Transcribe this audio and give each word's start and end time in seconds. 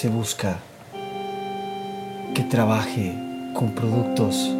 Se 0.00 0.08
busca 0.08 0.56
que 2.34 2.42
trabaje 2.44 3.12
con 3.52 3.72
productos 3.72 4.50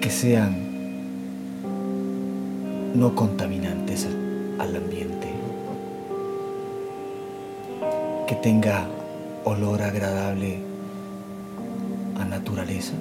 que 0.00 0.10
sean 0.10 0.56
no 2.96 3.14
contaminantes 3.14 4.08
al 4.58 4.74
ambiente, 4.74 5.28
que 8.26 8.34
tenga 8.34 8.88
olor 9.44 9.82
agradable 9.82 10.58
a 12.18 12.24
naturaleza. 12.24 12.94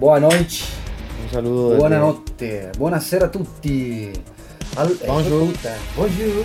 Bueno, 0.00 0.26
buenas 0.28 0.40
noches. 0.42 0.64
Un 1.26 1.30
saludo. 1.32 1.68
desde- 1.70 1.78
buonanotte, 1.80 2.70
buonasera 2.78 3.26
a 3.26 3.30
tutti. 3.30 4.10
Al- 4.76 4.90
eh, 4.92 5.04
Bonjour. 5.06 5.46
puta, 5.52 5.74
Bonjour. 5.96 6.44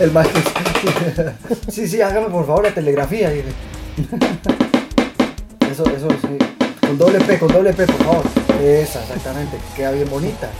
El 0.00 0.10
maestro. 0.12 0.42
Sí, 1.70 1.88
sí, 1.88 2.00
hágame 2.02 2.28
por 2.28 2.46
favor 2.46 2.64
la 2.64 2.74
telegrafía. 2.74 3.32
Eso, 3.32 3.46
eso, 5.86 6.08
sí. 6.20 6.36
Con 6.86 6.98
doble 6.98 7.18
P, 7.20 7.38
con 7.38 7.48
doble 7.52 7.72
P, 7.72 7.86
por 7.86 7.96
favor. 8.04 8.24
Esa, 8.62 9.02
exactamente, 9.02 9.56
que 9.56 9.76
queda 9.76 9.92
bien 9.92 10.10
bonita. 10.10 10.50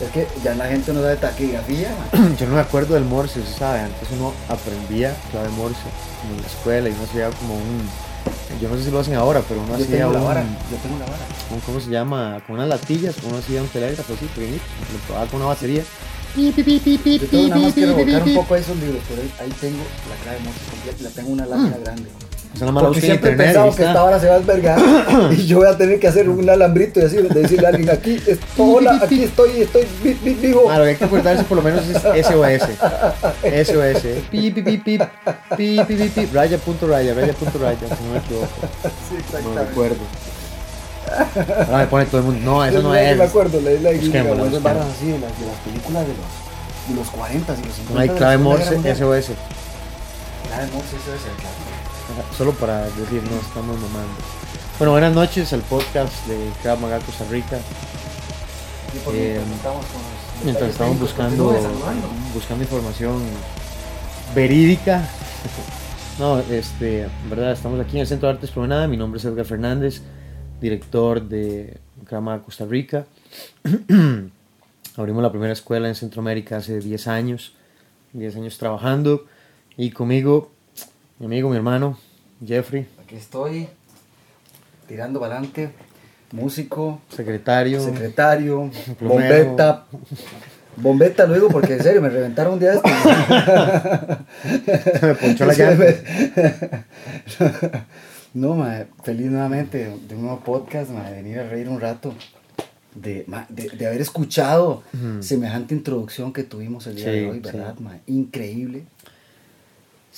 Es 0.00 0.10
que 0.12 0.28
ya 0.44 0.54
la 0.54 0.66
gente 0.66 0.92
no 0.92 1.00
sabe 1.02 1.16
taquigrafía, 1.16 1.90
man. 2.12 2.36
Yo 2.38 2.46
no 2.46 2.54
me 2.54 2.60
acuerdo 2.60 2.94
del 2.94 3.04
morse, 3.04 3.40
usted 3.40 3.56
sabe. 3.58 3.80
Antes 3.80 4.08
uno 4.12 4.32
aprendía 4.48 5.16
clave 5.32 5.48
morse 5.50 5.80
en 6.30 6.40
la 6.40 6.46
escuela 6.46 6.88
y 6.88 6.92
uno 6.92 7.02
hacía 7.02 7.30
como 7.30 7.54
un. 7.56 7.88
Yo 8.60 8.68
no 8.68 8.76
sé 8.76 8.84
si 8.84 8.90
lo 8.90 9.00
hacen 9.00 9.14
ahora, 9.14 9.42
pero 9.46 9.60
uno 9.60 9.76
Yo 9.76 9.84
hacía 9.84 9.98
tengo 9.98 10.12
la 10.12 10.20
vara, 10.20 10.42
yo 10.42 10.76
tengo 10.78 10.98
la 10.98 11.04
vara. 11.06 11.24
un- 11.52 11.60
¿Cómo 11.60 11.80
se 11.80 11.90
llama? 11.90 12.40
Con 12.46 12.56
unas 12.56 12.68
latillas, 12.68 13.14
uno 13.28 13.38
hacía 13.38 13.60
un 13.62 13.68
telégrafo 13.68 14.12
así, 14.14 14.26
pequeñito. 14.26 14.62
Lo 14.92 14.98
probaba 15.06 15.26
con 15.26 15.40
una 15.40 15.48
batería. 15.48 15.82
Yo 17.22 17.26
tengo 17.28 17.48
nada 17.48 17.60
más 17.62 17.74
que 17.74 17.80
revolcar 17.86 18.22
un 18.22 18.34
poco 18.36 18.56
esos 18.56 18.76
libros, 18.76 19.02
pero 19.08 19.22
ahí, 19.22 19.32
ahí 19.40 19.50
tengo 19.60 19.82
la 20.08 20.16
clave 20.22 20.38
morse 20.44 20.60
completa, 20.70 21.02
la 21.02 21.10
tengo 21.10 21.30
una 21.30 21.46
lámina 21.46 21.76
grande. 21.78 22.08
O 22.54 22.56
sea, 22.58 22.60
nada 22.66 22.72
más 22.72 22.82
la 22.82 22.88
Porque 22.88 23.00
siempre 23.02 23.32
he 23.32 23.36
pensado 23.36 23.76
que 23.76 23.84
esta 23.84 24.02
hora 24.04 24.18
se 24.18 24.26
va 24.26 24.34
a 24.34 24.36
albergar 24.38 24.80
y 25.32 25.46
yo 25.46 25.58
voy 25.58 25.68
a 25.68 25.76
tener 25.76 26.00
que 26.00 26.08
hacer 26.08 26.28
un 26.28 26.48
alambrito 26.48 26.98
y 26.98 27.04
así, 27.04 27.16
de 27.16 27.28
decirle 27.28 27.66
a 27.66 27.68
alguien, 27.70 27.90
aquí 27.90 28.14
estoy, 28.16 28.36
hola, 28.58 28.98
aquí 29.02 29.22
estoy, 29.24 29.62
estoy 29.62 29.86
vi- 30.02 30.14
vi- 30.22 30.34
vivo. 30.34 30.62
Ah, 30.70 30.78
lo 30.78 30.84
que 30.84 30.90
hay 30.90 30.96
que 30.96 31.04
acordarse 31.04 31.44
por 31.44 31.58
lo 31.58 31.62
menos 31.62 31.84
es 31.86 31.96
SOS. 32.26 32.62
SOS. 33.68 34.02
Pi, 34.30 34.50
pi, 34.50 34.62
pi, 34.62 34.78
pi, 34.78 34.98
pi, 34.98 34.98
pi, 35.56 35.84
pi, 35.84 36.08
pi, 36.08 36.26
raya, 36.32 36.58
punto, 36.58 36.86
raya, 36.88 37.14
raya, 37.14 37.32
punto, 37.34 37.58
raya, 37.58 37.78
si 37.78 38.04
no 38.04 38.12
me 38.12 38.18
equivoco. 38.18 38.46
Sí, 39.08 39.14
No 39.14 39.18
exactamente. 39.20 39.64
recuerdo. 39.64 39.96
Ahora 41.66 41.78
me 41.78 41.86
pone 41.86 42.04
todo 42.06 42.18
el 42.18 42.24
mundo. 42.24 42.40
No, 42.44 42.64
eso 42.64 42.74
Yo 42.76 42.82
no 42.82 42.88
no 42.90 42.94
es. 42.94 43.16
me 43.16 43.24
acuerdo, 43.24 43.60
leí 43.60 43.78
la 43.80 43.92
guía, 43.92 44.00
Busquémosla, 44.02 44.34
esas 44.34 44.50
busquémosla. 44.52 44.72
varas 44.74 44.86
así 44.96 45.06
de 45.06 45.18
las, 45.18 45.38
de 45.40 45.46
las 45.46 45.56
películas 45.64 46.02
de 46.06 46.12
los, 46.14 46.88
de 46.88 46.94
los 46.96 47.08
40 47.10 47.52
y 47.52 47.66
los 47.66 47.74
50. 47.76 47.94
No 47.94 48.00
hay 48.00 48.08
clave 48.18 48.38
Morse. 48.38 48.74
SOS. 48.74 49.30
Clave 50.48 50.66
Morse, 50.72 50.96
eso 50.96 51.14
es 51.14 51.24
el 51.24 51.36
clave. 51.40 51.67
Solo 52.36 52.52
para 52.52 52.84
decir, 52.84 53.22
no 53.22 53.36
estamos 53.38 53.78
mamando. 53.80 54.14
Bueno, 54.78 54.92
buenas 54.92 55.14
noches 55.14 55.52
al 55.52 55.60
podcast 55.62 56.26
de 56.26 56.50
Krav 56.62 56.80
Maga 56.80 57.00
Costa 57.00 57.24
Rica. 57.30 57.58
Y 58.94 58.98
por 59.00 59.14
Eh, 59.14 59.40
mientras 60.44 60.70
estamos 60.70 60.96
Mientras 60.96 61.00
buscando, 61.00 61.52
buscando 62.34 62.64
información 62.64 63.22
verídica. 64.34 65.08
No, 66.18 66.40
este, 66.40 67.02
en 67.02 67.30
verdad, 67.30 67.52
estamos 67.52 67.78
aquí 67.78 67.94
en 67.94 68.00
el 68.00 68.08
Centro 68.08 68.28
de 68.28 68.34
Artes 68.34 68.50
Promenada. 68.50 68.88
Mi 68.88 68.96
nombre 68.96 69.18
es 69.18 69.24
Edgar 69.24 69.44
Fernández, 69.46 70.02
director 70.60 71.22
de 71.22 71.78
Krav 72.06 72.22
Maga 72.22 72.42
Costa 72.42 72.64
Rica. 72.64 73.06
Abrimos 74.96 75.22
la 75.22 75.30
primera 75.30 75.52
escuela 75.52 75.86
en 75.86 75.94
Centroamérica 75.94 76.56
hace 76.56 76.80
10 76.80 77.06
años, 77.06 77.52
10 78.14 78.34
años 78.34 78.58
trabajando. 78.58 79.26
Y 79.76 79.92
conmigo, 79.92 80.50
mi 81.18 81.26
amigo, 81.26 81.48
mi 81.50 81.56
hermano, 81.56 81.98
Jeffrey, 82.44 82.86
Aquí 83.02 83.16
estoy, 83.16 83.68
tirando 84.86 85.18
para 85.20 85.34
adelante, 85.36 85.70
músico, 86.32 87.00
secretario. 87.08 87.80
secretario, 87.80 88.70
bombeta. 89.00 89.86
Bombeta 90.76 91.26
luego 91.26 91.48
porque 91.48 91.72
en 91.74 91.82
serio 91.82 92.00
me 92.00 92.08
reventaron 92.08 92.52
un 92.54 92.60
día 92.60 92.74
esto. 92.74 92.88
me 95.06 95.14
ponchó 95.14 95.44
la 95.46 95.54
llanta. 95.58 96.84
No, 98.34 98.54
mae, 98.54 98.86
feliz 99.02 99.30
nuevamente 99.30 99.90
de 100.06 100.14
un 100.14 100.22
nuevo 100.22 100.40
podcast, 100.40 100.90
mae, 100.90 101.10
de 101.10 101.22
venir 101.22 101.38
a 101.40 101.48
reír 101.48 101.68
un 101.68 101.80
rato. 101.80 102.14
de, 102.94 103.24
ma, 103.26 103.46
de, 103.48 103.70
de 103.70 103.86
haber 103.86 104.00
escuchado 104.02 104.82
semejante 105.20 105.74
introducción 105.74 106.32
que 106.32 106.42
tuvimos 106.44 106.86
el 106.86 106.96
día 106.96 107.06
Sí, 107.06 107.10
de 107.10 107.26
hoy, 107.30 107.36
sí. 107.36 107.40
¿verdad? 107.44 107.74
ma? 107.80 107.96
Increíble, 108.06 108.84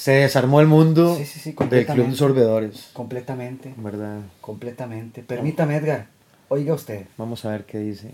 Se 0.00 0.12
desarmó 0.12 0.62
el 0.62 0.66
mundo 0.66 1.14
Sí, 1.14 1.26
sí, 1.26 1.40
sí, 1.40 1.54
del 1.68 1.84
Club 1.84 2.06
de. 2.06 2.16
Sorbedores, 2.16 2.88
completamente, 2.94 3.74
¿verdad? 3.76 4.22
completamente. 4.40 5.22
Permítame, 5.22 5.76
Edgar, 5.76 6.06
oiga 6.48 6.72
usted. 6.72 7.06
Vamos 7.18 7.44
a 7.44 7.50
ver 7.50 7.66
qué 7.66 7.80
dice. 7.80 8.10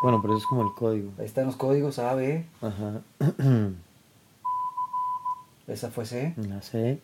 Bueno, 0.00 0.22
pero 0.22 0.34
eso 0.34 0.42
es 0.42 0.46
como 0.46 0.62
el 0.62 0.72
código. 0.74 1.10
Ahí 1.18 1.24
están 1.24 1.46
los 1.46 1.56
códigos 1.56 1.98
A, 1.98 2.14
B, 2.14 2.44
Ajá. 2.60 3.00
esa 5.66 5.90
fue 5.90 6.06
C. 6.06 6.34
La 6.36 6.62
C. 6.62 7.00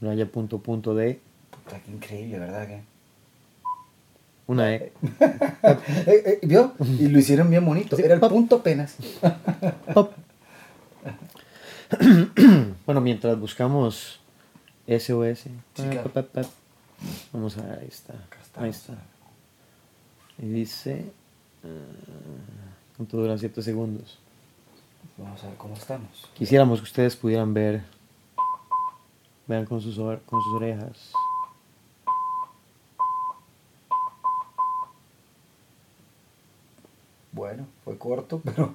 Raya 0.00 0.30
punto 0.30 0.58
punto 0.58 0.94
D. 0.94 1.18
Puta, 1.50 1.80
qué 1.84 1.90
increíble, 1.90 2.38
¿verdad? 2.38 2.68
que? 2.68 2.97
Una 4.48 4.74
E. 4.74 4.92
Eh, 5.20 5.82
eh, 6.06 6.38
¿Vio? 6.42 6.72
Y 6.80 7.08
lo 7.08 7.18
hicieron 7.18 7.50
bien 7.50 7.64
bonito. 7.64 7.96
Sí, 7.96 8.02
Era 8.02 8.14
el 8.14 8.20
pop. 8.20 8.32
punto 8.32 8.56
apenas. 8.56 8.96
Pop. 9.94 10.12
bueno, 12.86 13.00
mientras 13.02 13.38
buscamos 13.38 14.20
SOS. 14.86 15.38
Sí, 15.40 15.52
claro. 15.74 16.10
Vamos 17.32 17.58
a 17.58 17.62
ver, 17.62 17.78
ahí 17.80 17.88
está. 17.88 18.14
Ahí 18.56 18.70
está. 18.70 18.94
Y 20.38 20.46
dice. 20.46 21.12
¿Cuánto 22.96 23.18
duran 23.18 23.38
7 23.38 23.62
segundos? 23.62 24.18
Vamos 25.18 25.44
a 25.44 25.48
ver 25.48 25.56
cómo 25.58 25.74
estamos. 25.74 26.26
Quisiéramos 26.34 26.80
que 26.80 26.84
ustedes 26.84 27.16
pudieran 27.16 27.52
ver. 27.52 27.82
Vean 29.46 29.66
con 29.66 29.82
sus, 29.82 29.96
con 29.96 30.42
sus 30.42 30.54
orejas. 30.54 31.12
Bueno, 37.38 37.66
fue 37.84 37.96
corto, 37.96 38.40
pero 38.44 38.74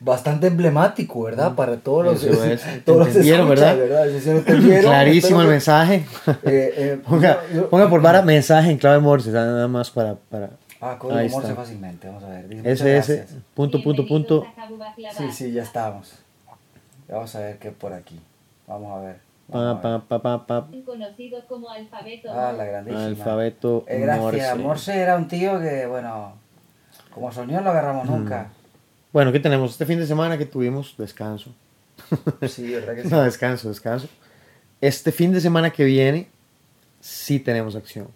bastante 0.00 0.46
emblemático, 0.46 1.22
¿verdad? 1.24 1.54
Para 1.54 1.76
todos 1.76 2.04
los, 2.04 2.22
Eso 2.22 2.44
es, 2.44 2.62
todos 2.84 3.14
los 3.14 3.48
¿verdad? 3.48 4.08
Entendieron. 4.26 4.82
Clarísimo 4.92 5.42
el 5.42 5.48
mensaje. 5.48 6.06
eh, 6.44 6.72
eh, 6.76 7.00
ponga, 7.06 7.40
yo- 7.52 7.54
yo- 7.62 7.68
ponga 7.70 7.88
por 7.90 8.00
vara 8.00 8.22
mensaje 8.22 8.70
en 8.70 8.78
clave 8.78 9.00
Morse, 9.00 9.30
nada 9.30 9.68
más 9.68 9.90
para. 9.90 10.14
para 10.14 10.50
Ah, 10.80 10.96
código 10.96 11.18
Ahí 11.18 11.28
Morse 11.28 11.48
está. 11.50 11.60
fácilmente, 11.60 12.06
vamos 12.06 12.22
a 12.22 12.28
ver. 12.28 12.48
Dice, 12.48 12.62
muchas 12.62 12.80
SS, 12.80 13.16
gracias. 13.16 13.38
punto, 13.54 13.82
punto, 13.82 14.06
punto. 14.06 14.46
Sí, 15.16 15.32
sí, 15.32 15.52
ya 15.52 15.64
estamos. 15.64 16.12
Vamos 17.08 17.34
a 17.34 17.40
ver 17.40 17.58
qué 17.58 17.72
por 17.72 17.92
aquí. 17.92 18.20
Vamos 18.68 18.96
a 18.96 19.00
ver. 19.00 19.16
Pa, 19.50 19.58
Vamos 19.58 19.82
pa, 19.82 19.98
pa, 20.06 20.22
pa, 20.22 20.46
pa. 20.46 20.68
conocido 20.86 21.40
como 21.48 21.68
alfabeto. 21.70 22.28
Ah, 22.30 22.52
la 22.52 22.64
grandísima. 22.64 23.06
Alfabeto 23.06 23.84
Eh, 23.88 23.98
gracias. 23.98 24.22
Morse. 24.22 24.54
Morse. 24.62 24.96
era 25.00 25.16
un 25.16 25.26
tío 25.26 25.58
que, 25.58 25.86
bueno, 25.86 26.34
como 27.18 27.32
soñó 27.32 27.56
no 27.56 27.62
lo 27.62 27.70
agarramos 27.70 28.06
nunca. 28.06 28.50
Bueno, 29.12 29.32
¿qué 29.32 29.40
tenemos? 29.40 29.72
Este 29.72 29.86
fin 29.86 29.98
de 29.98 30.06
semana 30.06 30.38
que 30.38 30.46
tuvimos 30.46 30.94
descanso. 30.96 31.52
Sí, 32.48 32.70
verdad 32.72 32.94
que 32.94 33.02
sí. 33.04 33.08
No, 33.08 33.22
descanso, 33.22 33.68
descanso. 33.68 34.08
Este 34.80 35.10
fin 35.10 35.32
de 35.32 35.40
semana 35.40 35.70
que 35.70 35.84
viene 35.84 36.28
sí 37.00 37.40
tenemos 37.40 37.74
acción. 37.74 38.06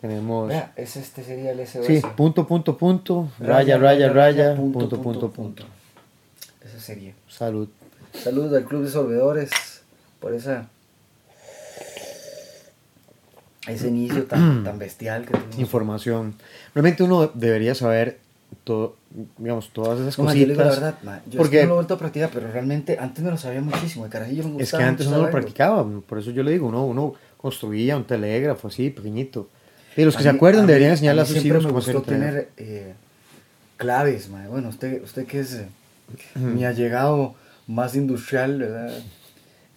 Tenemos... 0.00 0.48
Vea, 0.48 0.72
ese 0.76 1.00
este 1.00 1.24
sería 1.24 1.50
el 1.50 1.66
SOS. 1.66 1.86
Sí, 1.86 2.00
punto, 2.16 2.46
punto, 2.46 2.76
punto, 2.76 3.28
raya, 3.40 3.76
raya, 3.76 4.12
raya, 4.12 4.54
punto, 4.54 5.02
punto, 5.02 5.30
punto. 5.30 5.64
Ese 6.64 6.78
sería. 6.78 7.12
Salud. 7.28 7.68
Saludos 8.12 8.54
al 8.54 8.64
Club 8.64 8.84
de 8.84 8.90
Solvedores 8.90 9.50
por 10.20 10.32
esa 10.32 10.68
ese 13.66 13.88
inicio 13.88 14.24
tan, 14.26 14.62
tan 14.64 14.78
bestial 14.78 15.24
que 15.24 15.32
tuvimos. 15.32 15.58
Información. 15.58 16.34
Realmente 16.74 17.02
uno 17.02 17.30
debería 17.34 17.74
saber 17.74 18.20
todo, 18.64 18.96
digamos, 19.38 19.70
todas 19.70 20.00
esas 20.00 20.18
No, 20.18 20.24
ma, 20.24 20.34
yo 20.34 20.46
digo 20.46 20.58
la 20.62 20.64
cositas. 20.68 20.80
verdad, 20.82 20.98
ma, 21.02 21.16
yo 21.26 21.30
es 21.32 21.36
porque- 21.36 21.56
que 21.58 21.62
no 21.62 21.68
lo 21.68 21.74
he 21.74 21.76
vuelto 21.76 21.94
a 21.94 21.98
practicar, 21.98 22.30
pero 22.32 22.50
realmente 22.50 22.96
antes 22.98 23.22
me 23.24 23.30
lo 23.30 23.36
sabía 23.36 23.60
muchísimo. 23.60 24.04
El 24.06 24.10
carajillo 24.10 24.44
me 24.44 24.52
gustaba 24.54 24.62
Es 24.62 24.72
que 24.72 24.82
antes 24.90 25.06
uno 25.06 25.18
lo 25.18 25.30
practicaba, 25.30 25.86
por 26.06 26.18
eso 26.18 26.30
yo 26.30 26.42
le 26.42 26.52
digo, 26.52 26.68
uno, 26.68 26.84
uno 26.86 27.14
construía 27.36 27.96
un 27.96 28.04
telégrafo 28.04 28.68
así, 28.68 28.90
pequeñito. 28.90 29.48
Y 29.96 30.04
los 30.04 30.14
que 30.16 30.20
A 30.20 30.24
se 30.24 30.32
mí- 30.32 30.36
acuerdan 30.36 30.64
a 30.64 30.66
deberían 30.66 30.90
mí- 30.90 30.94
enseñarle 30.94 31.20
a 31.22 31.24
mí 31.24 31.30
sus 31.30 31.44
hijos 31.44 31.62
me 31.62 31.68
cómo 31.68 31.78
hacer 31.78 32.00
tener 32.02 32.48
eh, 32.56 32.94
claves, 33.76 34.28
ma. 34.28 34.46
Bueno, 34.48 34.68
usted, 34.70 35.02
usted 35.02 35.26
que 35.26 35.40
es 35.40 35.54
eh, 35.54 35.66
mi 36.36 36.64
allegado 36.64 37.34
más 37.66 37.94
industrial, 37.94 38.58
¿verdad? 38.58 38.90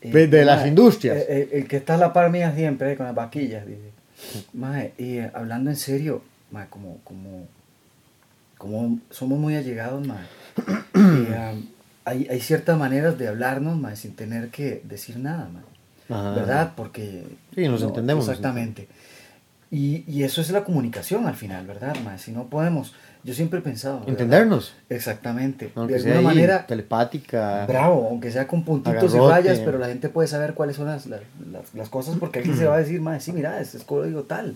Eh, 0.01 0.11
De- 0.11 0.27
de 0.27 0.45
las 0.45 0.61
ma, 0.61 0.67
industrias. 0.67 1.17
eh, 1.17 1.25
eh, 1.29 1.49
el 1.53 1.67
que 1.67 1.77
está 1.77 1.95
a 1.95 1.97
la 1.97 2.13
par 2.13 2.29
mía 2.31 2.53
siempre, 2.55 2.95
con 2.95 3.05
las 3.05 3.15
vaquillas, 3.15 3.65
dice. 3.65 3.91
Ma, 4.53 4.83
y 4.97 5.19
hablando 5.33 5.69
en 5.69 5.75
serio, 5.75 6.21
ma, 6.51 6.67
como, 6.67 6.99
como, 7.03 7.47
como 8.57 8.99
somos 9.11 9.39
muy 9.39 9.55
allegados, 9.55 10.05
ma, 10.05 10.17
eh, 10.95 11.53
um, 11.53 11.65
hay, 12.05 12.27
hay 12.29 12.39
ciertas 12.41 12.77
maneras 12.77 13.17
de 13.17 13.27
hablarnos, 13.27 13.77
ma, 13.77 13.95
sin 13.95 14.15
tener 14.15 14.49
que 14.49 14.81
decir 14.85 15.17
nada, 15.17 15.49
ma. 15.53 15.61
Ajá. 16.09 16.31
¿verdad? 16.35 16.73
Porque... 16.75 17.25
Sí, 17.53 17.67
nos 17.67 17.81
entendemos, 17.81 18.25
nos 18.25 18.35
Exactamente. 18.35 18.87
Y, 19.69 20.05
y 20.09 20.23
eso 20.23 20.39
es 20.39 20.49
la 20.51 20.63
comunicación 20.63 21.27
al 21.27 21.35
final, 21.35 21.67
¿verdad? 21.67 21.97
ma? 22.05 22.17
Si 22.17 22.31
no 22.31 22.45
podemos, 22.45 22.93
yo 23.25 23.33
siempre 23.33 23.59
he 23.59 23.61
pensado... 23.61 23.95
¿verdad? 23.99 24.11
Entendernos. 24.11 24.73
Exactamente. 24.89 25.69
Aunque 25.75 25.95
de 25.99 26.11
alguna 26.13 26.21
manera, 26.33 26.65
telepática. 26.65 27.65
bravo, 27.67 28.07
aunque 28.09 28.31
sea 28.31 28.47
con 28.47 28.63
puntitos 28.63 29.03
y 29.13 29.17
Agarrote. 29.17 29.33
rayas, 29.33 29.59
pero 29.59 29.77
la 29.77 29.87
gente 29.87 30.07
puede 30.07 30.29
saber 30.29 30.53
cuáles 30.53 30.77
son 30.77 30.85
las, 30.87 31.05
las, 31.07 31.19
las- 31.51 31.73
las 31.75 31.89
cosas 31.89 32.15
porque 32.17 32.39
alguien 32.39 32.55
se 32.57 32.65
va 32.65 32.75
a 32.75 32.79
decir, 32.79 33.01
más 33.01 33.21
sí, 33.21 33.33
mira, 33.33 33.59
este 33.59 33.77
es 33.77 33.83
código 33.83 34.23
tal. 34.23 34.55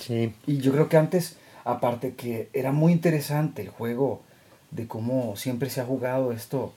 Sí. 0.00 0.32
Y 0.46 0.56
yo 0.58 0.72
creo 0.72 0.88
que 0.88 0.96
antes, 0.96 1.36
aparte 1.64 2.14
que 2.14 2.48
era 2.52 2.72
muy 2.72 2.92
interesante 2.92 3.62
el 3.62 3.68
juego 3.68 4.22
de 4.70 4.86
cómo 4.86 5.36
siempre 5.36 5.70
se 5.70 5.80
ha 5.80 5.84
jugado 5.84 6.32
esto, 6.32 6.72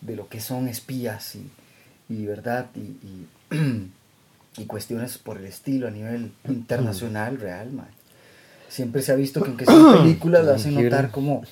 de 0.00 0.16
lo 0.16 0.28
que 0.28 0.40
son 0.40 0.68
espías 0.68 1.34
y, 1.34 1.50
y 2.08 2.26
verdad, 2.26 2.66
y, 2.74 2.80
y, 3.06 3.28
y 4.56 4.66
cuestiones 4.66 5.18
por 5.18 5.38
el 5.38 5.46
estilo 5.46 5.88
a 5.88 5.90
nivel 5.90 6.32
internacional, 6.48 7.38
real, 7.38 7.72
man. 7.72 7.88
Siempre 8.68 9.02
se 9.02 9.12
ha 9.12 9.14
visto 9.14 9.42
que 9.42 9.48
aunque 9.48 9.64
sean 9.64 9.92
películas, 10.02 10.44
lo 10.44 10.54
hacen 10.54 10.74
notar 10.74 11.10
como, 11.10 11.42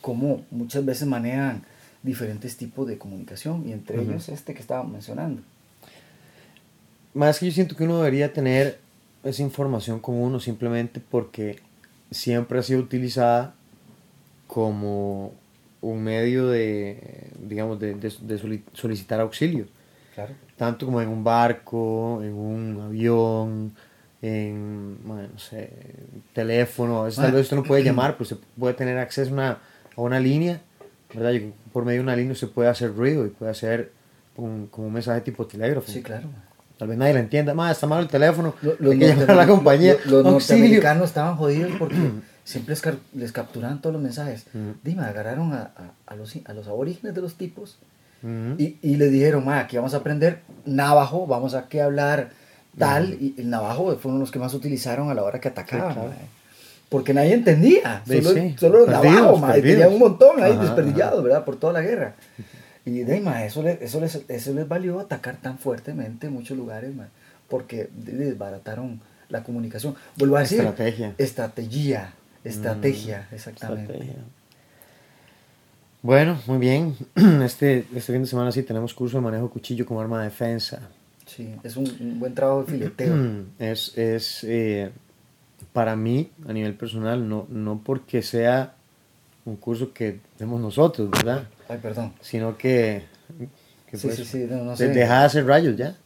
como 0.00 0.44
muchas 0.50 0.84
veces 0.84 1.08
manejan 1.08 1.64
diferentes 2.02 2.56
tipos 2.56 2.86
de 2.86 2.98
comunicación, 2.98 3.68
y 3.68 3.72
entre 3.72 4.00
ellos 4.00 4.28
este 4.28 4.54
que 4.54 4.60
estaba 4.60 4.84
mencionando. 4.84 5.42
Más 7.12 7.38
que 7.38 7.46
yo 7.46 7.52
siento 7.52 7.76
que 7.76 7.84
uno 7.84 7.98
debería 7.98 8.32
tener 8.32 8.78
esa 9.24 9.42
información 9.42 10.00
con 10.00 10.14
uno 10.14 10.40
simplemente 10.40 11.00
porque 11.00 11.58
siempre 12.10 12.58
ha 12.58 12.62
sido 12.62 12.80
utilizada 12.80 13.54
como 14.46 15.32
un 15.80 16.02
medio 16.02 16.48
de, 16.48 17.30
digamos, 17.40 17.78
de, 17.80 17.94
de- 17.94 18.12
de 18.20 18.38
soli- 18.38 18.64
solicitar 18.72 19.20
auxilio. 19.20 19.66
Claro. 20.14 20.34
Tanto 20.56 20.86
como 20.86 21.00
en 21.00 21.08
un 21.08 21.24
barco, 21.24 22.20
en 22.22 22.34
un 22.34 22.80
avión, 22.82 23.72
en, 24.20 24.98
bueno, 25.04 25.28
no 25.32 25.38
sé, 25.38 25.70
teléfono. 26.34 27.02
A 27.02 27.04
veces 27.04 27.20
tal 27.22 27.32
vez 27.32 27.42
usted 27.42 27.56
no 27.56 27.62
puede 27.64 27.82
llamar, 27.84 28.14
pero 28.14 28.26
se 28.26 28.36
puede 28.36 28.74
tener 28.74 28.98
acceso 28.98 29.30
a 29.30 29.34
una, 29.34 29.50
a 29.96 30.00
una 30.02 30.20
línea, 30.20 30.60
¿verdad? 31.14 31.32
Y 31.32 31.52
por 31.72 31.84
medio 31.84 32.00
de 32.00 32.04
una 32.04 32.16
línea 32.16 32.34
se 32.34 32.46
puede 32.48 32.68
hacer 32.68 32.94
ruido 32.94 33.24
y 33.24 33.30
puede 33.30 33.52
hacer 33.52 33.92
un, 34.36 34.66
como 34.66 34.88
un 34.88 34.92
mensaje 34.92 35.22
tipo 35.22 35.46
telégrafo. 35.46 35.90
Sí, 35.90 36.02
claro. 36.02 36.28
Tal 36.80 36.88
vez 36.88 36.96
nadie 36.96 37.12
la 37.12 37.20
entienda. 37.20 37.52
Más, 37.52 37.72
está 37.76 37.86
mal 37.86 38.00
el 38.00 38.08
teléfono. 38.08 38.54
Lo- 38.62 38.74
Los, 38.80 38.92
hay 38.94 38.98
que 38.98 39.06
llamar 39.08 39.30
a 39.32 39.34
la 39.34 39.46
compañía. 39.46 39.96
lo- 40.06 40.22
los 40.22 40.32
Auxilio. 40.32 40.32
norteamericanos 40.62 41.04
estaban 41.04 41.36
jodidos 41.36 41.72
porque 41.78 41.94
siempre 42.44 42.74
les, 42.74 42.82
les 43.14 43.32
capturaban 43.32 43.82
todos 43.82 43.92
los 43.92 44.02
mensajes. 44.02 44.46
Ujú. 44.54 44.74
Dime, 44.82 45.02
agarraron 45.04 45.52
a, 45.52 45.72
a- 45.76 45.92
a 46.12 46.16
los, 46.16 46.34
a 46.42 46.52
los 46.54 46.66
aborígenes 46.68 47.14
de 47.14 47.20
los 47.20 47.34
tipos 47.36 47.76
Ujú. 48.22 48.54
y, 48.56 48.78
y 48.80 48.96
le 48.96 49.08
dijeron, 49.10 49.44
ma, 49.44 49.60
aquí 49.60 49.76
vamos 49.76 49.92
a 49.92 49.98
aprender 49.98 50.40
navajo, 50.64 51.26
vamos 51.26 51.52
a 51.54 51.68
que 51.68 51.82
hablar 51.82 52.30
tal. 52.78 53.12
Y 53.20 53.34
el 53.36 53.50
navajo 53.50 53.94
fueron 53.98 54.18
los 54.18 54.30
que 54.30 54.38
más 54.38 54.54
utilizaron 54.54 55.10
a 55.10 55.14
la 55.14 55.22
hora 55.22 55.38
que 55.38 55.48
atacaban. 55.48 55.92
claro. 55.92 56.08
ma. 56.08 56.14
Porque 56.88 57.12
nadie 57.14 57.34
entendía. 57.34 58.02
Sí, 58.08 58.20
Solo, 58.22 58.40
sí. 58.40 58.56
solo 58.58 58.78
los 58.80 58.88
Perdidos, 58.88 59.14
navajos, 59.16 59.40
ma, 59.42 59.58
y 59.58 59.62
tenían 59.62 59.92
un 59.92 59.98
montón 60.00 60.42
ahí 60.42 60.52
Ajá, 60.52 60.62
desperdillados, 60.62 61.22
¿verdad? 61.22 61.44
Por 61.44 61.56
toda 61.56 61.74
la 61.74 61.82
guerra. 61.82 62.14
Y 62.84 63.00
de 63.00 63.14
ahí, 63.14 63.46
eso, 63.46 63.62
le- 63.62 63.78
eso, 63.82 64.00
les, 64.00 64.22
eso 64.28 64.54
les 64.54 64.66
valió 64.66 65.00
atacar 65.00 65.36
tan 65.36 65.58
fuertemente 65.58 66.26
en 66.28 66.32
muchos 66.34 66.56
lugares, 66.56 66.94
ma, 66.94 67.08
porque 67.48 67.88
desbarataron 67.92 69.00
la 69.28 69.42
comunicación. 69.42 69.94
Vuelvo 70.16 70.36
a 70.36 70.40
decir, 70.40 70.60
Estrategia. 70.60 71.14
estrategia, 71.18 72.12
estrategia, 72.44 73.28
Mm, 73.30 73.34
exactamente. 73.34 73.92
Estrategia. 73.92 74.22
Bueno, 76.02 76.40
muy 76.46 76.58
bien. 76.58 76.96
Este, 77.44 77.86
este 77.94 78.12
fin 78.12 78.22
de 78.22 78.26
semana 78.28 78.50
sí 78.52 78.62
tenemos 78.62 78.94
curso 78.94 79.18
de 79.18 79.22
manejo 79.22 79.50
cuchillo 79.50 79.84
como 79.86 80.00
arma 80.00 80.18
de 80.18 80.24
defensa. 80.24 80.80
Sí, 81.26 81.54
es 81.62 81.76
un, 81.76 81.84
un 82.00 82.18
buen 82.18 82.34
trabajo 82.34 82.64
de 82.64 82.72
fileteo. 82.72 83.14
Es, 83.58 83.96
es 83.98 84.42
eh, 84.44 84.90
para 85.72 85.94
mí, 85.96 86.30
a 86.48 86.52
nivel 86.52 86.74
personal, 86.74 87.28
no, 87.28 87.46
no 87.50 87.80
porque 87.84 88.22
sea 88.22 88.74
un 89.44 89.56
curso 89.56 89.92
que 89.92 90.18
demos 90.38 90.60
nosotros, 90.60 91.10
¿verdad? 91.10 91.44
Ay, 91.70 91.78
perdón. 91.80 92.12
Sino 92.20 92.56
que, 92.58 93.02
que 93.88 93.96
Sí, 93.96 94.06
pues, 94.08 94.16
sí, 94.18 94.24
sí, 94.24 94.46
no, 94.50 94.64
no 94.64 94.70
de- 94.72 94.76
sé. 94.76 94.88
deja 94.88 95.20
de 95.20 95.24
hacer 95.26 95.46
rayos 95.46 95.76
ya. 95.76 95.96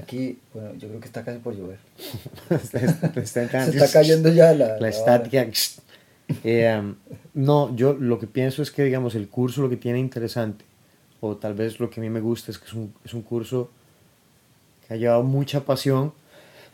Aquí, 0.00 0.38
bueno, 0.52 0.74
yo 0.74 0.88
creo 0.88 1.00
que 1.00 1.06
está 1.06 1.24
casi 1.24 1.38
por 1.38 1.56
llover. 1.56 1.78
Está. 2.50 3.24
Se 3.24 3.44
está 3.44 3.90
cayendo 3.92 4.28
ya 4.30 4.52
la, 4.52 4.68
la 4.68 4.80
la 4.80 4.88
estática. 4.88 5.46
Eh, 6.44 6.78
um, 6.78 6.94
no, 7.34 7.74
yo 7.74 7.94
lo 7.94 8.18
que 8.18 8.26
pienso 8.26 8.60
es 8.62 8.70
que, 8.70 8.84
digamos, 8.84 9.14
el 9.14 9.28
curso 9.28 9.62
lo 9.62 9.70
que 9.70 9.76
tiene 9.78 9.98
interesante, 9.98 10.64
o 11.20 11.36
tal 11.36 11.54
vez 11.54 11.80
lo 11.80 11.88
que 11.88 12.00
a 12.00 12.02
mí 12.02 12.10
me 12.10 12.20
gusta, 12.20 12.50
es 12.50 12.58
que 12.58 12.66
es 12.66 12.74
un, 12.74 12.92
es 13.04 13.14
un 13.14 13.22
curso 13.22 13.70
que 14.86 14.94
ha 14.94 14.96
llevado 14.98 15.22
mucha 15.22 15.60
pasión 15.64 16.12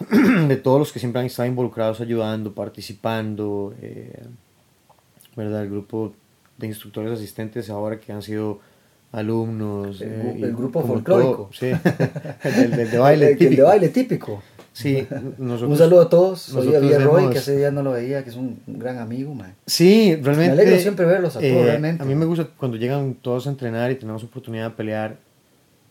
de 0.48 0.56
todos 0.56 0.80
los 0.80 0.92
que 0.92 0.98
siempre 0.98 1.20
han 1.20 1.26
estado 1.26 1.48
involucrados, 1.48 2.00
ayudando, 2.00 2.52
participando, 2.52 3.74
eh, 3.80 4.24
¿verdad? 5.36 5.62
El 5.62 5.70
grupo 5.70 6.14
de 6.58 6.66
instructores 6.66 7.12
asistentes 7.12 7.68
ahora 7.70 7.98
que 8.00 8.12
han 8.12 8.22
sido 8.22 8.60
alumnos. 9.12 10.00
El 10.00 10.08
eh, 10.10 10.34
el 10.42 10.56
grupo 10.56 10.82
folclórico. 10.82 11.32
todo, 11.32 11.50
Sí, 11.52 11.66
el 12.44 12.70
del 12.76 12.90
de 12.90 12.98
baile. 12.98 13.26
El- 13.26 13.32
el 13.32 13.38
de 13.38 13.44
típico. 13.46 13.62
baile 13.66 13.88
típico. 13.88 14.42
Sí, 14.72 15.06
nosotros, 15.38 15.70
Un 15.70 15.78
saludo 15.78 16.00
a 16.00 16.08
todos. 16.08 16.40
Soy 16.40 16.72
Javier 16.72 17.00
Roy, 17.04 17.30
que 17.30 17.38
hace 17.38 17.56
días 17.56 17.72
no 17.72 17.84
lo 17.84 17.92
veía, 17.92 18.24
que 18.24 18.30
es 18.30 18.34
un, 18.36 18.58
gran 18.66 18.98
amigo, 18.98 19.32
man. 19.32 19.54
Sí, 19.66 20.16
realmente. 20.16 20.56
Me 20.56 20.62
alegro 20.62 20.78
siempre 20.80 21.06
verlos 21.06 21.36
a 21.36 21.38
todos, 21.38 21.52
eh, 21.52 21.62
realmente. 21.64 22.02
A 22.02 22.06
mí 22.06 22.14
me 22.16 22.24
gusta 22.24 22.48
cuando 22.56 22.76
llegan 22.76 23.14
todos 23.22 23.46
a 23.46 23.50
entrenar 23.50 23.92
y 23.92 23.94
tenemos 23.94 24.24
oportunidad 24.24 24.70
de 24.70 24.76
pelear 24.76 25.16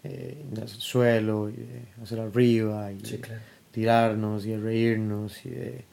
eh, 0.03 0.43
en 0.51 0.61
el 0.61 0.67
suelo, 0.67 1.49
y 1.49 1.53
de 1.53 1.85
hacer 2.03 2.19
arriba, 2.19 2.91
y 2.91 2.99
Sí, 3.05 3.13
de 3.13 3.19
claro. 3.21 3.41
tirarnos 3.71 4.45
y 4.45 4.49
de 4.49 4.57
reírnos 4.57 5.45
y 5.45 5.49
de, 5.51 5.85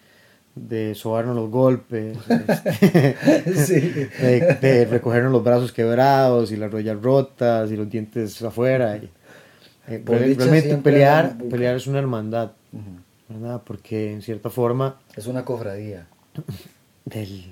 de 0.54 0.94
sobarnos 0.94 1.36
los 1.36 1.50
golpes, 1.50 2.18
este, 2.28 3.16
Sí. 3.54 3.80
de, 3.80 4.58
de 4.60 4.84
recogernos 4.84 5.32
los 5.32 5.44
brazos 5.44 5.72
quebrados 5.72 6.50
y 6.52 6.56
las 6.56 6.70
rodillas 6.70 7.00
rotas 7.00 7.70
y 7.70 7.76
los 7.76 7.88
dientes 7.88 8.42
afuera. 8.42 8.96
y, 8.96 9.08
eh, 9.88 10.02
realmente 10.04 10.76
pelear, 10.78 11.36
pelear 11.50 11.76
es 11.76 11.86
una 11.86 11.98
hermandad. 12.00 12.52
¿verdad? 13.28 13.62
Porque 13.64 14.12
en 14.12 14.22
cierta 14.22 14.50
forma 14.50 15.00
Es 15.16 15.26
una 15.28 15.44
cofradía 15.44 16.08
del, 17.04 17.44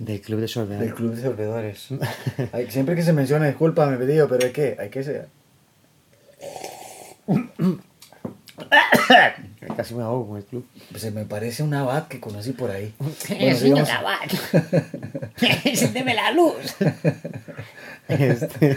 del 0.00 0.20
club 0.20 0.40
de 0.40 0.48
soldado. 0.48 0.80
del 0.80 0.94
Club 0.94 1.14
de 1.14 1.22
Servidores. 1.22 1.88
Hay- 2.52 2.66
siempre 2.70 2.96
que 2.96 3.02
se 3.02 3.12
menciona, 3.12 3.46
disculpa, 3.46 3.86
me 3.86 3.96
pedido, 3.96 4.28
pero 4.28 4.46
hay 4.46 4.52
que, 4.52 4.76
hay 4.80 4.88
que 4.90 5.04
ser. 5.04 5.28
Casi 9.76 9.94
me 9.94 10.02
ahogo 10.02 10.28
con 10.28 10.36
el 10.38 10.44
club. 10.44 10.64
Se 10.96 11.10
me 11.10 11.24
parece 11.24 11.62
un 11.62 11.74
abad 11.74 12.08
que 12.08 12.20
conocí 12.20 12.52
por 12.52 12.70
ahí. 12.70 12.94
Señor 13.18 13.56
sigamos. 13.56 13.90
Abad. 13.90 14.30
Enciéndeme 15.64 16.14
la 16.14 16.32
luz. 16.32 16.76
Este, 18.08 18.76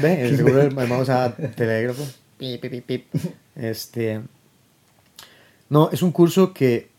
Ve, 0.00 0.36
seguro 0.36 0.60
el 0.60 0.66
hermano 0.66 0.98
usaba 0.98 1.34
telégrafo. 1.34 2.04
Pip, 2.38 2.60
pip, 2.60 2.84
pip. 2.84 3.06
Este. 3.54 4.22
No, 5.68 5.90
es 5.90 6.02
un 6.02 6.12
curso 6.12 6.52
que, 6.52 6.90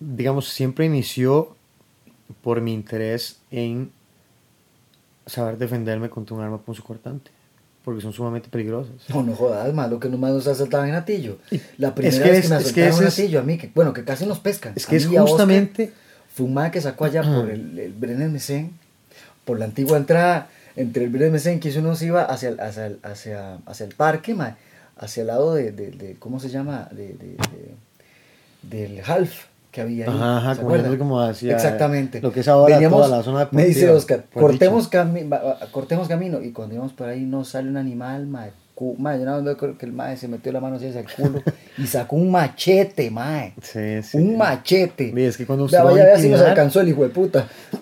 digamos, 0.00 0.48
siempre 0.48 0.86
inició 0.86 1.56
por 2.42 2.60
mi 2.60 2.74
interés 2.74 3.40
en 3.50 3.92
saber 5.26 5.58
defenderme 5.58 6.10
contra 6.10 6.36
un 6.36 6.42
arma 6.42 6.58
punzocortante. 6.58 7.30
Porque 7.84 8.02
son 8.02 8.12
sumamente 8.12 8.48
peligrosas. 8.50 8.92
No, 9.08 9.22
no 9.22 9.34
jodas, 9.34 9.72
más 9.72 9.88
lo 9.90 9.98
que 9.98 10.08
nomás 10.08 10.32
nos 10.32 10.46
asaltaban 10.46 10.88
en 10.90 10.94
Atillo. 10.96 11.38
La 11.78 11.94
primera 11.94 12.22
que 12.24 12.30
vez 12.30 12.38
es- 12.40 12.44
que 12.44 12.54
me 12.54 12.60
es 12.60 12.72
que 12.72 12.82
asaltaron 12.82 13.02
en 13.02 13.08
es- 13.08 13.18
Atillo, 13.18 13.40
a 13.40 13.42
mí, 13.42 13.56
que, 13.58 13.70
bueno, 13.74 13.92
que 13.94 14.04
casi 14.04 14.26
nos 14.26 14.38
pescan. 14.38 14.74
Es 14.76 14.86
que 14.86 14.96
es 14.96 15.06
justamente. 15.06 15.92
Mae 16.38 16.70
que 16.70 16.80
sacó 16.80 17.04
allá 17.04 17.22
por 17.22 17.50
el, 17.50 17.78
el 17.78 17.92
Bren 17.92 18.32
Mesén, 18.32 18.70
por 19.44 19.58
la 19.58 19.64
antigua 19.66 19.98
entrada, 19.98 20.48
entre 20.76 21.04
el 21.04 21.10
Bren 21.10 21.32
Mesén, 21.32 21.60
que 21.60 21.76
uno 21.78 21.94
se 21.96 22.06
iba 22.06 22.22
hacia, 22.24 22.50
el- 22.50 22.60
hacia, 22.60 22.92
hacia, 23.02 23.54
hacia 23.66 23.86
el 23.86 23.94
parque, 23.94 24.34
mae, 24.34 24.54
hacia 24.96 25.22
el 25.22 25.26
lado 25.26 25.54
de, 25.54 25.72
de, 25.72 25.90
de- 25.90 26.16
¿cómo 26.18 26.38
se 26.40 26.48
llama? 26.48 26.88
De- 26.92 27.16
del 28.62 29.00
Half 29.04 29.46
que 29.70 29.80
había 29.80 30.06
ahí. 30.10 30.16
Ajá, 30.20 30.54
¿se 30.54 30.62
como 30.62 30.76
yendo 30.76 30.98
como 30.98 31.20
hacia 31.20 31.54
Exactamente. 31.54 32.20
lo 32.20 32.32
que 32.32 32.40
es 32.40 32.48
ahora 32.48 32.74
Veníamos- 32.76 33.02
toda 33.06 33.16
la 33.18 33.22
zona 33.22 33.48
Me 33.52 33.64
dice 33.66 33.86
deportiva, 33.86 33.96
Oscar, 33.98 34.24
cortemos, 34.32 34.90
cami- 34.90 35.70
cortemos 35.70 36.08
camino. 36.08 36.42
Y 36.42 36.52
cuando 36.52 36.74
íbamos 36.74 36.92
por 36.92 37.08
ahí 37.08 37.20
no 37.24 37.44
sale 37.44 37.68
un 37.68 37.76
animal, 37.76 38.26
mae. 38.26 38.52
cu- 38.74 38.96
mae, 38.98 39.18
yo 39.20 39.26
más 39.26 39.44
veo 39.44 39.56
que- 39.58 39.84
el 39.84 39.92
mae 39.92 40.16
se 40.16 40.26
metió 40.26 40.50
la 40.52 40.60
mano 40.60 40.76
hacia 40.76 40.88
el 40.88 41.04
culo 41.14 41.42
y 41.76 41.86
sacó 41.86 42.16
un 42.16 42.30
machete, 42.30 43.10
mae. 43.10 43.52
Sí, 43.60 44.02
sí. 44.02 44.16
Un 44.16 44.38
machete. 44.38 45.12
Ve, 45.12 45.26
es 45.26 45.36
que 45.36 45.44
cuando 45.44 45.66
usted 45.66 45.76
va 45.80 45.84
vaya, 45.84 46.14
a 46.14 46.18
si 46.18 46.30
nos 46.30 46.40
alcanzó 46.40 46.80
el 46.80 46.88
hijo 46.88 47.02
de 47.02 47.10
puta. 47.10 47.46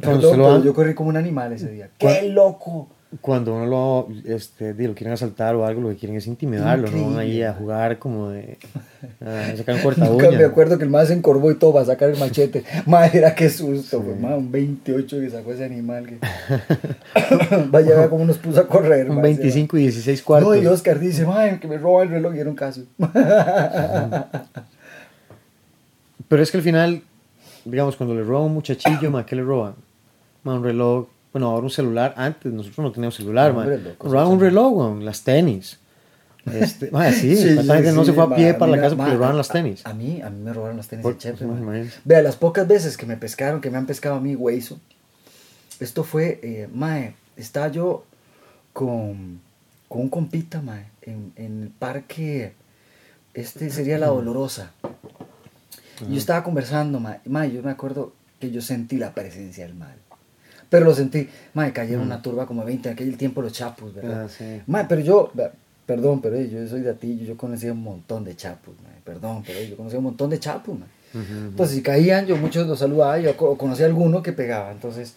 Perdón, 0.00 0.20
pero 0.32 0.62
yo 0.62 0.74
corrí 0.74 0.94
como 0.94 1.08
un 1.08 1.16
animal 1.16 1.52
ese 1.54 1.70
día. 1.70 1.88
¡Qué 1.98 2.28
loco! 2.28 2.88
Cuando 3.20 3.54
uno 3.54 3.66
lo, 3.66 4.08
este, 4.24 4.74
lo 4.74 4.94
quieren 4.94 5.12
asaltar 5.12 5.54
o 5.54 5.64
algo, 5.64 5.80
lo 5.80 5.88
que 5.90 5.96
quieren 5.96 6.16
es 6.16 6.26
intimidarlo, 6.26 6.90
no 6.90 6.96
van 7.06 7.18
ahí 7.18 7.26
Increíble. 7.26 7.46
a 7.46 7.52
jugar 7.54 7.98
como 7.98 8.30
de. 8.30 8.58
a 9.20 9.56
sacar 9.56 9.76
un 9.76 9.80
Nunca 9.82 10.06
corta 10.08 10.30
me 10.38 10.44
acuerdo 10.44 10.78
que 10.78 10.84
el 10.84 10.90
mae 10.90 11.06
se 11.06 11.14
encorvó 11.14 11.50
y 11.50 11.54
todo 11.56 11.72
para 11.74 11.84
sacar 11.86 12.10
el 12.10 12.18
machete. 12.18 12.64
Madre, 12.86 13.18
era 13.18 13.34
qué 13.34 13.48
susto, 13.48 14.02
Sí. 14.02 14.24
un 14.24 14.50
28 14.52 15.20
que 15.20 15.30
sacó 15.30 15.52
ese 15.52 15.64
animal. 15.64 16.06
Que... 16.06 16.18
Vaya, 17.70 17.96
vea 17.96 18.08
cómo 18.08 18.24
nos 18.24 18.38
puso 18.38 18.60
a 18.60 18.66
correr. 18.66 19.08
Un 19.10 19.16
mae, 19.20 19.30
ese 19.30 19.40
25 19.42 19.76
y 19.78 19.82
16 19.82 20.18
mae. 20.20 20.24
cuartos. 20.24 20.56
No, 20.56 20.62
y 20.62 20.66
Oscar 20.66 20.98
dice, 20.98 21.24
madre, 21.24 21.58
que 21.60 21.68
me 21.68 21.78
roba 21.78 22.02
el 22.02 22.10
reloj 22.10 22.34
y 22.34 22.40
era 22.40 22.50
un 22.50 22.56
caso. 22.56 22.82
Pero 26.28 26.42
es 26.42 26.50
que 26.50 26.56
al 26.56 26.62
final, 26.62 27.02
digamos, 27.64 27.96
cuando 27.96 28.14
le 28.14 28.22
roban 28.22 28.42
a 28.42 28.46
un 28.46 28.54
muchachillo, 28.54 29.24
¿qué 29.26 29.36
le 29.36 29.42
roban? 29.42 29.74
Ma, 30.42 30.54
un 30.54 30.64
reloj, 30.64 31.06
bueno, 31.36 31.48
ahora 31.50 31.64
un 31.64 31.70
celular. 31.70 32.14
Antes 32.16 32.50
nosotros 32.52 32.78
no 32.78 32.92
teníamos 32.92 33.14
celular, 33.14 33.50
No, 33.52 33.56
ma. 33.56 33.60
hombre, 33.62 33.78
loco, 33.78 34.04
Nos 34.04 34.12
roban 34.12 34.28
un 34.28 34.40
reloj, 34.40 35.02
las 35.02 35.22
tenis. 35.22 35.78
Este, 36.50 36.90
sí, 37.12 37.36
Sí, 37.36 37.56
gente 37.58 37.92
no 37.92 38.04
se 38.04 38.12
fue 38.12 38.24
a 38.24 38.34
pie 38.34 38.54
para 38.54 38.70
la 38.72 38.80
casa 38.80 38.96
porque 38.96 39.10
le 39.10 39.16
a- 39.16 39.32
las 39.34 39.48
tenis. 39.48 39.84
A, 39.84 39.90
a 39.90 39.94
mí, 39.94 40.22
a 40.22 40.30
mí 40.30 40.40
me 40.42 40.52
robaron 40.52 40.76
las 40.78 40.88
tenis 40.88 41.02
Por- 41.02 41.16
imagínese. 41.42 41.98
Vea, 42.04 42.22
las 42.22 42.36
pocas 42.36 42.66
veces 42.66 42.96
que 42.96 43.04
me 43.04 43.16
pescaron, 43.16 43.60
que 43.60 43.70
me 43.70 43.76
han 43.78 43.84
pescado 43.86 44.14
a 44.14 44.20
mí, 44.20 44.34
Weiso, 44.34 44.78
esto 45.80 46.04
fue, 46.04 46.40
eh, 46.42 46.68
mae, 46.72 47.14
estaba 47.36 47.68
yo 47.68 48.04
con, 48.72 49.40
con 49.88 50.00
un 50.02 50.08
compita, 50.08 50.62
mae, 50.62 50.86
en, 51.02 51.32
en 51.36 51.62
el 51.64 51.68
parque, 51.68 52.54
este 53.34 53.68
sería 53.70 53.98
La 53.98 54.06
Dolorosa. 54.06 54.70
Y 56.08 56.12
Yo 56.12 56.18
estaba 56.18 56.42
conversando, 56.44 56.98
mae, 57.00 57.20
mae, 57.26 57.50
yo 57.52 57.62
me 57.62 57.70
acuerdo 57.72 58.12
que 58.40 58.50
yo 58.50 58.60
sentí 58.62 58.96
la 58.98 59.12
presencia 59.14 59.64
del 59.66 59.74
mal. 59.74 59.96
Pero 60.68 60.84
lo 60.86 60.94
sentí, 60.94 61.28
mae, 61.54 61.72
cayeron 61.72 62.04
una 62.04 62.20
turba 62.22 62.46
como 62.46 62.62
de 62.62 62.66
20, 62.66 62.88
en 62.88 62.94
aquel 62.94 63.16
tiempo 63.16 63.40
los 63.42 63.52
chapos, 63.52 63.94
¿verdad? 63.94 64.24
Ah, 64.24 64.28
sí. 64.28 64.62
Mae, 64.66 64.84
pero 64.88 65.00
yo, 65.00 65.32
perdón, 65.86 66.20
pero 66.20 66.36
eh, 66.36 66.48
yo 66.48 66.66
soy 66.66 66.80
de 66.80 66.90
Atillo, 66.90 67.24
yo 67.24 67.36
conocía 67.36 67.72
un 67.72 67.82
montón 67.82 68.24
de 68.24 68.34
chapos, 68.34 68.74
mae, 68.82 69.00
perdón, 69.04 69.44
pero 69.46 69.58
eh, 69.60 69.68
yo 69.70 69.76
conocía 69.76 69.98
un 69.98 70.04
montón 70.06 70.30
de 70.30 70.40
chapos, 70.40 70.76
mae. 70.78 70.88
Ujú, 71.14 71.22
Entonces, 71.50 71.76
si 71.76 71.82
caían, 71.82 72.26
yo 72.26 72.36
muchos 72.36 72.66
los 72.66 72.78
saludaba, 72.80 73.18
yo 73.18 73.36
co- 73.36 73.56
conocía 73.56 73.86
a 73.86 73.88
alguno 73.88 74.22
que 74.22 74.32
pegaba. 74.32 74.72
Entonces, 74.72 75.14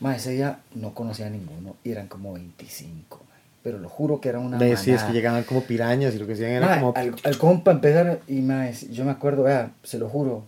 mae, 0.00 0.16
ese 0.16 0.32
día 0.32 0.58
no 0.74 0.92
conocía 0.94 1.26
a 1.28 1.30
ninguno, 1.30 1.76
y 1.84 1.90
eran 1.92 2.08
como 2.08 2.32
25, 2.32 3.18
mae. 3.30 3.38
pero 3.62 3.78
lo 3.78 3.88
juro 3.88 4.20
que 4.20 4.28
era 4.30 4.40
una 4.40 4.58
Ve, 4.58 4.76
sí, 4.76 4.92
es 4.92 5.04
que 5.04 5.12
llegaban 5.12 5.44
como 5.44 5.62
pirañas 5.62 6.14
y 6.14 6.18
lo 6.18 6.26
que 6.26 6.32
hacían 6.32 6.50
era 6.50 6.66
Mae, 6.66 6.80
como. 6.80 6.92
al, 6.96 7.14
al 7.22 7.38
compa 7.38 7.70
empezar, 7.70 8.20
y 8.26 8.40
mae, 8.42 8.74
yo 8.90 9.04
me 9.04 9.12
acuerdo, 9.12 9.44
vea, 9.44 9.70
se 9.84 9.98
lo 9.98 10.08
juro, 10.08 10.44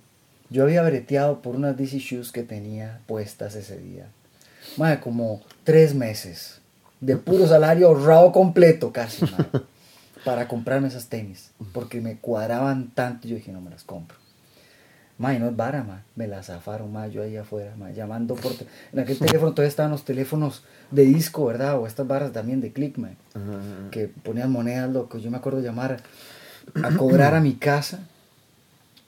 yo 0.50 0.64
había 0.64 0.82
breteado 0.82 1.40
por 1.40 1.54
unas 1.56 1.76
DC 1.76 1.98
Shoes 2.00 2.32
que 2.32 2.42
tenía 2.42 3.00
puestas 3.06 3.54
ese 3.54 3.78
día. 3.78 4.08
Mae, 4.76 5.00
como 5.00 5.40
tres 5.64 5.94
meses 5.94 6.60
de 7.00 7.16
puro 7.16 7.46
salario 7.46 7.88
ahorrado 7.88 8.32
completo 8.32 8.92
casi, 8.92 9.24
para 10.24 10.48
comprarme 10.48 10.88
esas 10.88 11.06
tenis, 11.08 11.50
porque 11.72 12.00
me 12.00 12.16
cuadraban 12.16 12.90
tanto, 12.94 13.28
yo 13.28 13.36
dije, 13.36 13.52
no 13.52 13.60
me 13.60 13.70
las 13.70 13.84
compro. 13.84 14.16
Mae, 15.16 15.38
no 15.38 15.48
es 15.48 15.56
vara, 15.56 15.84
mae. 15.84 16.00
Me 16.16 16.26
la 16.26 16.42
zafaron, 16.42 16.92
mae, 16.92 17.10
yo 17.10 17.22
ahí 17.22 17.36
afuera, 17.36 17.76
mae, 17.76 17.94
llamando 17.94 18.34
por... 18.34 18.52
En 18.92 18.98
aquel 18.98 19.16
teléfono 19.18 19.52
todavía 19.52 19.68
estaban 19.68 19.92
los 19.92 20.04
teléfonos 20.04 20.64
de 20.90 21.04
disco, 21.04 21.44
¿verdad? 21.44 21.78
O 21.78 21.86
estas 21.86 22.06
varas 22.08 22.32
también 22.32 22.60
de 22.60 22.72
click, 22.72 22.96
mae 22.98 23.16
Ajá, 23.34 23.44
ajá. 23.44 23.90
que 23.92 24.08
ponían 24.08 24.50
monedas, 24.50 24.90
loco. 24.90 25.18
Yo 25.18 25.30
me 25.30 25.36
acuerdo 25.36 25.60
llamar 25.60 26.02
a 26.82 26.96
cobrar 26.96 27.34
a 27.34 27.40
mi 27.40 27.54
casa 27.54 28.00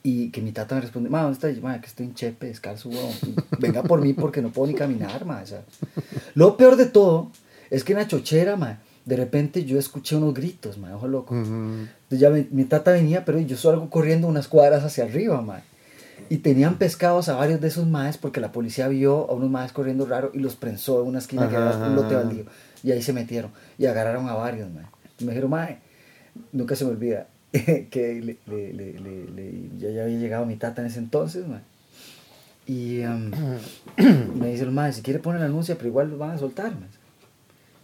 y 0.08 0.30
que 0.30 0.40
mi 0.40 0.52
tata 0.52 0.76
me 0.76 0.82
responde, 0.82 1.10
ma, 1.10 1.22
¿dónde 1.22 1.34
está? 1.34 1.50
Y 1.50 1.56
yo, 1.56 1.62
"Ma, 1.62 1.80
que 1.80 1.88
estoy 1.88 2.06
en 2.06 2.14
Chepe, 2.14 2.46
descalzo, 2.46 2.88
weón. 2.90 3.10
Venga 3.58 3.82
por 3.82 4.00
mí 4.00 4.12
porque 4.12 4.40
no 4.40 4.50
puedo 4.52 4.68
ni 4.70 4.74
caminar, 4.78 5.24
ma. 5.24 5.40
O 5.42 5.46
sea, 5.46 5.62
lo 6.34 6.56
peor 6.56 6.76
de 6.76 6.86
todo 6.86 7.32
es 7.70 7.82
que 7.82 7.92
en 7.92 7.98
la 7.98 8.06
chochera, 8.06 8.54
ma, 8.54 8.78
de 9.04 9.16
repente 9.16 9.64
yo 9.64 9.80
escuché 9.80 10.14
unos 10.14 10.32
gritos, 10.32 10.78
ma, 10.78 10.94
ojo 10.94 11.08
loco. 11.08 11.34
Entonces 11.34 12.20
ya 12.20 12.30
mi, 12.30 12.46
mi 12.52 12.64
tata 12.66 12.92
venía, 12.92 13.24
pero 13.24 13.40
yo 13.40 13.56
salgo 13.56 13.90
corriendo 13.90 14.28
unas 14.28 14.46
cuadras 14.46 14.84
hacia 14.84 15.02
arriba, 15.02 15.42
ma. 15.42 15.62
Y 16.28 16.36
tenían 16.36 16.78
pescados 16.78 17.28
a 17.28 17.34
varios 17.34 17.60
de 17.60 17.66
esos 17.66 17.88
maes 17.88 18.16
porque 18.16 18.40
la 18.40 18.52
policía 18.52 18.86
vio 18.86 19.28
a 19.28 19.34
unos 19.34 19.50
maes 19.50 19.72
corriendo 19.72 20.06
raro 20.06 20.30
y 20.32 20.38
los 20.38 20.54
prensó 20.54 21.02
en 21.02 21.08
una 21.08 21.18
esquina 21.18 21.48
que 21.48 21.56
era 21.56 21.76
un 21.84 21.96
lote 21.96 22.14
baldío. 22.14 22.44
Y 22.84 22.92
ahí 22.92 23.02
se 23.02 23.12
metieron 23.12 23.50
y 23.76 23.86
agarraron 23.86 24.28
a 24.28 24.34
varios, 24.34 24.70
mae. 24.70 24.84
Y 25.18 25.24
me 25.24 25.32
dijeron, 25.32 25.50
mae, 25.50 25.80
nunca 26.52 26.76
se 26.76 26.84
me 26.84 26.92
olvida 26.92 27.26
que 27.90 28.20
le, 28.22 28.38
le- 28.46 28.72
le- 29.00 29.68
ya, 29.78 29.90
ya 29.90 30.04
había 30.04 30.18
llegado 30.18 30.46
mi 30.46 30.56
tata 30.56 30.82
en 30.82 30.88
ese 30.88 30.98
entonces, 30.98 31.46
mae. 31.46 31.60
Y 32.66 33.00
um, 33.04 33.30
me 34.38 34.48
dice 34.50 34.64
el 34.64 34.72
mae, 34.72 34.92
si 34.92 35.02
quiere 35.02 35.20
poner 35.20 35.40
la 35.40 35.46
anuncia, 35.46 35.76
pero 35.76 35.88
igual 35.88 36.10
lo 36.10 36.18
van 36.18 36.30
a 36.32 36.38
soltar, 36.38 36.72
mae. 36.72 36.88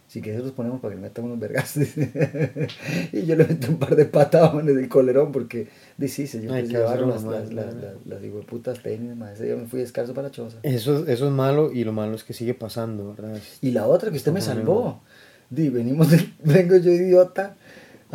Si 0.07 0.21
quieres 0.21 0.43
los 0.43 0.51
ponemos 0.51 0.79
para 0.79 0.93
que 0.93 1.01
le 1.01 1.07
metan 1.07 1.25
unos 1.25 1.39
vergas. 1.39 1.75
y 3.13 3.25
yo 3.25 3.35
le 3.35 3.47
metí 3.47 3.67
un 3.67 3.77
par 3.77 3.95
de 3.95 4.05
patadas 4.05 4.53
en 4.61 4.69
el 4.69 4.87
colerón 4.87 5.31
porque 5.31 5.67
dice, 5.97 6.27
sí, 6.27 6.39
yo 6.41 6.53
Ay, 6.53 6.67
llevaron 6.67 7.09
las, 7.09 7.23
las, 7.23 7.51
man. 7.51 7.55
las, 7.81 8.05
las, 8.05 8.23
hijueputas 8.23 8.83
tenis, 8.83 9.15
ma. 9.15 9.31
Ese 9.33 9.45
día 9.45 9.55
me 9.55 9.65
fui 9.65 9.79
descalzo 9.79 10.13
para 10.13 10.27
la 10.27 10.31
choza. 10.31 10.57
Eso, 10.61 11.07
eso 11.07 11.25
es 11.25 11.31
malo 11.31 11.71
y 11.71 11.83
lo 11.83 11.93
malo 11.93 12.13
es 12.15 12.23
que 12.23 12.33
sigue 12.33 12.53
pasando, 12.53 13.15
¿verdad? 13.15 13.39
Y 13.61 13.71
la 13.71 13.87
otra 13.87 14.11
que 14.11 14.17
usted 14.17 14.31
me 14.31 14.41
salvó. 14.41 15.01
Di, 15.49 15.69
venimos 15.69 16.11
de- 16.11 16.29
vengo 16.43 16.77
yo 16.77 16.91
idiota. 16.91 17.55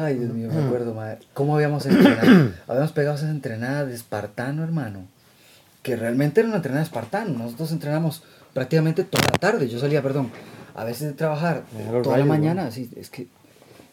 Ay, 0.00 0.14
Dios 0.14 0.32
mío, 0.32 0.48
me 0.48 0.64
acuerdo, 0.64 0.94
madre. 0.94 1.18
¿Cómo 1.34 1.56
habíamos 1.56 1.84
entrenado? 1.84 2.52
habíamos 2.68 2.92
pegado 2.92 3.16
esas 3.16 3.30
entrenadas 3.30 3.88
de 3.88 3.96
espartano, 3.96 4.62
hermano. 4.62 5.08
Que 5.82 5.96
realmente 5.96 6.38
era 6.38 6.48
una 6.48 6.58
entrenada 6.58 6.82
de 6.82 6.86
espartano. 6.86 7.36
Nosotros 7.36 7.72
entrenamos 7.72 8.22
prácticamente 8.54 9.02
toda 9.02 9.24
la 9.24 9.38
tarde. 9.38 9.68
Yo 9.68 9.80
salía, 9.80 10.00
perdón, 10.00 10.30
a 10.76 10.84
veces 10.84 11.08
de 11.08 11.14
trabajar 11.14 11.64
toda 12.04 12.16
la 12.16 12.24
mañana. 12.24 12.70
Sí, 12.70 12.88
es 12.94 13.10
que 13.10 13.26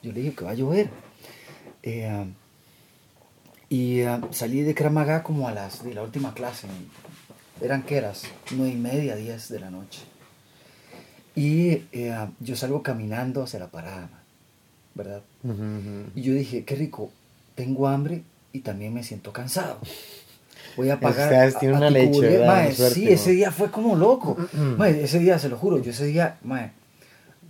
yo 0.04 0.12
le 0.12 0.22
dije 0.22 0.36
que 0.36 0.46
va 0.46 0.52
a 0.52 0.54
llover. 0.54 0.92
Eh, 1.82 2.26
y 3.70 4.04
ah, 4.04 4.22
salí 4.30 4.62
de 4.62 4.76
Kramaga 4.76 5.24
como 5.24 5.48
a 5.48 5.54
las 5.54 5.84
de 5.84 5.96
la 5.96 6.04
última 6.04 6.36
clase. 6.36 6.68
Eran 7.62 7.82
que 7.82 7.98
eras 7.98 8.26
nueve 8.52 8.74
y 8.74 8.78
media, 8.78 9.16
diez 9.16 9.50
de 9.50 9.60
la 9.60 9.72
noche. 9.72 10.02
Y 11.34 11.82
eh, 11.92 12.28
yo 12.42 12.56
salgo 12.56 12.84
caminando 12.84 13.42
hacia 13.42 13.60
la 13.60 13.72
parada, 13.72 14.08
¿verdad? 14.96 15.22
Y 16.16 16.22
yo 16.22 16.34
dije, 16.34 16.64
qué 16.64 16.76
rico, 16.76 17.12
tengo 17.54 17.88
hambre 17.88 18.24
y 18.52 18.62
también 18.62 18.94
me 18.94 19.04
siento 19.04 19.32
cansado. 19.32 19.78
Voy 20.76 20.90
a 20.90 21.00
pagar. 21.00 21.32
Ustedes 21.32 21.60
tienen 21.60 21.78
una 21.78 21.88
Tico 21.88 22.00
leche, 22.00 22.12
Burger. 22.14 22.32
¿verdad? 22.32 22.48
Mae, 22.48 22.66
Una 22.68 22.76
suerte, 22.76 22.96
sí, 22.96 23.08
ese 23.10 23.32
día 23.32 23.52
fue 23.52 23.70
como 23.70 23.96
loco. 23.96 24.38
Mae, 24.78 25.04
ese 25.04 25.20
día, 25.20 25.38
se 25.40 25.50
lo 25.50 25.58
juro, 25.58 25.80
yo 25.80 25.92
ese 25.92 26.06
día, 26.06 26.38
mae, 26.44 26.72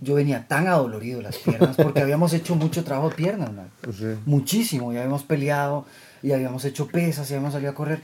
yo 0.00 0.14
venía 0.14 0.46
tan 0.46 0.66
adolorido 0.66 1.22
las 1.22 1.36
piernas 1.38 1.76
porque 1.76 2.02
habíamos 2.02 2.32
hecho 2.34 2.54
mucho 2.54 2.84
trabajo 2.84 3.08
de 3.10 3.16
piernas. 3.16 3.50
Sí. 3.96 4.04
Muchísimo, 4.26 4.92
y 4.92 4.96
habíamos 4.96 5.22
peleado, 5.22 5.86
y 6.22 6.32
habíamos 6.32 6.64
hecho 6.64 6.86
pesas, 6.88 7.30
y 7.30 7.34
habíamos 7.34 7.54
salido 7.54 7.70
a 7.72 7.74
correr, 7.74 8.00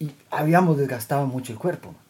y 0.00 0.10
habíamos 0.30 0.76
desgastado 0.78 1.26
mucho 1.26 1.52
el 1.52 1.58
cuerpo. 1.58 1.92
mae. 1.92 2.07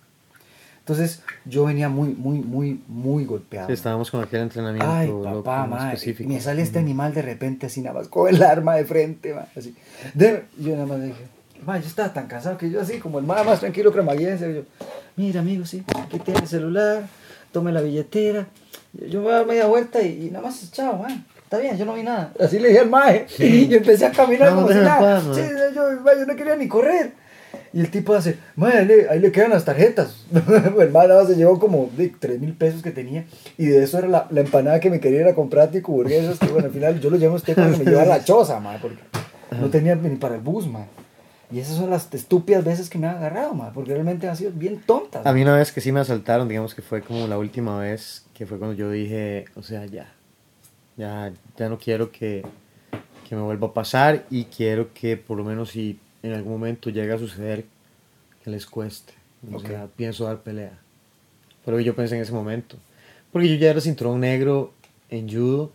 Entonces, 0.89 1.21
yo 1.45 1.67
venía 1.67 1.91
muy, 1.91 2.09
muy, 2.15 2.39
muy, 2.39 2.81
muy 2.89 3.27
golpeado. 3.27 3.67
Sí, 3.67 3.75
estábamos 3.75 4.11
con 4.11 4.23
aquel 4.23 4.41
entrenamiento 4.41 4.91
Ay, 4.91 5.07
loco, 5.09 5.43
papá, 5.45 5.67
muy 5.67 5.77
madre. 5.77 5.95
específico. 5.95 6.31
Me 6.31 6.41
sale 6.41 6.63
este 6.63 6.79
animal 6.79 7.13
de 7.13 7.21
repente 7.21 7.67
así 7.67 7.83
nada 7.83 7.99
más 7.99 8.09
con 8.09 8.27
el 8.35 8.43
arma 8.43 8.75
de 8.77 8.87
frente, 8.87 9.35
así. 9.55 9.75
De- 10.15 10.45
yo 10.59 10.73
nada 10.73 10.87
más 10.87 11.03
dije, 11.03 11.21
ma, 11.67 11.79
yo 11.79 11.87
estaba 11.87 12.11
tan 12.15 12.27
cansado 12.27 12.57
que 12.57 12.71
yo 12.71 12.81
así, 12.81 13.01
como 13.01 13.19
el 13.19 13.27
más, 13.27 13.45
más 13.45 13.61
tranquilo 13.61 13.93
cremaguiense, 13.93 14.55
yo, 14.55 14.63
mira 15.17 15.41
amigo, 15.41 15.67
sí, 15.67 15.85
aquí 16.07 16.21
tiene 16.21 16.41
el 16.41 16.49
celular, 16.49 17.03
tome 17.53 17.71
la 17.71 17.83
billetera, 17.83 18.47
yo, 18.95 19.07
yo 19.09 19.21
voy 19.21 19.33
a 19.33 19.37
dar 19.37 19.47
media 19.47 19.67
vuelta 19.67 20.01
y, 20.01 20.29
y 20.29 20.31
nada 20.31 20.47
más, 20.47 20.73
chao, 20.73 20.97
ma. 20.97 21.09
Está 21.45 21.59
bien, 21.59 21.77
yo 21.77 21.85
no 21.85 21.93
vi 21.95 22.03
nada. 22.03 22.33
Así 22.41 22.59
le 22.59 22.69
dije 22.69 22.81
al 22.81 22.89
mae. 22.91 23.27
Y 23.39 23.75
empecé 23.75 24.07
a 24.07 24.11
caminar 24.13 24.51
No, 24.53 24.57
como 24.57 24.69
si 24.69 24.75
nada. 24.79 25.01
paz, 25.21 25.25
Sí, 25.37 25.43
yo, 25.75 26.03
yo 26.15 26.27
no 26.27 26.37
quería 26.37 26.57
ni 26.57 26.67
correr. 26.69 27.13
Y 27.79 27.81
el 27.83 27.93
tipo 27.93 28.13
hace, 28.13 28.37
madre, 28.57 28.79
ahí 28.79 28.87
le, 28.87 29.09
ahí 29.09 29.21
le 29.21 29.31
quedan 29.31 29.51
las 29.51 29.65
tarjetas. 29.65 30.27
el 30.81 30.91
más 30.91 31.29
se 31.29 31.37
llevó 31.37 31.61
como 31.61 31.89
de 31.97 32.09
3 32.09 32.41
mil 32.41 32.53
pesos 32.55 32.83
que 32.83 32.91
tenía. 32.91 33.25
Y 33.57 33.67
de 33.67 33.85
eso 33.85 33.99
era 33.99 34.09
la, 34.09 34.27
la 34.31 34.41
empanada 34.41 34.81
que 34.81 34.91
me 34.91 34.99
quería 34.99 35.21
ir 35.21 35.27
a 35.29 35.35
comprar 35.37 35.71
tico 35.71 35.93
burguesas. 35.93 36.41
Que 36.41 36.49
bueno, 36.49 36.67
al 36.67 36.73
final 36.73 36.99
yo 36.99 37.09
lo 37.09 37.17
llevo 37.19 37.35
a 37.35 37.37
usted 37.37 37.55
para 37.55 37.71
que 37.71 37.77
me 37.77 37.85
lleve 37.85 38.01
a 38.01 38.05
la 38.05 38.25
choza, 38.25 38.59
madre, 38.59 38.81
porque 38.83 38.99
no 39.61 39.71
tenía 39.71 39.95
ni 39.95 40.17
para 40.17 40.35
el 40.35 40.41
bus, 40.41 40.67
madre. 40.67 40.89
Y 41.53 41.61
esas 41.61 41.77
son 41.77 41.89
las 41.89 42.13
estúpidas 42.13 42.65
veces 42.65 42.91
que 42.91 42.99
me 42.99 43.07
han 43.07 43.19
agarrado, 43.19 43.55
madre, 43.55 43.71
porque 43.73 43.93
realmente 43.93 44.29
han 44.29 44.37
sido 44.37 44.51
bien 44.51 44.81
tontas. 44.85 45.25
A 45.25 45.33
mí 45.33 45.43
una 45.43 45.57
vez 45.57 45.71
que 45.71 45.81
sí 45.81 45.93
me 45.93 46.01
asaltaron, 46.01 46.49
digamos 46.49 46.75
que 46.75 46.83
fue 46.83 47.03
como 47.03 47.29
la 47.29 47.39
última 47.39 47.79
vez, 47.79 48.27
que 48.35 48.45
fue 48.45 48.59
cuando 48.59 48.75
yo 48.75 48.91
dije, 48.91 49.45
o 49.55 49.63
sea, 49.63 49.87
ya, 49.87 50.13
ya, 50.97 51.33
ya 51.57 51.69
no 51.69 51.79
quiero 51.79 52.11
que, 52.11 52.45
que 53.29 53.37
me 53.37 53.43
vuelva 53.43 53.69
a 53.69 53.73
pasar 53.73 54.25
y 54.31 54.47
quiero 54.47 54.93
que 54.93 55.17
por 55.17 55.37
lo 55.37 55.45
menos 55.45 55.71
si 55.71 56.01
en 56.23 56.33
algún 56.33 56.53
momento 56.53 56.91
llega 56.91 57.15
a 57.15 57.19
suceder, 57.19 57.65
que 58.43 58.51
les 58.51 58.67
cueste. 58.67 59.15
O 59.53 59.57
Ok. 59.57 59.67
sea, 59.67 59.87
pienso 59.87 60.25
dar 60.25 60.43
pelea. 60.43 60.79
Que 61.65 61.85
yo 61.85 61.95
pensé 61.95 62.17
en 62.17 62.23
ese 62.23 62.33
momento. 62.33 62.77
Porque 63.33 63.49
yo 63.49 63.55
ya 63.57 63.71
era 63.71 63.81
cinturón 63.81 64.21
negro 64.21 64.73
en 65.11 65.29
judo, 65.29 65.73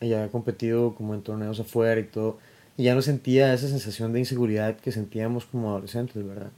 y 0.00 0.08
ya 0.08 0.18
había 0.18 0.30
competido 0.30 0.94
como 0.94 1.14
en 1.14 1.22
torneos 1.22 1.58
afuera 1.60 2.00
y 2.00 2.04
todo, 2.04 2.38
y 2.76 2.84
ya 2.84 2.94
no 2.94 3.02
sentía 3.02 3.52
esa 3.52 3.68
sensación 3.68 4.12
de 4.12 4.20
inseguridad 4.20 4.76
que 4.76 4.92
sentíamos 4.92 5.44
como 5.46 5.70
adolescentes, 5.70 6.26
¿verdad? 6.26 6.50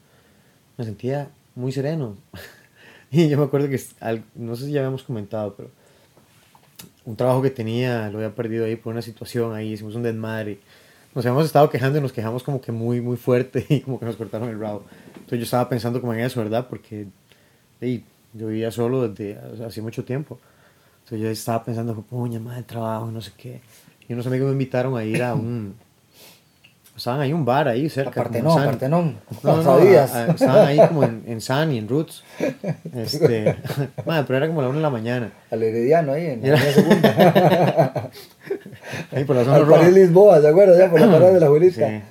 me 0.77 0.85
sentía 0.85 1.29
muy 1.55 1.73
sereno. 1.73 2.17
y 3.11 3.29
yo 3.29 3.39
me 3.39 3.45
acuerdo 3.45 3.69
que, 3.69 3.81
no 4.35 4.57
sé 4.57 4.67
si 4.67 4.73
ya 4.73 4.81
habíamos 4.81 5.03
comentado, 5.03 5.55
pero 5.57 5.71
un 7.05 7.17
trabajo 7.17 7.43
que 7.43 7.51
tenía 7.51 8.09
lo 8.11 8.19
había 8.19 8.35
perdido 8.35 8.65
ahí 8.65 8.77
por 8.77 8.93
una 8.93 9.03
situación 9.03 9.55
ahí, 9.55 9.73
hicimos 9.73 9.95
un 9.95 10.03
desmadre. 10.03 10.59
Nos 11.15 11.25
habíamos 11.27 11.45
estado 11.45 11.69
quejando 11.69 11.99
y 11.99 12.01
nos 12.01 12.13
quejamos 12.13 12.43
como 12.43 12.61
que 12.61 12.73
muy, 12.73 13.01
muy 13.01 13.17
fuerte 13.17 13.67
y 13.69 13.81
como 13.81 13.99
que 13.99 14.07
nos 14.07 14.17
cortaron 14.17 14.49
el 14.49 14.59
rabo. 14.59 14.85
Entonces 15.15 15.39
yo 15.39 15.45
estaba 15.45 15.69
pensando 15.69 16.01
como 16.01 16.15
en 16.15 16.21
eso, 16.21 16.41
¿verdad? 16.41 16.67
Porque 16.69 17.07
ey, 17.81 18.05
yo 18.33 18.49
vivía 18.49 18.71
solo 18.71 19.09
desde 19.09 19.39
hace 19.65 19.83
mucho 19.83 20.05
tiempo. 20.05 20.39
Entonces 21.05 21.21
yo 21.21 21.29
estaba 21.29 21.65
pensando, 21.65 21.95
puña, 22.03 22.41
madre, 22.41 22.63
trabajo, 22.63 23.11
no 23.11 23.21
sé 23.21 23.33
qué. 23.37 23.61
Y 24.09 24.13
unos 24.13 24.27
amigos 24.27 24.47
me 24.47 24.53
invitaron 24.53 24.97
a 24.97 25.05
ir 25.05 25.23
a 25.23 25.35
un... 25.35 25.75
Estaban 26.95 27.21
ahí 27.21 27.33
un 27.33 27.45
bar 27.45 27.69
ahí 27.69 27.89
cerca. 27.89 28.23
Partenón, 28.23 28.55
San- 28.55 28.65
Partenón. 28.67 29.17
no, 29.43 29.57
no, 29.57 29.63
sabías. 29.63 30.15
a- 30.15 30.25
a- 30.25 30.27
estaban 30.33 30.67
ahí 30.67 30.79
como 30.89 31.05
en, 31.05 31.25
en 31.27 31.41
San 31.41 31.73
y 31.73 31.79
en 31.79 31.89
Roots. 31.89 32.23
Este, 32.95 33.57
madre, 34.07 34.25
pero 34.27 34.37
era 34.37 34.47
como 34.49 34.61
la 34.63 34.69
una 34.69 34.77
de 34.77 34.83
la 34.83 34.91
mañana. 34.91 35.31
Al 35.51 35.63
Herediano 35.63 36.13
ahí 36.13 36.27
en 36.27 36.45
Era- 36.47 36.57
la 36.57 36.73
segunda. 36.73 37.93
Ahí 39.13 39.25
por 39.25 39.37
la 39.37 39.45
zona 39.45 39.57
Al 39.57 39.67
roja. 39.67 39.81
París 39.81 39.95
Lisboa, 39.95 40.41
¿se 40.41 40.49
acuerdan? 40.49 40.79
Ya 40.79 40.91
por 40.91 41.01
la 41.01 41.07
parada 41.11 41.33
de 41.33 41.41
la 41.41 41.47
abuelita. 41.47 41.89
Sí. 41.89 42.03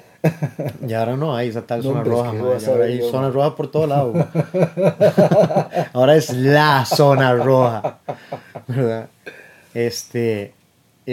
Y 0.88 0.94
ahora 0.94 1.16
no 1.16 1.36
hay 1.36 1.50
esa 1.50 1.62
tal 1.64 1.80
No, 1.80 1.84
zona 1.92 2.04
roja, 2.04 2.32
madre, 2.34 2.66
Ahora 2.68 2.86
hay 2.86 3.00
yo, 3.00 3.06
zona 3.10 3.22
madre. 3.24 3.34
roja 3.34 3.56
por 3.56 3.72
todo 3.72 3.88
lado. 3.88 4.12
güey. 4.14 4.24
Ahora 5.94 6.16
es 6.16 6.32
la 6.34 6.86
zona 6.86 7.34
roja. 7.36 7.98
¿Verdad? 8.68 9.08
Este. 9.74 10.54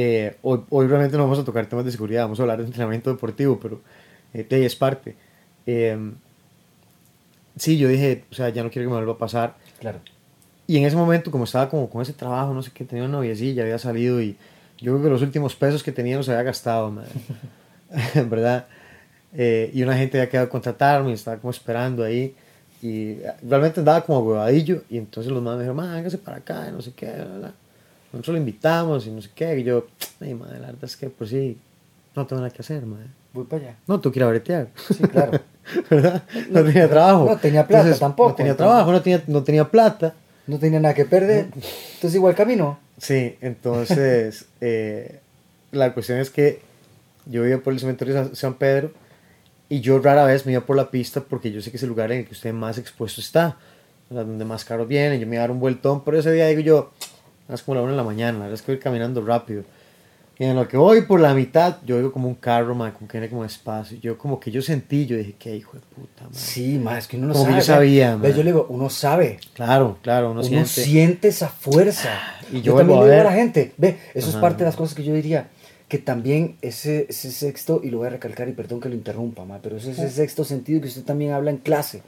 Eh, 0.00 0.36
hoy, 0.42 0.60
hoy 0.70 0.86
realmente 0.86 1.16
no 1.16 1.24
vamos 1.24 1.40
a 1.40 1.44
tocar 1.44 1.66
temas 1.66 1.84
de 1.84 1.90
seguridad, 1.90 2.22
vamos 2.22 2.38
a 2.38 2.42
hablar 2.42 2.58
de 2.58 2.66
entrenamiento 2.66 3.10
deportivo, 3.10 3.58
pero 3.58 3.80
eh, 4.32 4.46
de 4.48 4.56
ahí 4.56 4.64
es 4.64 4.76
parte. 4.76 5.16
Eh, 5.66 5.98
sí, 7.56 7.76
yo 7.78 7.88
dije, 7.88 8.22
o 8.30 8.34
sea, 8.34 8.48
ya 8.50 8.62
no 8.62 8.70
quiero 8.70 8.86
que 8.86 8.90
me 8.90 8.96
vuelva 8.96 9.14
a 9.14 9.18
pasar. 9.18 9.56
Claro. 9.80 9.98
Y 10.68 10.76
en 10.76 10.84
ese 10.84 10.94
momento, 10.94 11.32
como 11.32 11.44
estaba 11.44 11.68
como 11.68 11.90
con 11.90 12.00
ese 12.00 12.12
trabajo, 12.12 12.54
no 12.54 12.62
sé 12.62 12.70
qué, 12.72 12.84
tenía 12.84 13.06
una 13.06 13.14
noviecilla, 13.14 13.64
había 13.64 13.78
salido 13.78 14.22
y 14.22 14.36
yo 14.78 14.92
creo 14.92 15.02
que 15.02 15.10
los 15.10 15.22
últimos 15.22 15.56
pesos 15.56 15.82
que 15.82 15.90
tenía 15.90 16.16
los 16.16 16.28
había 16.28 16.44
gastado, 16.44 16.92
madre. 16.92 17.10
¿verdad? 18.28 18.66
Eh, 19.34 19.70
y 19.74 19.82
una 19.82 19.96
gente 19.96 20.18
había 20.18 20.30
quedado 20.30 20.46
a 20.46 20.50
contratarme 20.50 21.10
y 21.10 21.14
estaba 21.14 21.38
como 21.38 21.50
esperando 21.50 22.04
ahí. 22.04 22.36
Y 22.82 23.16
realmente 23.42 23.80
andaba 23.80 24.02
como 24.04 24.20
huevadillo. 24.20 24.84
Y 24.88 24.98
entonces 24.98 25.32
los 25.32 25.42
madres 25.42 25.66
me 25.66 25.72
dijeron, 25.72 25.76
"Ma, 25.76 25.96
véngase 25.96 26.18
para 26.18 26.36
acá, 26.36 26.66
y 26.68 26.72
no 26.72 26.80
sé 26.80 26.92
qué, 26.92 27.06
bla, 27.06 27.38
bla". 27.38 27.54
Nosotros 28.12 28.34
lo 28.34 28.38
invitamos 28.38 29.06
y 29.06 29.10
no 29.10 29.20
sé 29.22 29.30
qué. 29.34 29.58
Y 29.58 29.64
yo, 29.64 29.86
ay, 30.20 30.34
madre, 30.34 30.58
la 30.60 30.66
verdad 30.68 30.84
es 30.84 30.96
que 30.96 31.08
por 31.10 31.28
sí 31.28 31.58
no 32.16 32.26
tengo 32.26 32.40
nada 32.42 32.52
que 32.52 32.62
hacer, 32.62 32.84
madre. 32.86 33.06
Voy 33.32 33.44
para 33.44 33.62
allá. 33.62 33.76
No, 33.86 34.00
tú 34.00 34.10
quieres 34.10 34.30
bretear. 34.30 34.68
Sí, 34.88 35.02
claro. 35.04 35.40
¿Verdad? 35.90 36.22
No 36.50 36.64
tenía 36.64 36.88
trabajo. 36.88 37.24
no 37.26 37.36
tenía 37.36 37.66
plata 37.66 37.80
Entonces, 37.82 38.00
tampoco, 38.00 38.30
No 38.30 38.34
tenía 38.36 38.52
entonces. 38.52 38.70
trabajo, 38.72 38.92
no 38.92 39.02
tenía, 39.02 39.22
no 39.26 39.42
tenía 39.42 39.64
plata. 39.70 40.14
No 40.46 40.58
tenía 40.58 40.80
nada 40.80 40.94
que 40.94 41.04
perder. 41.04 41.48
Entonces 41.54 42.14
igual 42.14 42.34
camino. 42.34 42.78
Sí, 42.96 43.36
entonces 43.42 44.46
eh, 44.62 45.20
la 45.72 45.92
cuestión 45.92 46.18
es 46.18 46.30
que 46.30 46.60
yo 47.26 47.46
iba 47.46 47.58
por 47.58 47.74
el 47.74 47.78
cementerio 47.80 48.24
de 48.24 48.34
San- 48.34 48.54
Pedro 48.54 48.90
y 49.68 49.80
yo 49.80 49.98
rara 50.00 50.24
vez 50.24 50.46
me 50.46 50.52
iba 50.52 50.62
por 50.62 50.76
la 50.76 50.90
pista 50.90 51.20
porque 51.20 51.52
yo 51.52 51.60
sé 51.60 51.70
que 51.70 51.76
es 51.76 51.82
el 51.82 51.90
lugar 51.90 52.10
en 52.10 52.20
el 52.20 52.26
que 52.26 52.32
usted 52.32 52.54
más 52.54 52.78
expuesto 52.78 53.20
está, 53.20 53.58
donde 54.08 54.46
más 54.46 54.64
carros 54.64 54.88
vienen, 54.88 55.20
yo 55.20 55.26
me 55.26 55.34
iba 55.36 55.42
a 55.42 55.46
dar 55.46 55.50
un 55.50 55.60
vueltón, 55.60 56.02
pero 56.02 56.18
ese 56.18 56.32
día 56.32 56.46
digo 56.46 56.62
yo, 56.62 56.90
es 57.54 57.62
como 57.62 57.76
la 57.76 57.82
una 57.82 57.92
de 57.92 57.96
la 57.96 58.04
mañana, 58.04 58.48
es 58.50 58.62
que 58.62 58.72
voy 58.72 58.78
caminando 58.80 59.20
rápido. 59.24 59.62
Y 60.40 60.44
en 60.44 60.54
lo 60.54 60.68
que 60.68 60.76
voy 60.76 61.02
por 61.02 61.18
la 61.18 61.34
mitad, 61.34 61.78
yo 61.84 61.96
oigo 61.96 62.12
como 62.12 62.28
un 62.28 62.36
carro, 62.36 62.72
man, 62.72 62.92
como 62.92 63.08
que 63.08 63.18
viene 63.18 63.28
como 63.28 63.44
espacio. 63.44 63.98
Yo 64.00 64.16
como 64.16 64.38
que 64.38 64.52
yo 64.52 64.62
sentí, 64.62 65.04
yo 65.04 65.16
dije, 65.16 65.34
qué 65.36 65.56
hijo 65.56 65.72
de 65.72 65.80
puta, 65.80 66.22
man. 66.22 66.32
Sí, 66.32 66.78
más 66.78 66.98
es 66.98 67.08
que 67.08 67.16
uno 67.16 67.26
no 67.26 67.32
Como 67.32 67.46
que 67.46 67.50
sabe. 67.60 67.60
yo 67.60 67.64
sabía, 67.66 68.16
¿ves? 68.16 68.30
ma. 68.30 68.36
Yo 68.36 68.44
le 68.44 68.52
digo, 68.52 68.66
uno 68.68 68.88
sabe. 68.88 69.40
Claro, 69.54 69.98
claro, 70.00 70.30
uno, 70.30 70.40
Uno, 70.40 70.48
siente. 70.48 70.68
siente. 70.68 71.28
esa 71.28 71.48
fuerza. 71.48 72.10
Y 72.52 72.58
yo 72.60 72.72
yo, 72.72 72.76
también 72.76 73.00
le 73.00 73.06
digo 73.06 73.20
a 73.20 73.24
la 73.24 73.32
gente, 73.32 73.72
ve, 73.78 73.98
eso 74.14 74.30
es 74.30 74.36
parte 74.36 74.58
de 74.58 74.66
las 74.66 74.76
cosas 74.76 74.94
que 74.94 75.02
yo 75.02 75.12
diría, 75.12 75.48
que 75.88 75.98
también 75.98 76.56
ese, 76.62 77.06
ese 77.08 77.32
sexto, 77.32 77.80
y 77.82 77.90
lo 77.90 77.98
voy 77.98 78.06
a 78.06 78.10
recalcar 78.10 78.48
y 78.48 78.52
perdón 78.52 78.78
que 78.80 78.88
lo 78.88 78.94
interrumpa, 78.94 79.44
ma, 79.44 79.58
pero 79.60 79.78
ese, 79.78 79.90
ese 79.90 80.08
sexto 80.08 80.44
sentido 80.44 80.80
que 80.80 80.86
usted 80.86 81.02
también 81.02 81.32
habla 81.32 81.50
en 81.50 81.56
clase, 81.56 82.02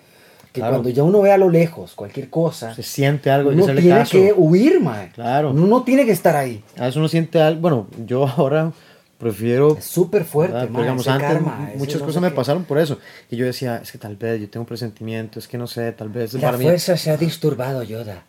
que 0.53 0.61
Claro. 0.61 0.75
cuando 0.77 0.89
ya 0.91 1.03
uno 1.05 1.21
ve 1.21 1.31
a 1.33 1.39
lo 1.39 1.49
lejos 1.49 1.95
cualquier 1.95 2.29
cosa, 2.31 2.75
Se 2.75 2.83
siente 2.83 3.31
algo, 3.31 3.51
uno 3.51 3.65
tiene 3.67 3.89
caso. 3.89 4.13
que 4.13 4.33
huir, 4.37 4.81
ma. 4.81 5.09
Claro. 5.15 5.51
Uno 5.51 5.67
no 5.67 5.83
tiene 5.85 6.05
que 6.05 6.13
estar 6.13 6.35
ahí. 6.37 6.63
A 6.77 6.83
veces 6.83 6.97
uno 6.97 7.09
siente 7.09 7.41
algo, 7.41 7.61
bueno, 7.61 7.87
yo 8.07 8.27
ahora 8.27 8.73
prefiero... 9.19 9.77
Es 9.77 9.85
súper 9.85 10.25
fuerte, 10.25 10.55
¿verdad? 10.55 10.69
ma, 10.71 10.79
Pero 10.79 10.83
digamos, 10.85 11.09
antes 11.09 11.29
karma, 11.29 11.71
muchas 11.77 12.01
no 12.01 12.07
cosas 12.07 12.15
sé 12.15 12.21
me 12.21 12.29
qué. 12.31 12.35
pasaron 12.35 12.65
por 12.65 12.79
eso. 12.79 12.99
Y 13.31 13.37
yo 13.37 13.45
decía, 13.47 13.77
es 13.83 13.93
que 13.93 13.99
tal 13.99 14.17
vez 14.17 14.41
yo 14.41 14.49
tengo 14.49 14.63
un 14.63 14.67
presentimiento, 14.67 15.39
es 15.39 15.47
que 15.47 15.59
no 15.59 15.67
sé, 15.67 15.93
tal 15.93 16.09
vez 16.09 16.33
La 16.35 16.41
para 16.41 16.57
mí... 16.59 16.65
fuerza 16.65 16.97
se 16.97 17.11
ha 17.11 17.17
disturbado, 17.17 17.83
Yoda. 17.83 18.23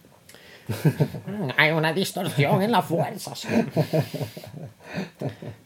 Hay 1.57 1.71
una 1.71 1.91
distorsión 1.93 2.61
en 2.61 2.71
la 2.71 2.81
fuerza. 2.81 3.35
sí. 3.35 3.47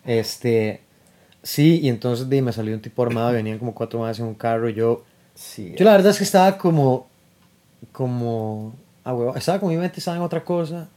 Este, 0.05 0.81
sí, 1.43 1.79
y 1.81 1.89
entonces 1.89 2.27
me 2.27 2.51
salió 2.53 2.73
un 2.75 2.81
tipo 2.81 3.03
armado, 3.03 3.33
venían 3.33 3.57
como 3.59 3.73
cuatro 3.73 3.99
más 3.99 4.19
en 4.19 4.25
un 4.25 4.35
carro, 4.35 4.69
y 4.69 4.73
yo, 4.73 5.03
Sí. 5.35 5.75
yo 5.77 5.85
la 5.85 5.91
verdad 5.91 6.11
es 6.11 6.17
que 6.17 6.23
estaba 6.23 6.57
como, 6.57 7.07
como, 7.91 8.73
ah, 9.03 9.13
huevo, 9.13 9.35
estaba 9.35 9.59
con 9.59 9.69
mi 9.69 9.77
mente, 9.77 9.99
estaba 9.99 10.17
en 10.17 10.23
otra 10.23 10.43
cosa, 10.43 10.87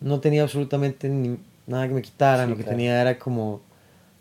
no 0.00 0.20
tenía 0.20 0.42
absolutamente 0.42 1.08
ni 1.08 1.38
nada 1.66 1.86
que 1.88 1.94
me 1.94 2.02
quitaran, 2.02 2.46
Sí, 2.46 2.50
lo 2.50 2.56
que 2.56 2.62
claro. 2.64 2.76
tenía 2.76 3.00
era 3.00 3.18
como, 3.18 3.60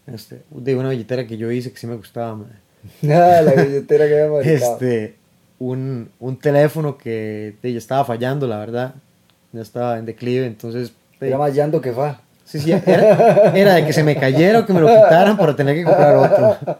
este, 0.08 0.42
de 0.52 0.76
una 0.76 0.90
billetera 0.90 1.26
que 1.26 1.38
yo 1.38 1.52
hice 1.52 1.72
que 1.72 1.78
sí 1.80 1.88
me 1.88 1.96
gustaba, 1.96 2.36
madre. 2.36 2.54
Ah, 3.12 3.42
la 3.42 3.54
billetera 3.62 4.08
que 4.08 4.22
había 4.22 4.32
fabricado. 4.32 4.74
este, 4.74 5.16
un, 5.60 6.10
un 6.20 6.38
teléfono 6.38 6.98
que 6.98 7.56
de, 7.62 7.72
ya 7.74 7.78
estaba 7.78 8.06
fallando, 8.06 8.48
la 8.48 8.58
verdad, 8.60 8.94
ya 9.52 9.62
estaba 9.62 9.98
en 9.98 10.06
declive, 10.06 10.46
entonces... 10.46 10.94
de- 11.20 11.28
Era 11.28 11.38
más 11.38 11.54
llanto 11.54 11.82
que 11.82 11.92
fa. 11.92 12.22
Sí, 12.46 12.60
sí, 12.60 12.72
era, 12.72 13.52
era 13.56 13.74
de 13.76 13.86
que 13.86 13.94
se 13.94 14.04
me 14.04 14.16
cayera 14.16 14.60
o 14.60 14.66
que 14.66 14.74
me 14.74 14.80
lo 14.80 14.88
quitaran 14.88 15.38
para 15.38 15.56
tener 15.56 15.76
que 15.76 15.84
comprar 15.84 16.16
otro. 16.16 16.58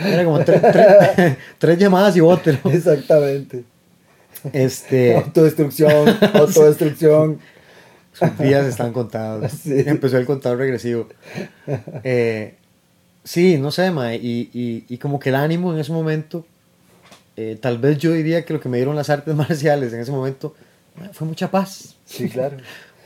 Era 0.00 0.24
como 0.24 0.40
tre- 0.40 0.60
tre- 0.60 1.36
tres 1.58 1.78
llamadas 1.78 2.16
y 2.16 2.20
otro. 2.20 2.56
Exactamente. 2.72 3.64
Este, 4.52 5.14
Autodestrucción, 5.16 6.08
autodestrucción. 6.34 7.38
sus 8.12 8.38
días 8.38 8.66
están 8.66 8.92
contados. 8.92 9.50
Sí. 9.62 9.82
Empezó 9.86 10.18
el 10.18 10.26
contador 10.26 10.58
regresivo. 10.58 11.08
Eh, 12.04 12.54
sí, 13.24 13.56
no 13.58 13.70
sé, 13.70 13.90
mae, 13.90 14.16
y, 14.16 14.50
y, 14.52 14.84
y 14.88 14.98
como 14.98 15.18
que 15.18 15.30
el 15.30 15.34
ánimo 15.36 15.72
en 15.72 15.80
ese 15.80 15.92
momento, 15.92 16.46
eh, 17.36 17.58
tal 17.60 17.78
vez 17.78 17.98
yo 17.98 18.12
diría 18.12 18.44
que 18.44 18.52
lo 18.52 18.60
que 18.60 18.68
me 18.68 18.76
dieron 18.76 18.94
las 18.96 19.10
artes 19.10 19.34
marciales 19.34 19.92
en 19.92 20.00
ese 20.00 20.12
momento 20.12 20.54
mae, 20.96 21.08
fue 21.12 21.26
mucha 21.26 21.50
paz. 21.50 21.96
Sí, 22.04 22.28
claro. 22.28 22.58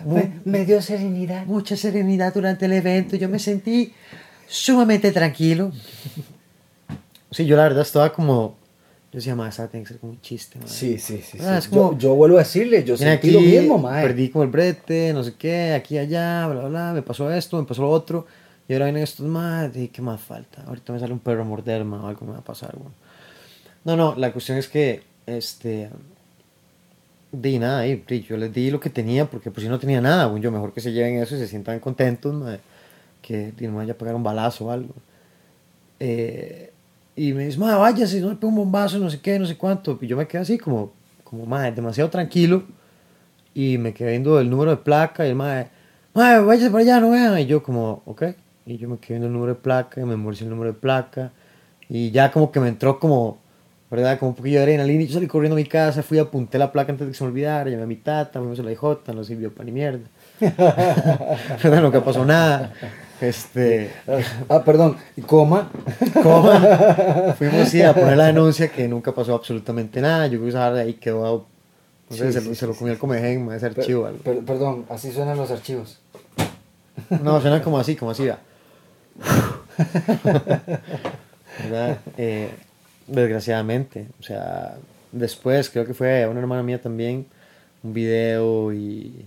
Muy- 0.04 0.30
me 0.44 0.64
dio 0.64 0.82
serenidad. 0.82 1.44
mucha 1.46 1.76
serenidad 1.76 2.34
durante 2.34 2.66
el 2.66 2.72
evento. 2.72 3.16
Yo 3.16 3.28
me 3.28 3.38
sentí 3.38 3.92
sumamente 4.46 5.10
tranquilo. 5.12 5.72
Sí, 7.30 7.46
yo 7.46 7.56
la 7.56 7.64
verdad 7.64 7.82
estaba 7.82 8.12
como. 8.12 8.56
Yo 9.12 9.16
decía, 9.18 9.34
más, 9.34 9.56
tiene 9.56 9.84
que 9.84 9.86
ser 9.86 9.98
como 9.98 10.12
un 10.12 10.20
chiste. 10.20 10.58
mae". 10.58 10.68
Sí, 10.68 10.98
sí, 10.98 11.22
sí. 11.22 11.38
Ah, 11.40 11.60
sí. 11.60 11.70
como- 11.70 11.92
yo, 11.92 11.98
yo 11.98 12.14
vuelvo 12.14 12.36
a 12.36 12.40
decirle, 12.40 12.84
yo 12.84 12.96
sentí 12.96 13.30
lo 13.30 13.40
mismo, 13.40 13.78
mae. 13.78 14.06
Perdí 14.06 14.28
como 14.28 14.44
el 14.44 14.50
brete, 14.50 15.12
no 15.14 15.24
sé 15.24 15.34
qué, 15.38 15.72
aquí, 15.72 15.96
allá, 15.96 16.46
bla, 16.46 16.60
bla, 16.60 16.68
bla. 16.68 16.92
Me 16.92 17.02
pasó 17.02 17.30
esto, 17.32 17.58
me 17.58 17.66
pasó 17.66 17.82
lo 17.82 17.90
otro. 17.90 18.26
Y 18.68 18.74
ahora 18.74 18.86
vienen 18.86 19.02
estos 19.02 19.26
más. 19.26 19.74
¿Y 19.76 19.88
qué 19.88 20.02
más 20.02 20.20
falta? 20.20 20.62
Ahorita 20.66 20.92
me 20.92 20.98
sale 21.00 21.12
un 21.14 21.20
perro 21.20 21.40
a 21.42 21.44
morderme 21.44 21.96
o 21.96 22.06
algo 22.06 22.26
me 22.26 22.32
va 22.32 22.38
a 22.38 22.44
pasar, 22.44 22.74
güey. 22.76 22.90
No, 23.84 23.96
no, 23.96 24.14
la 24.16 24.32
cuestión 24.32 24.58
es 24.58 24.68
que. 24.68 25.02
Este. 25.26 25.88
Di 27.30 27.58
nada, 27.58 27.80
ahí, 27.80 28.02
yo 28.26 28.38
les 28.38 28.52
di 28.54 28.70
lo 28.70 28.80
que 28.80 28.88
tenía 28.88 29.26
porque 29.26 29.50
pues 29.50 29.62
si 29.62 29.68
no 29.68 29.78
tenía 29.78 30.00
nada, 30.00 30.24
güey, 30.26 30.42
yo 30.42 30.50
mejor 30.50 30.72
que 30.72 30.80
se 30.80 30.92
lleven 30.92 31.16
eso 31.16 31.36
y 31.36 31.38
se 31.38 31.46
sientan 31.46 31.78
contentos, 31.78 32.32
mae, 32.34 32.58
que 33.20 33.52
no 33.60 33.70
me 33.72 33.76
vaya 33.76 33.92
a 33.92 33.96
pegar 33.96 34.14
un 34.14 34.22
balazo 34.22 34.66
o 34.66 34.70
algo. 34.70 34.94
Eh, 36.00 36.72
y 37.18 37.32
me 37.32 37.46
dice, 37.46 37.58
madre, 37.58 37.80
váyase, 37.80 38.20
no 38.20 38.28
le 38.28 38.36
pego 38.36 38.50
un 38.50 38.54
bombazo, 38.54 38.96
no 39.00 39.10
sé 39.10 39.18
qué, 39.20 39.40
no 39.40 39.44
sé 39.44 39.56
cuánto. 39.56 39.98
Y 40.00 40.06
yo 40.06 40.16
me 40.16 40.28
quedé 40.28 40.42
así 40.42 40.56
como, 40.56 40.92
como 41.24 41.46
madre, 41.46 41.72
demasiado 41.72 42.08
tranquilo. 42.08 42.62
Y 43.54 43.76
me 43.76 43.92
quedé 43.92 44.10
viendo 44.10 44.38
el 44.38 44.48
número 44.48 44.70
de 44.70 44.76
placa 44.76 45.26
y 45.26 45.30
el 45.30 45.34
madre, 45.34 45.68
madre, 46.14 46.44
váyase 46.44 46.70
para 46.70 46.82
allá, 46.82 47.00
no 47.00 47.10
vean. 47.10 47.36
Y 47.40 47.46
yo 47.46 47.60
como, 47.60 48.02
ok. 48.06 48.22
Y 48.66 48.78
yo 48.78 48.88
me 48.88 48.98
quedé 48.98 49.14
viendo 49.14 49.26
el 49.26 49.32
número 49.32 49.54
de 49.54 49.60
placa 49.60 50.00
y 50.00 50.04
me 50.04 50.10
memoricé 50.10 50.44
el 50.44 50.50
número 50.50 50.72
de 50.72 50.78
placa. 50.78 51.32
Y 51.88 52.12
ya 52.12 52.30
como 52.30 52.52
que 52.52 52.60
me 52.60 52.68
entró 52.68 53.00
como, 53.00 53.38
¿verdad? 53.90 54.16
Como 54.20 54.28
un 54.28 54.34
poquillo 54.36 54.58
de 54.58 54.62
adrenalina. 54.62 55.02
Y 55.02 55.08
yo 55.08 55.14
salí 55.14 55.26
corriendo 55.26 55.56
a 55.56 55.58
mi 55.58 55.64
casa, 55.64 56.04
fui, 56.04 56.20
apunté 56.20 56.56
la 56.56 56.70
placa 56.70 56.92
antes 56.92 57.04
de 57.04 57.10
que 57.10 57.18
se 57.18 57.24
me 57.24 57.30
olvidara, 57.30 57.68
llamé 57.68 57.82
a 57.82 57.86
mi 57.86 57.96
tata, 57.96 58.38
fuimos 58.38 58.60
a 58.60 58.62
la 58.62 58.70
IJ, 58.70 58.82
no 59.12 59.24
sirvió 59.24 59.52
para 59.52 59.64
ni 59.64 59.72
mierda. 59.72 60.06
¿Verdad? 60.38 61.82
Nunca 61.82 62.04
pasó 62.04 62.24
nada. 62.24 62.72
Este, 63.20 63.90
Ah, 64.48 64.62
perdón. 64.64 64.96
¿Y 65.16 65.22
coma? 65.22 65.70
coma. 66.22 67.34
Fuimos 67.38 67.68
sí, 67.68 67.82
a 67.82 67.92
poner 67.94 68.16
la 68.16 68.26
denuncia 68.26 68.68
que 68.68 68.86
nunca 68.88 69.12
pasó 69.12 69.34
absolutamente 69.34 70.00
nada. 70.00 70.26
Yo 70.26 70.32
creo 70.38 70.42
que 70.44 70.48
esa 70.50 70.72
ahí 70.74 70.94
quedó. 70.94 71.46
No 72.10 72.16
sé, 72.16 72.26
Sí, 72.28 72.32
se, 72.32 72.40
sí, 72.40 72.48
lo, 72.48 72.54
se 72.54 72.66
lo 72.68 72.74
comió 72.74 72.92
el 72.92 72.98
comején, 72.98 73.50
ese 73.52 73.66
archivo. 73.66 74.08
Per- 74.24 74.44
perdón, 74.44 74.86
así 74.88 75.10
suenan 75.12 75.36
los 75.36 75.50
archivos. 75.50 75.98
No, 77.22 77.40
suena 77.40 77.62
como 77.62 77.78
así, 77.78 77.96
como 77.96 78.10
así. 78.12 78.28
Eh, 82.16 82.50
desgraciadamente. 83.06 84.06
O 84.20 84.22
sea, 84.22 84.76
después 85.12 85.70
creo 85.70 85.84
que 85.86 85.94
fue 85.94 86.24
a 86.24 86.28
una 86.30 86.40
hermana 86.40 86.62
mía 86.62 86.80
también 86.80 87.26
un 87.82 87.92
video 87.92 88.72
y. 88.72 89.26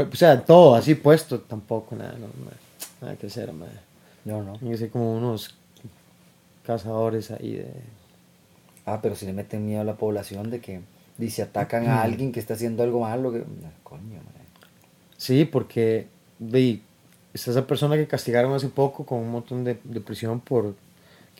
o 0.00 0.16
sea, 0.16 0.44
todo 0.44 0.74
así 0.74 0.94
puesto, 0.94 1.40
tampoco, 1.40 1.96
nada, 1.96 2.14
no, 2.18 2.26
nada 3.00 3.16
que 3.16 3.26
hacer, 3.26 3.52
ma. 3.52 3.66
Yo 4.24 4.42
no. 4.42 4.52
Tienen 4.52 4.72
que 4.72 4.78
ser 4.78 4.90
como 4.90 5.16
unos 5.16 5.54
cazadores 6.64 7.30
ahí 7.30 7.56
de. 7.56 7.72
Ah, 8.86 9.00
pero 9.02 9.14
si 9.14 9.26
le 9.26 9.32
meten 9.32 9.66
miedo 9.66 9.80
a 9.80 9.84
la 9.84 9.96
población 9.96 10.50
de 10.50 10.60
que 10.60 10.80
dice 11.18 11.42
atacan 11.42 11.86
a 11.88 12.02
alguien 12.02 12.32
que 12.32 12.40
está 12.40 12.54
haciendo 12.54 12.82
algo 12.82 13.00
malo, 13.00 13.32
que 13.32 13.44
coño, 13.82 14.14
mae. 14.14 14.42
Sí, 15.16 15.44
porque 15.44 16.08
ve, 16.38 16.80
está 17.32 17.50
esa 17.50 17.66
persona 17.66 17.96
que 17.96 18.06
castigaron 18.06 18.52
hace 18.54 18.68
poco 18.68 19.04
con 19.04 19.18
un 19.18 19.30
montón 19.30 19.64
de, 19.64 19.78
de 19.84 20.00
prisión 20.00 20.40
por 20.40 20.74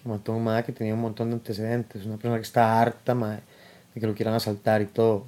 que 0.02 0.08
mató 0.08 0.32
a 0.32 0.36
un 0.36 0.44
madre 0.44 0.64
que 0.64 0.72
tenía 0.72 0.94
un 0.94 1.00
montón 1.00 1.30
de 1.30 1.34
antecedentes. 1.34 2.04
Una 2.04 2.16
persona 2.16 2.36
que 2.36 2.42
está 2.42 2.80
harta 2.80 3.14
ma, 3.14 3.40
de 3.94 4.00
que 4.00 4.06
lo 4.06 4.14
quieran 4.14 4.34
asaltar 4.34 4.82
y 4.82 4.86
todo. 4.86 5.26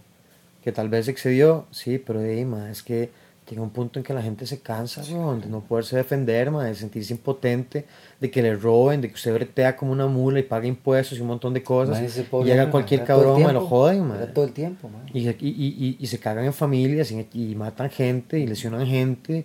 Que 0.64 0.72
tal 0.72 0.88
vez 0.88 1.06
excedió, 1.08 1.66
sí, 1.70 1.98
pero 1.98 2.20
ahí, 2.20 2.44
ma, 2.46 2.70
es 2.70 2.82
que 2.82 3.10
llega 3.50 3.60
un 3.60 3.68
punto 3.68 3.98
en 3.98 4.04
que 4.04 4.14
la 4.14 4.22
gente 4.22 4.46
se 4.46 4.60
cansa, 4.60 5.02
de 5.02 5.46
no 5.50 5.60
poderse 5.60 5.94
defender, 5.96 6.50
ma, 6.50 6.64
de 6.64 6.74
sentirse 6.74 7.12
impotente, 7.12 7.84
de 8.18 8.30
que 8.30 8.40
le 8.40 8.56
roben, 8.56 9.02
de 9.02 9.08
que 9.08 9.14
usted 9.14 9.34
bretea 9.34 9.76
como 9.76 9.92
una 9.92 10.06
mula 10.06 10.38
y 10.40 10.42
paga 10.44 10.66
impuestos 10.66 11.18
y 11.18 11.20
un 11.20 11.26
montón 11.26 11.52
de 11.52 11.62
cosas. 11.62 11.98
Pobre 12.30 12.48
llega 12.48 12.70
cualquier 12.70 13.04
cabrón, 13.04 13.36
me 13.36 13.52
lo 13.52 13.60
tiempo, 13.60 13.68
joden, 13.68 14.32
todo 14.32 14.44
el 14.46 14.52
tiempo. 14.52 14.88
Y, 15.12 15.24
se- 15.24 15.36
y, 15.38 15.48
y, 15.48 15.96
y- 16.00 16.06
se 16.06 16.18
cagan 16.18 16.46
en 16.46 16.54
familias 16.54 17.12
y, 17.12 17.54
matan 17.54 17.90
gente 17.90 18.38
y 18.38 18.46
lesionan 18.46 18.86
gente, 18.86 19.44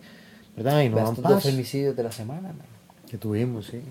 ¿verdad? 0.56 0.82
Y 0.84 0.88
no 0.90 0.96
dan 0.96 1.16
paz. 1.18 1.44
femicidios 1.44 1.98
de 1.98 2.04
la 2.04 2.14
semana. 2.14 2.54
Que 3.12 3.18
tuvimos, 3.18 3.66
sí. 3.66 3.82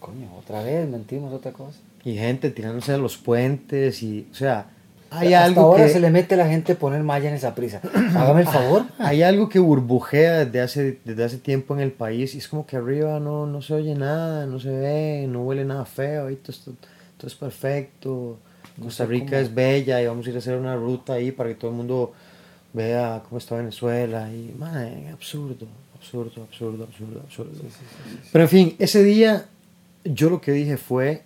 Coño, 0.00 0.28
otra 0.36 0.62
vez 0.62 0.86
mentimos 0.86 1.32
otra 1.32 1.52
cosa. 1.52 1.78
Y 2.04 2.14
gente 2.16 2.50
tirándose 2.50 2.92
de 2.92 2.98
los 2.98 3.16
puentes 3.16 4.02
y, 4.02 4.28
o 4.30 4.34
sea, 4.34 4.66
hay 5.18 5.34
Hasta 5.34 5.44
algo 5.46 5.60
ahora 5.62 5.86
que... 5.86 5.92
se 5.92 6.00
le 6.00 6.10
mete 6.10 6.34
a 6.34 6.38
la 6.38 6.46
gente 6.46 6.74
poner 6.74 7.02
malla 7.02 7.28
en 7.28 7.34
esa 7.34 7.54
prisa. 7.54 7.80
Hágame 8.16 8.42
el 8.42 8.48
favor. 8.48 8.84
Hay 8.98 9.22
algo 9.22 9.48
que 9.48 9.58
burbujea 9.58 10.44
desde 10.44 10.60
hace, 10.60 10.98
desde 11.04 11.24
hace 11.24 11.38
tiempo 11.38 11.74
en 11.74 11.80
el 11.80 11.92
país 11.92 12.34
y 12.34 12.38
es 12.38 12.48
como 12.48 12.66
que 12.66 12.76
arriba 12.76 13.20
no, 13.20 13.46
no 13.46 13.62
se 13.62 13.74
oye 13.74 13.94
nada, 13.94 14.46
no 14.46 14.58
se 14.60 14.70
ve, 14.70 15.26
no 15.28 15.42
huele 15.42 15.64
nada 15.64 15.84
feo, 15.84 16.26
ahí 16.26 16.36
todo, 16.36 16.56
todo 17.16 17.26
es 17.26 17.34
perfecto. 17.34 18.38
Costa 18.82 19.06
Rica 19.06 19.38
es 19.38 19.54
bella 19.54 20.02
y 20.02 20.06
vamos 20.06 20.26
a 20.26 20.30
ir 20.30 20.36
a 20.36 20.38
hacer 20.38 20.56
una 20.56 20.74
ruta 20.74 21.14
ahí 21.14 21.30
para 21.30 21.48
que 21.48 21.54
todo 21.54 21.70
el 21.70 21.76
mundo 21.76 22.12
vea 22.72 23.22
cómo 23.28 23.38
está 23.38 23.54
Venezuela 23.54 24.28
y, 24.32 24.52
man, 24.58 25.06
absurdo, 25.12 25.66
absurdo, 25.94 26.42
absurdo, 26.42 26.84
absurdo, 26.84 27.20
absurdo. 27.20 27.52
Pero 28.32 28.44
en 28.44 28.50
fin, 28.50 28.76
ese 28.80 29.04
día 29.04 29.46
yo 30.04 30.28
lo 30.28 30.40
que 30.40 30.52
dije 30.52 30.76
fue, 30.76 31.22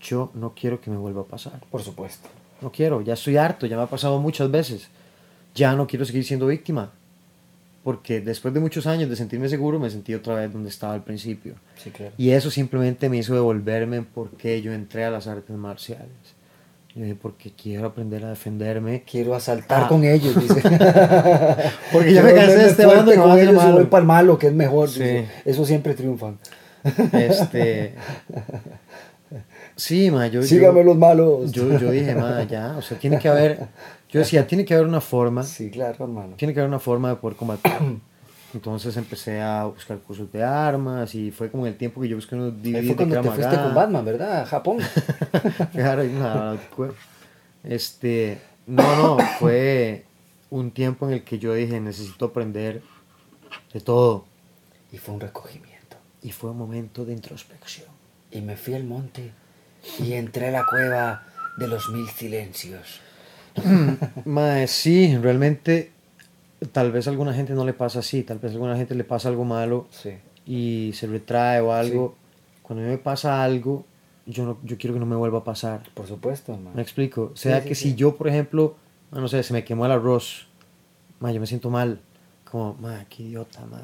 yo 0.00 0.30
no 0.34 0.54
quiero 0.54 0.80
que 0.80 0.90
me 0.90 0.96
vuelva 0.96 1.22
a 1.22 1.24
pasar. 1.24 1.60
Por 1.70 1.82
supuesto. 1.82 2.28
No 2.60 2.70
quiero, 2.72 3.00
ya 3.02 3.14
estoy 3.14 3.36
harto, 3.36 3.66
ya 3.66 3.76
me 3.76 3.82
ha 3.82 3.86
pasado 3.86 4.18
muchas 4.20 4.50
veces. 4.50 4.88
Ya 5.54 5.74
no 5.74 5.86
quiero 5.86 6.04
seguir 6.04 6.24
siendo 6.24 6.46
víctima. 6.46 6.90
Porque 7.84 8.20
después 8.20 8.52
de 8.52 8.60
muchos 8.60 8.86
años 8.86 9.08
de 9.08 9.16
sentirme 9.16 9.48
seguro, 9.48 9.78
me 9.78 9.88
sentí 9.88 10.12
otra 10.14 10.34
vez 10.34 10.52
donde 10.52 10.68
estaba 10.68 10.92
al 10.94 11.04
principio. 11.04 11.54
Sí, 11.82 11.90
claro. 11.90 12.12
Y 12.18 12.30
eso 12.30 12.50
simplemente 12.50 13.08
me 13.08 13.16
hizo 13.18 13.34
devolverme 13.34 13.96
en 13.98 14.04
por 14.04 14.30
qué 14.30 14.60
yo 14.60 14.72
entré 14.72 15.04
a 15.04 15.10
las 15.10 15.26
artes 15.26 15.56
marciales. 15.56 16.08
Yo 16.94 17.02
dije, 17.04 17.14
porque 17.20 17.52
quiero 17.52 17.86
aprender 17.86 18.24
a 18.24 18.30
defenderme. 18.30 19.04
Quiero 19.08 19.34
asaltar 19.34 19.84
Ah. 19.84 19.88
con 19.88 20.04
ellos, 20.04 20.34
dice. 20.34 20.60
Porque 21.92 22.12
ya 22.12 22.22
me 22.22 22.34
cansé 22.34 22.56
de 22.56 22.66
este 22.70 22.86
bando 22.86 23.14
con 23.14 23.30
hacer 23.30 23.44
ellos 23.48 23.54
malo. 23.62 23.76
voy 23.76 23.84
para 23.86 24.00
el 24.00 24.06
malo, 24.06 24.38
que 24.38 24.48
es 24.48 24.52
mejor. 24.52 24.88
Sí. 24.88 25.00
dice. 25.00 25.28
Eso 25.44 25.64
siempre 25.64 25.94
triunfan. 25.94 26.38
Este. 27.12 27.94
Sí, 29.78 30.10
ma, 30.10 30.26
yo. 30.26 30.40
yo- 30.42 30.46
Sígame 30.46 30.82
los 30.84 30.96
malos. 30.98 31.50
Yo, 31.52 31.78
yo 31.78 31.90
dije, 31.90 32.14
ma, 32.14 32.42
ya, 32.42 32.76
o 32.76 32.82
sea, 32.82 32.98
tiene 32.98 33.18
que 33.18 33.28
haber. 33.28 33.68
Yo 34.10 34.18
decía, 34.20 34.46
tiene 34.46 34.64
que 34.64 34.74
haber 34.74 34.86
una 34.86 35.00
forma. 35.00 35.42
Sí, 35.44 35.70
claro, 35.70 36.04
hermano. 36.04 36.34
tiene 36.36 36.52
que 36.52 36.60
haber 36.60 36.68
una 36.68 36.78
forma 36.80 37.08
de 37.10 37.16
poder 37.16 37.36
combatir. 37.36 37.72
Entonces 38.54 38.96
empecé 38.96 39.40
a 39.42 39.64
buscar 39.66 39.98
cursos 39.98 40.32
de 40.32 40.42
armas 40.42 41.14
y 41.14 41.30
fue 41.30 41.50
como 41.50 41.66
el 41.66 41.76
tiempo 41.76 42.00
que 42.00 42.08
yo 42.08 42.16
busqué 42.16 42.34
unos 42.34 42.54
DVDs 42.62 42.72
fue 42.72 42.80
de 42.82 42.94
cuando 42.96 43.14
te 43.16 43.20
Krav 43.20 43.34
fuiste 43.34 43.56
con 43.56 43.74
Batman, 43.74 44.04
¿verdad? 44.04 44.40
A 44.42 44.46
Japón. 44.46 44.78
Claro, 45.72 46.02
no. 46.04 46.58
Este, 47.64 48.38
no, 48.66 48.96
no, 48.96 49.18
fue 49.38 50.04
un 50.50 50.70
tiempo 50.70 51.06
en 51.06 51.12
el 51.14 51.24
que 51.24 51.38
yo 51.38 51.52
dije, 51.54 51.78
necesito 51.80 52.26
aprender 52.26 52.82
de 53.72 53.80
todo. 53.80 54.24
Y 54.92 54.96
fue 54.98 55.14
un 55.14 55.20
recogimiento. 55.20 55.96
Y 56.22 56.32
fue 56.32 56.50
un 56.50 56.58
momento 56.58 57.04
de 57.04 57.12
introspección. 57.12 57.86
Y 58.30 58.40
me 58.40 58.56
fui 58.56 58.74
al 58.74 58.84
monte 58.84 59.30
y 59.98 60.12
entré 60.14 60.48
a 60.48 60.50
la 60.50 60.64
cueva 60.66 61.22
de 61.56 61.66
los 61.68 61.88
mil 61.90 62.08
silencios. 62.08 63.00
Mae, 64.24 64.66
sí, 64.68 65.16
realmente 65.16 65.90
tal 66.72 66.92
vez 66.92 67.06
a 67.06 67.10
alguna 67.10 67.32
gente 67.34 67.54
no 67.54 67.64
le 67.64 67.72
pasa 67.72 68.00
así, 68.00 68.22
tal 68.22 68.38
vez 68.38 68.52
a 68.52 68.54
alguna 68.54 68.76
gente 68.76 68.94
le 68.94 69.04
pasa 69.04 69.28
algo 69.28 69.44
malo 69.44 69.86
Sí. 69.90 70.10
y 70.46 70.92
se 70.94 71.06
retrae 71.06 71.60
o 71.60 71.72
algo. 71.72 72.16
Cuando 72.62 72.84
a 72.84 72.86
mí 72.86 72.92
me 72.92 72.98
pasa 72.98 73.42
algo, 73.42 73.84
yo, 74.26 74.44
no, 74.44 74.58
yo 74.62 74.76
quiero 74.76 74.94
que 74.94 75.00
no 75.00 75.06
me 75.06 75.16
vuelva 75.16 75.38
a 75.38 75.44
pasar. 75.44 75.82
Por 75.94 76.06
supuesto, 76.06 76.56
mae. 76.56 76.74
¿Me 76.74 76.82
explico? 76.82 77.30
O 77.32 77.36
sea 77.36 77.62
sí, 77.62 77.68
que 77.68 77.74
si 77.74 77.94
yo, 77.94 78.16
por 78.16 78.28
ejemplo, 78.28 78.76
ah, 79.10 79.20
no 79.20 79.28
sé, 79.28 79.42
se 79.42 79.52
me 79.52 79.64
quemó 79.64 79.86
el 79.86 79.92
arroz, 79.92 80.46
yo 81.20 81.40
me 81.40 81.46
siento 81.46 81.70
mal, 81.70 82.00
como, 82.44 82.74
ma, 82.74 83.04
qué 83.08 83.22
idiota, 83.24 83.64
ma, 83.66 83.82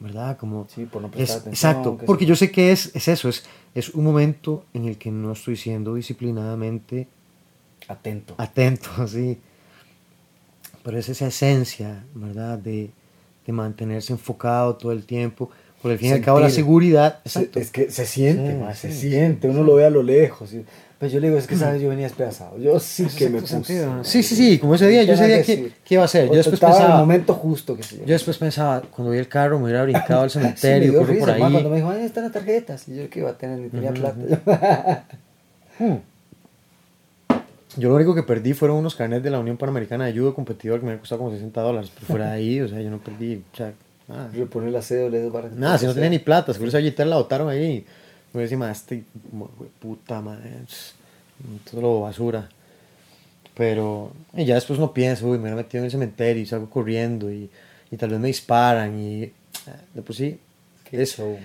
¿verdad? 0.00 0.36
Como, 0.36 0.66
Sí, 0.74 0.84
por 0.86 1.02
no 1.02 1.08
es, 1.08 1.14
prestar 1.14 1.38
atención. 1.40 1.70
exacto, 1.72 1.98
porque 2.06 2.24
yo. 2.24 2.30
yo 2.30 2.36
sé 2.36 2.50
que 2.50 2.72
es, 2.72 2.94
es 2.94 3.08
eso, 3.08 3.28
es, 3.28 3.44
es 3.74 3.90
un 3.90 4.04
momento 4.04 4.64
en 4.74 4.86
el 4.86 4.96
que 4.98 5.10
no 5.10 5.32
estoy 5.32 5.56
siendo 5.56 5.94
disciplinadamente 5.94 7.08
Atento. 7.88 8.34
atento, 8.38 8.88
sí. 9.08 9.38
Pero 10.82 10.98
es 10.98 11.08
esa 11.08 11.26
esencia, 11.26 12.04
¿verdad? 12.14 12.58
De, 12.58 12.90
de 13.46 13.52
mantenerse 13.52 14.12
enfocado 14.12 14.76
todo 14.76 14.92
el 14.92 15.04
tiempo. 15.04 15.50
Por 15.82 15.92
el 15.92 15.98
fin 15.98 16.08
y 16.08 16.12
al 16.12 16.20
cabo 16.22 16.40
la 16.40 16.50
seguridad. 16.50 17.20
Exacto. 17.24 17.58
es 17.60 17.70
que 17.70 17.90
se 17.90 18.04
siente, 18.04 18.52
Sí, 18.52 18.58
mae, 18.58 18.74
se 18.74 18.92
siente, 18.92 19.48
uno 19.48 19.62
lo 19.62 19.74
ve 19.76 19.84
a 19.84 19.90
lo 19.90 20.02
lejos. 20.02 20.50
Pues 20.98 21.12
yo 21.12 21.20
le 21.20 21.28
digo, 21.28 21.38
es 21.38 21.46
que 21.46 21.54
sabes, 21.54 21.80
yo 21.80 21.88
venía 21.90 22.06
despedazado. 22.06 22.58
Yo 22.58 22.80
sí 22.80 23.06
que 23.06 23.28
me 23.28 23.40
puse. 23.40 23.54
sentido. 23.54 24.02
Sí, 24.02 24.24
sí, 24.24 24.34
sí, 24.34 24.58
como 24.58 24.74
ese 24.74 24.88
día, 24.88 25.04
yo 25.04 25.12
ese 25.14 25.26
día, 25.28 25.42
¿qué, 25.44 25.94
iba 25.94 26.02
a 26.02 26.06
hacer? 26.06 26.26
Yo 26.26 26.34
después 26.34 26.54
estaba 26.54 26.72
en 26.72 26.78
el 26.78 26.86
pensaba, 26.86 27.00
momento 27.00 27.34
justo 27.34 27.76
que 27.76 27.84
se 27.84 27.98
yo 27.98 28.04
después 28.06 28.36
pensaba, 28.36 28.82
cuando 28.90 29.12
vi 29.12 29.18
el 29.18 29.28
carro, 29.28 29.58
me 29.60 29.66
hubiera 29.66 29.84
brincado 29.84 30.22
al 30.22 30.30
Sí, 30.30 30.38
me 30.38 30.56
cementerio, 30.56 30.90
dio 30.90 31.00
corro 31.00 31.18
por 31.20 31.28
risa, 31.28 31.38
mae, 31.38 31.52
cuando 31.52 31.70
me 31.70 31.76
ahí. 31.76 31.82
dijo, 31.82 31.90
ahí 31.92 32.04
están 32.04 32.24
las 32.24 32.32
tarjetas. 32.32 32.88
Y 32.88 32.96
yo 32.96 33.08
que 33.08 33.20
iba 33.20 33.30
a 33.30 33.38
tener, 33.38 33.60
ni 33.60 33.68
tenía 33.68 33.92
plata. 33.92 35.04
Yo 37.76 37.90
lo 37.90 37.94
único 37.94 38.12
que 38.12 38.24
perdí 38.24 38.54
fueron 38.54 38.78
unos 38.78 38.96
carnets 38.96 39.22
de 39.22 39.30
la 39.30 39.38
Unión 39.38 39.56
Panamericana 39.56 40.06
de 40.06 40.12
Judo 40.12 40.34
competidor 40.34 40.80
que 40.80 40.86
me 40.86 40.90
habían 40.92 41.00
costado 41.00 41.20
como 41.20 41.30
60 41.30 41.60
dólares. 41.60 41.92
Pero 41.94 42.06
fuera 42.06 42.30
de 42.30 42.32
ahí, 42.32 42.60
o 42.60 42.66
sea, 42.66 42.80
yo 42.80 42.90
no 42.90 42.98
perdí, 42.98 43.36
o 43.52 43.56
sea, 43.56 43.72
nada. 44.08 44.30
Reponer 44.34 44.72
la 44.72 44.82
cédula. 44.82 45.48
Nada, 45.54 45.78
si 45.78 45.86
no 45.86 45.94
tenía 45.94 46.10
ni 46.10 46.18
plata, 46.18 46.52
seguro 46.52 46.70
esa 46.70 46.78
billetera 46.78 47.08
la 47.08 47.16
botaron 47.18 47.48
ahí. 47.48 47.86
Me 48.38 48.44
decía, 48.44 48.56
"Ma, 48.58 48.70
este, 48.70 49.04
mo- 49.32 49.50
hue- 49.58 49.68
puta 49.80 50.20
madre, 50.20 50.50
todo 51.70 52.00
basura. 52.02 52.48
Pero 53.54 54.12
y 54.34 54.44
ya 54.44 54.54
después 54.54 54.78
uno 54.78 54.92
piensa, 54.92 55.24
uy, 55.24 55.32
me 55.32 55.42
hubiera 55.44 55.56
metido 55.56 55.80
en 55.80 55.86
el 55.86 55.90
cementerio 55.90 56.42
y 56.42 56.46
salgo 56.46 56.70
corriendo 56.70 57.30
y, 57.32 57.50
y 57.90 57.96
tal 57.96 58.10
vez 58.10 58.20
me 58.20 58.28
disparan 58.28 58.98
y 58.98 59.32
de 59.94 60.02
por 60.04 60.14
sí. 60.14 60.38
Qué 60.88 61.02
es- 61.02 61.16
show, 61.16 61.36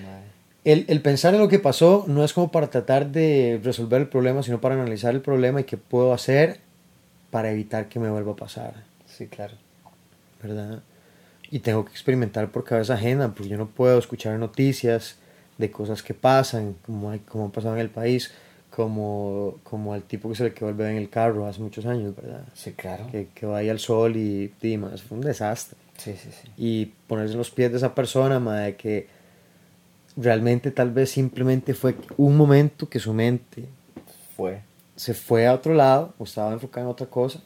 el, 0.63 0.85
el 0.87 1.01
pensar 1.01 1.33
en 1.33 1.41
lo 1.41 1.49
que 1.49 1.59
pasó 1.59 2.05
no 2.07 2.23
es 2.23 2.31
como 2.31 2.51
para 2.51 2.67
tratar 2.69 3.11
de 3.11 3.59
resolver 3.63 3.99
el 4.01 4.07
problema, 4.07 4.43
sino 4.43 4.61
para 4.61 4.75
analizar 4.75 5.13
el 5.13 5.21
problema 5.21 5.59
y 5.61 5.63
qué 5.65 5.75
puedo 5.77 6.13
hacer 6.13 6.59
para 7.31 7.51
evitar 7.51 7.89
que 7.89 7.99
me 7.99 8.09
vuelva 8.09 8.33
a 8.33 8.35
pasar. 8.37 8.73
Sí, 9.07 9.27
claro. 9.27 9.55
¿verdad? 10.41 10.81
Y 11.51 11.59
tengo 11.59 11.83
que 11.85 11.91
experimentar 11.91 12.49
por 12.51 12.63
cabeza 12.63 12.93
ajena, 12.93 13.33
porque 13.33 13.49
yo 13.49 13.57
no 13.57 13.67
puedo 13.67 13.97
escuchar 13.97 14.37
noticias 14.39 15.15
de 15.63 15.71
cosas 15.71 16.03
que 16.03 16.13
pasan, 16.13 16.75
como, 16.85 17.09
hay, 17.11 17.19
como 17.19 17.45
han 17.45 17.51
pasado 17.51 17.75
en 17.75 17.81
el 17.81 17.89
país, 17.89 18.31
como, 18.69 19.59
como 19.63 19.93
al 19.93 20.03
tipo 20.03 20.29
que 20.29 20.35
se 20.35 20.43
le 20.43 20.53
quedó 20.53 20.69
el 20.69 20.75
bebé 20.75 20.91
en 20.91 20.97
el 20.97 21.09
carro 21.09 21.47
hace 21.47 21.61
muchos 21.61 21.85
años, 21.85 22.15
¿verdad? 22.15 22.43
Sí, 22.53 22.71
claro. 22.73 23.07
Que, 23.11 23.27
que 23.33 23.45
vaya 23.45 23.71
al 23.71 23.79
sol 23.79 24.15
y, 24.17 24.51
y 24.61 24.73
eso 24.73 25.03
fue 25.07 25.17
un 25.17 25.23
desastre. 25.23 25.77
Sí, 25.97 26.15
sí, 26.21 26.29
sí. 26.31 26.49
Y 26.57 26.85
ponerse 27.07 27.33
en 27.33 27.37
los 27.37 27.51
pies 27.51 27.71
de 27.71 27.77
esa 27.77 27.93
persona, 27.93 28.39
ma, 28.39 28.59
de 28.61 28.75
que 28.75 29.07
realmente 30.17 30.71
tal 30.71 30.91
vez 30.91 31.11
simplemente 31.11 31.73
fue 31.73 31.95
un 32.17 32.35
momento 32.35 32.87
que 32.89 32.99
su 32.99 33.13
mente 33.13 33.65
Fue. 34.35 34.61
se 34.95 35.13
fue 35.13 35.47
a 35.47 35.53
otro 35.53 35.73
lado 35.73 36.13
o 36.17 36.23
estaba 36.23 36.53
enfocada 36.53 36.85
en 36.85 36.91
otra 36.91 37.07
cosa 37.07 37.39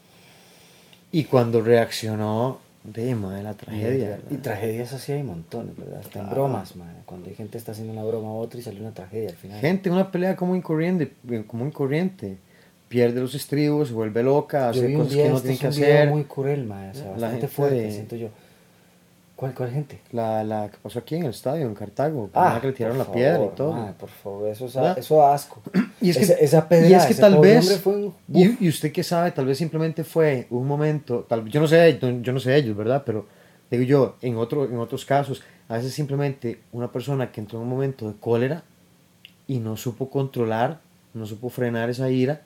y 1.11 1.23
cuando 1.25 1.61
reaccionó 1.61 2.59
de 2.93 3.15
madre 3.15 3.43
la 3.43 3.53
tragedia 3.53 4.19
Y 4.29 4.35
tragedias 4.37 4.93
así 4.93 5.11
hay 5.11 5.21
montones, 5.23 5.75
¿verdad? 5.77 5.99
Hasta 5.99 6.19
en 6.21 6.29
bromas, 6.29 6.75
mae. 6.75 6.87
Cuando 7.05 7.29
hay 7.29 7.35
gente 7.35 7.57
está 7.57 7.73
haciendo 7.73 7.91
una 7.93 8.03
broma 8.03 8.29
a 8.29 8.31
otra 8.31 8.59
y 8.59 8.63
sale 8.63 8.79
una 8.79 8.93
tragedia 8.93 9.29
al 9.29 9.35
final. 9.35 9.59
gente 9.59 9.89
una 9.91 10.11
pelea 10.11 10.35
como 10.35 10.55
incorriente 10.55 11.11
como 11.47 11.65
incorriente 11.65 12.37
pierde 12.87 13.19
los 13.19 13.35
estribos 13.35 13.89
se 13.89 13.93
vuelve 13.93 14.23
loca 14.23 14.71
Yo 14.71 14.81
hace 14.83 14.87
un 14.87 14.93
cosas 14.95 15.13
día, 15.13 15.23
que 15.23 15.29
no 15.29 15.35
este 15.35 15.47
tiene 15.49 15.59
que 15.59 15.67
hacer 15.67 16.09
muy 16.09 16.23
cruel. 16.23 16.63
O 16.63 16.67
sea, 16.93 17.03
La 17.03 17.11
bastante 17.11 17.31
gente 17.31 17.47
fuerte, 17.49 17.75
de- 17.81 17.91
siento 17.91 18.15
yo. 18.15 18.29
¿Cuál, 19.37 19.53
cuál 19.53 19.71
gente? 19.71 19.99
la, 20.11 20.43
la 20.43 20.69
que 20.69 20.77
pasó 20.81 20.99
aquí 20.99 21.15
en 21.15 21.23
el 21.23 21.29
estadio 21.29 21.65
en 21.67 21.75
Cartago 21.75 22.29
Ah, 22.33 22.57
que 22.59 22.67
le 22.67 22.73
tiraron 22.73 22.97
la 22.97 23.05
por 23.05 23.13
piedra 23.13 23.35
y 23.35 23.37
favor, 23.37 23.55
todo 23.55 23.71
mae, 23.73 23.93
por 23.93 24.09
favor, 24.09 24.49
eso, 24.49 24.65
es 24.65 24.75
a- 24.75 24.93
eso 24.93 25.25
asco. 25.25 25.61
y 26.01 26.09
es 26.09 26.17
que, 26.17 26.23
esa, 26.23 26.33
esa 26.33 26.57
y 26.57 26.61
pedrada, 26.67 26.97
es 27.07 27.15
que 27.15 27.21
tal 27.21 27.37
vez 27.39 27.85
un- 27.85 28.13
y, 28.33 28.65
y 28.65 28.67
usted 28.67 28.91
que 28.91 29.03
sabe 29.03 29.31
tal 29.31 29.45
vez 29.45 29.57
simplemente 29.57 30.03
fue 30.03 30.47
un 30.49 30.67
momento 30.67 31.25
tal 31.29 31.45
yo 31.49 31.61
no 31.61 31.67
sé 31.67 31.99
yo 32.01 32.33
no 32.33 32.39
sé 32.39 32.55
ellos 32.57 32.75
verdad 32.75 33.03
pero 33.05 33.27
digo 33.71 33.83
yo 33.83 34.15
en 34.23 34.37
otro 34.37 34.65
en 34.65 34.79
otros 34.79 35.05
casos 35.05 35.43
a 35.69 35.75
veces 35.77 35.93
simplemente 35.93 36.59
una 36.71 36.91
persona 36.91 37.31
que 37.31 37.39
entró 37.39 37.59
en 37.59 37.63
un 37.63 37.69
momento 37.69 38.07
de 38.09 38.15
cólera 38.19 38.63
y 39.47 39.59
no 39.59 39.77
supo 39.77 40.09
controlar 40.09 40.79
no 41.13 41.25
supo 41.27 41.49
frenar 41.49 41.89
esa 41.91 42.09
ira 42.09 42.41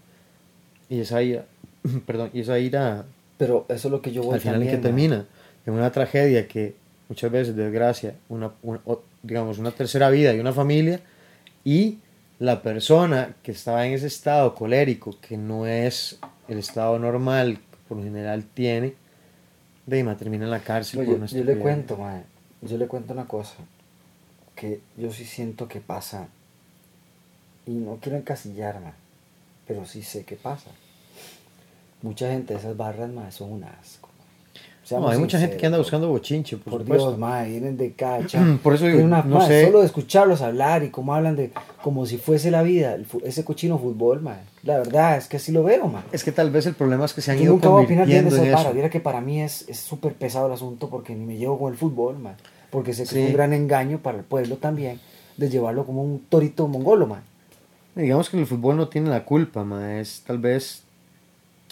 y 0.90 1.00
esa 1.00 1.22
ira 1.24 1.46
perdón 2.06 2.32
y 2.34 2.42
esa 2.42 2.60
ira 2.60 3.06
Pero 3.38 3.66
eso 3.70 3.88
es 3.88 3.92
lo 3.94 4.02
que 4.02 4.12
yo 4.12 4.24
voy 4.24 4.36
al 4.36 4.42
final 4.42 4.62
en 4.62 4.68
que 4.68 4.78
también, 4.78 5.12
mae. 5.12 5.20
termina 5.20 5.26
en 5.66 5.74
una 5.74 5.92
tragedia 5.92 6.48
que 6.48 6.76
muchas 7.12 7.30
veces 7.30 7.58
desgracia 7.58 8.16
una, 8.30 8.54
una- 8.64 8.80
o- 8.86 9.04
digamos 9.22 9.58
una 9.60 9.72
tercera 9.72 10.10
vida 10.10 10.34
y 10.34 10.40
una 10.40 10.54
familia 10.54 11.02
y 11.66 11.98
la 12.40 12.62
persona 12.62 13.36
que 13.44 13.52
estaba 13.52 13.86
en 13.86 13.92
ese 13.92 14.08
estado 14.08 14.56
colérico 14.56 15.18
que 15.20 15.36
no 15.36 15.66
es 15.68 16.20
el 16.48 16.58
estado 16.58 16.98
normal 17.00 17.58
que 17.58 17.78
por 17.90 17.98
lo 17.98 18.04
general 18.06 18.46
tiene 18.46 18.94
de 19.86 20.16
termina 20.16 20.46
en 20.46 20.52
la 20.52 20.62
cárcel 20.62 21.02
No, 21.02 21.04
yo, 21.06 21.26
yo 21.26 21.44
le 21.44 21.58
cuento, 21.58 21.98
mae. 21.98 22.24
Yo 22.62 22.78
le 22.78 22.88
cuento 22.88 23.12
una 23.12 23.26
cosa. 23.26 23.56
Que 24.56 24.80
yo 24.96 25.12
sí 25.12 25.26
siento 25.26 25.68
que 25.68 25.82
pasa. 25.82 26.30
Y 27.66 27.72
no 27.72 27.98
quiero 28.02 28.18
encasillar, 28.18 28.80
mae. 28.80 28.94
Pero 29.68 29.86
sí 29.86 30.02
sé 30.02 30.24
que 30.24 30.38
pasa. 30.38 30.70
Mucha 32.04 32.30
gente 32.32 32.54
de 32.54 32.60
esas 32.62 32.78
barras, 32.78 33.10
mae, 33.10 33.34
son 33.34 33.52
un 33.52 33.66
No, 35.00 35.10
hay 35.10 35.18
mucha 35.18 35.40
gente 35.40 35.58
que 35.58 35.66
anda 35.66 35.78
buscando 35.78 36.08
bochinche 36.10 36.58
por, 36.58 36.84
Por 36.84 36.86
Dios, 36.86 37.18
mae, 37.18 37.50
vienen 37.50 37.78
de 37.78 37.94
cacha. 37.94 38.44
Por 38.64 38.76
eso 38.76 38.86
digo, 38.86 39.04
una- 39.04 39.22
no 39.24 39.38
mae, 39.40 39.48
sé. 39.48 39.66
Solo 39.66 39.80
de 39.80 39.86
escucharlos 39.86 40.42
hablar 40.42 40.84
y 40.84 40.90
cómo 40.90 41.14
hablan 41.14 41.36
de. 41.36 41.52
Como 41.84 42.06
si 42.06 42.18
fuese 42.18 42.52
la 42.52 42.62
vida, 42.64 42.94
el 42.96 43.06
ese 43.24 43.44
cochino 43.46 43.78
fútbol, 43.80 44.22
mae. 44.22 44.40
La 44.64 44.78
verdad 44.78 45.18
es 45.18 45.28
que 45.28 45.38
así 45.38 45.52
lo 45.52 45.64
veo, 45.64 45.88
mae. 45.88 46.04
es 46.12 46.24
que 46.24 46.32
tal 46.32 46.52
vez 46.52 46.66
el 46.66 46.74
problema 46.76 47.06
es 47.06 47.14
que 47.14 47.22
se 47.22 47.32
han 47.32 47.38
Yo 47.38 47.44
ido 47.44 47.54
nunca 47.54 47.70
voy 47.70 47.82
a 47.82 47.86
opinar 47.86 48.08
bien 48.08 48.28
de 48.30 48.52
varas. 48.52 48.74
Mira 48.74 48.90
que 48.90 49.00
para 49.00 49.22
mí 49.22 49.42
es 49.42 49.68
es 49.70 49.80
súper 49.80 50.14
pesado 50.14 50.48
el 50.48 50.54
asunto 50.54 50.90
porque 50.90 51.16
ni 51.16 51.26
me 51.26 51.38
llevo 51.38 51.58
con 51.60 51.72
el 51.72 51.78
fútbol, 51.78 52.20
man. 52.20 52.36
Porque 52.70 52.94
sé 52.94 53.04
que 53.04 53.10
Sí. 53.10 53.20
es 53.20 53.28
un 53.28 53.34
gran 53.34 53.54
engaño 53.54 54.00
para 54.00 54.18
el 54.20 54.24
pueblo 54.24 54.58
también 54.58 55.00
de 55.38 55.50
llevarlo 55.50 55.86
como 55.86 56.04
un 56.04 56.20
torito 56.30 56.68
mongolo, 56.68 57.08
man. 57.08 57.24
digamos 57.96 58.30
que 58.30 58.40
el 58.40 58.46
fútbol 58.46 58.78
no 58.78 58.88
tiene 58.88 59.10
la 59.10 59.26
culpa 59.26 59.64
ma, 59.66 60.00
es 60.00 60.24
tal 60.26 60.38
vez 60.38 60.84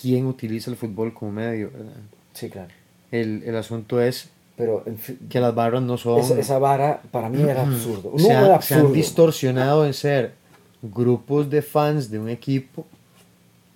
quién 0.01 0.25
utiliza 0.25 0.69
el 0.71 0.75
fútbol 0.77 1.13
como 1.13 1.31
medio 1.31 1.69
¿verdad? 1.71 1.93
Sí, 2.33 2.49
claro. 2.49 2.69
El, 3.11 3.43
el 3.45 3.55
asunto 3.55 4.01
es 4.01 4.29
Pero 4.57 4.83
en 4.85 4.97
fin, 4.97 5.19
que 5.29 5.39
las 5.39 5.53
barras 5.55 5.81
no 5.81 5.97
son 5.97 6.19
esa, 6.19 6.39
esa 6.39 6.59
vara 6.59 7.01
para 7.11 7.29
mí 7.29 7.41
era 7.41 7.61
absurdo. 7.63 8.11
No 8.13 8.19
se, 8.19 8.31
han, 8.33 8.45
era 8.45 8.61
se 8.61 8.73
han 8.73 8.79
absurdo. 8.81 8.93
distorsionado 8.95 9.85
en 9.85 9.93
ser 9.93 10.33
grupos 10.81 11.49
de 11.49 11.61
fans 11.61 12.09
de 12.11 12.19
un 12.19 12.29
equipo 12.29 12.85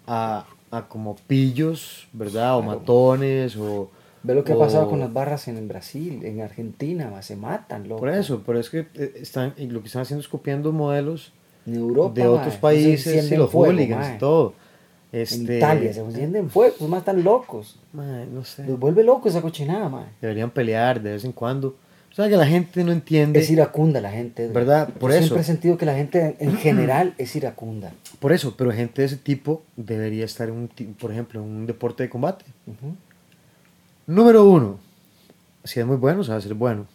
a, 0.08 0.46
a 0.72 0.88
como 0.88 1.15
pillos, 1.28 2.08
¿verdad? 2.13 2.58
O 2.58 2.62
Claro. 2.62 2.80
matones 2.80 3.56
o... 3.58 3.89
Ve 4.26 4.34
lo 4.36 4.43
que 4.46 4.54
ha 4.54 4.58
pasado 4.58 4.89
con 4.89 5.00
las 5.02 5.12
barras 5.12 5.50
en, 5.50 5.67
Brasil, 5.67 6.22
en 6.24 6.39
Argentina, 6.41 7.22
se 7.22 7.36
matan, 7.36 7.89
loco. 7.89 8.00
Por 8.00 8.10
eso, 8.10 8.41
pero 8.46 8.58
es 8.58 8.69
que 8.69 8.88
eh, 8.96 9.13
están, 9.17 9.54
lo 9.58 9.82
que 9.82 9.88
están 9.88 10.04
haciendo 10.04 10.22
es 10.22 10.30
copiando 10.30 10.72
modelos 10.72 11.34
Europa, 11.65 12.13
de 12.22 12.28
otros 12.28 12.56
países, 12.56 13.30
y 13.30 13.36
los 13.36 13.52
fuego, 13.52 13.74
hooligans 13.74 14.08
man. 14.08 14.15
y 14.15 14.19
En 15.13 15.21
Este, 15.21 15.58
Italia 15.58 15.93
se 15.93 16.02
encienden 16.02 16.49
fuego, 16.49 16.76
los 16.80 16.89
más 16.89 16.99
están 16.99 17.23
locos. 17.23 17.80
ma, 17.93 18.26
no 18.26 18.43
sé. 18.43 18.65
Los 18.65 18.80
vuelve 18.80 19.04
locos 19.04 19.32
esa 19.32 19.41
cochinada, 19.43 19.88
man. 19.88 20.08
Deberían 20.19 20.49
pelear 20.49 21.02
de 21.02 21.12
vez 21.12 21.23
en 21.23 21.32
cuando. 21.32 21.78
O 22.12 22.15
sea, 22.15 22.28
que 22.28 22.36
la 22.36 22.47
gente 22.47 22.84
no 22.84 22.91
entiende. 22.91 23.39
Es 23.39 23.49
iracunda 23.49 24.02
la 24.02 24.12
gente. 24.12 24.47
¿Verdad? 24.47 24.89
Por 24.89 25.12
Yo 25.12 25.17
eso. 25.17 25.28
Siempre 25.28 25.41
he 25.41 25.45
sentido 25.45 25.78
que 25.78 25.86
la 25.86 25.93
gente 25.95 26.36
en 26.39 26.58
general 26.58 27.13
es 27.19 27.36
iracunda. 27.36 27.91
Por 28.19 28.34
eso, 28.34 28.56
pero 28.58 28.71
gente 28.71 29.04
de 29.04 29.06
ese 29.06 29.17
tipo 29.17 29.62
debería 29.76 30.26
estar, 30.26 30.49
en 30.49 30.56
un, 30.56 30.67
por 30.99 31.12
ejemplo, 31.12 31.39
en 31.41 31.45
un 31.47 31.65
deporte 31.67 32.04
de 32.04 32.10
combate. 32.10 32.45
Número 34.08 34.45
uno, 34.45 34.80
si 35.63 35.80
es 35.80 35.86
muy 35.86 35.97
bueno, 35.97 36.23
sabe 36.23 36.41
ser 36.41 36.56
bueno. 36.56 36.88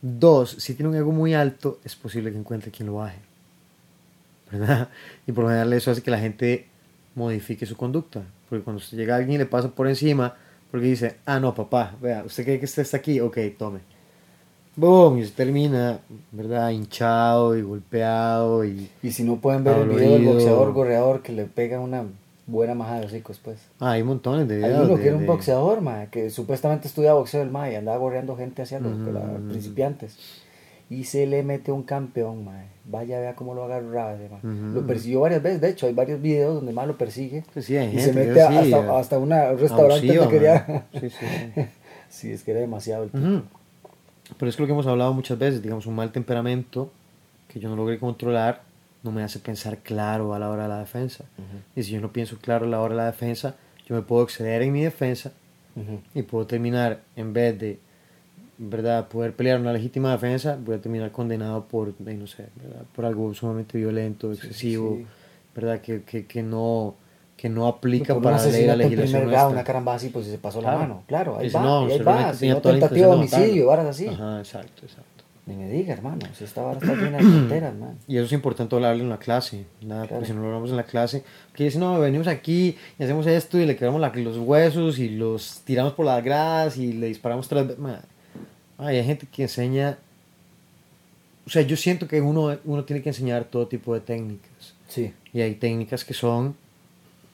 Dos, 0.00 0.56
si 0.58 0.74
tiene 0.74 0.88
un 0.88 0.96
ego 0.96 1.12
muy 1.12 1.32
alto, 1.34 1.78
es 1.84 1.94
posible 1.94 2.32
que 2.32 2.38
encuentre 2.38 2.72
quien 2.72 2.88
lo 2.88 2.96
baje. 2.96 3.18
¿Verdad? 4.50 4.88
Y 5.26 5.32
por 5.32 5.44
lo 5.44 5.50
general 5.50 5.72
eso 5.72 5.92
hace 5.92 6.02
que 6.02 6.10
la 6.10 6.18
gente 6.18 6.66
modifique 7.14 7.66
su 7.66 7.76
conducta. 7.76 8.22
Porque 8.48 8.62
cuando 8.64 8.78
usted 8.82 8.96
llega 8.98 9.14
a 9.14 9.18
alguien 9.18 9.36
y 9.36 9.38
le 9.38 9.46
pasa 9.46 9.68
por 9.68 9.88
encima, 9.88 10.34
porque 10.70 10.86
dice, 10.86 11.16
ah, 11.26 11.38
no, 11.40 11.54
papá, 11.54 11.94
vea, 12.00 12.22
¿usted 12.24 12.44
cree 12.44 12.58
que 12.58 12.64
usted 12.66 12.82
está 12.82 12.96
aquí? 12.98 13.20
Ok, 13.20 13.38
tome. 13.58 13.80
Boom, 14.74 15.18
y 15.18 15.22
usted 15.22 15.36
termina, 15.44 15.98
¿verdad? 16.30 16.70
Hinchado 16.70 17.56
y 17.56 17.62
golpeado 17.62 18.64
y... 18.64 18.88
Y 19.02 19.10
si 19.12 19.22
no 19.22 19.36
pueden 19.36 19.64
ver 19.64 19.76
el 19.78 19.88
video 19.88 20.12
del 20.14 20.24
boxeador 20.24 20.72
gorreador 20.72 21.22
que 21.22 21.32
le 21.32 21.44
pega 21.44 21.78
una 21.80 22.04
Buena 22.44 22.74
majada 22.74 23.00
de 23.00 23.06
hocicos, 23.06 23.38
pues. 23.42 23.58
Ah, 23.78 23.92
hay 23.92 24.02
montones 24.02 24.48
de 24.48 24.56
Hay 24.56 24.62
videos. 24.62 24.86
uno 24.88 24.96
de- 24.96 25.00
que 25.02 25.06
era 25.08 25.16
un 25.16 25.22
de- 25.22 25.28
boxeador, 25.28 25.80
mae, 25.80 26.08
que 26.08 26.28
supuestamente 26.28 26.88
estudia 26.88 27.14
boxeo 27.14 27.40
el 27.40 27.50
mae, 27.52 27.72
y 27.72 27.76
andaba 27.76 27.98
gorreando 27.98 28.36
gente 28.36 28.62
hacia 28.62 28.80
los 28.80 28.94
Ujú. 28.98 29.12
la- 29.12 29.38
principiantes. 29.48 30.16
Y 30.92 31.04
se 31.04 31.26
le 31.26 31.42
mete 31.42 31.72
un 31.72 31.82
campeón, 31.84 32.44
mae. 32.44 32.66
Vaya, 32.84 33.20
vea 33.20 33.34
cómo 33.34 33.54
lo 33.54 33.64
agarraba. 33.64 34.16
Lo 34.42 34.86
persiguió 34.86 35.20
varias 35.20 35.42
veces, 35.42 35.60
de 35.60 35.70
hecho, 35.70 35.86
hay 35.86 35.94
varios 35.94 36.20
videos 36.20 36.56
donde 36.56 36.72
mae 36.72 36.86
lo 36.86 36.98
persigue. 36.98 37.44
Sí, 37.54 37.62
sí, 37.62 37.76
hay 37.76 37.88
y 37.96 37.98
se 37.98 38.12
gente 38.12 38.20
que 38.22 38.26
mete 38.28 38.42
a- 38.42 38.48
sí, 38.50 38.56
hasta, 38.74 38.78
eh, 38.86 38.98
hasta 38.98 39.18
una- 39.18 39.50
un 39.52 39.58
restaurante 39.58 40.14
donde 40.14 40.34
quería... 40.34 40.86
Sí, 41.00 41.08
sí, 41.10 41.26
sí. 42.10 42.32
es 42.32 42.42
que 42.42 42.50
era 42.50 42.60
demasiado 42.60 43.04
el 43.04 43.10
tipo. 43.10 43.24
Pero 44.38 44.48
es 44.48 44.56
que 44.56 44.62
lo 44.62 44.66
que 44.66 44.72
hemos 44.72 44.86
hablado 44.86 45.12
muchas 45.14 45.38
veces, 45.38 45.62
digamos, 45.62 45.86
un 45.86 45.94
mal 45.94 46.10
temperamento 46.12 46.90
que 47.48 47.60
yo 47.60 47.68
no 47.68 47.76
logré 47.76 47.98
controlar 47.98 48.62
no 49.02 49.10
me 49.12 49.22
hace 49.22 49.38
pensar 49.38 49.78
claro 49.78 50.32
a 50.34 50.38
la 50.38 50.48
hora 50.50 50.64
de 50.64 50.68
la 50.68 50.78
defensa. 50.78 51.24
Y 51.74 51.82
si 51.82 51.92
yo 51.92 52.00
no 52.00 52.12
pienso 52.12 52.36
claro 52.38 52.66
a 52.66 52.68
la 52.68 52.80
hora 52.80 52.94
de 52.94 53.00
la 53.00 53.06
defensa, 53.06 53.56
yo 53.86 53.94
me 53.96 54.02
puedo 54.02 54.22
exceder 54.24 54.62
en 54.62 54.72
mi 54.72 54.82
defensa 54.82 55.32
y 56.14 56.22
puedo 56.22 56.46
terminar, 56.46 57.00
en 57.16 57.32
vez 57.32 57.58
de, 57.58 57.78
¿verdad?, 58.64 59.08
poder 59.08 59.34
pelear 59.34 59.58
una 59.60 59.72
legítima 59.72 60.12
defensa, 60.12 60.56
voy 60.64 60.76
a 60.76 60.80
terminar 60.80 61.10
condenado 61.10 61.64
por, 61.64 61.92
no 62.00 62.26
sé, 62.26 62.46
¿verdad? 62.62 62.82
por 62.94 63.04
algo 63.04 63.34
sumamente 63.34 63.76
violento, 63.78 64.32
excesivo, 64.32 64.96
sí. 64.98 65.06
¿verdad?, 65.54 65.80
que, 65.80 66.02
que, 66.02 66.26
que 66.26 66.42
no 66.42 66.94
que 67.36 67.48
no 67.48 67.66
aplica 67.66 68.14
para 68.20 68.36
la 68.38 68.46
ley 68.46 68.66
la 68.66 68.76
legislación 68.76 69.26
grado, 69.28 69.50
una 69.50 69.64
caramba 69.64 69.94
así, 69.94 70.10
pues 70.10 70.26
se 70.26 70.38
pasó 70.38 70.60
Claro. 70.60 70.78
la 70.78 70.82
mano. 70.86 71.02
Claro, 71.08 71.38
ahí 71.38 71.46
Dice, 71.46 71.56
va, 71.56 71.62
no, 71.64 71.86
ahí 71.86 71.98
va. 71.98 72.32
Si 72.34 72.48
no 72.48 72.60
tentativa 72.60 73.08
de 73.08 73.12
homicidio, 73.14 73.66
varas 73.66 73.86
así. 73.86 74.06
Ajá, 74.06 74.38
exacto, 74.38 74.82
exacto. 74.84 75.24
Ni 75.46 75.56
me 75.56 75.68
diga, 75.68 75.92
hermano, 75.92 76.20
si 76.38 76.44
esta 76.44 76.62
vara 76.62 76.78
está 76.78 76.94
llena 76.94 77.16
de 77.18 77.24
fronteras, 77.24 77.74
man. 77.74 77.98
Y 78.06 78.16
eso 78.16 78.26
es 78.26 78.32
importante 78.32 78.76
hablarlo 78.76 79.02
en 79.02 79.08
la 79.08 79.18
clase, 79.18 79.64
¿verdad? 79.80 79.96
Claro. 80.02 80.08
porque 80.10 80.26
si 80.26 80.32
no 80.34 80.40
lo 80.42 80.46
hablamos 80.46 80.70
en 80.70 80.76
la 80.76 80.84
clase, 80.84 81.24
que 81.52 81.64
dicen, 81.64 81.80
no, 81.80 81.98
venimos 81.98 82.28
aquí 82.28 82.76
y 82.96 83.02
hacemos 83.02 83.26
esto 83.26 83.58
y 83.58 83.66
le 83.66 83.74
quebramos 83.74 84.00
la- 84.00 84.10
los 84.14 84.38
huesos 84.38 85.00
y 85.00 85.08
los 85.08 85.62
tiramos 85.64 85.94
por 85.94 86.06
las 86.06 86.22
gradas 86.22 86.76
y 86.76 86.92
le 86.92 87.08
disparamos 87.08 87.48
tres 87.48 87.66
veces. 87.66 87.82
Ay, 88.82 88.98
hay 88.98 89.04
gente 89.04 89.26
que 89.26 89.42
enseña, 89.42 89.98
o 91.46 91.50
sea, 91.50 91.62
yo 91.62 91.76
siento 91.76 92.08
que 92.08 92.20
uno, 92.20 92.56
uno 92.64 92.84
tiene 92.84 93.02
que 93.02 93.10
enseñar 93.10 93.44
todo 93.44 93.68
tipo 93.68 93.94
de 93.94 94.00
técnicas. 94.00 94.74
Sí, 94.88 95.12
Y 95.32 95.40
hay 95.40 95.54
técnicas 95.54 96.04
que 96.04 96.14
son 96.14 96.56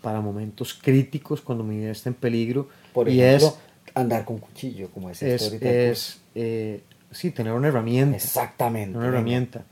para 0.03 0.21
momentos 0.21 0.75
críticos, 0.75 1.41
cuando 1.41 1.65
mi 1.65 1.79
vida 1.79 1.91
está 1.91 2.09
en 2.09 2.15
peligro. 2.15 2.69
por 2.93 3.09
y 3.09 3.21
ejemplo, 3.21 3.49
es, 3.49 3.55
andar 3.95 4.25
con 4.25 4.39
cuchillo, 4.39 4.89
como 4.91 5.11
es, 5.11 5.23
es, 5.23 5.53
es 5.53 6.21
eh, 6.35 6.83
sí, 7.11 7.31
tener 7.31 7.53
una 7.53 7.69
herramienta. 7.69 8.17
Exactamente. 8.17 8.97
Una 8.97 9.09
herramienta. 9.09 9.65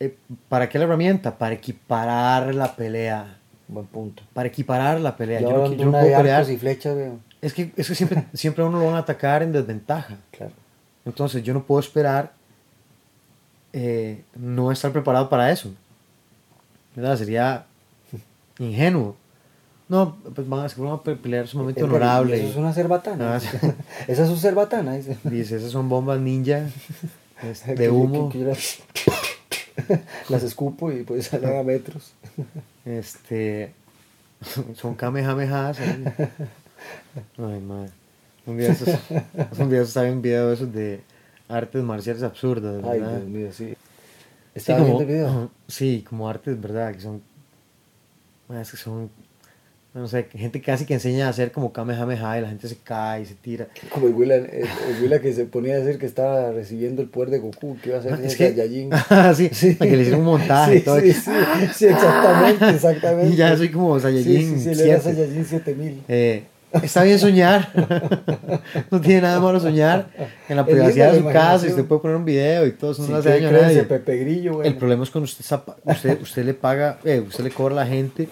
Eh, 0.00 0.16
¿Para 0.48 0.68
qué 0.68 0.78
la 0.78 0.84
herramienta? 0.84 1.38
Para 1.38 1.54
equiparar 1.54 2.54
la 2.54 2.76
pelea. 2.76 3.38
Buen 3.68 3.86
punto. 3.86 4.22
Para 4.34 4.48
equiparar 4.48 5.00
la 5.00 5.16
pelea. 5.16 5.40
Yo 5.40 5.50
Yo, 5.50 5.56
no, 5.56 5.72
yo 5.72 5.84
no 5.86 5.92
puedo 5.92 6.16
pelear. 6.16 6.50
y 6.50 6.56
flechas. 6.58 6.96
Es 7.40 7.54
que, 7.54 7.72
es 7.76 7.88
que 7.88 7.94
siempre, 7.94 8.24
siempre 8.34 8.64
uno 8.64 8.78
lo 8.78 8.86
van 8.86 8.96
a 8.96 8.98
atacar 8.98 9.42
en 9.42 9.52
desventaja. 9.52 10.18
Claro. 10.30 10.52
Entonces 11.04 11.42
yo 11.42 11.52
no 11.54 11.64
puedo 11.64 11.80
esperar 11.80 12.32
eh, 13.72 14.22
no 14.36 14.70
estar 14.72 14.92
preparado 14.92 15.28
para 15.28 15.50
eso. 15.50 15.70
¿Verdad? 16.94 17.16
Sería 17.18 17.66
ingenuo. 18.58 19.16
No, 19.88 20.16
pues 20.34 20.48
van 20.48 20.64
a 20.64 20.68
ser 20.68 20.80
una 20.80 21.02
pe- 21.02 21.16
pelea 21.16 21.46
sumamente 21.46 21.80
Es 21.80 21.86
verdad, 21.88 22.20
honorable. 22.20 22.40
Eso 22.40 22.48
es 22.50 22.56
una 22.56 22.72
cerbatana. 22.72 23.36
Ah. 23.36 23.40
Esa 24.08 24.22
es 24.24 24.28
su 24.30 24.36
cerbatana, 24.36 24.94
dice. 24.94 25.16
Esas 25.56 25.70
son 25.70 25.88
bombas 25.88 26.20
ninja 26.20 26.66
este, 27.42 27.74
Que- 27.74 27.80
de 27.82 27.84
que- 27.84 27.90
humo. 27.90 28.28
que 28.30 28.38
las- 28.38 28.78
las 30.30 30.42
escupo 30.42 30.90
y 30.92 31.02
pues 31.02 31.26
salen 31.26 31.58
a 31.58 31.62
metros. 31.62 32.12
Este. 32.86 33.74
Son 34.76 34.94
kamehamehas. 34.94 35.78
ahí. 35.80 36.04
Ay, 37.38 37.60
madre. 37.60 37.90
Un 38.46 38.58
día 38.58 38.72
esos, 38.72 38.88
un 39.58 39.70
día 39.70 39.82
estaba 39.82 40.06
en 40.08 40.14
un 40.14 40.22
video 40.22 40.48
de 40.48 40.54
esos 40.54 40.72
de 40.72 41.00
artes 41.48 41.82
marciales 41.82 42.22
absurdas, 42.22 42.82
Ay, 42.84 43.00
¿verdad? 43.00 43.16
Dios 43.18 43.28
mío, 43.28 43.48
sí. 43.52 43.68
Sí, 43.68 43.76
¿Estaba 44.54 44.80
como, 44.80 44.98
viendo 44.98 45.12
el 45.12 45.18
video? 45.18 45.50
sí, 45.66 46.04
como 46.08 46.28
artes, 46.28 46.60
¿verdad? 46.60 46.92
Que 46.94 47.00
son. 47.00 47.22
Es 48.60 48.70
que 48.70 48.76
son. 48.76 49.10
No 49.94 50.08
sé, 50.08 50.24
gente 50.32 50.60
casi 50.60 50.84
que 50.86 50.94
enseña 50.94 51.26
a 51.26 51.30
hacer 51.30 51.52
como 51.52 51.72
kamehameha 51.72 52.38
y 52.38 52.42
la 52.42 52.48
gente 52.48 52.66
se 52.68 52.76
cae 52.76 53.22
y 53.22 53.26
se 53.26 53.34
tira. 53.34 53.68
Como 53.90 54.08
el 54.08 54.14
Willa, 54.14 54.34
el, 54.34 54.44
el 54.46 55.02
Willa 55.02 55.20
que 55.20 55.32
se 55.32 55.44
ponía 55.44 55.74
a 55.74 55.78
decir 55.78 56.00
que 56.00 56.06
estaba 56.06 56.50
recibiendo 56.50 57.00
el 57.00 57.08
poder 57.08 57.30
de 57.30 57.38
Goku, 57.38 57.76
que 57.80 57.90
iba 57.90 57.98
a 57.98 58.02
ser 58.02 58.14
Ah, 58.14 58.18
es 58.22 58.34
que. 58.36 58.48
Saiyajin. 58.48 58.90
Ah, 59.10 59.32
sí, 59.34 59.48
para 59.78 59.88
que 59.90 59.96
le 59.96 60.02
hicieron 60.02 60.20
un 60.22 60.26
montaje 60.26 60.72
Sí, 60.72 60.78
y 60.78 60.80
todo. 60.82 61.00
sí, 61.00 61.12
sí, 61.12 61.30
sí, 61.74 61.86
exactamente, 61.86 62.70
exactamente. 62.70 63.30
Y 63.32 63.36
ya 63.36 63.56
soy 63.56 63.70
como 63.70 63.98
Saiyajin 64.00 64.40
Sí, 64.40 64.58
sí, 64.58 64.74
sí, 64.74 64.82
él 64.82 64.88
era 64.90 65.00
7. 65.00 65.16
Saiyajin 65.16 65.44
7000. 65.44 66.02
Eh, 66.08 66.42
está 66.82 67.02
bien 67.02 67.18
soñar. 67.18 67.70
no 68.90 69.00
tiene 69.00 69.22
nada 69.22 69.40
malo 69.40 69.60
soñar. 69.60 70.08
En 70.48 70.56
la 70.56 70.64
privacidad 70.64 71.12
de 71.12 71.18
su 71.18 71.24
casa, 71.26 71.66
y 71.66 71.70
usted 71.70 71.84
puede 71.84 72.00
poner 72.00 72.16
un 72.16 72.24
video 72.24 72.66
y 72.66 72.72
todo 72.72 72.92
eso 72.92 73.02
no 73.02 73.08
le 73.08 73.14
hace 73.18 73.28
quiere 73.30 73.44
daño 73.44 73.46
a 73.46 73.50
creerse 73.50 73.74
nadie. 73.76 73.88
Pepe 73.88 74.16
Grillo, 74.18 74.54
bueno. 74.54 74.70
El 74.70 74.76
problema 74.76 75.04
es 75.04 75.10
cuando 75.10 75.24
usted, 75.24 75.44
usted, 75.84 76.20
usted 76.20 76.44
le 76.44 76.54
paga, 76.54 76.98
eh, 77.04 77.20
usted 77.20 77.44
le 77.44 77.50
cobra 77.50 77.74
a 77.74 77.84
la 77.84 77.86
gente 77.86 78.28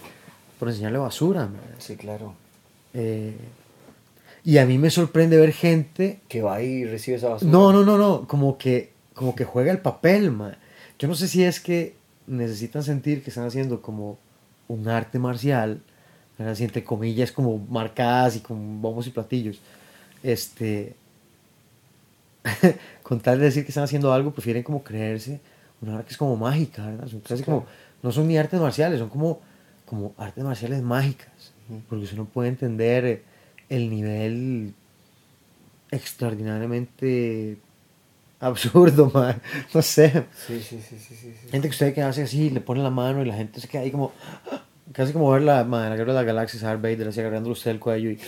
por 0.59 0.69
enseñarle 0.69 0.99
basura. 0.99 1.41
man. 1.41 1.61
Sí, 1.79 1.97
claro. 1.97 2.35
Eh, 2.95 3.35
y 4.45 4.59
a 4.59 4.67
mí 4.67 4.79
me 4.79 4.91
sorprende 4.91 5.37
ver 5.37 5.53
gente. 5.53 6.21
Que 6.29 6.43
va 6.43 6.57
ahí 6.57 6.67
y 6.67 6.85
recibe 6.85 7.17
esa 7.17 7.29
basura. 7.29 7.51
No, 7.51 7.73
no, 7.73 7.85
no, 7.85 7.97
no. 7.97 8.27
Como 8.27 8.59
que, 8.59 8.93
como 9.15 9.35
que 9.35 9.45
juega 9.45 9.71
el 9.71 9.79
papel, 9.79 10.33
man. 10.33 10.57
Yo 10.99 11.09
no 11.09 11.15
sé 11.15 11.29
si 11.29 11.45
es 11.45 11.61
que 11.61 11.97
necesitan 12.27 12.83
sentir 12.83 13.23
que 13.23 13.31
están 13.31 13.47
haciendo 13.47 13.83
como 13.83 14.19
un 14.69 14.89
arte 14.89 15.19
marcial. 15.19 15.81
Así 16.47 16.65
entre 16.65 16.85
comillas, 16.85 17.33
como 17.33 17.59
marcadas 17.59 18.37
y 18.37 18.41
con 18.41 18.81
bombos 18.81 19.07
y 19.07 19.11
platillos. 19.11 19.61
Este. 20.23 20.95
con 23.03 23.21
tal 23.21 23.39
de 23.39 23.47
decir 23.47 23.65
que 23.65 23.71
están 23.71 23.85
haciendo 23.85 24.13
algo, 24.13 24.33
prefieren 24.33 24.63
como 24.63 24.83
creerse 24.83 25.41
una 25.83 25.95
arte 25.95 26.07
que 26.07 26.13
es 26.13 26.19
como 26.19 26.37
mágica, 26.37 26.87
¿verdad? 26.87 27.09
Son 27.09 27.21
casi 27.21 27.43
como, 27.43 27.67
no 28.03 28.13
son 28.13 28.29
ni 28.29 28.39
artes 28.39 28.61
marciales, 28.61 28.99
son 29.01 29.09
como, 29.09 29.41
como 29.85 30.15
artes 30.17 30.43
marciales 30.43 30.81
mágicas. 30.83 31.53
Porque 31.89 32.05
usted 32.05 32.17
no 32.17 32.25
puede 32.25 32.49
entender 32.49 33.05
eh, 33.05 33.23
el 33.69 33.91
nivel 33.91 34.75
extraordinariamente 35.91 37.59
absurdo, 38.41 39.11
man. 39.13 39.41
No 39.75 39.83
sé. 39.83 40.27
Sí, 40.47 40.61
sí, 40.61 40.81
sí, 40.81 40.99
sí, 40.99 41.15
sí. 41.17 41.17
sí. 41.17 41.49
Gente 41.51 41.69
que 41.69 41.73
usted 41.73 41.95
que 41.95 42.03
hace 42.03 42.23
así, 42.23 42.51
le 42.51 42.61
pone 42.61 42.83
la 42.83 42.91
mano 42.91 43.23
y 43.23 43.27
la 43.27 43.35
gente 43.35 43.61
se 43.61 43.69
queda 43.69 43.83
ahí 43.83 43.91
como. 43.91 44.13
Casi 44.93 45.13
como 45.13 45.31
ver 45.31 45.43
la, 45.43 45.63
la 45.65 45.97
guerra 45.97 46.13
de 46.13 46.19
las 46.19 46.25
galaxias, 46.27 46.63
Darth 46.63 46.83
Vader 46.83 47.09
así 47.09 47.21
agarrándole 47.21 47.53
usted 47.53 47.71
el 47.71 47.79
cuello 47.81 48.11
y. 48.13 48.19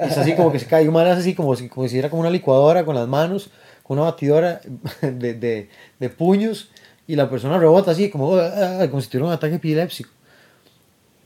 Es 0.00 0.16
así 0.18 0.34
como 0.34 0.50
que 0.50 0.58
se 0.58 0.66
cae. 0.66 0.84
Y 0.84 0.88
un 0.88 0.94
man 0.94 1.06
así 1.06 1.34
como 1.34 1.54
si, 1.54 1.68
como 1.68 1.86
si 1.88 1.98
era 1.98 2.08
como 2.10 2.20
una 2.20 2.30
licuadora 2.30 2.84
con 2.84 2.94
las 2.94 3.06
manos, 3.06 3.50
con 3.82 3.98
una 3.98 4.10
batidora 4.10 4.60
de, 5.02 5.34
de, 5.34 5.68
de 5.98 6.08
puños 6.08 6.70
y 7.06 7.16
la 7.16 7.28
persona 7.28 7.58
rebota 7.58 7.90
así 7.90 8.08
como, 8.10 8.34
"Ah", 8.36 8.86
como 8.88 9.00
si 9.02 9.08
tuviera 9.08 9.26
un 9.26 9.32
ataque 9.32 9.56
epiléptico. 9.56 10.10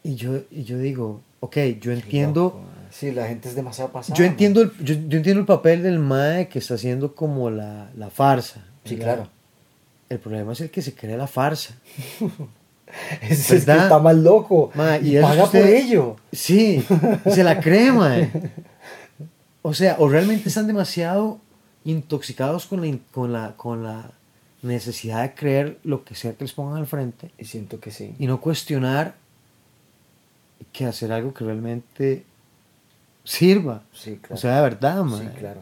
Y 0.02 0.16
yo, 0.16 0.40
y 0.50 0.64
yo 0.64 0.76
digo, 0.78 1.22
ok, 1.40 1.56
yo 1.80 1.92
entiendo. 1.92 2.60
Sí, 2.90 3.10
la 3.12 3.26
gente 3.26 3.48
es 3.48 3.54
demasiado 3.54 3.90
pasada. 3.90 4.16
Yo 4.16 4.24
entiendo, 4.24 4.60
el, 4.62 4.70
yo, 4.78 4.94
yo 4.94 5.16
entiendo 5.16 5.40
el 5.40 5.46
papel 5.46 5.82
del 5.82 5.98
mae 5.98 6.48
que 6.48 6.58
está 6.58 6.74
haciendo 6.74 7.14
como 7.14 7.50
la, 7.50 7.90
la 7.96 8.10
farsa. 8.10 8.64
Sí, 8.84 8.96
¿verdad? 8.96 9.14
claro. 9.16 9.30
El 10.10 10.18
problema 10.18 10.52
es 10.52 10.60
el 10.60 10.70
que 10.70 10.82
se 10.82 10.94
cree 10.94 11.16
la 11.16 11.26
farsa. 11.26 11.74
Es, 13.22 13.50
es 13.50 13.64
que 13.64 13.72
está 13.72 13.98
más 13.98 14.16
loco. 14.16 14.70
Ma, 14.74 14.98
y 14.98 15.20
paga 15.20 15.44
usted- 15.44 15.60
por 15.60 15.68
ello. 15.70 16.16
Sí, 16.32 16.84
se 17.30 17.42
la 17.44 17.60
cree, 17.64 17.90
mae. 17.92 18.30
O 19.62 19.74
sea, 19.74 19.96
o 19.98 20.08
realmente 20.08 20.48
están 20.48 20.66
demasiado 20.66 21.38
intoxicados 21.84 22.66
con 22.66 22.80
la, 22.82 22.96
con 23.12 23.32
la, 23.32 23.54
con 23.56 23.82
la 23.84 24.10
necesidad 24.62 25.22
de 25.22 25.34
creer 25.34 25.78
lo 25.84 26.04
que 26.04 26.14
sea 26.14 26.32
que 26.34 26.44
les 26.44 26.52
pongan 26.54 26.78
al 26.78 26.86
frente 26.86 27.30
Y 27.38 27.44
siento 27.44 27.80
que 27.80 27.90
sí. 27.90 28.14
y 28.18 28.26
no 28.26 28.40
cuestionar 28.40 29.14
que 30.72 30.86
hacer 30.86 31.12
algo 31.12 31.32
que 31.34 31.44
realmente 31.44 32.24
sirva. 33.22 33.82
Sí, 33.92 34.16
claro. 34.20 34.34
O 34.34 34.38
sea, 34.38 34.56
de 34.56 34.62
verdad, 34.62 35.02
mae. 35.04 35.20
sí, 35.20 35.26
claro. 35.38 35.60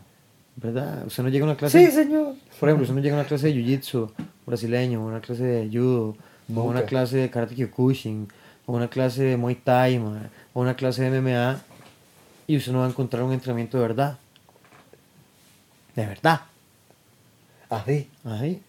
¿Verdad? 0.57 1.07
Usted 1.07 1.23
no 1.23 1.29
llega 1.31 1.45
a 1.45 1.49
una 1.49 1.57
clase. 1.57 1.85
Sí, 1.87 1.91
señor. 1.93 2.35
Por 2.61 2.69
ejemplo, 2.69 2.83
usted 2.83 2.95
no 2.95 3.01
llega 3.01 3.17
a 3.17 3.21
una 3.21 3.29
clase 3.29 3.47
de 3.49 3.55
jiu-jitsu 3.55 4.11
brasileño, 4.47 5.05
una 5.05 5.21
clase 5.21 5.43
de 5.45 5.69
judo, 5.69 6.17
o 6.55 6.63
una 6.63 6.83
clase 6.83 7.17
de 7.17 7.31
karate 7.31 7.55
kyokushin, 7.55 8.29
o 8.67 8.73
una 8.73 8.89
clase 8.89 9.23
de 9.23 9.37
muay 9.37 9.55
thai, 9.55 9.99
ma, 9.99 10.31
o 10.53 10.61
una 10.61 10.75
clase 10.75 11.03
de 11.03 11.21
MMA, 11.21 11.61
y 12.47 12.57
usted 12.57 12.73
no 12.73 12.79
va 12.79 12.87
a 12.87 12.89
encontrar 12.89 13.23
un 13.23 13.33
entrenamiento 13.33 13.79
de 13.79 13.83
verdad. 13.83 14.19
De 15.95 16.07
verdad. 16.07 16.43
Así. 17.69 18.09
Ahí. 18.25 18.61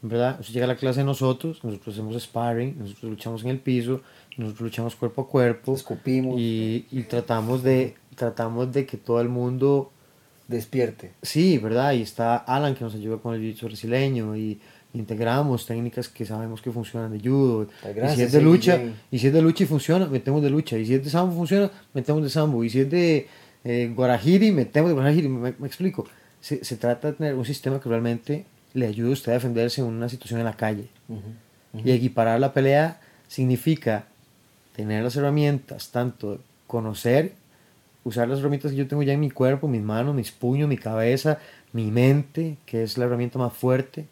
¿Verdad? 0.00 0.38
Usted 0.40 0.54
llega 0.54 0.64
a 0.64 0.68
la 0.68 0.76
clase 0.76 1.00
de 1.00 1.06
nosotros, 1.06 1.62
nosotros 1.64 1.94
hacemos 1.94 2.22
sparring, 2.22 2.78
nosotros 2.78 3.10
luchamos 3.10 3.42
en 3.42 3.50
el 3.50 3.58
piso, 3.58 4.00
nosotros 4.36 4.62
luchamos 4.62 4.94
cuerpo 4.94 5.22
a 5.22 5.28
cuerpo. 5.28 5.74
Escupimos. 5.74 6.38
Y, 6.38 6.86
y 6.92 7.02
tratamos, 7.02 7.62
de, 7.62 7.96
tratamos 8.14 8.72
de 8.72 8.86
que 8.86 8.96
todo 8.96 9.20
el 9.20 9.28
mundo 9.28 9.90
Despierte. 10.48 11.12
Sí, 11.20 11.58
¿verdad? 11.58 11.92
Y 11.92 12.00
está 12.00 12.36
Alan 12.36 12.74
que 12.74 12.82
nos 12.82 12.94
ayuda 12.94 13.18
con 13.18 13.34
el 13.34 13.42
jiu-jitsu 13.42 13.66
brasileño 13.66 14.34
y, 14.34 14.58
integramos 14.94 15.66
técnicas 15.66 16.08
que 16.08 16.24
sabemos 16.24 16.62
que 16.62 16.70
funcionan 16.70 17.12
de 17.12 17.20
judo. 17.20 17.66
Pues 17.66 17.76
y 17.84 17.88
si 17.88 17.94
gracias, 17.94 18.20
es 18.20 18.32
de 18.32 18.40
lucha, 18.40 18.80
y 19.10 19.18
si 19.18 19.26
es 19.26 19.32
de 19.32 19.42
lucha 19.42 19.64
y 19.64 19.66
funciona, 19.66 20.06
metemos 20.06 20.42
de 20.42 20.50
lucha. 20.50 20.78
Y 20.78 20.86
si 20.86 20.94
es 20.94 21.04
de 21.04 21.10
sambo 21.10 21.34
funciona, 21.34 21.70
metemos 21.94 22.22
de 22.22 22.30
sambo. 22.30 22.64
Y 22.64 22.70
si 22.70 22.80
es 22.80 22.90
de 22.90 23.28
eh, 23.64 23.92
guarajiri, 23.94 24.52
metemos 24.52 24.90
de 24.90 24.94
guarajiri. 24.94 25.28
Me, 25.28 25.54
me 25.58 25.66
explico. 25.66 26.06
Se, 26.40 26.64
se 26.64 26.76
trata 26.76 27.08
de 27.08 27.16
tener 27.16 27.34
un 27.34 27.44
sistema 27.44 27.80
que 27.80 27.88
realmente 27.88 28.44
le 28.74 28.86
ayude 28.86 29.10
a 29.10 29.12
usted 29.12 29.32
a 29.32 29.34
defenderse 29.34 29.80
en 29.80 29.88
una 29.88 30.08
situación 30.08 30.40
en 30.40 30.46
la 30.46 30.54
calle. 30.54 30.88
Y 31.84 31.90
equiparar 31.90 32.40
la 32.40 32.52
pelea 32.52 33.00
significa 33.28 34.06
tener 34.74 35.02
las 35.02 35.16
herramientas, 35.16 35.90
tanto 35.90 36.40
conocer, 36.66 37.32
usar 38.04 38.28
las 38.28 38.40
herramientas 38.40 38.70
que 38.72 38.76
yo 38.76 38.86
tengo 38.86 39.02
ya 39.02 39.12
en 39.12 39.20
mi 39.20 39.30
cuerpo, 39.30 39.68
mis 39.68 39.82
manos, 39.82 40.14
mis 40.14 40.32
puños, 40.32 40.68
mi 40.68 40.76
cabeza, 40.76 41.38
mi 41.72 41.90
mente, 41.90 42.56
que 42.66 42.82
es 42.82 42.96
la 42.98 43.04
herramienta 43.04 43.38
más 43.38 43.52
fuerte. 43.52 44.06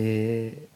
Eh, 0.00 0.68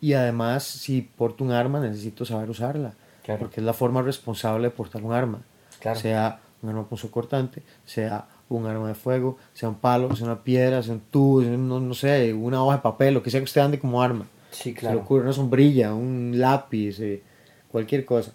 y 0.00 0.12
además, 0.14 0.64
si 0.64 1.02
porto 1.02 1.44
un 1.44 1.50
arma, 1.52 1.80
necesito 1.80 2.24
saber 2.24 2.48
usarla. 2.50 2.94
Claro. 3.22 3.40
Porque 3.40 3.60
es 3.60 3.64
la 3.66 3.72
forma 3.72 4.00
responsable 4.02 4.68
de 4.68 4.70
portar 4.70 5.02
un 5.02 5.12
arma. 5.12 5.40
Claro. 5.80 5.98
Sea 6.00 6.40
un 6.62 6.70
arma 6.70 6.86
cortante, 7.10 7.62
sea 7.84 8.26
un 8.48 8.66
arma 8.66 8.88
de 8.88 8.94
fuego, 8.94 9.36
sea 9.52 9.68
un 9.68 9.74
palo, 9.76 10.14
sea 10.16 10.26
una 10.26 10.42
piedra, 10.42 10.82
sea 10.82 10.94
un 10.94 11.00
tubo, 11.00 11.42
sea 11.42 11.50
un- 11.52 11.68
no, 11.68 11.80
no 11.80 11.94
sé, 11.94 12.32
una 12.32 12.62
hoja 12.64 12.76
de 12.76 12.82
papel, 12.82 13.14
lo 13.14 13.22
que 13.22 13.30
sea 13.30 13.40
que 13.40 13.44
usted 13.44 13.60
ande 13.60 13.78
como 13.78 14.02
arma. 14.02 14.26
Sí, 14.50 14.74
Se 14.74 14.88
le 14.88 14.96
ocurre 14.96 15.24
una 15.24 15.32
sombrilla, 15.32 15.92
un 15.94 16.32
lápiz, 16.36 17.00
eh, 17.00 17.22
cualquier 17.70 18.04
cosa. 18.04 18.32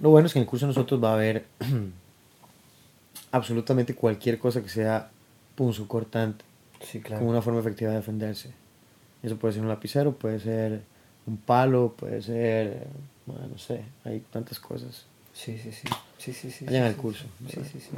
Lo 0.00 0.10
bueno 0.10 0.26
es 0.26 0.32
que 0.32 0.38
en 0.38 0.42
el 0.44 0.48
curso 0.48 0.66
de 0.66 0.70
nosotros 0.70 1.02
va 1.02 1.10
a 1.10 1.14
haber 1.14 1.46
absolutamente 3.32 3.94
cualquier 3.94 4.38
cosa 4.38 4.62
que 4.62 4.68
sea 4.68 5.10
punzocortante, 5.54 6.44
Sí, 6.82 7.00
claro. 7.00 7.20
como 7.20 7.30
una 7.30 7.42
forma 7.42 7.60
efectiva 7.60 7.90
de 7.90 7.96
defenderse. 7.98 8.50
Eso 9.22 9.36
puede 9.36 9.54
ser 9.54 9.62
un 9.62 9.68
lapicero, 9.68 10.12
puede 10.12 10.40
ser 10.40 10.82
un 11.26 11.36
palo, 11.36 11.94
puede 11.96 12.20
ser, 12.22 12.86
bueno, 13.26 13.46
no 13.46 13.58
sé, 13.58 13.82
hay 14.04 14.20
tantas 14.32 14.58
cosas. 14.58 15.06
Sí, 15.32 15.56
sí, 15.58 15.70
sí. 15.72 15.88
Sí, 16.18 16.32
sí, 16.32 16.50
sí. 16.50 16.64
Vayan 16.66 16.82
sí, 16.82 16.88
al 16.88 16.94
sí, 16.94 17.00
curso, 17.00 17.24
Sí, 17.48 17.60
sí, 17.72 17.80
sí. 17.80 17.90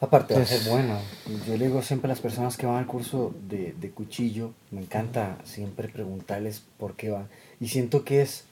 Aparte 0.00 0.34
va 0.34 0.40
a 0.40 0.42
Entonces- 0.44 0.62
ser 0.64 0.72
bueno. 0.72 0.98
Yo 1.46 1.56
le 1.56 1.66
digo 1.66 1.82
siempre 1.82 2.06
a 2.06 2.10
las 2.10 2.20
personas 2.20 2.56
que 2.56 2.66
van 2.66 2.76
al 2.76 2.86
curso 2.86 3.34
de, 3.48 3.74
de 3.80 3.90
cuchillo, 3.90 4.52
me 4.70 4.80
encanta 4.80 5.38
siempre 5.44 5.88
preguntarles 5.88 6.62
por 6.78 6.94
qué 6.94 7.10
van. 7.10 7.26
Y 7.60 7.66
siento 7.68 8.04
que 8.04 8.22
es 8.22 8.44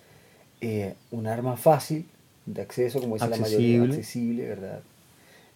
eh, 0.60 0.94
un 1.12 1.28
arma 1.28 1.56
fácil 1.56 2.08
de 2.46 2.62
acceso, 2.62 3.00
como 3.00 3.14
dice 3.14 3.28
la 3.28 3.36
mayoría, 3.36 3.76
Accesible. 3.82 3.94
accesible, 3.94 4.48
¿verdad? 4.48 4.80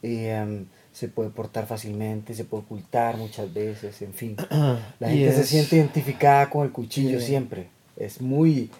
Eh, 0.02 0.64
se 1.00 1.08
puede 1.08 1.30
portar 1.30 1.66
fácilmente, 1.66 2.34
se 2.34 2.44
puede 2.44 2.62
ocultar 2.64 3.16
muchas 3.16 3.52
veces, 3.52 4.00
en 4.02 4.12
fin. 4.14 4.36
La 5.00 5.08
gente 5.08 5.32
se 5.32 5.44
siente 5.44 5.76
identificada 5.76 6.48
con 6.50 6.64
el 6.66 6.72
cuchillo 6.72 7.18
Sí. 7.20 7.26
siempre. 7.26 7.68
Es 7.96 8.20
muy, 8.20 8.70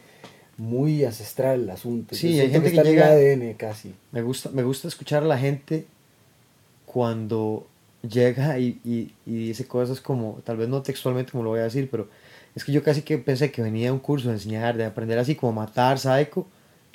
muy 0.56 1.04
ancestral 1.04 1.62
el 1.62 1.70
asunto. 1.70 2.14
Sí, 2.14 2.36
Yo 2.36 2.42
hay 2.42 2.50
gente 2.50 2.70
que 2.72 2.82
llega- 2.82 3.08
ADN 3.08 3.54
casi. 3.54 3.94
Me 4.12 4.22
gusta, 4.22 4.50
me 4.50 4.62
gusta 4.62 4.86
escuchar 4.88 5.22
a 5.22 5.26
la 5.26 5.38
gente 5.38 5.86
cuando 6.86 7.66
llega 8.08 8.58
y, 8.58 8.80
y, 8.84 9.12
y 9.26 9.48
dice 9.48 9.66
cosas 9.66 10.00
como, 10.00 10.40
tal 10.44 10.56
vez 10.56 10.68
no 10.68 10.82
textualmente 10.82 11.32
como 11.32 11.44
lo 11.44 11.50
voy 11.50 11.60
a 11.60 11.64
decir, 11.64 11.88
pero 11.90 12.08
es 12.54 12.64
que 12.64 12.72
yo 12.72 12.82
casi 12.82 13.02
que 13.02 13.18
pensé 13.18 13.50
que 13.50 13.62
venía 13.62 13.90
a 13.90 13.92
un 13.92 13.98
curso 14.00 14.28
de 14.28 14.34
enseñar, 14.34 14.76
de 14.76 14.84
aprender 14.84 15.18
así 15.18 15.34
como 15.34 15.52
matar, 15.52 15.98
psycho, 15.98 16.46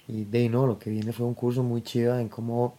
y 0.07 0.25
de 0.25 0.49
no, 0.49 0.67
lo 0.67 0.77
que 0.79 0.89
viene 0.89 1.13
fue 1.13 1.25
un 1.25 1.33
curso 1.33 1.63
muy 1.63 1.81
chido 1.81 2.19
en 2.19 2.27
cómo 2.29 2.75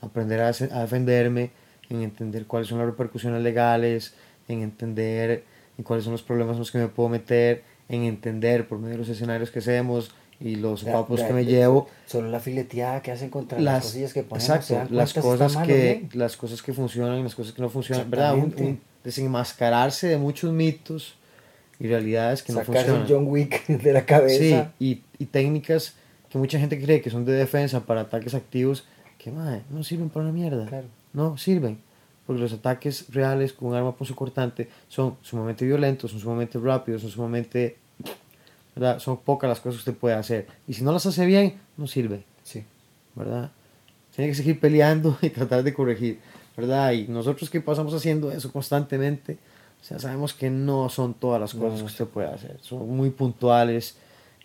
aprender 0.00 0.40
a 0.40 0.52
defenderme, 0.52 1.50
en 1.90 2.02
entender 2.02 2.46
cuáles 2.46 2.68
son 2.68 2.78
las 2.78 2.86
repercusiones 2.86 3.42
legales, 3.42 4.14
en 4.48 4.62
entender 4.62 5.44
en 5.76 5.84
cuáles 5.84 6.04
son 6.04 6.12
los 6.12 6.22
problemas 6.22 6.54
en 6.54 6.58
los 6.60 6.70
que 6.72 6.78
me 6.78 6.88
puedo 6.88 7.08
meter, 7.08 7.62
en 7.88 8.02
entender 8.02 8.66
por 8.66 8.78
medio 8.78 8.92
de 8.94 8.98
los 8.98 9.08
escenarios 9.08 9.50
que 9.50 9.60
hacemos 9.60 10.10
y 10.40 10.56
los 10.56 10.84
papos 10.84 11.22
que 11.22 11.32
me 11.32 11.44
llevo, 11.44 11.88
Solo 12.06 12.30
la 12.30 12.38
fileteada 12.40 13.02
que 13.02 13.10
hacen 13.10 13.30
contra 13.30 13.58
las, 13.58 13.74
las, 13.74 13.84
cosillas 13.84 14.12
que 14.12 14.22
ponemos. 14.22 14.48
exacto, 14.48 14.94
las 14.94 15.14
cosas 15.14 15.56
que 15.66 15.74
bien. 15.74 16.10
las 16.14 16.36
cosas 16.36 16.62
que 16.62 16.72
funcionan 16.72 17.18
y 17.20 17.22
las 17.24 17.34
cosas 17.34 17.52
que 17.52 17.62
no 17.62 17.68
funcionan 17.68 18.08
verdad 18.10 18.34
un, 18.34 18.54
un 18.58 18.80
desenmascararse 19.02 20.08
de 20.08 20.16
muchos 20.16 20.52
mitos 20.52 21.14
y 21.80 21.88
realidades 21.88 22.42
que 22.42 22.52
no 22.52 22.60
funcionan 22.60 23.02
un 23.02 23.08
John 23.08 23.26
Wick 23.26 23.66
de 23.68 23.92
la 23.92 24.04
cabeza. 24.04 24.72
sí 24.78 24.84
y, 24.84 25.02
y 25.18 25.26
técnicas 25.26 25.94
que 26.28 26.38
mucha 26.38 26.58
gente 26.58 26.80
cree 26.80 27.00
que 27.00 27.10
son 27.10 27.24
de 27.24 27.32
defensa 27.32 27.80
para 27.80 28.02
ataques 28.02 28.34
activos 28.34 28.84
que 29.16 29.32
madre, 29.32 29.62
no 29.70 29.82
sirven 29.82 30.08
para 30.08 30.24
una 30.26 30.32
mierda 30.32 30.66
Claro. 30.66 30.86
No 31.12 31.36
sirven 31.36 31.80
porque 32.26 32.42
los 32.42 32.52
ataques 32.52 33.06
reales 33.10 33.52
con 33.52 33.68
un 33.68 33.74
arma 33.74 33.96
punzocortante 33.96 34.68
son 34.88 35.16
sumamente 35.22 35.64
violentos 35.64 36.10
son 36.10 36.20
sumamente 36.20 36.58
rápidos 36.58 37.02
son 37.02 37.10
sumamente 37.10 37.78
¿verdad? 38.74 38.98
son 38.98 39.18
pocas 39.18 39.48
las 39.48 39.60
cosas 39.60 39.82
que 39.82 39.90
usted 39.90 40.00
puede 40.00 40.14
hacer 40.14 40.46
y 40.66 40.74
si 40.74 40.84
no 40.84 40.92
las 40.92 41.06
hace 41.06 41.26
bien 41.26 41.58
no 41.76 41.86
sirve 41.86 42.24
Sí. 42.42 42.64
¿verdad? 43.14 43.50
Tiene 44.14 44.30
que 44.30 44.34
seguir 44.34 44.58
peleando 44.58 45.18
y 45.22 45.30
tratar 45.30 45.62
de 45.62 45.74
corregir, 45.74 46.20
¿verdad? 46.56 46.92
Y 46.92 47.08
nosotros 47.08 47.50
que 47.50 47.60
pasamos 47.60 47.92
haciendo 47.92 48.30
eso 48.32 48.50
constantemente, 48.52 49.38
o 49.80 49.84
sea, 49.84 49.98
sabemos 49.98 50.34
que 50.34 50.50
no 50.50 50.88
son 50.88 51.14
todas 51.14 51.40
las 51.40 51.52
cosas 51.54 51.74
no 51.74 51.78
que 51.78 51.92
usted 51.92 52.06
puede 52.06 52.28
hacer, 52.28 52.58
son 52.62 52.88
muy 52.88 53.10
puntuales 53.10 53.96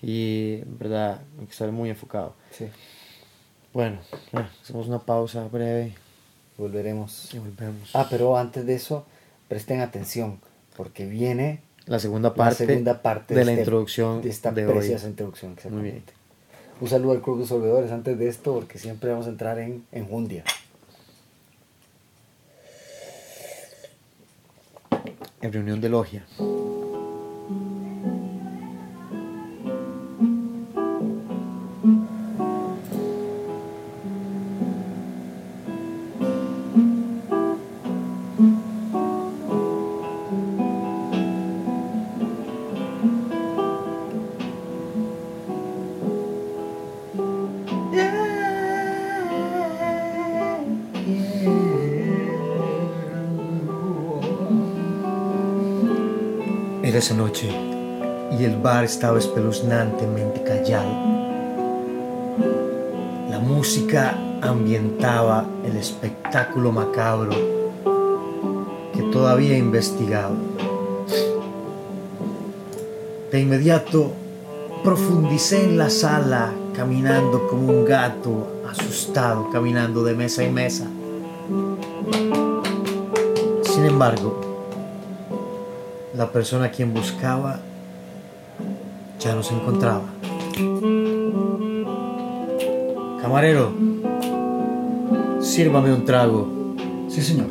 y, 0.01 0.57
¿verdad? 0.65 1.21
Hay 1.39 1.45
que 1.45 1.51
estar 1.51 1.71
muy 1.71 1.89
enfocado. 1.89 2.35
Sí. 2.51 2.65
Bueno, 3.73 3.99
hacemos 4.61 4.87
una 4.87 4.99
pausa 4.99 5.47
breve 5.47 5.95
Volveremos. 6.57 7.33
y 7.33 7.39
volvemos. 7.39 7.89
Ah, 7.95 8.07
pero 8.09 8.37
antes 8.37 8.65
de 8.65 8.75
eso, 8.75 9.05
presten 9.47 9.81
atención, 9.81 10.39
porque 10.77 11.05
viene 11.05 11.61
la 11.85 11.99
segunda 11.99 12.29
la 12.29 12.35
parte, 12.35 12.65
segunda 12.67 13.01
parte 13.01 13.33
de 13.35 13.43
la 13.45 13.51
este- 13.51 13.61
introducción 13.63 14.21
de 14.21 14.29
esta 14.29 14.51
de 14.51 14.65
hoy. 14.67 14.73
preciosa 14.73 15.07
introducción. 15.07 15.51
Muy 15.51 15.57
Exactamente. 15.57 15.91
bien. 15.91 16.03
Un 16.81 16.87
saludo 16.89 17.11
al 17.13 17.21
Club 17.21 17.39
de 17.39 17.47
Solvedores 17.47 17.91
antes 17.91 18.17
de 18.17 18.27
esto, 18.27 18.53
porque 18.53 18.77
siempre 18.79 19.09
vamos 19.11 19.25
a 19.27 19.29
entrar 19.29 19.59
en, 19.59 19.85
en 19.91 20.05
Jundia. 20.07 20.43
En 25.41 25.51
reunión 25.51 25.81
de 25.81 25.89
logia. 25.89 26.25
Noche 57.13 57.49
y 58.37 58.43
el 58.43 58.57
bar 58.57 58.83
estaba 58.83 59.19
espeluznantemente 59.19 60.43
callado. 60.43 60.89
La 63.29 63.39
música 63.39 64.17
ambientaba 64.41 65.45
el 65.63 65.77
espectáculo 65.77 66.71
macabro 66.71 67.31
que 68.93 69.03
todavía 69.11 69.57
investigaba. 69.57 70.35
De 73.31 73.39
inmediato 73.39 74.11
profundicé 74.83 75.63
en 75.63 75.77
la 75.77 75.89
sala 75.89 76.51
caminando 76.75 77.47
como 77.47 77.69
un 77.69 77.85
gato 77.85 78.47
asustado 78.69 79.49
caminando 79.51 80.03
de 80.03 80.13
mesa 80.13 80.43
en 80.43 80.53
mesa. 80.53 80.87
Sin 83.63 83.85
embargo, 83.85 84.52
la 86.15 86.31
persona 86.31 86.65
a 86.65 86.71
quien 86.71 86.93
buscaba 86.93 87.59
ya 89.19 89.35
no 89.35 89.41
se 89.41 89.53
encontraba. 89.55 90.03
Camarero, 93.21 93.71
sírvame 95.41 95.93
un 95.93 96.05
trago. 96.05 96.47
Sí, 97.07 97.21
señor. 97.21 97.47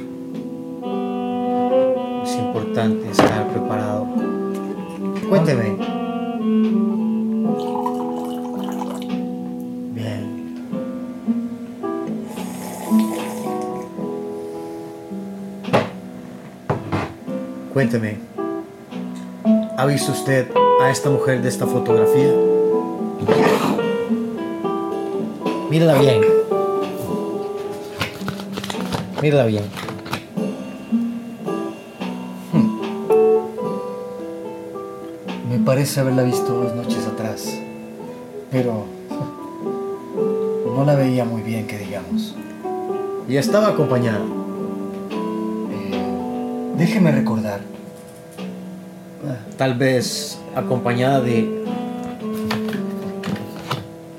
Es 2.25 2.37
importante 2.37 3.11
estar 3.11 3.49
preparado. 3.49 4.07
Cuénteme. 5.29 5.77
Bien. 9.95 10.43
Cuénteme. 17.73 18.32
¿Ha 19.83 19.87
visto 19.87 20.13
usted 20.13 20.49
a 20.81 20.91
esta 20.93 21.11
mujer 21.11 21.43
de 21.43 21.49
esta 21.49 21.67
fotografía? 21.67 22.33
Mírala 25.69 25.99
bien. 25.99 26.21
Mírala 29.21 29.47
bien. 29.47 29.65
Me 35.51 35.59
parece 35.67 35.99
haberla 35.99 36.23
visto 36.23 36.53
dos 36.53 36.77
noches 36.77 37.05
atrás, 37.09 37.53
pero 38.53 38.85
no 40.77 40.85
la 40.85 40.95
veía 40.95 41.25
muy 41.25 41.43
bien, 41.43 41.67
que 41.67 41.79
digamos. 41.79 42.37
Y 43.29 43.37
estaba 43.37 43.71
acompañada. 43.71 44.23
Eh, 45.73 46.75
déjeme 46.79 47.11
recordar. 47.11 47.72
Tal 49.63 49.75
vez 49.75 50.41
acompañada 50.57 51.21
de 51.21 51.65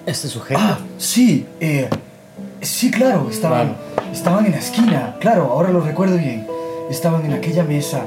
este 0.05 0.29
sujeto. 0.29 0.57
Ah, 0.63 0.79
sí, 0.97 1.45
eh, 1.59 1.89
sí, 2.61 2.89
claro, 2.89 3.27
estaban, 3.29 3.75
estaban 4.13 4.45
en 4.45 4.53
la 4.53 4.59
esquina, 4.59 5.17
claro, 5.19 5.49
ahora 5.51 5.69
lo 5.71 5.81
recuerdo 5.81 6.15
bien. 6.15 6.47
Estaban 6.89 7.25
en 7.25 7.33
aquella 7.33 7.65
mesa 7.65 8.05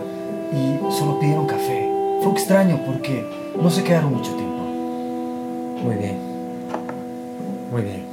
y 0.51 0.78
solo 0.91 1.20
pidieron 1.20 1.47
café. 1.47 1.87
Fue 2.22 2.32
extraño 2.32 2.80
porque 2.87 3.22
no 3.61 3.68
se 3.68 3.84
quedaron 3.84 4.14
mucho 4.14 4.32
tiempo. 4.34 4.62
Muy 5.84 5.97
bien. 5.97 6.18
Muy 7.70 7.82
bien. 7.82 8.07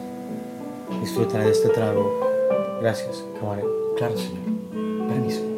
Disfrutaré 0.99 1.45
de 1.45 1.51
este 1.51 1.69
trago. 1.69 2.11
Gracias, 2.81 3.23
camarero. 3.39 3.69
Claro, 3.95 4.17
señor. 4.17 5.07
Permiso. 5.07 5.52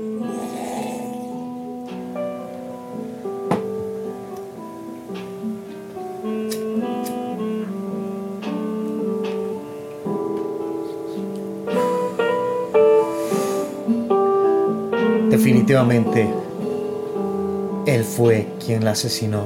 Él 17.86 18.04
fue 18.04 18.48
quien 18.66 18.84
la 18.84 18.92
asesinó. 18.92 19.44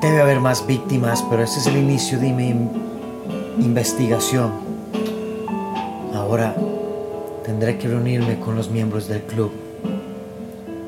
Debe 0.00 0.20
haber 0.20 0.40
más 0.40 0.66
víctimas, 0.66 1.22
pero 1.30 1.42
este 1.44 1.60
es 1.60 1.66
el 1.66 1.76
inicio 1.76 2.18
de 2.18 2.32
mi 2.32 2.48
in- 2.48 2.70
investigación. 3.60 4.50
Ahora 6.14 6.54
tendré 7.44 7.78
que 7.78 7.88
reunirme 7.88 8.38
con 8.40 8.56
los 8.56 8.70
miembros 8.70 9.08
del 9.08 9.22
club. 9.22 9.52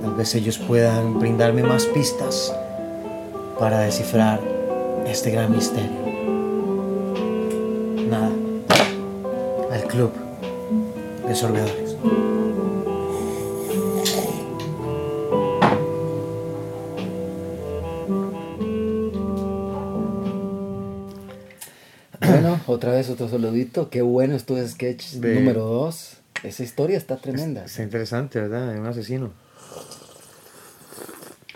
Tal 0.03 0.15
vez 0.15 0.35
ellos 0.35 0.59
puedan 0.59 1.19
brindarme 1.19 1.63
más 1.63 1.85
pistas 1.87 2.55
para 3.59 3.81
descifrar 3.81 4.41
este 5.07 5.31
gran 5.31 5.53
misterio. 5.53 6.14
De 11.35 11.41
sorbedores. 11.41 11.97
Bueno, 22.21 22.61
otra 22.67 22.93
vez 22.93 23.11
otro 23.11 23.29
saludito. 23.29 23.91
Qué 23.91 24.03
bueno 24.03 24.35
estuvo 24.35 24.59
ese 24.59 24.69
sketch 24.71 25.15
De- 25.15 25.35
número 25.35 25.65
2. 25.65 26.17
Esa 26.43 26.63
historia 26.63 26.97
está 26.97 27.17
tremenda. 27.17 27.65
Está 27.65 27.83
interesante, 27.83 28.41
¿verdad? 28.41 28.79
Un 28.79 28.87
asesino. 28.87 29.33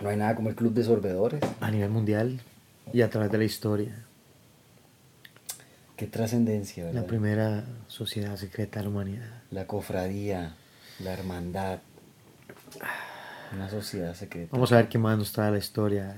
No 0.03 0.09
hay 0.09 0.17
nada 0.17 0.35
como 0.35 0.49
el 0.49 0.55
club 0.55 0.73
de 0.75 0.85
sorbedores. 0.85 1.41
A 1.61 1.71
nivel 1.71 1.91
mundial 1.91 2.41
y 2.93 3.03
a 3.03 3.11
través 3.11 3.31
de 3.31 3.39
la 3.39 3.45
historia. 3.45 4.05
Qué 5.99 6.07
trascendencia, 6.07 6.85
¿verdad? 6.85 7.01
La 7.01 7.07
primera 7.09 7.65
sociedad 7.89 8.37
secreta 8.37 8.79
de 8.79 8.85
la 8.85 8.91
humanidad. 8.91 9.43
La 9.51 9.67
cofradía, 9.67 10.55
la 11.01 11.13
hermandad. 11.13 11.81
Una 13.53 13.69
sociedad 13.69 14.15
secreta. 14.15 14.51
Vamos 14.53 14.71
a 14.71 14.77
ver 14.77 14.89
qué 14.89 14.97
más 14.97 15.19
nos 15.19 15.33
trae 15.33 15.51
la 15.51 15.59
historia 15.59 16.15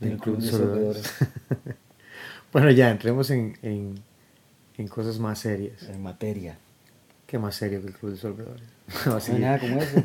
Del 0.00 0.18
Club 0.18 0.36
de 0.36 0.50
Sorbedores. 0.50 1.14
bueno, 2.52 2.70
ya, 2.72 2.90
entremos 2.90 3.30
en, 3.30 3.56
en, 3.62 3.94
en 4.76 4.88
cosas 4.88 5.18
más 5.18 5.38
serias. 5.38 5.82
En 5.84 6.02
materia. 6.02 6.58
¿Qué 7.26 7.38
más 7.38 7.54
serio 7.54 7.80
que 7.80 7.86
el 7.86 7.94
Club 7.94 8.12
de 8.12 8.18
Sorbedores? 8.18 8.64
No 9.06 9.16
hay 9.16 9.40
nada 9.40 9.58
como 9.60 9.80
eso. 9.80 10.02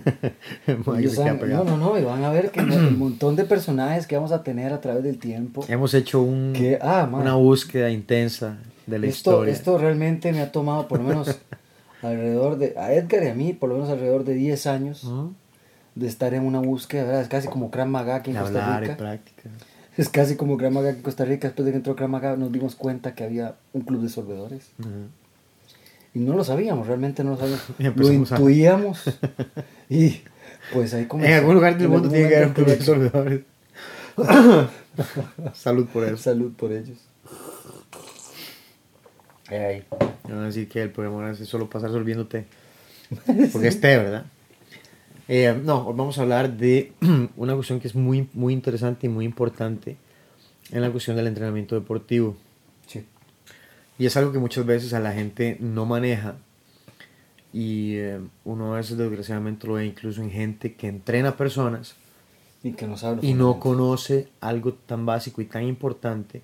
No, 1.47 1.63
no, 1.65 1.75
no, 1.77 1.99
y 1.99 2.03
van 2.05 2.23
a 2.23 2.29
ver 2.29 2.49
que 2.49 2.61
el 2.61 2.91
montón 2.97 3.35
de 3.35 3.43
personajes 3.43 4.07
que 4.07 4.15
vamos 4.15 4.31
a 4.31 4.41
tener 4.41 4.71
a 4.71 4.79
través 4.79 5.03
del 5.03 5.17
tiempo. 5.17 5.65
Hemos 5.67 5.93
hecho 5.93 6.21
un, 6.21 6.53
Que- 6.53 6.79
ah, 6.81 7.09
una 7.11 7.33
búsqueda 7.33 7.89
intensa 7.89 8.57
de 8.87 8.99
la 8.99 9.07
Esto, 9.07 9.31
historia. 9.31 9.53
esto 9.53 9.77
realmente 9.77 10.31
me 10.31 10.41
ha 10.41 10.51
tomado 10.51 10.87
por 10.87 10.99
lo 10.99 11.05
menos 11.09 11.35
alrededor 12.01 12.57
de, 12.57 12.73
a 12.77 12.93
Edgar 12.93 13.23
y 13.23 13.27
a 13.27 13.33
mí, 13.35 13.53
por 13.53 13.69
lo 13.69 13.75
menos 13.75 13.89
alrededor 13.89 14.23
de 14.23 14.33
10 14.35 14.67
años 14.67 15.09
de 15.95 16.07
estar 16.07 16.33
en 16.33 16.43
una 16.43 16.59
búsqueda, 16.59 17.03
¿verdad? 17.05 17.21
Es 17.21 17.27
casi 17.29 17.47
como 17.47 17.71
Krav 17.71 17.87
Maga 17.87 18.15
aquí 18.17 18.31
en 18.31 18.37
Costa 18.37 18.63
hablar 18.65 18.83
y 18.83 18.85
Rica. 18.87 18.97
práctica. 18.97 19.49
Es 19.97 20.09
casi 20.09 20.35
como 20.35 20.57
Krav 20.57 20.71
Maga 20.73 20.89
aquí 20.89 20.97
en 20.97 21.03
Costa 21.03 21.23
Rica. 21.25 21.47
Después 21.47 21.65
de 21.65 21.71
que 21.71 21.77
entró 21.77 21.95
Krav 21.95 22.09
Maga 22.09 22.35
nos 22.35 22.51
dimos 22.51 22.75
cuenta 22.75 23.15
que 23.15 23.23
había 23.23 23.55
un 23.73 23.81
club 23.81 24.01
de 24.01 24.09
sorbedores. 24.09 24.71
Ajá. 24.79 24.89
Y 26.13 26.19
no 26.19 26.33
lo 26.35 26.43
sabíamos, 26.43 26.87
realmente 26.87 27.23
no 27.23 27.31
lo 27.31 27.37
sabíamos. 27.37 27.63
Lo 27.97 28.07
a- 28.07 28.13
intuíamos. 28.13 29.03
y 29.89 30.21
pues 30.73 30.93
ahí 30.93 31.05
como... 31.05 31.23
En 31.25 31.33
algún 31.33 31.55
lugar 31.55 31.77
del 31.77 31.89
mundo 31.89 32.09
tiene 32.09 32.27
que 32.29 32.35
haber 32.35 32.47
un 32.49 32.53
club 32.53 32.67
de 32.67 32.81
sorbedores. 32.81 33.41
Salud 35.53 35.87
por 35.91 36.03
eso. 36.05 36.17
Salud 36.17 36.53
por 36.53 36.71
ellos. 36.71 36.97
Van 39.49 40.39
a 40.39 40.45
decir 40.45 40.67
que 40.67 40.81
el 40.81 40.91
programa 40.91 41.29
es 41.31 41.37
solo 41.47 41.69
pasar 41.69 41.91
sorbiendo 41.91 42.27
té. 42.27 42.45
Porque 43.51 43.67
es 43.67 43.79
té, 43.79 43.97
¿verdad? 43.97 44.25
Eh, 45.27 45.59
no, 45.63 45.87
hoy 45.87 45.95
vamos 45.95 46.17
a 46.17 46.21
hablar 46.21 46.55
de 46.55 46.93
una 47.35 47.55
cuestión 47.55 47.79
que 47.79 47.87
es 47.87 47.95
muy, 47.95 48.29
muy 48.33 48.53
interesante 48.53 49.07
y 49.07 49.09
muy 49.09 49.25
importante 49.25 49.97
en 50.71 50.81
la 50.81 50.91
cuestión 50.91 51.15
del 51.15 51.27
entrenamiento 51.27 51.75
deportivo. 51.75 52.35
Sí. 52.87 53.05
Y 53.97 54.05
es 54.05 54.17
algo 54.17 54.31
que 54.31 54.39
muchas 54.39 54.65
veces 54.65 54.93
a 54.93 54.99
la 54.99 55.13
gente 55.13 55.57
no 55.59 55.85
maneja. 55.85 56.35
Y 57.53 57.95
eh, 57.95 58.19
uno 58.43 58.73
a 58.73 58.77
veces 58.77 58.97
desgraciadamente 58.97 59.65
lo 59.65 59.73
ve 59.73 59.85
incluso 59.85 60.21
en 60.21 60.29
gente 60.29 60.73
que 60.73 60.89
entrena 60.89 61.37
personas 61.37 61.95
Y 62.61 62.73
que 62.73 62.85
no 62.85 62.97
sabe 62.97 63.25
y 63.25 63.33
no 63.33 63.61
conoce 63.61 64.27
algo 64.41 64.73
tan 64.73 65.05
básico 65.05 65.41
y 65.41 65.45
tan 65.45 65.63
importante 65.63 66.41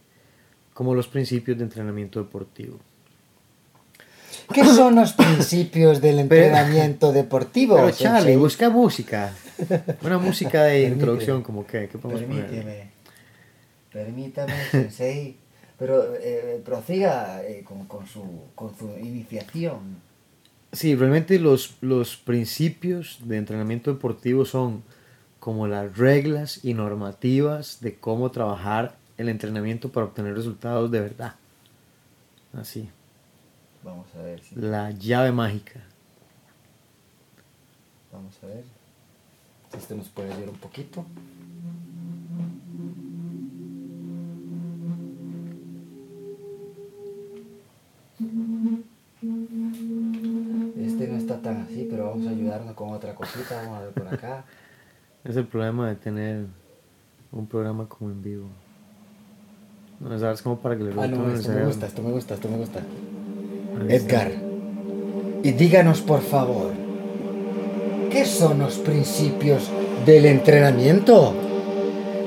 como 0.73 0.95
los 0.95 1.09
principios 1.09 1.57
de 1.57 1.65
entrenamiento 1.65 2.19
deportivo. 2.19 2.79
¿Qué 4.53 4.65
son 4.65 4.95
los 4.95 5.13
principios 5.13 6.01
del 6.01 6.19
entrenamiento 6.19 7.11
deportivo? 7.11 7.75
Pero 7.75 7.91
Charlie, 7.91 8.35
busca 8.35 8.69
música. 8.69 9.33
Una 10.01 10.17
música 10.17 10.63
de 10.63 10.71
Permíteme. 10.71 10.93
introducción, 10.93 11.43
como 11.43 11.65
que, 11.65 11.87
¿qué 11.87 11.97
podemos 11.97 12.23
poner? 12.23 12.45
Permíteme. 12.47 12.91
Permítame, 13.91 14.53
Sensei. 14.71 15.37
Pero 15.77 16.13
eh, 16.15 16.61
prosiga 16.63 17.41
eh, 17.43 17.63
con, 17.63 17.85
con 17.85 18.05
su, 18.05 18.23
con 18.53 18.77
su 18.77 18.89
iniciación. 18.99 19.79
Sí, 20.71 20.95
realmente 20.95 21.39
los, 21.39 21.75
los 21.81 22.17
principios 22.17 23.19
de 23.23 23.37
entrenamiento 23.37 23.91
deportivo 23.91 24.45
son 24.45 24.83
como 25.39 25.67
las 25.67 25.97
reglas 25.97 26.59
y 26.63 26.75
normativas 26.75 27.79
de 27.81 27.95
cómo 27.95 28.29
trabajar 28.29 28.95
el 29.17 29.27
entrenamiento 29.27 29.91
para 29.91 30.05
obtener 30.05 30.35
resultados 30.35 30.91
de 30.91 30.99
verdad. 30.99 31.33
Así, 32.53 32.89
Vamos 33.83 34.07
a 34.15 34.21
ver 34.21 34.39
si. 34.41 34.55
la 34.55 34.91
llave 34.91 35.31
mágica. 35.31 35.79
Vamos 38.11 38.37
a 38.43 38.47
ver. 38.47 38.63
Si 39.71 39.77
este 39.77 39.95
nos 39.95 40.09
puede 40.09 40.31
ayudar 40.33 40.49
un 40.49 40.57
poquito. 40.57 41.05
Este 50.77 51.07
no 51.07 51.17
está 51.17 51.41
tan 51.41 51.61
así, 51.61 51.87
pero 51.89 52.09
vamos 52.09 52.27
a 52.27 52.31
ayudarnos 52.31 52.75
con 52.75 52.89
otra 52.91 53.15
cosita. 53.15 53.55
Vamos 53.63 53.77
a 53.77 53.81
ver 53.83 53.91
por 53.93 54.07
acá. 54.13 54.43
Es 55.23 55.35
el 55.35 55.45
problema 55.45 55.87
de 55.87 55.95
tener 55.97 56.47
un 57.31 57.45
programa 57.45 57.87
como 57.87 58.09
en 58.09 58.23
vivo. 58.23 58.47
No 59.99 60.17
sabes 60.17 60.41
como 60.41 60.57
para 60.57 60.75
que 60.75 60.83
le 60.83 60.89
Ah, 60.99 61.05
rebote 61.05 61.15
no, 61.15 61.23
en 61.25 61.29
el 61.29 61.35
esto 61.39 61.51
me 61.51 61.65
gusta, 61.65 61.85
esto 61.85 62.01
me 62.01 62.11
gusta, 62.11 62.33
esto 62.33 62.49
me 62.49 62.57
gusta. 62.57 62.79
Edgar, 63.87 64.31
y 65.43 65.51
díganos 65.51 66.01
por 66.01 66.21
favor, 66.21 66.71
¿qué 68.11 68.25
son 68.25 68.59
los 68.59 68.75
principios 68.75 69.69
del 70.05 70.25
entrenamiento? 70.25 71.33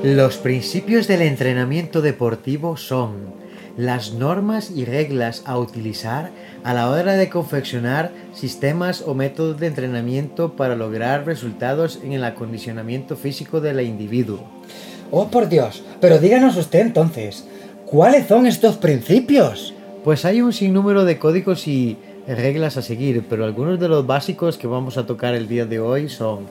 Los 0.03 0.37
principios 0.37 1.07
del 1.07 1.21
entrenamiento 1.21 2.01
deportivo 2.01 2.77
son 2.77 3.35
las 3.77 4.13
normas 4.13 4.71
y 4.71 4.85
reglas 4.85 5.43
a 5.45 5.57
utilizar 5.57 6.31
a 6.63 6.73
la 6.73 6.89
hora 6.89 7.13
de 7.13 7.29
confeccionar 7.29 8.11
sistemas 8.33 9.03
o 9.05 9.13
métodos 9.13 9.59
de 9.59 9.67
entrenamiento 9.67 10.55
para 10.55 10.75
lograr 10.75 11.25
resultados 11.25 11.99
en 12.03 12.13
el 12.13 12.23
acondicionamiento 12.23 13.15
físico 13.15 13.61
del 13.61 13.81
individuo. 13.81 14.39
Oh, 15.11 15.27
por 15.27 15.47
Dios, 15.47 15.83
pero 16.01 16.17
díganos 16.17 16.57
usted 16.57 16.79
entonces, 16.79 17.45
¿cuáles 17.85 18.27
son 18.27 18.47
estos 18.47 18.77
principios? 18.77 19.74
Pues 20.05 20.23
hay 20.23 20.39
un 20.39 20.53
sinnúmero 20.53 21.03
de 21.03 21.17
códigos 21.17 21.67
y 21.67 21.97
reglas 22.27 22.77
a 22.77 22.83
seguir, 22.83 23.25
pero 23.27 23.43
algunos 23.43 23.79
de 23.79 23.87
los 23.87 24.05
básicos 24.05 24.55
que 24.55 24.67
vamos 24.67 24.99
a 24.99 25.07
tocar 25.07 25.33
el 25.33 25.47
día 25.47 25.65
de 25.65 25.79
hoy 25.79 26.09
son 26.09 26.45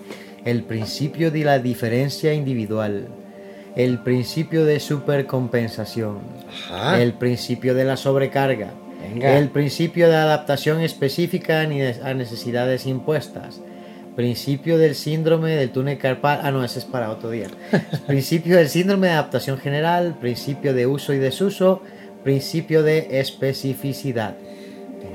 el 0.45 0.65
principio 0.65 1.31
de 1.31 1.45
la 1.45 1.61
diferencia 1.61 2.35
individual, 2.35 3.07
el 3.77 4.01
principio 4.01 4.65
de 4.65 4.81
supercompensación, 4.81 6.19
Ajá. 6.49 7.01
el 7.01 7.13
principio 7.13 7.77
de 7.77 7.85
la 7.85 7.97
sobrecarga, 7.97 8.73
Venga. 9.01 9.39
el 9.39 9.51
principio 9.51 10.09
de 10.09 10.17
adaptación 10.17 10.81
específica 10.81 11.61
a 11.61 12.15
necesidades 12.15 12.87
impuestas, 12.87 13.61
principio 14.17 14.79
del 14.79 14.97
síndrome 14.97 15.51
del 15.53 15.71
túnel 15.71 15.99
carpal, 15.99 16.41
ah 16.43 16.51
no, 16.51 16.65
ese 16.65 16.81
es 16.81 16.85
para 16.85 17.09
otro 17.09 17.31
día, 17.31 17.47
principio 18.09 18.57
del 18.57 18.69
síndrome 18.69 19.07
de 19.07 19.13
adaptación 19.13 19.59
general, 19.59 20.17
principio 20.21 20.75
de 20.75 20.89
uso 20.89 21.13
y 21.15 21.19
desuso, 21.19 21.83
principio 22.25 22.83
de 22.83 23.20
especificidad. 23.20 24.35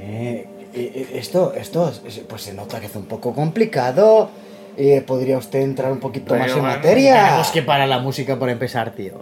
Eh, 0.01 0.47
eh, 0.73 1.09
esto, 1.15 1.53
esto, 1.53 1.91
es- 2.05 2.19
pues 2.19 2.43
se 2.43 2.53
nota 2.53 2.79
que 2.79 2.85
es 2.85 2.95
un 2.95 3.05
poco 3.05 3.33
complicado. 3.33 4.29
Eh, 4.77 5.01
¿Podría 5.05 5.37
usted 5.37 5.59
entrar 5.59 5.91
un 5.91 5.99
poquito 5.99 6.35
más 6.35 6.51
en 6.55 6.61
materia? 6.61 7.25
Tenemos 7.25 7.51
que 7.51 7.63
parar 7.63 7.89
la 7.89 7.99
música 7.99 8.39
para 8.39 8.53
empezar, 8.53 8.93
tío. 8.95 9.15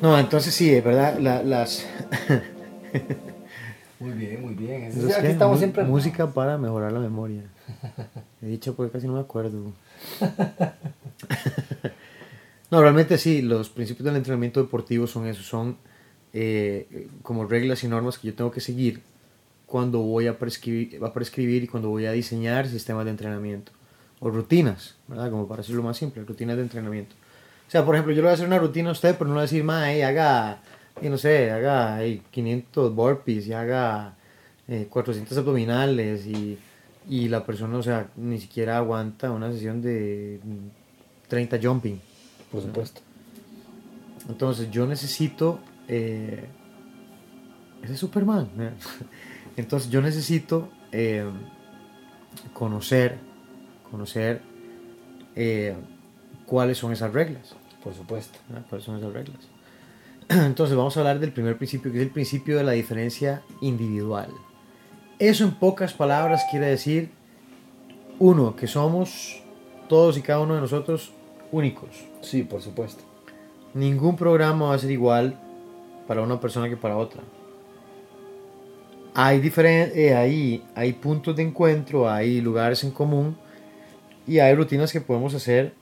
No, 0.00 0.18
entonces 0.18 0.54
sí, 0.54 0.72
es 0.74 0.82
verdad, 0.82 1.18
la- 1.18 1.42
las... 1.42 1.84
Muy 4.00 4.12
bien, 4.12 4.40
muy 4.42 4.54
bien. 4.54 4.84
Es- 4.84 4.94
Entonces, 4.94 5.16
aquí 5.18 5.26
¿qué? 5.26 5.32
estamos 5.32 5.58
siempre. 5.58 5.82
Música 5.82 6.28
para 6.28 6.56
mejorar 6.56 6.92
la 6.92 7.00
memoria. 7.00 7.42
He 8.40 8.46
dicho 8.46 8.76
porque 8.76 8.92
casi 8.92 9.08
no 9.08 9.14
me 9.14 9.20
acuerdo. 9.20 9.72
no, 12.70 12.80
realmente 12.80 13.18
sí, 13.18 13.42
los 13.42 13.68
principios 13.70 14.04
del 14.04 14.14
entrenamiento 14.16 14.62
deportivo 14.62 15.08
son 15.08 15.26
eso, 15.26 15.42
son 15.42 15.76
eh, 16.32 17.08
como 17.22 17.46
reglas 17.46 17.84
y 17.84 17.88
normas 17.88 18.18
que 18.18 18.28
yo 18.28 18.34
tengo 18.34 18.50
que 18.50 18.60
seguir 18.60 19.02
cuando 19.66 20.00
voy 20.00 20.26
a 20.26 20.38
prescribir, 20.38 21.04
a 21.04 21.12
prescribir 21.12 21.64
y 21.64 21.66
cuando 21.66 21.90
voy 21.90 22.06
a 22.06 22.12
diseñar 22.12 22.66
sistemas 22.66 23.04
de 23.04 23.10
entrenamiento. 23.10 23.72
O 24.20 24.30
rutinas, 24.30 24.96
¿verdad? 25.06 25.30
Como 25.30 25.46
para 25.46 25.62
decirlo 25.62 25.82
más 25.82 25.96
simple, 25.96 26.24
rutinas 26.24 26.56
de 26.56 26.62
entrenamiento. 26.62 27.14
O 27.68 27.70
sea, 27.70 27.84
por 27.84 27.94
ejemplo, 27.94 28.12
yo 28.12 28.16
le 28.16 28.22
voy 28.22 28.30
a 28.30 28.34
hacer 28.34 28.46
una 28.46 28.58
rutina 28.58 28.88
a 28.88 28.92
usted, 28.92 29.14
pero 29.16 29.28
no 29.28 29.34
le 29.34 29.34
voy 29.34 29.40
a 29.40 29.42
decir, 29.42 29.62
ma, 29.62 29.92
hey, 29.92 30.00
haga, 30.02 30.62
y 31.02 31.08
no 31.10 31.18
sé, 31.18 31.50
haga 31.50 31.98
hey, 32.00 32.22
500 32.30 32.94
burpees 32.94 33.46
y 33.46 33.52
haga 33.52 34.16
eh, 34.66 34.86
400 34.88 35.36
abdominales 35.36 36.26
y, 36.26 36.58
y 37.08 37.28
la 37.28 37.44
persona, 37.44 37.76
o 37.76 37.82
sea, 37.82 38.08
ni 38.16 38.40
siquiera 38.40 38.78
aguanta 38.78 39.30
una 39.30 39.52
sesión 39.52 39.82
de 39.82 40.40
mm, 40.42 41.28
30 41.28 41.58
jumping. 41.62 42.00
Por 42.50 42.62
supuesto. 42.62 43.02
Entonces 44.28 44.70
yo 44.70 44.86
necesito... 44.86 45.60
Eh, 45.88 46.46
ese 47.82 47.92
es 47.94 47.98
Superman. 47.98 48.48
Entonces 49.56 49.90
yo 49.90 50.00
necesito 50.00 50.68
eh, 50.92 51.24
conocer, 52.52 53.18
conocer 53.90 54.42
eh, 55.34 55.74
cuáles 56.46 56.78
son 56.78 56.92
esas 56.92 57.12
reglas. 57.12 57.56
Por 57.82 57.94
supuesto. 57.94 58.38
¿Cuáles 58.68 58.84
son 58.84 58.98
esas 58.98 59.12
reglas? 59.12 59.48
Entonces 60.28 60.76
vamos 60.76 60.96
a 60.96 61.00
hablar 61.00 61.18
del 61.20 61.32
primer 61.32 61.56
principio, 61.56 61.90
que 61.90 61.98
es 61.98 62.04
el 62.04 62.10
principio 62.10 62.56
de 62.56 62.64
la 62.64 62.72
diferencia 62.72 63.42
individual. 63.60 64.28
Eso 65.18 65.44
en 65.44 65.52
pocas 65.52 65.94
palabras 65.94 66.44
quiere 66.50 66.66
decir, 66.66 67.10
uno, 68.18 68.54
que 68.54 68.66
somos 68.66 69.42
todos 69.88 70.18
y 70.18 70.22
cada 70.22 70.40
uno 70.40 70.54
de 70.54 70.60
nosotros 70.60 71.12
únicos. 71.50 71.88
Sí, 72.20 72.42
por 72.42 72.60
supuesto. 72.60 73.02
Ningún 73.74 74.16
programa 74.16 74.66
va 74.66 74.74
a 74.74 74.78
ser 74.78 74.90
igual 74.90 75.40
para 76.08 76.22
una 76.22 76.40
persona 76.40 76.68
que 76.68 76.76
para 76.76 76.96
otra. 76.96 77.22
Hay, 79.14 79.40
eh, 79.94 80.14
hay, 80.14 80.64
hay 80.74 80.92
puntos 80.94 81.36
de 81.36 81.42
encuentro, 81.42 82.08
hay 82.08 82.40
lugares 82.40 82.82
en 82.84 82.90
común 82.90 83.36
y 84.26 84.38
hay 84.38 84.54
rutinas 84.54 84.92
que 84.92 85.00
podemos 85.00 85.34
hacer 85.34 85.74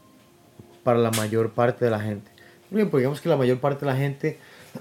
para 0.83 0.99
la 0.99 1.11
mayor 1.13 1.53
parte 1.53 1.85
de 1.85 1.91
la 1.91 2.01
gente. 2.01 2.31
Por 2.69 2.79
ejemplo, 2.79 2.99
digamos 2.99 3.21
que 3.21 3.29
la 3.29 3.37
mayor 3.37 3.61
parte 3.61 3.85
de 3.85 3.93
la 3.93 3.97
gente 3.97 4.39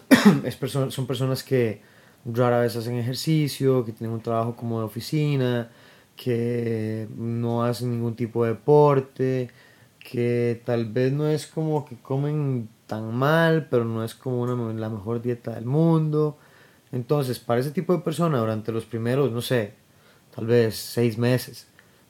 es 0.43 0.60
perso- 0.60 0.89
son 0.89 1.06
personas 1.06 1.43
que 1.43 1.82
rara 2.26 2.60
vez 2.60 2.76
hacen 2.76 2.96
ejercicio, 2.98 3.86
que 3.86 3.91
tienen 3.91 4.16
un 4.16 4.22
trabajo 4.22 4.56
como 4.56 4.80
de 4.80 4.86
oficina, 4.86 5.70
que 6.16 7.08
no 7.16 7.64
hacen 7.64 7.91
ningún 7.91 8.16
tipo 8.16 8.46
de 8.46 8.52
deporte, 8.52 9.50
que 10.00 10.62
tal 10.66 10.86
vez 10.86 11.12
no 11.12 11.28
es 11.28 11.46
como 11.46 11.86
que 11.86 11.98
comen 11.98 12.70
tan 12.88 13.13
mal, 13.15 13.67
pero 13.69 13.86
no 13.86 14.03
es 14.03 14.15
como 14.15 14.41
una, 14.41 14.73
la 14.73 14.89
mejor 14.89 15.21
dieta 15.21 15.51
del 15.51 15.65
mundo. 15.65 16.38
Entonces, 16.91 17.39
para 17.39 17.59
ese 17.59 17.71
tipo 17.71 17.93
de 17.93 17.99
personas, 17.99 18.39
durante 18.39 18.71
los 18.71 18.86
primeros, 18.86 19.31
no 19.31 19.41
sé, 19.41 19.73
tal 20.36 20.45
vez 20.45 20.75
seis 20.75 21.17
meses, 21.17 21.67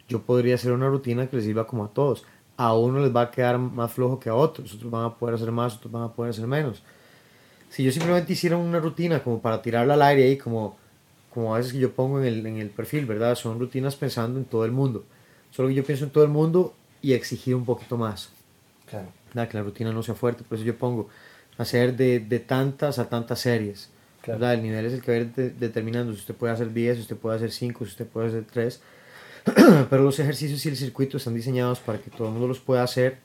yo 0.07 0.21
podría 0.21 0.55
hacer 0.55 0.71
una 0.71 0.89
rutina 0.89 1.28
que 1.28 1.38
les 1.38 1.45
sirva 1.45 1.65
como 1.65 1.86
a 1.86 1.89
todos. 1.89 2.23
A 2.57 2.73
uno 2.76 2.99
les 2.99 3.13
va 3.13 3.21
a 3.21 3.32
quedar 3.32 3.57
más 3.57 3.91
flojo 3.91 4.19
que 4.19 4.30
a 4.30 4.36
otros, 4.36 4.73
otros 4.73 4.91
van 4.91 5.05
a 5.05 5.15
poder 5.15 5.36
hacer 5.36 5.51
más, 5.51 5.76
otros 5.76 5.91
van 5.91 6.03
a 6.03 6.13
poder 6.13 6.32
hacer 6.32 6.47
menos. 6.47 6.84
Si 7.69 7.84
yo 7.84 7.91
simplemente 7.91 8.34
hiciera 8.34 8.57
una 8.57 8.80
rutina 8.80 9.21
como 9.23 9.41
para 9.41 9.61
tirarla 9.61 9.95
al 9.95 10.01
aire 10.01 10.23
ahí, 10.23 10.38
como, 10.38 10.78
como 11.34 11.53
a 11.53 11.57
veces 11.57 11.73
que 11.73 11.80
yo 11.80 11.91
pongo 11.91 12.19
en 12.19 12.26
el, 12.26 12.45
en 12.45 12.57
el 12.57 12.69
perfil, 12.69 13.05
¿verdad? 13.05 13.36
Son 13.36 13.59
rutinas 13.59 13.95
pensando 13.95 14.39
en 14.39 14.45
todo 14.45 14.63
el 14.65 14.71
mundo. 14.71 15.03
Solo 15.51 15.69
que 15.69 15.76
yo 15.76 15.84
pienso 15.84 16.05
en 16.05 16.11
todo 16.11 16.23
el 16.23 16.30
mundo 16.30 16.73
y 17.01 17.13
exigir 17.13 17.55
un 17.55 17.65
poquito 17.65 17.97
más. 17.97 18.30
Claro. 18.86 19.07
¿Verdad? 19.36 19.50
que 19.50 19.58
la 19.58 19.64
rutina 19.64 19.92
no 19.92 20.02
sea 20.02 20.16
fuerte. 20.16 20.44
Por 20.44 20.58
eso 20.58 20.66
yo 20.66 20.78
pongo 20.78 21.10
hacer 21.58 21.96
de, 21.96 22.20
de 22.20 22.40
tantas 22.40 22.98
a 23.00 23.10
tantas 23.10 23.40
series. 23.40 23.90
Claro. 24.22 24.40
¿verdad? 24.40 24.56
El 24.56 24.64
nivel 24.64 24.86
es 24.86 24.94
el 24.94 25.02
que 25.02 25.12
va 25.12 25.18
a 25.18 25.22
ir 25.22 25.34
de- 25.34 25.50
determinando 25.52 26.12
si 26.14 26.20
usted 26.20 26.34
puede 26.34 26.54
hacer 26.54 26.74
10, 26.74 26.96
si 26.96 27.02
usted 27.04 27.18
puede 27.18 27.36
hacer 27.38 27.52
5, 27.52 27.86
si 27.86 27.92
usted 27.92 28.08
puede 28.08 28.28
hacer 28.30 28.46
3. 28.52 28.82
Pero 29.90 30.04
los 30.04 30.18
ejercicios 30.20 30.66
y 30.66 30.70
el 30.70 30.76
circuito 30.78 31.18
están 31.18 31.36
diseñados 31.36 31.80
para 31.80 32.00
que 32.00 32.10
todo 32.10 32.28
el 32.28 32.34
mundo 32.34 32.48
los 32.48 32.60
pueda 32.60 32.82
hacer 32.84 33.18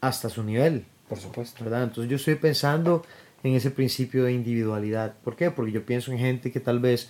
hasta 0.00 0.28
su 0.28 0.42
nivel. 0.42 0.84
Por 1.08 1.18
supuesto. 1.18 1.64
¿verdad? 1.64 1.84
Entonces 1.84 2.10
yo 2.10 2.16
estoy 2.16 2.34
pensando 2.34 3.04
en 3.42 3.54
ese 3.54 3.70
principio 3.70 4.24
de 4.24 4.32
individualidad. 4.32 5.14
¿Por 5.22 5.36
qué? 5.36 5.50
Porque 5.50 5.72
yo 5.72 5.84
pienso 5.86 6.12
en 6.12 6.18
gente 6.18 6.50
que 6.52 6.60
tal 6.60 6.78
vez 6.80 7.08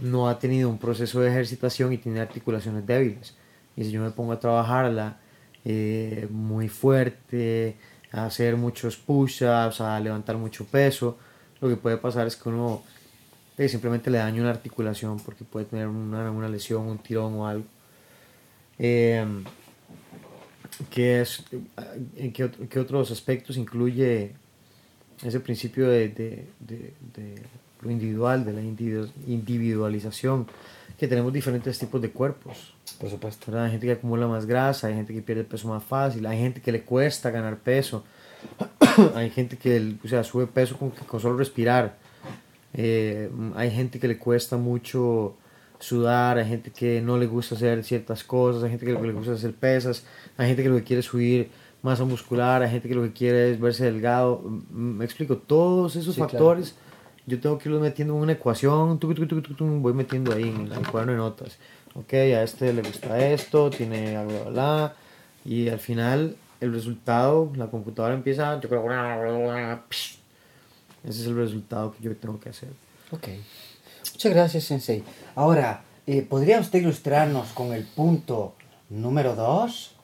no 0.00 0.28
ha 0.28 0.38
tenido 0.38 0.68
un 0.68 0.78
proceso 0.78 1.20
de 1.20 1.28
ejercitación 1.30 1.92
y 1.92 1.98
tiene 1.98 2.20
articulaciones 2.20 2.86
débiles. 2.86 3.34
Y 3.76 3.84
si 3.84 3.90
yo 3.90 4.00
me 4.02 4.10
pongo 4.10 4.32
a 4.32 4.40
trabajarla 4.40 5.18
eh, 5.70 6.26
muy 6.30 6.70
fuerte, 6.70 7.76
a 8.10 8.24
hacer 8.24 8.56
muchos 8.56 8.96
push-ups, 8.96 9.82
a 9.82 10.00
levantar 10.00 10.38
mucho 10.38 10.64
peso, 10.64 11.18
lo 11.60 11.68
que 11.68 11.76
puede 11.76 11.98
pasar 11.98 12.26
es 12.26 12.36
que 12.36 12.48
uno 12.48 12.82
eh, 13.58 13.68
simplemente 13.68 14.08
le 14.08 14.16
daña 14.16 14.40
una 14.40 14.50
articulación 14.50 15.20
porque 15.20 15.44
puede 15.44 15.66
tener 15.66 15.86
una, 15.88 16.30
una 16.30 16.48
lesión, 16.48 16.86
un 16.86 16.96
tirón 16.96 17.34
o 17.34 17.46
algo. 17.46 17.66
Eh, 18.78 19.26
¿qué, 20.88 21.20
es, 21.20 21.44
¿En 22.16 22.32
qué, 22.32 22.50
qué 22.70 22.80
otros 22.80 23.10
aspectos 23.10 23.58
incluye 23.58 24.36
ese 25.22 25.40
principio 25.40 25.86
de 25.90 26.46
lo 27.82 27.90
individual, 27.90 28.44
de 28.44 28.52
la 28.52 28.60
individu- 28.62 29.10
individualización? 29.26 30.46
Que 30.98 31.06
tenemos 31.06 31.32
diferentes 31.32 31.78
tipos 31.78 32.00
de 32.02 32.10
cuerpos. 32.10 32.74
Por 33.00 33.08
supuesto. 33.10 33.50
¿verdad? 33.52 33.66
Hay 33.66 33.70
gente 33.72 33.86
que 33.86 33.92
acumula 33.92 34.26
más 34.26 34.46
grasa, 34.46 34.88
hay 34.88 34.94
gente 34.94 35.12
que 35.14 35.22
pierde 35.22 35.44
peso 35.44 35.68
más 35.68 35.84
fácil, 35.84 36.26
hay 36.26 36.38
gente 36.38 36.60
que 36.60 36.72
le 36.72 36.82
cuesta 36.82 37.30
ganar 37.30 37.58
peso, 37.58 38.04
hay 39.14 39.30
gente 39.30 39.56
que 39.56 39.94
o 40.04 40.08
sea, 40.08 40.24
sube 40.24 40.46
peso 40.46 40.76
con, 40.76 40.90
con 40.90 41.20
solo 41.20 41.36
respirar, 41.36 41.96
Eh, 42.74 43.30
hay 43.56 43.70
gente 43.70 43.98
que 43.98 44.08
le 44.08 44.18
cuesta 44.18 44.56
mucho 44.58 45.36
sudar, 45.78 46.36
hay 46.38 46.46
gente 46.48 46.70
que 46.70 47.00
no 47.00 47.16
le 47.16 47.26
gusta 47.26 47.54
hacer 47.54 47.82
ciertas 47.84 48.22
cosas, 48.24 48.62
hay 48.62 48.70
gente 48.70 48.84
que 48.86 48.92
le 48.92 49.12
gusta 49.12 49.32
hacer 49.32 49.54
pesas, 49.54 50.04
hay 50.36 50.48
gente 50.48 50.62
que 50.64 50.68
lo 50.68 50.76
que 50.76 50.84
quiere 50.84 51.00
es 51.00 51.06
subir 51.06 51.50
masa 51.82 52.04
muscular, 52.04 52.62
hay 52.62 52.70
gente 52.70 52.88
que 52.88 52.94
lo 52.94 53.02
que 53.04 53.12
quiere 53.12 53.52
es 53.52 53.58
verse 53.60 53.84
delgado. 53.84 54.42
Mm, 54.44 54.98
Me 54.98 55.04
explico, 55.04 55.36
todos 55.38 55.96
esos 55.96 56.14
Sí, 56.14 56.20
claro. 56.20 56.38
Yo 57.28 57.40
tengo 57.40 57.58
que 57.58 57.68
irlos 57.68 57.82
metiendo 57.82 58.14
en 58.14 58.22
una 58.22 58.32
ecuación, 58.32 58.98
tuc, 58.98 59.14
tuc, 59.14 59.28
tuc, 59.28 59.58
voy 59.58 59.92
metiendo 59.92 60.32
ahí 60.34 60.48
en 60.48 60.72
el 60.72 60.88
cuaderno 60.88 61.12
de 61.12 61.18
notas. 61.18 61.58
Ok, 61.94 62.14
a 62.14 62.42
este 62.42 62.72
le 62.72 62.82
gusta 62.82 63.18
esto, 63.18 63.70
tiene 63.70 64.12
bla, 64.12 64.24
bla, 64.24 64.50
bla, 64.50 64.94
y 65.44 65.68
al 65.68 65.78
final 65.78 66.36
el 66.60 66.72
resultado, 66.72 67.52
la 67.56 67.66
computadora 67.68 68.14
empieza, 68.14 68.60
yo 68.60 68.68
creo, 68.68 68.84
ese 71.04 71.20
es 71.22 71.26
el 71.26 71.36
resultado 71.36 71.92
que 71.92 72.02
yo 72.02 72.16
tengo 72.16 72.40
que 72.40 72.48
hacer. 72.48 72.70
Ok. 73.10 73.28
Muchas 74.12 74.32
gracias, 74.32 74.64
Sensei. 74.64 75.04
Ahora, 75.34 75.82
eh, 76.06 76.22
¿podría 76.22 76.58
usted 76.60 76.80
ilustrarnos 76.80 77.48
con 77.52 77.72
el 77.72 77.84
punto 77.84 78.54
número 78.88 79.34
2? 79.34 79.94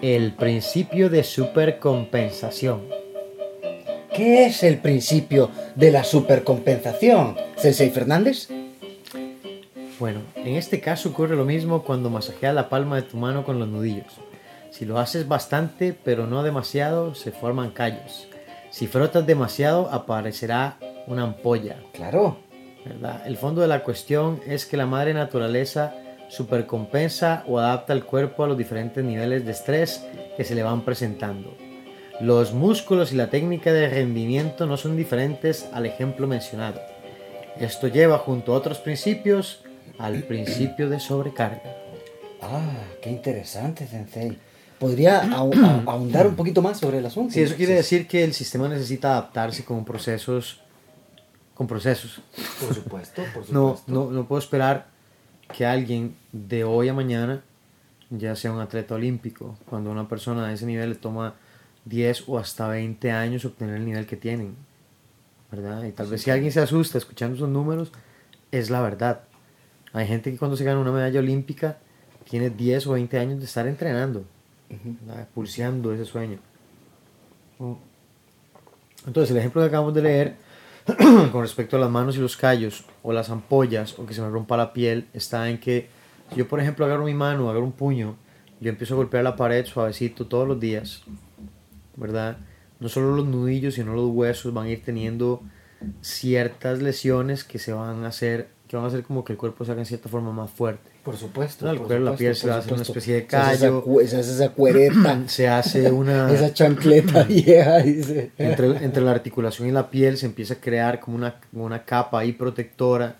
El 0.00 0.32
principio 0.34 1.10
de 1.10 1.24
supercompensación. 1.24 2.82
¿Qué 4.14 4.46
es 4.46 4.62
el 4.62 4.78
principio 4.78 5.50
de 5.74 5.90
la 5.90 6.04
supercompensación, 6.04 7.36
Sensei 7.56 7.90
Fernández? 7.90 8.48
Bueno, 9.98 10.20
en 10.36 10.54
este 10.54 10.80
caso 10.80 11.08
ocurre 11.08 11.34
lo 11.34 11.44
mismo 11.44 11.82
cuando 11.82 12.10
masajeas 12.10 12.54
la 12.54 12.68
palma 12.68 12.94
de 12.94 13.02
tu 13.02 13.16
mano 13.16 13.44
con 13.44 13.58
los 13.58 13.66
nudillos. 13.66 14.20
Si 14.70 14.84
lo 14.84 15.00
haces 15.00 15.26
bastante, 15.26 15.92
pero 16.04 16.28
no 16.28 16.44
demasiado, 16.44 17.16
se 17.16 17.32
forman 17.32 17.72
callos. 17.72 18.28
Si 18.70 18.86
frotas 18.86 19.26
demasiado, 19.26 19.90
aparecerá 19.90 20.78
una 21.08 21.24
ampolla. 21.24 21.76
Claro. 21.92 22.36
¿verdad? 22.84 23.26
El 23.26 23.36
fondo 23.36 23.62
de 23.62 23.68
la 23.68 23.82
cuestión 23.82 24.40
es 24.46 24.64
que 24.64 24.76
la 24.76 24.86
madre 24.86 25.12
naturaleza 25.12 25.92
supercompensa 26.28 27.44
o 27.46 27.58
adapta 27.58 27.92
el 27.92 28.04
cuerpo 28.04 28.44
a 28.44 28.48
los 28.48 28.58
diferentes 28.58 29.04
niveles 29.04 29.44
de 29.44 29.52
estrés 29.52 30.04
que 30.36 30.44
se 30.44 30.54
le 30.54 30.62
van 30.62 30.84
presentando. 30.84 31.54
Los 32.20 32.52
músculos 32.52 33.12
y 33.12 33.16
la 33.16 33.30
técnica 33.30 33.72
de 33.72 33.88
rendimiento 33.88 34.66
no 34.66 34.76
son 34.76 34.96
diferentes 34.96 35.68
al 35.72 35.86
ejemplo 35.86 36.26
mencionado. 36.26 36.80
Esto 37.58 37.88
lleva 37.88 38.18
junto 38.18 38.52
a 38.52 38.56
otros 38.56 38.78
principios 38.78 39.64
al 39.98 40.22
principio 40.24 40.88
de 40.88 41.00
sobrecarga. 41.00 41.62
Ah, 42.42 42.72
qué 43.02 43.10
interesante, 43.10 43.86
Sensei. 43.86 44.38
¿Podría 44.78 45.22
ahondar 45.86 46.28
un 46.28 46.36
poquito 46.36 46.62
más 46.62 46.78
sobre 46.78 46.98
el 46.98 47.06
asunto? 47.06 47.34
Sí, 47.34 47.42
eso 47.42 47.56
quiere 47.56 47.74
decir 47.74 48.06
que 48.06 48.22
el 48.22 48.32
sistema 48.32 48.68
necesita 48.68 49.10
adaptarse 49.10 49.64
con 49.64 49.84
procesos, 49.84 50.60
con 51.54 51.66
procesos. 51.66 52.20
Por 52.60 52.74
supuesto, 52.74 53.22
por 53.34 53.44
supuesto. 53.44 53.52
No, 53.52 53.80
no, 53.86 54.10
no 54.12 54.28
puedo 54.28 54.38
esperar 54.38 54.86
que 55.52 55.66
alguien 55.66 56.14
de 56.32 56.64
hoy 56.64 56.88
a 56.88 56.94
mañana 56.94 57.42
ya 58.10 58.34
sea 58.36 58.52
un 58.52 58.60
atleta 58.60 58.94
olímpico. 58.94 59.56
Cuando 59.68 59.90
una 59.90 60.08
persona 60.08 60.46
a 60.46 60.52
ese 60.52 60.66
nivel 60.66 60.90
le 60.90 60.94
toma 60.94 61.34
10 61.84 62.24
o 62.28 62.38
hasta 62.38 62.68
20 62.68 63.10
años 63.10 63.44
obtener 63.44 63.76
el 63.76 63.84
nivel 63.84 64.06
que 64.06 64.16
tienen. 64.16 64.56
¿Verdad? 65.50 65.84
Y 65.84 65.92
tal 65.92 66.08
vez 66.08 66.22
si 66.22 66.30
alguien 66.30 66.52
se 66.52 66.60
asusta 66.60 66.98
escuchando 66.98 67.36
esos 67.36 67.48
números, 67.48 67.92
es 68.50 68.70
la 68.70 68.80
verdad. 68.80 69.22
Hay 69.92 70.06
gente 70.06 70.30
que 70.30 70.38
cuando 70.38 70.56
se 70.56 70.64
gana 70.64 70.80
una 70.80 70.92
medalla 70.92 71.20
olímpica 71.20 71.78
tiene 72.28 72.50
10 72.50 72.86
o 72.88 72.92
20 72.92 73.18
años 73.18 73.38
de 73.38 73.46
estar 73.46 73.66
entrenando, 73.66 74.24
¿verdad? 74.68 75.26
pulseando 75.34 75.92
ese 75.94 76.04
sueño. 76.04 76.38
Entonces, 79.06 79.30
el 79.30 79.38
ejemplo 79.38 79.62
que 79.62 79.68
acabamos 79.68 79.94
de 79.94 80.02
leer 80.02 80.36
con 81.32 81.40
respecto 81.40 81.76
a 81.76 81.80
las 81.80 81.90
manos 81.90 82.16
y 82.16 82.20
los 82.20 82.36
callos, 82.36 82.84
o 83.02 83.12
las 83.12 83.30
ampollas, 83.30 83.98
o 83.98 84.04
que 84.04 84.12
se 84.12 84.20
me 84.20 84.28
rompa 84.28 84.58
la 84.58 84.74
piel, 84.74 85.08
está 85.14 85.48
en 85.48 85.58
que 85.58 85.88
yo, 86.36 86.48
por 86.48 86.60
ejemplo, 86.60 86.84
agarro 86.84 87.04
mi 87.04 87.14
mano, 87.14 87.48
agarro 87.50 87.64
un 87.64 87.72
puño, 87.72 88.16
yo 88.60 88.70
empiezo 88.70 88.94
a 88.94 88.96
golpear 88.96 89.24
la 89.24 89.36
pared 89.36 89.64
suavecito 89.66 90.26
todos 90.26 90.46
los 90.46 90.58
días, 90.60 91.02
¿verdad? 91.96 92.38
No 92.80 92.88
solo 92.88 93.14
los 93.16 93.26
nudillos, 93.26 93.74
sino 93.74 93.94
los 93.94 94.10
huesos 94.10 94.52
van 94.52 94.66
a 94.66 94.70
ir 94.70 94.82
teniendo 94.82 95.42
ciertas 96.00 96.80
lesiones 96.82 97.44
que 97.44 97.58
se 97.58 97.72
van 97.72 98.04
a 98.04 98.08
hacer, 98.08 98.48
que 98.68 98.76
van 98.76 98.84
a 98.84 98.88
hacer 98.88 99.02
como 99.04 99.24
que 99.24 99.32
el 99.32 99.38
cuerpo 99.38 99.64
se 99.64 99.72
haga 99.72 99.80
en 99.82 99.86
cierta 99.86 100.08
forma 100.08 100.32
más 100.32 100.50
fuerte. 100.50 100.90
Por 101.04 101.16
supuesto. 101.16 101.64
No, 101.64 101.72
el 101.72 101.78
por 101.78 101.86
cuero, 101.86 102.04
la 102.04 102.10
supuesto, 102.10 102.18
piel 102.18 102.34
se 102.36 102.48
va 102.48 102.54
a 102.56 102.58
hacer 102.58 102.72
una 102.74 102.84
supuesto. 102.84 102.98
especie 102.98 103.14
de 103.14 103.26
callo. 103.26 103.84
Se 104.06 104.16
hace 104.16 104.32
esa 104.32 104.50
cuereta, 104.50 105.22
Se 105.26 105.48
hace 105.48 105.90
una... 105.92 106.30
esa 106.32 106.52
chancleta 106.52 107.22
vieja, 107.28 107.78
dice. 107.78 108.32
entre, 108.38 108.84
entre 108.84 109.02
la 109.02 109.12
articulación 109.12 109.68
y 109.68 109.72
la 109.72 109.88
piel 109.90 110.18
se 110.18 110.26
empieza 110.26 110.54
a 110.54 110.56
crear 110.58 111.00
como 111.00 111.16
una, 111.16 111.36
como 111.50 111.64
una 111.64 111.84
capa 111.84 112.20
ahí 112.20 112.32
protectora. 112.32 113.16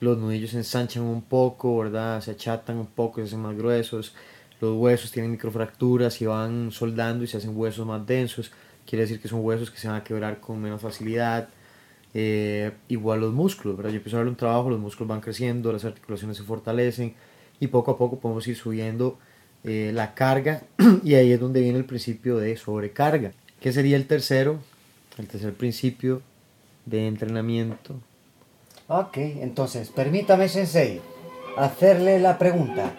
Los 0.00 0.18
nudillos 0.18 0.50
se 0.50 0.58
ensanchan 0.58 1.02
un 1.02 1.22
poco, 1.22 1.78
¿verdad? 1.78 2.20
Se 2.22 2.32
achatan 2.32 2.78
un 2.78 2.86
poco, 2.86 3.20
se 3.20 3.26
hacen 3.26 3.40
más 3.40 3.56
gruesos. 3.56 4.14
Los 4.60 4.76
huesos 4.76 5.12
tienen 5.12 5.30
microfracturas 5.30 6.20
y 6.20 6.26
van 6.26 6.70
soldando 6.72 7.24
y 7.24 7.26
se 7.26 7.36
hacen 7.36 7.56
huesos 7.56 7.86
más 7.86 8.06
densos. 8.06 8.50
Quiere 8.86 9.02
decir 9.02 9.20
que 9.20 9.28
son 9.28 9.44
huesos 9.44 9.70
que 9.70 9.78
se 9.78 9.88
van 9.88 9.98
a 9.98 10.04
quebrar 10.04 10.40
con 10.40 10.60
menos 10.60 10.80
facilidad. 10.80 11.48
Eh, 12.12 12.72
igual 12.88 13.20
los 13.20 13.32
músculos, 13.32 13.76
¿verdad? 13.76 13.90
Yo 13.90 13.98
empiezo 13.98 14.16
a 14.16 14.20
darle 14.20 14.30
un 14.30 14.36
trabajo, 14.36 14.70
los 14.70 14.80
músculos 14.80 15.08
van 15.08 15.20
creciendo, 15.20 15.72
las 15.72 15.84
articulaciones 15.84 16.36
se 16.36 16.42
fortalecen 16.42 17.14
y 17.60 17.68
poco 17.68 17.92
a 17.92 17.98
poco 17.98 18.18
podemos 18.18 18.46
ir 18.48 18.56
subiendo 18.56 19.18
eh, 19.62 19.92
la 19.94 20.14
carga 20.14 20.62
y 21.04 21.14
ahí 21.14 21.32
es 21.32 21.38
donde 21.38 21.60
viene 21.60 21.78
el 21.78 21.84
principio 21.84 22.38
de 22.38 22.56
sobrecarga. 22.56 23.32
¿Qué 23.60 23.72
sería 23.72 23.96
el 23.96 24.06
tercero? 24.06 24.58
El 25.18 25.28
tercer 25.28 25.52
principio 25.54 26.22
de 26.86 27.06
entrenamiento. 27.06 28.00
Ok, 28.92 29.18
entonces, 29.18 29.88
permítame, 29.88 30.48
Sensei, 30.48 31.00
hacerle 31.56 32.18
la 32.18 32.38
pregunta. 32.38 32.92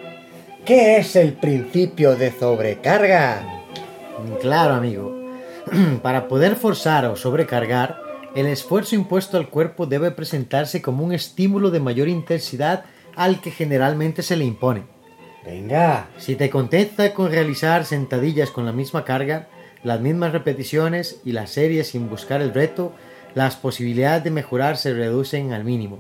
¿Qué 0.64 0.96
es 0.96 1.18
el 1.18 1.34
principio 1.34 2.16
de 2.16 2.32
sobrecarga? 2.32 3.66
Claro, 4.40 4.76
amigo. 4.76 5.14
Para 6.02 6.30
poder 6.30 6.56
forzar 6.56 7.04
o 7.08 7.18
sobrecargar, 7.18 7.98
el 8.36 8.46
esfuerzo 8.46 8.96
impuesto 8.96 9.36
al 9.36 9.50
cuerpo 9.50 9.86
debe 9.86 10.12
presentarse 10.12 10.82
como 10.82 11.04
un 11.04 11.12
estímulo 11.12 11.72
de 11.72 11.82
mayor 11.82 12.08
intensidad 12.08 12.86
al 13.18 13.42
que 13.42 13.52
generalmente 13.52 14.24
se 14.24 14.38
le 14.38 14.46
impone. 14.46 14.84
Venga, 15.44 16.08
Si 16.18 16.38
te 16.38 16.50
contenta 16.50 17.14
con 17.14 17.30
realizar 17.30 17.84
sentadillas 17.84 18.50
con 18.50 18.66
la 18.66 18.72
misma 18.72 19.04
carga, 19.04 19.50
las 19.84 20.00
mismas 20.00 20.32
repeticiones 20.32 21.20
y 21.26 21.34
las 21.34 21.50
series 21.50 21.90
sin 21.90 22.10
buscar 22.10 22.42
el 22.42 22.54
reto, 22.54 22.94
las 23.36 23.56
posibilidades 23.56 24.24
de 24.24 24.32
mejorar 24.32 24.78
se 24.78 24.94
reducen 24.94 25.54
al 25.54 25.64
mínimo. 25.64 26.00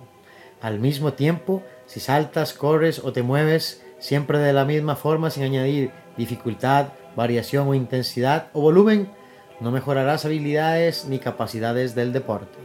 Al 0.61 0.79
mismo 0.79 1.13
tiempo, 1.13 1.63
si 1.86 1.99
saltas, 1.99 2.53
corres 2.53 2.99
o 2.99 3.11
te 3.13 3.23
mueves 3.23 3.82
siempre 3.99 4.38
de 4.39 4.53
la 4.53 4.65
misma 4.65 4.95
forma 4.95 5.29
sin 5.32 5.43
añadir 5.43 5.91
dificultad, 6.17 6.89
variación 7.15 7.67
o 7.67 7.73
intensidad 7.73 8.47
o 8.53 8.61
volumen, 8.61 9.09
no 9.59 9.71
mejorarás 9.71 10.25
habilidades 10.25 11.05
ni 11.05 11.19
capacidades 11.19 11.95
del 11.95 12.13
deporte. 12.13 12.57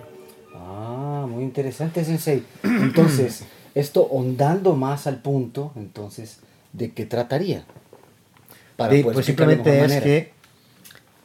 Ah, 0.54 1.26
muy 1.28 1.42
interesante, 1.44 2.04
Sensei. 2.04 2.42
Entonces, 2.62 3.44
esto 3.74 4.02
ondando 4.04 4.74
más 4.74 5.06
al 5.06 5.20
punto, 5.20 5.72
entonces, 5.76 6.40
¿de 6.72 6.92
qué 6.92 7.04
trataría? 7.04 7.64
Para 8.76 8.92
Sí, 8.94 9.02
pues 9.02 9.26
simplemente 9.26 9.74
es 9.74 9.80
manera. 9.88 10.04
que 10.04 10.32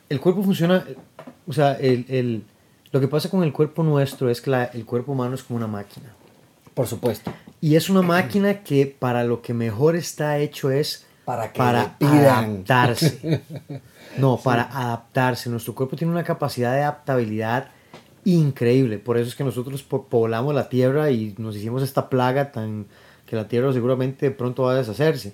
el 0.10 0.20
cuerpo 0.20 0.44
funciona, 0.44 0.86
o 1.48 1.54
sea, 1.54 1.74
el, 1.74 2.06
el- 2.10 2.44
lo 2.92 3.00
que 3.00 3.08
pasa 3.08 3.30
con 3.30 3.44
el 3.44 3.54
cuerpo 3.54 3.84
nuestro 3.84 4.30
es 4.30 4.42
que 4.42 4.50
la- 4.52 4.66
el 4.66 4.86
cuerpo 4.86 5.12
humano 5.14 5.36
es 5.36 5.44
como 5.44 5.58
una 5.58 5.68
máquina. 5.68 6.08
Por 6.74 6.88
supuesto. 6.88 7.32
Y 7.60 7.76
es 7.76 7.90
una 7.90 8.02
máquina 8.02 8.64
que 8.64 8.86
para 8.88 9.24
lo 9.24 9.42
que 9.42 9.54
mejor 9.54 9.96
está 9.96 10.38
hecho 10.40 10.72
es 10.72 11.06
Para 11.26 11.52
que 11.52 12.06
adaptarse. 12.08 13.42
No, 14.18 14.36
para 14.38 14.64
adaptarse. 14.64 15.50
Nuestro 15.50 15.74
cuerpo 15.74 15.96
tiene 15.96 16.12
una 16.12 16.24
capacidad 16.26 16.74
de 16.74 16.82
adaptabilidad 16.82 17.70
increíble. 18.26 18.98
Por 19.00 19.18
eso 19.18 19.30
es 19.30 19.36
que 19.36 19.44
nosotros 19.46 19.84
po- 19.84 20.04
poblamos 20.04 20.54
la 20.54 20.68
tierra 20.70 21.12
y 21.12 21.34
nos 21.38 21.56
hicimos 21.56 21.82
esta 21.82 22.10
plaga 22.10 22.52
tan 22.52 22.88
que 23.26 23.36
la 23.38 23.48
tierra 23.48 23.72
seguramente 23.72 24.30
pronto 24.32 24.64
va 24.64 24.74
a 24.74 24.76
deshacerse. 24.76 25.34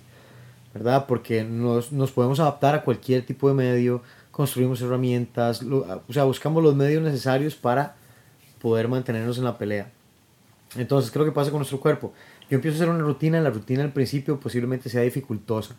¿Verdad? 0.75 1.05
Porque 1.07 1.43
nos, 1.43 1.91
nos 1.91 2.11
podemos 2.11 2.39
adaptar 2.39 2.75
a 2.75 2.83
cualquier 2.83 3.25
tipo 3.25 3.47
de 3.47 3.55
medio, 3.55 4.03
construimos 4.37 4.79
herramientas, 4.81 5.63
lo- 5.63 5.85
o 6.07 6.13
sea, 6.13 6.23
buscamos 6.23 6.63
los 6.63 6.75
medios 6.75 7.01
necesarios 7.03 7.55
para 7.55 7.95
poder 8.61 8.87
mantenernos 8.87 9.37
en 9.39 9.43
la 9.43 9.57
pelea. 9.57 9.89
Entonces, 10.75 11.09
¿qué 11.11 11.17
es 11.17 11.19
lo 11.21 11.25
que 11.25 11.35
pasa 11.35 11.49
con 11.49 11.57
nuestro 11.59 11.79
cuerpo? 11.79 12.13
Yo 12.49 12.55
empiezo 12.55 12.75
a 12.75 12.77
hacer 12.83 12.89
una 12.93 13.03
rutina, 13.03 13.41
la 13.41 13.49
rutina 13.49 13.83
al 13.83 13.91
principio 13.91 14.39
posiblemente 14.39 14.89
sea 14.89 15.01
dificultosa. 15.01 15.75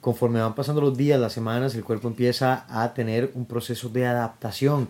Conforme 0.00 0.40
van 0.40 0.54
pasando 0.54 0.80
los 0.80 0.96
días, 0.96 1.20
las 1.20 1.32
semanas, 1.34 1.74
el 1.74 1.84
cuerpo 1.84 2.08
empieza 2.08 2.64
a 2.68 2.92
tener 2.94 3.30
un 3.34 3.44
proceso 3.46 3.88
de 3.90 4.06
adaptación. 4.06 4.88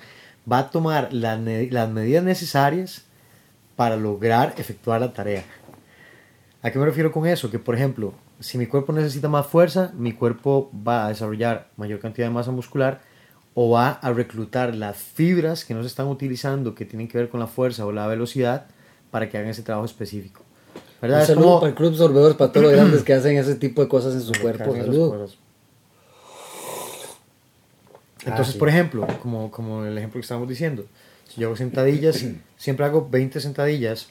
Va 0.51 0.59
a 0.61 0.71
tomar 0.71 1.13
las, 1.13 1.39
las 1.71 1.91
medidas 1.91 2.25
necesarias 2.25 3.05
para 3.77 3.97
lograr 3.97 4.55
efectuar 4.59 5.01
la 5.01 5.13
tarea. 5.13 5.45
¿A 6.63 6.71
qué 6.71 6.79
me 6.79 6.87
refiero 6.87 7.11
con 7.11 7.27
eso? 7.27 7.51
Que, 7.51 7.59
por 7.59 7.75
ejemplo, 7.75 8.15
si 8.43 8.59
mi 8.59 8.67
cuerpo 8.67 8.93
necesita 8.93 9.29
más 9.29 9.47
fuerza, 9.47 9.93
mi 9.97 10.13
cuerpo 10.13 10.71
va 10.87 11.07
a 11.07 11.09
desarrollar 11.09 11.69
mayor 11.77 12.01
cantidad 12.01 12.27
de 12.27 12.33
masa 12.35 12.51
muscular 12.51 13.01
o 13.55 13.71
va 13.71 13.91
a 13.91 14.13
reclutar 14.13 14.75
las 14.75 14.97
fibras 14.97 15.65
que 15.65 15.75
no 15.75 15.83
se 15.83 15.89
están 15.89 16.09
utilizando, 16.09 16.75
que 16.75 16.85
tienen 16.85 17.09
que 17.09 17.19
ver 17.19 17.29
con 17.29 17.41
la 17.41 17.47
fuerza 17.47 17.85
o 17.87 17.93
la 17.93 18.07
velocidad, 18.07 18.67
para 19.11 19.29
que 19.29 19.37
hagan 19.39 19.51
ese 19.51 19.63
trabajo 19.63 19.85
específico. 19.87 20.43
¿Verdad? 21.03 21.21
Un 21.21 21.27
saludo 21.27 21.45
como- 21.45 21.61
para 21.61 21.71
el 21.71 21.75
Club 21.77 21.95
Sorbedores, 21.97 22.37
para 22.37 22.53
todos 22.53 22.65
los 22.67 22.73
grandes 22.75 23.03
que 23.03 23.13
hacen 23.13 23.37
ese 23.37 23.55
tipo 23.57 23.83
de 23.83 23.89
cosas 23.89 24.15
en 24.15 24.23
su 24.23 24.33
cuerpo. 24.41 24.73
Saludos. 24.75 25.39
Entonces, 28.25 28.49
Ah, 28.49 28.53
sí. 28.53 28.59
por 28.59 28.69
ejemplo, 28.69 29.07
como, 29.21 29.51
como 29.51 29.85
el 29.85 29.99
ejemplo 29.99 30.19
que 30.21 30.23
estábamos 30.25 30.49
diciendo, 30.49 30.87
si 31.29 31.41
yo 31.41 31.49
hago 31.49 31.57
sentadillas, 31.57 32.25
siempre 32.57 32.87
hago 32.87 33.09
20 33.11 33.41
sentadillas 33.41 34.09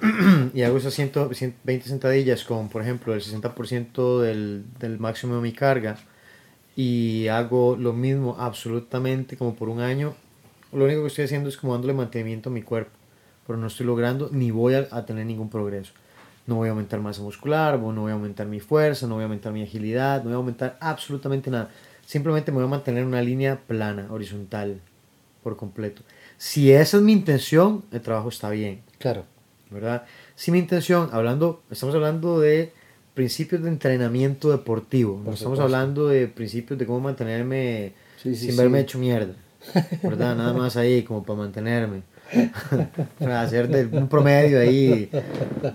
y 0.54 0.62
hago 0.62 0.78
esas 0.78 0.94
100 0.94 1.10
120 1.32 1.88
sentadillas 1.88 2.44
con, 2.44 2.68
por 2.68 2.82
ejemplo, 2.82 3.14
el 3.14 3.20
60% 3.20 4.20
del, 4.20 4.64
del 4.78 4.98
máximo 4.98 5.36
de 5.36 5.42
mi 5.42 5.52
carga 5.52 5.96
y 6.76 7.28
hago 7.28 7.76
lo 7.76 7.92
mismo 7.92 8.36
absolutamente 8.38 9.36
como 9.36 9.54
por 9.54 9.68
un 9.68 9.80
año, 9.80 10.14
lo 10.72 10.84
único 10.84 11.02
que 11.02 11.08
estoy 11.08 11.24
haciendo 11.24 11.48
es 11.48 11.56
como 11.56 11.72
dándole 11.72 11.94
mantenimiento 11.94 12.48
a 12.48 12.52
mi 12.52 12.62
cuerpo, 12.62 12.92
pero 13.46 13.58
no 13.58 13.66
estoy 13.66 13.86
logrando 13.86 14.28
ni 14.32 14.50
voy 14.50 14.74
a, 14.74 14.88
a 14.90 15.04
tener 15.04 15.26
ningún 15.26 15.50
progreso. 15.50 15.92
No 16.46 16.56
voy 16.56 16.68
a 16.68 16.70
aumentar 16.70 17.00
masa 17.00 17.22
muscular, 17.22 17.78
no 17.78 18.00
voy 18.00 18.10
a 18.10 18.14
aumentar 18.14 18.46
mi 18.46 18.60
fuerza, 18.60 19.06
no 19.06 19.14
voy 19.14 19.22
a 19.22 19.24
aumentar 19.26 19.52
mi 19.52 19.62
agilidad, 19.62 20.18
no 20.18 20.24
voy 20.24 20.32
a 20.32 20.36
aumentar 20.36 20.78
absolutamente 20.80 21.50
nada. 21.50 21.70
Simplemente 22.06 22.50
me 22.50 22.56
voy 22.56 22.64
a 22.64 22.68
mantener 22.68 23.02
en 23.02 23.08
una 23.08 23.22
línea 23.22 23.60
plana, 23.66 24.08
horizontal, 24.10 24.80
por 25.42 25.56
completo. 25.56 26.02
Si 26.38 26.72
esa 26.72 26.96
es 26.96 27.02
mi 27.02 27.12
intención, 27.12 27.84
el 27.92 28.00
trabajo 28.00 28.30
está 28.30 28.50
bien. 28.50 28.82
Claro. 28.98 29.24
¿Verdad? 29.70 30.04
Si 30.36 30.50
mi 30.52 30.58
intención, 30.58 31.08
hablando, 31.12 31.62
estamos 31.70 31.94
hablando 31.94 32.40
de 32.40 32.72
principios 33.14 33.62
de 33.62 33.68
entrenamiento 33.68 34.50
deportivo, 34.50 35.20
no 35.24 35.32
estamos 35.32 35.58
hablando 35.60 36.08
de 36.08 36.26
principios 36.28 36.78
de 36.78 36.86
cómo 36.86 37.00
mantenerme 37.00 37.92
Sí, 38.22 38.34
sí, 38.34 38.42
sin 38.46 38.52
sí. 38.52 38.56
verme 38.58 38.80
hecho 38.80 38.98
mierda, 38.98 39.34
¿verdad? 40.02 40.36
Nada 40.36 40.52
más 40.52 40.76
ahí 40.76 41.02
como 41.02 41.22
para 41.22 41.38
mantenerme. 41.38 42.02
para 43.18 43.40
hacer 43.42 43.66
de, 43.68 43.86
un 43.98 44.08
promedio 44.08 44.60
ahí 44.60 45.10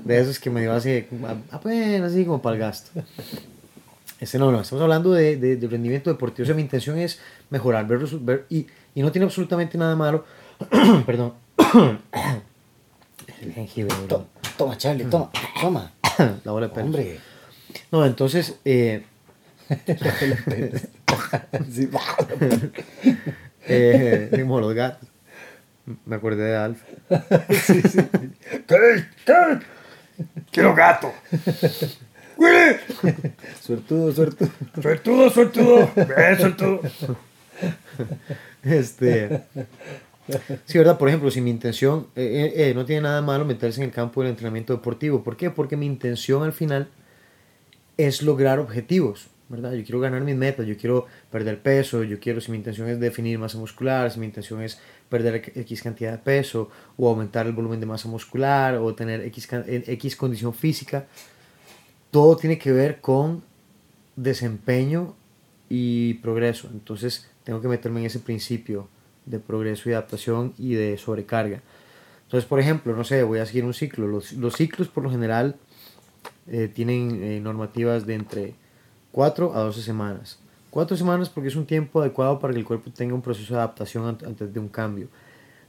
de 0.05 0.19
esos 0.19 0.39
que 0.39 0.49
me 0.49 0.61
dio 0.61 0.71
así, 0.71 1.05
apenas 1.51 2.11
así 2.13 2.23
como 2.23 2.41
para 2.41 2.55
el 2.55 2.61
gasto. 2.61 2.91
Este 4.21 4.39
no, 4.39 4.49
no, 4.51 4.61
estamos 4.61 4.81
hablando 4.81 5.11
de, 5.11 5.35
de, 5.35 5.57
de 5.57 5.67
rendimiento 5.67 6.09
deportivo. 6.09 6.43
O 6.43 6.45
sea, 6.45 6.55
mi 6.55 6.61
intención 6.61 6.97
es 6.97 7.19
mejorar, 7.49 7.85
ver, 7.85 7.99
ver- 8.21 8.45
y, 8.49 8.65
y 8.95 9.01
no 9.01 9.11
tiene 9.11 9.25
absolutamente 9.25 9.77
nada 9.77 9.95
malo. 9.97 10.23
Perdón. 11.05 11.33
El 13.41 13.53
jengibre, 13.53 13.95
bro. 13.95 14.07
To- 14.07 14.27
Toma, 14.57 14.77
Charlie, 14.77 15.05
toma, 15.05 15.31
toma. 15.59 15.91
La 16.45 16.51
bola 16.51 16.67
de 16.67 16.73
pelo. 16.73 16.85
Hombre. 16.85 17.19
No, 17.91 18.05
entonces, 18.05 18.55
eh, 18.63 19.03
Sí. 21.71 21.89
eh, 23.67 24.29
como 24.31 24.59
los 24.61 24.73
gatos. 24.73 25.09
Me 26.05 26.15
acordé 26.15 26.43
de 26.45 26.55
Alf. 26.55 26.81
¿Qué? 27.09 29.05
¿Qué? 29.25 29.59
Quiero 30.51 30.73
gato. 30.73 31.11
¡Willy! 32.37 32.77
Suertudo, 33.61 34.11
suertudo. 34.13 34.49
Suertudo, 34.81 35.29
suertudo. 35.29 35.91
Ven, 35.95 36.37
suertudo. 36.39 36.81
Este. 38.63 39.43
Sí, 40.65 40.77
¿verdad? 40.77 40.97
Por 40.97 41.07
ejemplo, 41.07 41.29
si 41.31 41.41
mi 41.41 41.49
intención, 41.49 42.07
eh, 42.15 42.53
eh, 42.55 42.69
eh, 42.69 42.73
no 42.73 42.85
tiene 42.85 43.01
nada 43.01 43.21
malo 43.21 43.45
meterse 43.45 43.81
en 43.81 43.87
el 43.87 43.93
campo 43.93 44.21
del 44.21 44.31
entrenamiento 44.31 44.73
deportivo. 44.73 45.23
¿Por 45.23 45.37
qué? 45.37 45.49
Porque 45.49 45.77
mi 45.77 45.85
intención 45.85 46.43
al 46.43 46.53
final 46.53 46.89
es 47.97 48.21
lograr 48.21 48.59
objetivos, 48.59 49.27
¿verdad? 49.49 49.73
Yo 49.73 49.83
quiero 49.83 49.99
ganar 49.99 50.21
mis 50.21 50.35
metas, 50.35 50.65
yo 50.65 50.75
quiero 50.77 51.05
perder 51.31 51.61
peso, 51.61 52.03
yo 52.03 52.19
quiero, 52.19 52.41
si 52.41 52.51
mi 52.51 52.57
intención 52.57 52.89
es 52.89 52.99
definir 52.99 53.39
masa 53.39 53.57
muscular, 53.57 54.11
si 54.11 54.19
mi 54.19 54.25
intención 54.25 54.61
es 54.61 54.79
perder 55.09 55.51
X 55.55 55.81
cantidad 55.81 56.11
de 56.11 56.17
peso, 56.17 56.69
o 56.97 57.07
aumentar 57.07 57.45
el 57.45 57.53
volumen 57.53 57.79
de 57.79 57.85
masa 57.85 58.09
muscular, 58.09 58.75
o 58.75 58.93
tener 58.95 59.21
X, 59.21 59.47
X 59.67 60.15
condición 60.15 60.53
física, 60.53 61.05
todo 62.11 62.35
tiene 62.35 62.57
que 62.57 62.71
ver 62.71 62.99
con 62.99 63.43
desempeño 64.15 65.15
y 65.69 66.15
progreso. 66.15 66.69
Entonces 66.73 67.29
tengo 67.43 67.61
que 67.61 67.67
meterme 67.67 68.01
en 68.01 68.07
ese 68.07 68.19
principio 68.19 68.89
de 69.25 69.39
progreso 69.39 69.89
y 69.89 69.93
adaptación 69.93 70.53
y 70.57 70.73
de 70.75 70.97
sobrecarga. 70.97 71.61
Entonces, 72.23 72.47
por 72.47 72.59
ejemplo, 72.59 72.95
no 72.95 73.03
sé, 73.03 73.23
voy 73.23 73.39
a 73.39 73.45
seguir 73.45 73.65
un 73.65 73.73
ciclo. 73.73 74.07
Los, 74.07 74.33
los 74.33 74.55
ciclos 74.55 74.87
por 74.87 75.03
lo 75.03 75.11
general 75.11 75.55
eh, 76.47 76.69
tienen 76.73 77.23
eh, 77.23 77.39
normativas 77.39 78.05
de 78.05 78.15
entre 78.15 78.55
4 79.11 79.53
a 79.55 79.59
12 79.59 79.81
semanas. 79.81 80.39
4 80.71 80.97
semanas 80.97 81.29
porque 81.29 81.47
es 81.49 81.55
un 81.55 81.65
tiempo 81.65 82.01
adecuado 82.01 82.39
para 82.39 82.53
que 82.53 82.59
el 82.59 82.65
cuerpo 82.65 82.89
tenga 82.91 83.13
un 83.13 83.21
proceso 83.21 83.53
de 83.53 83.59
adaptación 83.59 84.03
ant- 84.17 84.25
antes 84.27 84.53
de 84.53 84.59
un 84.59 84.67
cambio. 84.67 85.07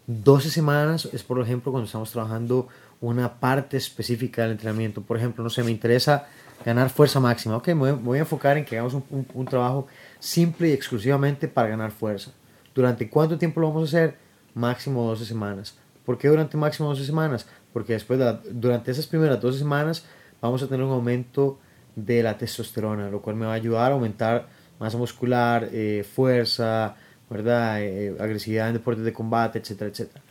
12 0.06 0.50
semanas 0.50 1.08
es, 1.12 1.22
por 1.22 1.40
ejemplo, 1.40 1.72
cuando 1.72 1.86
estamos 1.86 2.10
trabajando 2.10 2.68
una 3.00 3.34
parte 3.38 3.76
específica 3.76 4.42
del 4.42 4.52
entrenamiento. 4.52 5.02
Por 5.02 5.16
ejemplo, 5.16 5.44
no 5.44 5.50
sé, 5.50 5.62
me 5.62 5.70
interesa 5.70 6.26
ganar 6.64 6.90
fuerza 6.90 7.20
máxima. 7.20 7.56
Ok, 7.56 7.68
me 7.68 7.92
voy, 7.92 8.16
a 8.18 8.20
enfocar 8.20 8.56
en 8.56 8.64
que 8.64 8.76
hagamos 8.78 8.94
un- 8.94 9.26
un 9.34 9.44
trabajo 9.44 9.86
simple 10.18 10.68
y 10.68 10.72
exclusivamente 10.72 11.46
para 11.48 11.68
ganar 11.68 11.90
fuerza. 11.90 12.32
¿Durante 12.76 13.08
cuánto 13.08 13.38
tiempo 13.38 13.58
lo 13.58 13.68
vamos 13.68 13.82
a 13.82 13.96
hacer? 13.96 14.16
Máximo 14.54 15.02
12 15.08 15.24
semanas. 15.24 15.78
¿Por 16.04 16.18
qué 16.18 16.28
durante 16.28 16.58
máximo 16.58 16.90
12 16.90 17.06
semanas? 17.06 17.46
Porque 17.72 17.94
después 17.94 18.18
de 18.18 18.38
durante 18.52 18.90
esas 18.90 19.06
primeras 19.06 19.40
12 19.40 19.58
semanas 19.58 20.04
vamos 20.42 20.62
a 20.62 20.68
tener 20.68 20.84
un 20.84 20.92
aumento 20.92 21.58
de 21.96 22.22
la 22.22 22.36
testosterona, 22.36 23.08
lo 23.08 23.22
cual 23.22 23.36
me 23.36 23.46
va 23.46 23.52
a 23.52 23.54
ayudar 23.54 23.90
a 23.90 23.94
aumentar 23.94 24.48
masa 24.78 24.98
muscular, 24.98 25.70
eh, 25.72 26.04
fuerza, 26.04 26.96
¿verdad? 27.30 27.82
Eh, 27.82 28.14
agresividad 28.20 28.68
en 28.68 28.74
deportes 28.74 29.06
de 29.06 29.12
combate, 29.14 29.58
etcétera, 29.58 29.90
etcétera. 29.90 30.22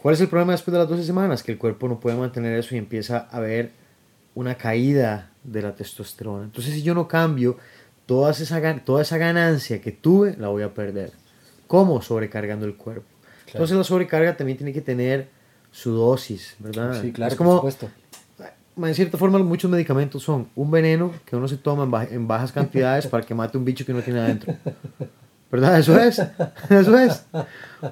¿Cuál 0.00 0.14
es 0.14 0.20
el 0.22 0.28
problema 0.28 0.52
después 0.52 0.72
de 0.72 0.78
las 0.78 0.88
12 0.88 1.04
semanas? 1.04 1.42
Que 1.42 1.52
el 1.52 1.58
cuerpo 1.58 1.88
no 1.88 2.00
puede 2.00 2.16
mantener 2.16 2.58
eso 2.58 2.74
y 2.74 2.78
empieza 2.78 3.28
a 3.30 3.36
haber 3.36 3.72
una 4.34 4.54
caída 4.54 5.30
de 5.44 5.60
la 5.60 5.74
testosterona. 5.74 6.44
Entonces, 6.44 6.72
si 6.72 6.82
yo 6.82 6.94
no 6.94 7.06
cambio, 7.06 7.58
toda 8.06 8.30
esa, 8.30 8.76
toda 8.78 9.02
esa 9.02 9.18
ganancia 9.18 9.82
que 9.82 9.92
tuve 9.92 10.36
la 10.38 10.48
voy 10.48 10.62
a 10.62 10.72
perder. 10.72 11.12
¿Cómo? 11.70 12.02
Sobrecargando 12.02 12.66
el 12.66 12.74
cuerpo. 12.74 13.04
Entonces, 13.46 13.76
la 13.76 13.84
sobrecarga 13.84 14.36
también 14.36 14.58
tiene 14.58 14.72
que 14.72 14.80
tener 14.80 15.28
su 15.70 15.92
dosis, 15.92 16.56
¿verdad? 16.58 17.00
Sí, 17.00 17.12
claro, 17.12 17.30
es 17.30 17.38
como, 17.38 17.60
por 17.60 17.70
supuesto. 17.70 17.88
en 18.76 18.94
cierta 18.96 19.16
forma, 19.16 19.38
muchos 19.38 19.70
medicamentos 19.70 20.20
son 20.24 20.48
un 20.56 20.68
veneno 20.68 21.12
que 21.24 21.36
uno 21.36 21.46
se 21.46 21.56
toma 21.58 21.84
en, 21.84 21.90
baj- 21.92 22.12
en 22.12 22.26
bajas 22.26 22.50
cantidades 22.50 23.06
para 23.06 23.24
que 23.24 23.36
mate 23.36 23.56
un 23.56 23.64
bicho 23.64 23.86
que 23.86 23.92
no 23.92 24.00
tiene 24.02 24.18
adentro. 24.18 24.52
¿Verdad? 25.48 25.78
Eso 25.78 25.96
es. 26.00 26.18
Eso 26.70 26.98
es. 26.98 27.24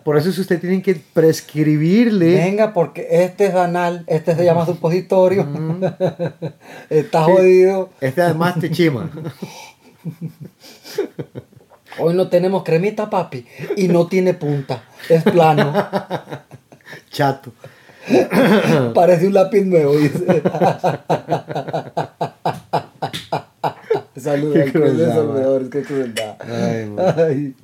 Por 0.04 0.16
eso 0.16 0.28
es 0.28 0.34
que 0.34 0.40
usted 0.40 0.60
tiene 0.60 0.82
que 0.82 0.96
prescribirle. 1.12 2.34
Venga, 2.34 2.72
porque 2.72 3.06
este 3.10 3.46
es 3.46 3.54
anal, 3.54 4.02
este 4.08 4.34
se 4.34 4.44
llama 4.44 4.66
supositorio. 4.66 5.46
Está 6.90 7.24
Sí. 7.26 7.30
jodido. 7.32 7.90
Este 8.00 8.22
además 8.22 8.58
te 8.58 8.72
chima. 8.72 9.08
Hoy 11.98 12.14
no 12.14 12.28
tenemos 12.28 12.62
cremita, 12.64 13.10
papi. 13.10 13.44
Y 13.76 13.88
no 13.88 14.06
tiene 14.06 14.34
punta. 14.34 14.84
Es 15.08 15.22
plano. 15.22 15.72
Chato. 17.10 17.52
Parece 18.94 19.26
un 19.26 19.34
lápiz 19.34 19.64
nuevo. 19.64 19.96
dice. 19.96 20.42
Saludos 24.16 24.56
al 24.56 24.72
Cruz 24.72 24.72
de 24.72 24.72
crueldad, 24.72 25.14
Salvadores, 25.14 25.68
qué 25.70 25.82
crueldad. 25.82 26.36
Ay, 26.40 27.54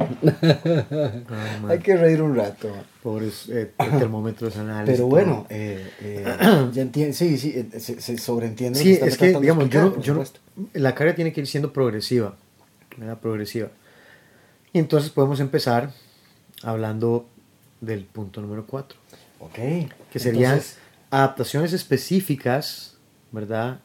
man. 0.00 1.70
Hay 1.70 1.78
que 1.78 1.96
reír 1.96 2.22
un 2.22 2.34
rato. 2.34 2.72
Pobres 3.02 3.48
eh, 3.48 3.72
termómetros 3.76 4.56
anales. 4.56 4.96
Pero 4.96 5.06
bueno, 5.08 5.46
eh, 5.48 5.90
eh, 6.00 6.24
ya 6.72 6.82
entiendo, 6.82 7.14
sí, 7.14 7.38
sí, 7.38 7.52
eh, 7.54 7.80
se, 7.80 8.00
se 8.00 8.18
sobreentiende. 8.18 8.78
Sí, 8.78 8.92
está 8.92 9.06
es 9.06 9.16
que, 9.16 9.38
digamos, 9.38 9.68
yo, 9.70 9.80
explicar, 9.80 10.02
yo 10.02 10.12
supuesto. 10.14 10.40
la 10.74 10.94
carga 10.94 11.14
tiene 11.14 11.32
que 11.32 11.40
ir 11.40 11.46
siendo 11.46 11.72
progresiva. 11.72 12.36
¿verdad? 12.96 13.18
Progresiva. 13.18 13.68
Y 14.72 14.78
entonces 14.78 15.10
podemos 15.10 15.40
empezar 15.40 15.92
hablando 16.62 17.28
del 17.80 18.04
punto 18.04 18.40
número 18.40 18.66
4. 18.66 18.98
Ok. 19.40 19.54
que 20.12 20.18
serían 20.18 20.52
Entonces, 20.52 20.78
adaptaciones 21.10 21.72
específicas, 21.72 22.96
¿verdad? 23.32 23.80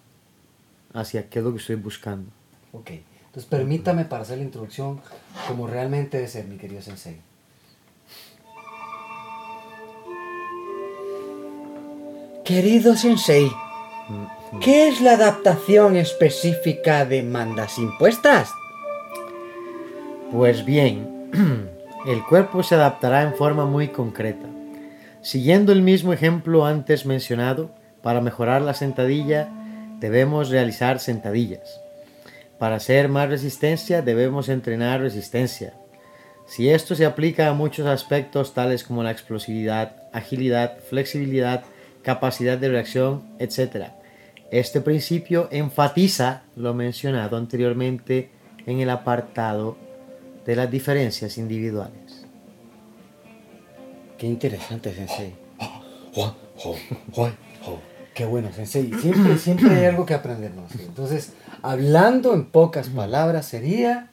Hacia 0.93 1.30
qué 1.30 1.39
es 1.39 1.45
lo 1.45 1.51
que 1.51 1.59
estoy 1.59 1.76
buscando. 1.76 2.30
ok. 2.74 2.91
Entonces 3.36 3.50
permítame 3.50 4.06
para 4.06 4.22
hacer 4.22 4.38
la 4.38 4.46
introducción 4.46 5.02
como 5.50 5.68
realmente 5.68 6.16
debe 6.16 6.30
ser, 6.30 6.46
mi 6.46 6.56
querido 6.56 6.82
sensei. 6.82 7.18
Querido 12.46 12.96
sensei, 12.96 13.52
¿qué 14.62 14.88
es 14.88 15.02
la 15.02 15.16
adaptación 15.16 15.98
específica 15.98 17.04
de 17.04 17.24
mandas 17.24 17.78
impuestas? 17.78 18.54
Pues 20.32 20.64
bien, 20.64 21.30
el 22.08 22.24
cuerpo 22.24 22.64
se 22.64 22.76
adaptará 22.76 23.24
en 23.24 23.36
forma 23.36 23.66
muy 23.66 23.90
concreta. 23.90 24.48
Siguiendo 25.22 25.74
el 25.74 25.82
mismo 25.82 26.14
ejemplo 26.14 26.66
antes 26.66 27.06
mencionado, 27.06 27.76
para 28.02 28.22
mejorar 28.22 28.62
la 28.62 28.74
sentadilla 28.74 29.50
debemos 30.00 30.48
realizar 30.48 31.02
sentadillas. 31.02 31.82
Para 32.60 32.78
hacer 32.78 33.10
más 33.10 33.30
resistencia 33.30 34.01
debemos 34.01 34.49
entrenar 34.49 35.01
resistencia. 35.01 35.74
Si 36.45 36.70
esto 36.70 36.95
se 36.95 37.06
aplica 37.06 37.49
a 37.49 37.53
muchos 37.53 37.88
aspectos 37.88 38.53
tales 38.53 38.84
como 38.84 39.03
la 39.03 39.12
explosividad, 39.12 40.03
agilidad, 40.14 40.78
flexibilidad, 40.80 41.64
capacidad 42.03 42.58
de 42.58 42.70
reacción, 42.70 43.24
etc. 43.39 43.88
Este 44.51 44.80
principio 44.80 45.49
enfatiza 45.51 46.43
lo 46.56 46.74
mencionado 46.74 47.36
anteriormente 47.36 48.30
en 48.66 48.80
el 48.80 48.89
apartado 48.91 49.76
de 50.45 50.56
las 50.56 50.70
diferencias 50.70 51.38
individuales. 51.38 52.26
Qué 54.18 54.28
interesante, 54.28 54.93
sensei. 54.93 55.34
Qué 58.16 58.26
bueno, 58.26 58.49
sensei. 58.55 58.91
Siempre, 58.99 59.38
siempre 59.38 59.70
hay 59.70 59.86
algo 59.86 60.05
que 60.05 60.13
aprendernos. 60.13 60.72
Entonces, 60.80 61.34
hablando 61.61 62.34
en 62.34 62.45
pocas 62.45 62.89
palabras, 62.89 63.45
sería... 63.45 64.09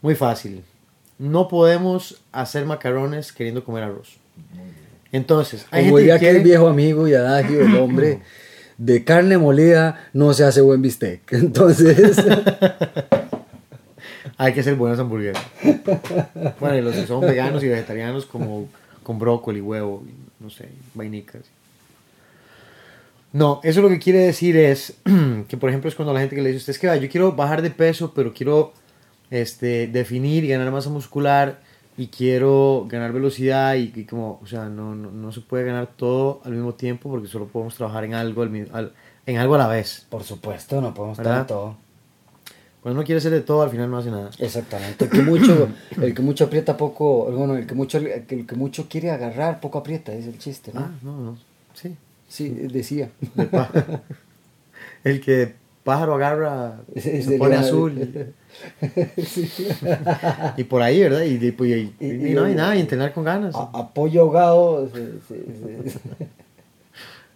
Muy 0.00 0.14
fácil. 0.14 0.64
No 1.18 1.48
podemos 1.48 2.22
hacer 2.32 2.64
macarrones 2.64 3.32
queriendo 3.32 3.64
comer 3.64 3.84
arroz. 3.84 4.16
Entonces, 5.10 5.66
hay 5.70 5.84
Como 5.84 5.96
gente 5.96 6.00
diría 6.02 6.18
que 6.18 6.30
aquel 6.30 6.42
viejo 6.42 6.68
amigo 6.68 7.06
y 7.06 7.14
adagio 7.14 7.58
del 7.58 7.76
hombre, 7.76 8.20
de 8.78 9.04
carne 9.04 9.38
molida 9.38 10.08
no 10.12 10.32
se 10.32 10.44
hace 10.44 10.60
buen 10.60 10.80
bistec. 10.80 11.20
Entonces, 11.32 12.16
Hay 14.38 14.52
que 14.54 14.60
hacer 14.60 14.74
buenas 14.74 14.98
hamburguesas. 14.98 15.44
Bueno, 16.58 16.76
y 16.76 16.80
los 16.80 16.94
que 16.94 17.06
son 17.06 17.20
veganos 17.20 17.62
y 17.62 17.68
vegetarianos 17.68 18.26
como 18.26 18.68
con 19.02 19.18
brócoli, 19.18 19.60
huevo, 19.60 20.02
no 20.40 20.50
sé, 20.50 20.68
vainicas. 20.94 21.42
No, 23.32 23.60
eso 23.62 23.80
lo 23.80 23.88
que 23.88 23.98
quiere 23.98 24.18
decir 24.20 24.56
es 24.56 24.94
que, 25.48 25.56
por 25.56 25.68
ejemplo, 25.70 25.88
es 25.88 25.94
cuando 25.94 26.12
la 26.12 26.20
gente 26.20 26.36
que 26.36 26.42
le 26.42 26.48
dice 26.50 26.58
usted, 26.58 26.72
es 26.72 26.78
que 26.78 26.86
"Vea, 26.86 26.96
yo 26.96 27.08
quiero 27.08 27.32
bajar 27.32 27.62
de 27.62 27.70
peso, 27.70 28.12
pero 28.14 28.32
quiero 28.34 28.72
este, 29.30 29.86
definir 29.86 30.44
y 30.44 30.48
ganar 30.48 30.70
masa 30.70 30.90
muscular 30.90 31.60
y 31.96 32.08
quiero 32.08 32.86
ganar 32.88 33.12
velocidad 33.12 33.74
y, 33.76 33.92
y 33.94 34.04
como, 34.04 34.38
o 34.42 34.46
sea, 34.46 34.68
no, 34.68 34.94
no, 34.94 35.10
no 35.10 35.32
se 35.32 35.40
puede 35.40 35.64
ganar 35.64 35.88
todo 35.96 36.40
al 36.44 36.52
mismo 36.52 36.74
tiempo 36.74 37.10
porque 37.10 37.28
solo 37.28 37.46
podemos 37.46 37.74
trabajar 37.74 38.04
en 38.04 38.14
algo, 38.14 38.42
al 38.42 38.68
al- 38.72 38.92
en 39.24 39.36
algo 39.38 39.54
a 39.54 39.58
la 39.58 39.68
vez. 39.68 40.06
Por 40.10 40.24
supuesto, 40.24 40.80
no 40.80 40.92
podemos 40.92 41.18
tener 41.18 41.46
todo. 41.46 41.76
Cuando 42.82 42.98
uno 42.98 43.06
quiere 43.06 43.18
hacer 43.18 43.30
de 43.30 43.42
todo, 43.42 43.62
al 43.62 43.70
final 43.70 43.88
no 43.90 43.98
hace 43.98 44.10
nada. 44.10 44.30
Exactamente. 44.40 45.04
El 45.04 45.10
que 45.10 45.22
mucho, 45.22 45.68
el 46.00 46.12
que 46.14 46.20
mucho 46.22 46.44
aprieta 46.44 46.76
poco, 46.76 47.30
bueno, 47.30 47.56
el 47.56 47.64
que 47.66 47.74
mucho, 47.76 47.98
el 47.98 48.26
que 48.46 48.56
mucho 48.56 48.88
quiere 48.88 49.10
agarrar, 49.12 49.60
poco 49.60 49.78
aprieta, 49.78 50.12
es 50.12 50.26
el 50.26 50.36
chiste, 50.38 50.72
¿no? 50.74 50.80
Ah, 50.80 50.90
no, 51.02 51.16
no, 51.16 51.38
sí. 51.74 51.94
Sí, 52.32 52.48
decía. 52.48 53.10
el 55.04 55.20
que 55.20 55.52
pájaro 55.84 56.14
agarra 56.14 56.80
se 56.96 57.36
pone 57.38 57.56
azul. 57.56 57.92
Sí. 59.24 59.48
y 60.58 60.64
por 60.64 60.82
ahí, 60.82 61.00
¿verdad? 61.00 61.22
Y, 61.22 61.36
y, 61.36 61.56
y- 61.58 61.72
y- 61.72 61.94
Y- 62.06 62.28
y 62.30 62.34
no 62.34 62.44
hay 62.44 62.54
nada, 62.54 62.76
y 62.76 62.80
entrenar 62.80 63.12
con 63.14 63.24
ganas. 63.24 63.54
A- 63.54 63.70
apoyo 63.72 64.20
ahogado, 64.22 64.88
se- 64.92 65.12
se- 65.26 65.90
se- 65.90 66.28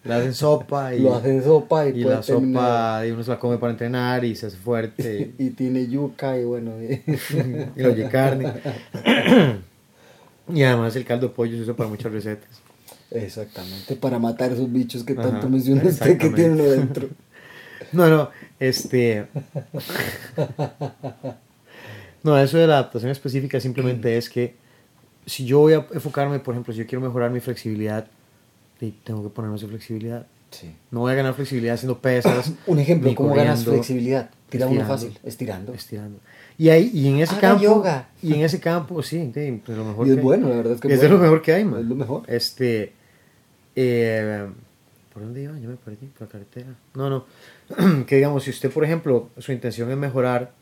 Le 0.05 0.15
hacen 0.15 0.35
sopa 0.35 0.95
y, 0.95 1.01
lo 1.01 1.15
hacen 1.15 1.43
sopa 1.43 1.87
y, 1.87 2.05
la 2.05 2.21
terminar- 2.21 2.63
sopa 2.63 3.07
y 3.07 3.11
uno 3.13 3.23
se 3.25 3.31
la 3.31 3.39
come 3.39 3.57
para 3.59 3.73
entrenar 3.73 4.25
y 4.25 4.37
se 4.37 4.47
hace 4.47 4.57
fuerte 4.59 5.33
y 5.39 5.51
tiene 5.51 5.87
yuca 5.89 6.39
y 6.39 6.45
bueno. 6.45 6.73
y- 6.83 7.83
oye 7.83 8.09
carne. 8.11 8.53
y 10.55 10.63
además 10.63 10.95
el 10.97 11.05
caldo 11.05 11.29
de 11.29 11.35
pollo 11.35 11.57
se 11.57 11.63
usa 11.63 11.75
para 11.75 11.89
muchas 11.89 12.13
recetas. 12.13 12.61
Exactamente, 13.25 13.97
para 13.97 14.19
matar 14.19 14.53
esos 14.53 14.71
bichos 14.71 15.05
que 15.05 15.15
Ajá, 15.15 15.23
tanto 15.23 15.49
menciona 15.49 15.83
usted 15.85 16.19
que 16.19 16.31
tienen 16.31 16.61
adentro. 16.61 17.09
No, 17.93 18.09
no, 18.09 18.31
este... 18.59 19.27
No, 22.23 22.37
eso 22.37 22.59
de 22.59 22.67
la 22.67 22.75
adaptación 22.75 23.13
específica 23.13 23.61
simplemente 23.61 24.17
es 24.17 24.29
que 24.29 24.57
si 25.27 25.45
yo 25.45 25.61
voy 25.61 25.75
a 25.75 25.87
enfocarme, 25.93 26.41
por 26.41 26.55
ejemplo, 26.55 26.73
si 26.73 26.81
yo 26.81 26.87
quiero 26.87 27.01
mejorar 27.05 27.31
mi 27.31 27.39
flexibilidad, 27.39 28.09
tengo 29.05 29.23
que 29.23 29.29
ponerme 29.29 29.57
esa 29.57 29.69
flexibilidad. 29.69 30.27
Sí. 30.51 30.75
No 30.91 31.01
voy 31.01 31.13
a 31.13 31.15
ganar 31.15 31.35
flexibilidad 31.35 31.75
haciendo 31.75 31.99
pesas. 32.01 32.53
Un 32.67 32.79
ejemplo, 32.79 33.15
¿cómo 33.15 33.35
ganas 33.35 33.65
flexibilidad? 33.65 34.31
Tira 34.49 34.67
uno 34.67 34.85
fácil, 34.85 35.19
estirando. 35.25 35.73
Estirando. 35.73 36.19
Y, 36.57 36.69
ahí, 36.71 36.91
y 36.95 37.09
en 37.09 37.19
ese 37.19 37.33
Haga 37.35 37.41
campo... 37.41 37.63
yoga. 37.63 38.09
Y 38.23 38.35
en 38.35 38.41
ese 38.41 38.61
campo, 38.61 39.03
sí, 39.03 39.31
sí, 39.35 39.63
pues 39.65 39.77
lo 39.77 39.85
mejor 39.85 40.07
Y 40.07 40.11
es 40.11 40.17
que- 40.17 40.23
bueno, 40.23 40.49
la 40.49 40.57
verdad 40.57 40.73
es 40.75 40.81
que 40.81 40.93
es 40.93 41.01
de 41.01 41.09
lo 41.09 41.19
mejor 41.19 41.43
que 41.43 41.53
hay, 41.53 41.65
man. 41.65 41.81
Es 41.81 41.87
lo 41.87 41.95
mejor. 41.95 42.23
Este... 42.27 42.96
eh, 43.77 44.47
¿Por 45.13 45.23
dónde 45.23 45.43
iba? 45.43 45.59
Yo 45.59 45.71
me 45.71 45.77
perdí, 45.77 46.07
por 46.07 46.23
la 46.23 46.33
carretera. 46.33 46.75
No, 46.95 47.09
no. 47.09 47.25
que 48.07 48.17
digamos, 48.17 48.45
si 48.45 48.51
usted, 48.51 48.71
por 48.71 48.85
ejemplo, 48.85 49.31
su 49.39 49.53
intención 49.53 49.91
es 49.91 49.97
mejorar 49.97 50.53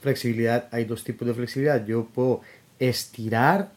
flexibilidad, 0.00 0.68
hay 0.72 0.84
dos 0.84 1.04
tipos 1.04 1.28
de 1.28 1.34
flexibilidad. 1.34 1.84
Yo 1.86 2.06
puedo 2.06 2.40
estirar, 2.78 3.70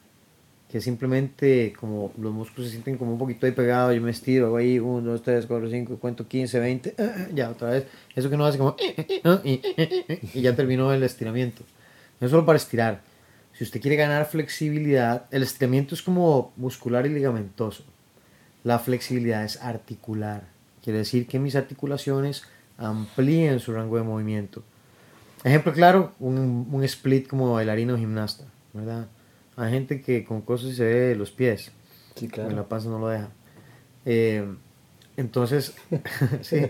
que 0.71 0.81
simplemente 0.81 1.73
como 1.79 2.11
los 2.19 2.33
músculos 2.33 2.65
se 2.65 2.71
sienten 2.71 2.97
como 2.97 3.13
un 3.13 3.19
poquito 3.19 3.45
ahí 3.45 3.51
pegados, 3.51 3.95
yo 3.95 4.01
me 4.01 4.11
estiro, 4.11 4.47
hago 4.47 4.57
ahí 4.57 4.79
1, 4.79 5.07
2, 5.07 5.21
3, 5.21 5.45
4, 5.45 5.69
5, 5.69 5.97
cuento 5.97 6.27
15, 6.27 6.59
20, 6.59 6.95
ya 7.33 7.51
otra 7.51 7.69
vez. 7.69 7.85
Eso 8.15 8.29
que 8.29 8.37
no 8.37 8.45
hace 8.45 8.57
como 8.57 8.75
y 9.43 10.41
ya 10.41 10.55
terminó 10.55 10.91
el 10.93 11.03
estiramiento. 11.03 11.63
No 12.19 12.25
es 12.25 12.31
solo 12.31 12.45
para 12.45 12.57
estirar. 12.57 13.01
Si 13.53 13.63
usted 13.63 13.79
quiere 13.79 13.97
ganar 13.97 14.25
flexibilidad, 14.25 15.27
el 15.31 15.43
estiramiento 15.43 15.95
es 15.95 16.01
como 16.01 16.53
muscular 16.57 17.05
y 17.05 17.09
ligamentoso. 17.09 17.83
La 18.65 18.79
flexibilidad 18.79 19.45
es 19.45 19.61
articular. 19.61 20.47
Quiere 20.83 20.99
decir 20.99 21.27
que 21.27 21.37
mis 21.39 21.55
articulaciones 21.55 22.43
amplíen 22.79 23.59
su 23.59 23.71
rango 23.73 23.95
de 23.97 24.03
movimiento. 24.03 24.63
Ejemplo 25.43 25.71
claro, 25.71 26.13
un, 26.19 26.67
un 26.71 26.83
split 26.83 27.27
como 27.27 27.53
bailarina 27.53 27.93
o 27.93 27.97
gimnasta, 27.97 28.45
¿verdad? 28.73 29.05
Hay 29.55 29.71
gente 29.71 30.01
que 30.01 30.25
con 30.25 30.41
cosas 30.41 30.75
se 30.75 30.83
ve 30.83 31.15
los 31.15 31.29
pies, 31.29 31.71
Sí, 32.15 32.27
la 32.27 32.33
claro. 32.33 32.67
panza 32.67 32.89
no 32.89 32.97
lo 32.97 33.07
deja. 33.09 33.29
Eh, 34.03 34.43
entonces, 35.15 35.75
sí, 36.41 36.65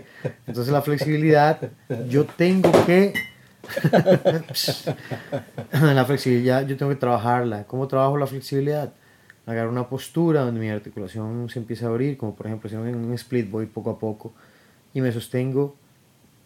entonces 0.46 0.72
la 0.72 0.82
flexibilidad, 0.82 1.58
yo 2.10 2.26
tengo 2.26 2.70
que... 2.84 3.14
la 5.72 6.04
flexibilidad, 6.04 6.66
yo 6.66 6.76
tengo 6.76 6.90
que 6.90 6.96
trabajarla. 6.96 7.64
¿Cómo 7.64 7.88
trabajo 7.88 8.18
la 8.18 8.26
flexibilidad? 8.26 8.92
Agarrar 9.46 9.70
una 9.70 9.88
postura 9.88 10.42
donde 10.42 10.60
mi 10.60 10.68
articulación 10.68 11.48
se 11.48 11.60
empieza 11.60 11.86
a 11.86 11.88
abrir, 11.88 12.16
como 12.16 12.34
por 12.34 12.46
ejemplo, 12.46 12.68
si 12.68 12.76
en 12.76 12.96
un 12.96 13.12
split 13.14 13.50
voy 13.50 13.66
poco 13.66 13.90
a 13.90 13.98
poco 13.98 14.32
y 14.92 15.00
me 15.00 15.12
sostengo. 15.12 15.76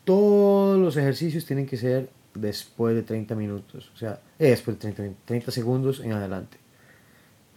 Todos 0.04 0.78
los 0.78 0.96
ejercicios 0.96 1.44
tienen 1.44 1.66
que 1.66 1.76
ser 1.76 2.10
después 2.34 2.94
de 2.94 3.02
30 3.02 3.34
minutos, 3.34 3.90
o 3.94 3.96
sea, 3.96 4.20
eh, 4.38 4.50
después 4.50 4.78
de 4.78 4.92
30, 4.92 5.16
30 5.24 5.50
segundos 5.50 6.00
en 6.00 6.12
adelante. 6.12 6.58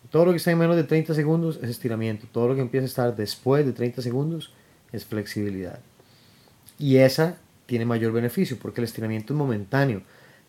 Todo 0.09 0.25
lo 0.25 0.31
que 0.31 0.37
está 0.37 0.51
en 0.51 0.59
menos 0.59 0.75
de 0.75 0.83
30 0.83 1.15
segundos 1.15 1.59
es 1.63 1.69
estiramiento. 1.69 2.27
Todo 2.31 2.49
lo 2.49 2.55
que 2.55 2.61
empieza 2.61 2.85
a 2.85 2.87
estar 2.87 3.15
después 3.15 3.65
de 3.65 3.73
30 3.73 4.01
segundos 4.03 4.53
es 4.91 5.05
flexibilidad. 5.05 5.79
Y 6.77 6.97
esa 6.97 7.37
tiene 7.65 7.85
mayor 7.85 8.11
beneficio 8.11 8.57
porque 8.61 8.81
el 8.81 8.85
estiramiento 8.85 9.33
es 9.33 9.37
momentáneo. 9.37 10.03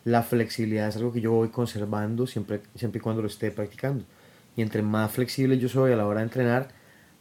La 0.04 0.22
flexibilidad 0.22 0.88
es 0.88 0.96
algo 0.96 1.12
que 1.14 1.22
yo 1.22 1.32
voy 1.32 1.48
conservando 1.48 2.26
siempre, 2.26 2.60
siempre 2.74 2.98
y 2.98 3.00
cuando 3.00 3.22
lo 3.22 3.28
esté 3.28 3.50
practicando. 3.50 4.04
Y 4.56 4.62
entre 4.62 4.82
más 4.82 5.10
flexible 5.10 5.58
yo 5.58 5.68
soy 5.68 5.92
a 5.92 5.96
la 5.96 6.06
hora 6.06 6.20
de 6.20 6.26
entrenar, 6.26 6.68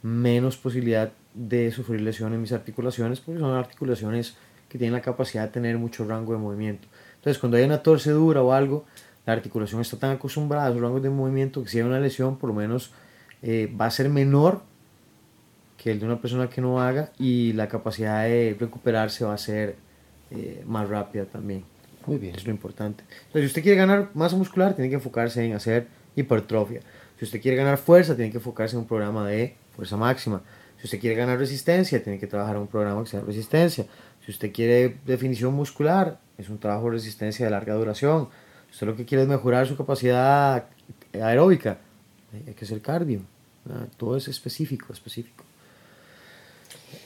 menos 0.02 0.58
posibilidad 0.58 1.12
de 1.34 1.72
sufrir 1.72 2.02
lesiones 2.02 2.36
en 2.36 2.42
mis 2.42 2.52
articulaciones 2.52 3.20
porque 3.20 3.40
son 3.40 3.56
articulaciones 3.56 4.36
que 4.70 4.78
tienen 4.78 4.94
la 4.94 5.02
capacidad 5.02 5.44
de 5.44 5.50
tener 5.50 5.78
mucho 5.78 6.06
rango 6.06 6.34
de 6.34 6.40
movimiento. 6.40 6.88
Entonces, 7.16 7.40
cuando 7.40 7.58
hay 7.58 7.64
una 7.64 7.82
torcedura 7.82 8.42
o 8.42 8.52
algo, 8.52 8.86
la 9.26 9.34
articulación 9.34 9.82
está 9.82 9.98
tan 9.98 10.12
acostumbrada 10.12 10.68
a 10.68 10.74
su 10.74 10.80
rango 10.80 11.00
de 11.00 11.10
movimiento 11.10 11.64
que 11.64 11.70
si 11.70 11.78
hay 11.78 11.86
una 11.86 12.00
lesión, 12.00 12.38
por 12.38 12.50
lo 12.50 12.56
menos 12.56 12.92
eh, 13.42 13.74
va 13.80 13.86
a 13.86 13.92
ser 13.92 14.10
menor 14.10 14.62
que 15.78 15.92
el 15.92 16.00
de 16.00 16.06
una 16.06 16.20
persona 16.20 16.50
que 16.50 16.62
no 16.62 16.82
haga 16.82 17.12
y 17.20 17.54
la 17.54 17.68
capacidad 17.68 18.24
de 18.24 18.56
recuperarse 18.60 19.26
va 19.26 19.34
a 19.34 19.38
ser 19.38 19.76
eh, 20.32 20.64
más 20.66 20.90
rápida 20.90 21.26
también. 21.26 21.64
Muy 22.06 22.18
bien. 22.18 22.36
Es 22.36 22.46
lo 22.46 22.52
importante. 22.52 23.04
Entonces, 23.28 23.42
si 23.42 23.46
usted 23.48 23.64
quiere 23.64 23.78
ganar 23.78 24.10
masa 24.14 24.36
muscular, 24.36 24.76
tiene 24.76 24.90
que 24.90 24.96
enfocarse 24.96 25.46
en 25.46 25.54
hacer 25.54 25.88
hipertrofia. 26.16 26.82
Si 27.24 27.28
usted 27.28 27.42
quiere 27.42 27.56
ganar 27.56 27.78
fuerza, 27.78 28.18
tiene 28.18 28.32
que 28.32 28.38
enfocarse 28.38 28.76
en 28.76 28.82
un 28.82 28.86
programa 28.88 29.26
de 29.26 29.56
fuerza 29.78 29.96
máxima. 29.96 30.42
Si 30.78 30.88
usted 30.88 31.00
quiere 31.00 31.16
ganar 31.16 31.40
resistencia, 31.40 32.04
tiene 32.04 32.20
que 32.20 32.28
trabajar 32.28 32.58
en 32.58 32.64
un 32.64 32.68
programa 32.68 33.02
que 33.02 33.10
sea 33.12 33.22
resistencia. 33.22 33.86
Si 34.26 34.32
usted 34.32 34.52
quiere 34.52 34.98
definición 35.06 35.54
muscular, 35.54 36.20
es 36.38 36.50
un 36.50 36.58
trabajo 36.58 36.88
de 36.88 36.92
resistencia 36.98 37.46
de 37.46 37.52
larga 37.52 37.76
duración. 37.76 38.28
Si 38.68 38.74
usted 38.74 38.88
lo 38.88 38.96
que 38.98 39.06
quiere 39.06 39.22
es 39.24 39.30
mejorar 39.30 39.66
su 39.68 39.78
capacidad 39.78 40.66
aeróbica, 41.14 41.78
hay 42.34 42.54
que 42.54 42.66
hacer 42.66 42.82
cardio. 42.82 43.22
¿verdad? 43.64 43.88
Todo 43.96 44.18
es 44.18 44.28
específico, 44.28 44.92
específico. 44.92 45.46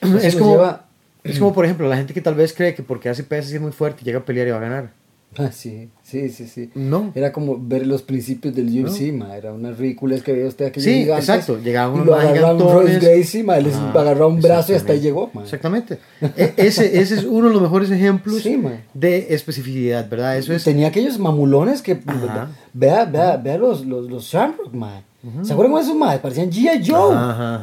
Eso 0.01 0.17
Es 0.17 0.35
como, 0.35 0.51
lleva- 0.53 0.85
es 1.23 1.37
como, 1.37 1.53
por 1.53 1.65
ejemplo, 1.65 1.87
la 1.87 1.97
gente 1.97 2.15
que 2.15 2.21
tal 2.21 2.33
vez 2.33 2.53
cree 2.53 2.73
que 2.73 2.81
porque 2.81 3.09
hace 3.09 3.23
pesas 3.23 3.51
y 3.51 3.55
es 3.57 3.61
muy 3.61 3.71
fuerte, 3.71 4.03
llega 4.03 4.17
a 4.17 4.25
pelear 4.25 4.47
y 4.47 4.51
va 4.51 4.57
a 4.57 4.61
ganar. 4.61 4.91
Ah, 5.39 5.51
sí, 5.51 5.89
sí, 6.03 6.29
sí, 6.29 6.47
sí. 6.47 6.71
No. 6.73 7.11
Era 7.13 7.31
como 7.31 7.59
ver 7.61 7.85
los 7.85 8.01
principios 8.01 8.55
del 8.55 8.69
UFC, 8.83 9.13
ma. 9.13 9.37
Era 9.37 9.53
unas 9.53 9.77
ridículas 9.77 10.23
que 10.23 10.33
veía 10.33 10.47
usted 10.47 10.65
aquellos 10.65 10.85
Sí, 10.85 11.01
gigantes. 11.03 11.29
exacto. 11.29 11.59
Agarraron 11.63 12.33
gigantones. 12.33 12.73
Royce 12.73 12.99
Gracie, 12.99 13.43
ma. 13.43 13.59
Les 13.59 13.75
agarraba 13.75 14.25
un 14.27 14.41
brazo 14.41 14.71
y 14.71 14.75
hasta 14.77 14.93
ahí 14.93 14.99
llegó, 14.99 15.29
ma. 15.33 15.43
Exactamente. 15.43 15.99
E- 16.35 16.53
ese, 16.57 16.99
ese 16.99 17.15
es 17.15 17.23
uno 17.23 17.49
de 17.49 17.53
los 17.53 17.61
mejores 17.61 17.91
ejemplos 17.91 18.41
Sí, 18.41 18.59
de 18.95 19.27
especificidad, 19.35 20.09
¿verdad? 20.09 20.37
Eso 20.37 20.53
es. 20.53 20.63
Tenía 20.63 20.87
aquellos 20.87 21.19
mamulones 21.19 21.83
que... 21.83 21.99
Ajá. 22.07 22.49
Vea, 22.73 23.05
vea, 23.05 23.37
vea 23.37 23.57
los, 23.59 23.85
los, 23.85 24.09
los 24.09 24.23
Shamrock, 24.23 24.73
ma. 24.73 25.03
¿Se 25.43 25.53
acuerdan 25.53 25.75
de 25.75 25.81
esos, 25.81 25.95
ma? 25.95 26.17
Parecían 26.19 26.49
G.I. 26.49 26.83
Joe. 26.89 27.13
Ajá, 27.15 27.55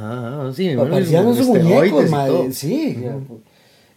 ajá, 0.43 0.53
sí, 0.55 0.77
bueno, 0.77 0.93
Parecían 0.93 1.27
esos 1.29 1.47
muñecos, 1.49 2.07
y 2.07 2.11
ma. 2.11 2.27
todo. 2.27 2.53
Sí. 2.53 2.99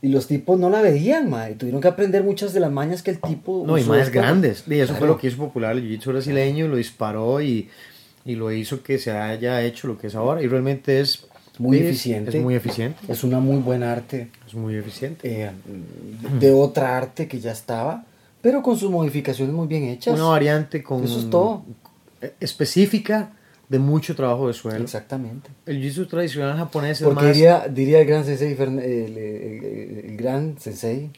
Y 0.01 0.09
los 0.09 0.27
tipos 0.27 0.59
no 0.59 0.69
la 0.69 0.81
veían, 0.81 1.29
ma. 1.29 1.49
Y 1.49 1.55
tuvieron 1.55 1.81
que 1.81 1.87
aprender 1.87 2.23
muchas 2.23 2.53
de 2.53 2.59
las 2.59 2.71
mañas 2.71 3.01
que 3.01 3.11
el 3.11 3.19
tipo... 3.19 3.63
No, 3.65 3.77
y 3.77 3.81
usó 3.81 3.89
más 3.89 3.99
después. 3.99 4.13
grandes. 4.13 4.63
Y 4.67 4.75
eso 4.75 4.89
fue 4.93 4.99
Claro. 4.99 5.13
lo 5.13 5.19
que 5.19 5.27
hizo 5.27 5.37
popular 5.37 5.75
el 5.75 5.83
jiu-jitsu 5.83 6.07
brasileño, 6.11 6.67
lo 6.67 6.75
disparó 6.75 7.41
y, 7.41 7.67
y 8.23 8.35
lo 8.35 8.51
hizo 8.51 8.83
que 8.83 8.99
se 8.99 9.11
haya 9.11 9.61
hecho 9.63 9.87
lo 9.87 9.97
que 9.97 10.07
es 10.07 10.15
ahora. 10.15 10.41
Y 10.43 10.47
realmente 10.47 10.99
es 11.01 11.25
Muy 11.57 11.77
es- 11.79 11.85
eficiente. 11.85 12.37
Es 12.37 12.43
muy 12.43 12.53
eficiente. 12.53 12.99
Es 13.07 13.23
una 13.23 13.39
muy 13.39 13.57
buena 13.57 13.91
arte. 13.91 14.29
Es 14.47 14.53
muy 14.53 14.75
eficiente. 14.75 15.27
eh, 15.43 15.49
de 16.39 16.51
otra 16.53 16.95
arte 16.95 17.27
que 17.27 17.39
ya 17.39 17.51
estaba, 17.51 18.05
pero 18.41 18.61
con 18.61 18.77
sus 18.77 18.91
modificaciones 18.91 19.53
muy 19.55 19.65
bien 19.67 19.85
hechas. 19.85 20.13
Una 20.13 20.25
variante 20.29 20.83
con 20.83 21.03
Eso 21.03 21.17
es 21.19 21.29
todo. 21.31 21.63
específica 22.39 23.31
de 23.69 23.79
mucho 23.79 24.15
trabajo 24.15 24.47
de 24.47 24.53
suelo. 24.53 24.83
Exactamente. 24.83 25.49
El 25.65 25.81
jiu-jitsu 25.81 26.07
tradicional 26.07 26.57
japonés 26.57 27.01
es 27.01 27.03
Porque 27.05 27.25
más 27.25 27.33
diría, 27.35 27.67
diría 27.67 27.99
el 27.99 28.07
gran 28.07 28.23
sensei, 28.25 28.53
el, 28.53 28.79
el- 28.79 29.17
el- 29.17 30.05
el 30.11 30.17
gran 30.17 30.57
sensei 30.59 31.11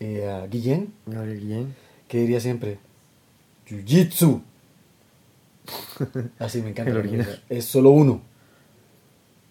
eh, 0.00 0.26
a 0.28 0.46
Guillén, 0.46 0.92
Gabriel 1.06 1.40
Guillén. 1.40 1.74
que 2.08 2.18
diría 2.18 2.40
siempre, 2.40 2.78
Jiu-Jitsu. 3.68 4.40
Así 6.38 6.60
me 6.62 6.70
encanta. 6.70 7.02
Es 7.48 7.64
solo 7.64 7.90
uno. 7.90 8.20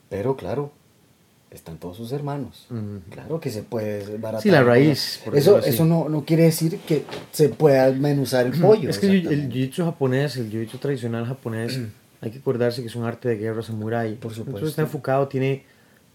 Pero 0.10 0.36
claro, 0.36 0.72
están 1.50 1.78
todos 1.78 1.98
sus 1.98 2.12
hermanos. 2.12 2.68
Claro 3.10 3.40
que 3.40 3.50
se 3.50 3.64
puede 3.64 4.06
desbaratar. 4.06 4.42
Sí, 4.42 4.52
la 4.52 4.64
raíz, 4.64 5.22
por 5.26 5.36
Eso, 5.36 5.60
eso 5.60 5.86
no, 5.86 6.10
no 6.10 6.24
quiere 6.26 6.44
decir 6.44 6.78
que 6.80 7.06
se 7.32 7.50
pueda 7.50 7.92
menuzar 7.92 8.46
el 8.46 8.54
pollo. 8.62 8.90
Es 8.90 9.00
que 9.00 9.08
el, 9.08 9.50
jiu-jitsu 9.52 9.84
japonés, 9.86 10.36
el 10.38 10.52
jiu-jitsu 10.52 10.80
tradicional 10.80 11.26
japonés, 11.26 11.80
hay 12.24 12.32
que 12.32 12.40
acordarse 12.40 12.82
que 12.82 12.88
es 12.88 12.96
un 12.96 13.04
arte 13.06 13.30
de 13.30 13.38
guerra 13.38 13.62
samurái. 13.62 14.16
Por 14.16 14.32
supuesto. 14.32 14.52
Entonces 14.52 14.70
está 14.70 14.82
enfocado, 14.84 15.28
tiene 15.28 15.64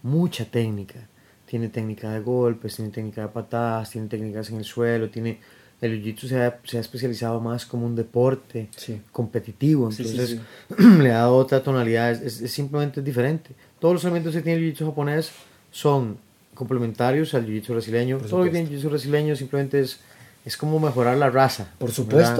mucha 0.03 0.43
técnica. 0.45 1.07
Tiene 1.45 1.69
técnica 1.69 2.11
de 2.11 2.19
golpes, 2.19 2.75
tiene 2.75 2.91
técnica 2.91 3.21
de 3.23 3.27
patadas, 3.29 3.89
tiene 3.91 4.07
técnicas 4.07 4.49
en 4.49 4.57
el 4.57 4.65
suelo, 4.65 5.09
tiene... 5.09 5.39
El 5.81 6.03
jiu-jitsu 6.03 6.27
se 6.27 6.41
ha, 6.43 6.59
se 6.65 6.77
ha 6.77 6.81
especializado 6.81 7.39
más 7.39 7.65
como 7.65 7.85
un 7.85 7.95
deporte 7.95 8.67
Sí. 8.75 8.99
competitivo, 9.13 9.89
Sí, 9.93 10.03
sí, 10.03 10.09
entonces 10.11 10.39
le 10.99 11.11
ha 11.13 11.19
dado 11.19 11.37
otra 11.37 11.63
tonalidad, 11.63 12.11
es, 12.11 12.19
es- 12.21 12.41
es 12.41 12.51
simplemente 12.51 13.01
diferente. 13.01 13.51
Todos 13.79 13.93
los 13.93 14.03
elementos 14.03 14.33
que 14.35 14.41
tiene 14.41 14.59
el 14.59 14.73
jiu-jitsu 14.75 14.85
japonés 14.87 15.31
son 15.71 16.17
complementarios 16.53 17.33
al 17.33 17.45
jiu-jitsu 17.47 17.69
brasileño. 17.69 18.17
Todo 18.17 18.39
lo 18.39 18.43
que 18.43 18.49
tiene 18.51 18.67
el 18.69 18.75
jiu-jitsu 18.77 18.89
brasileño 18.89 19.35
simplemente 19.37 19.79
es, 19.79 19.99
es 20.43 20.57
como 20.57 20.79
mejorar 20.81 21.15
la 21.17 21.29
raza. 21.29 21.71
Por 21.79 21.91
¿verdad? 22.07 22.35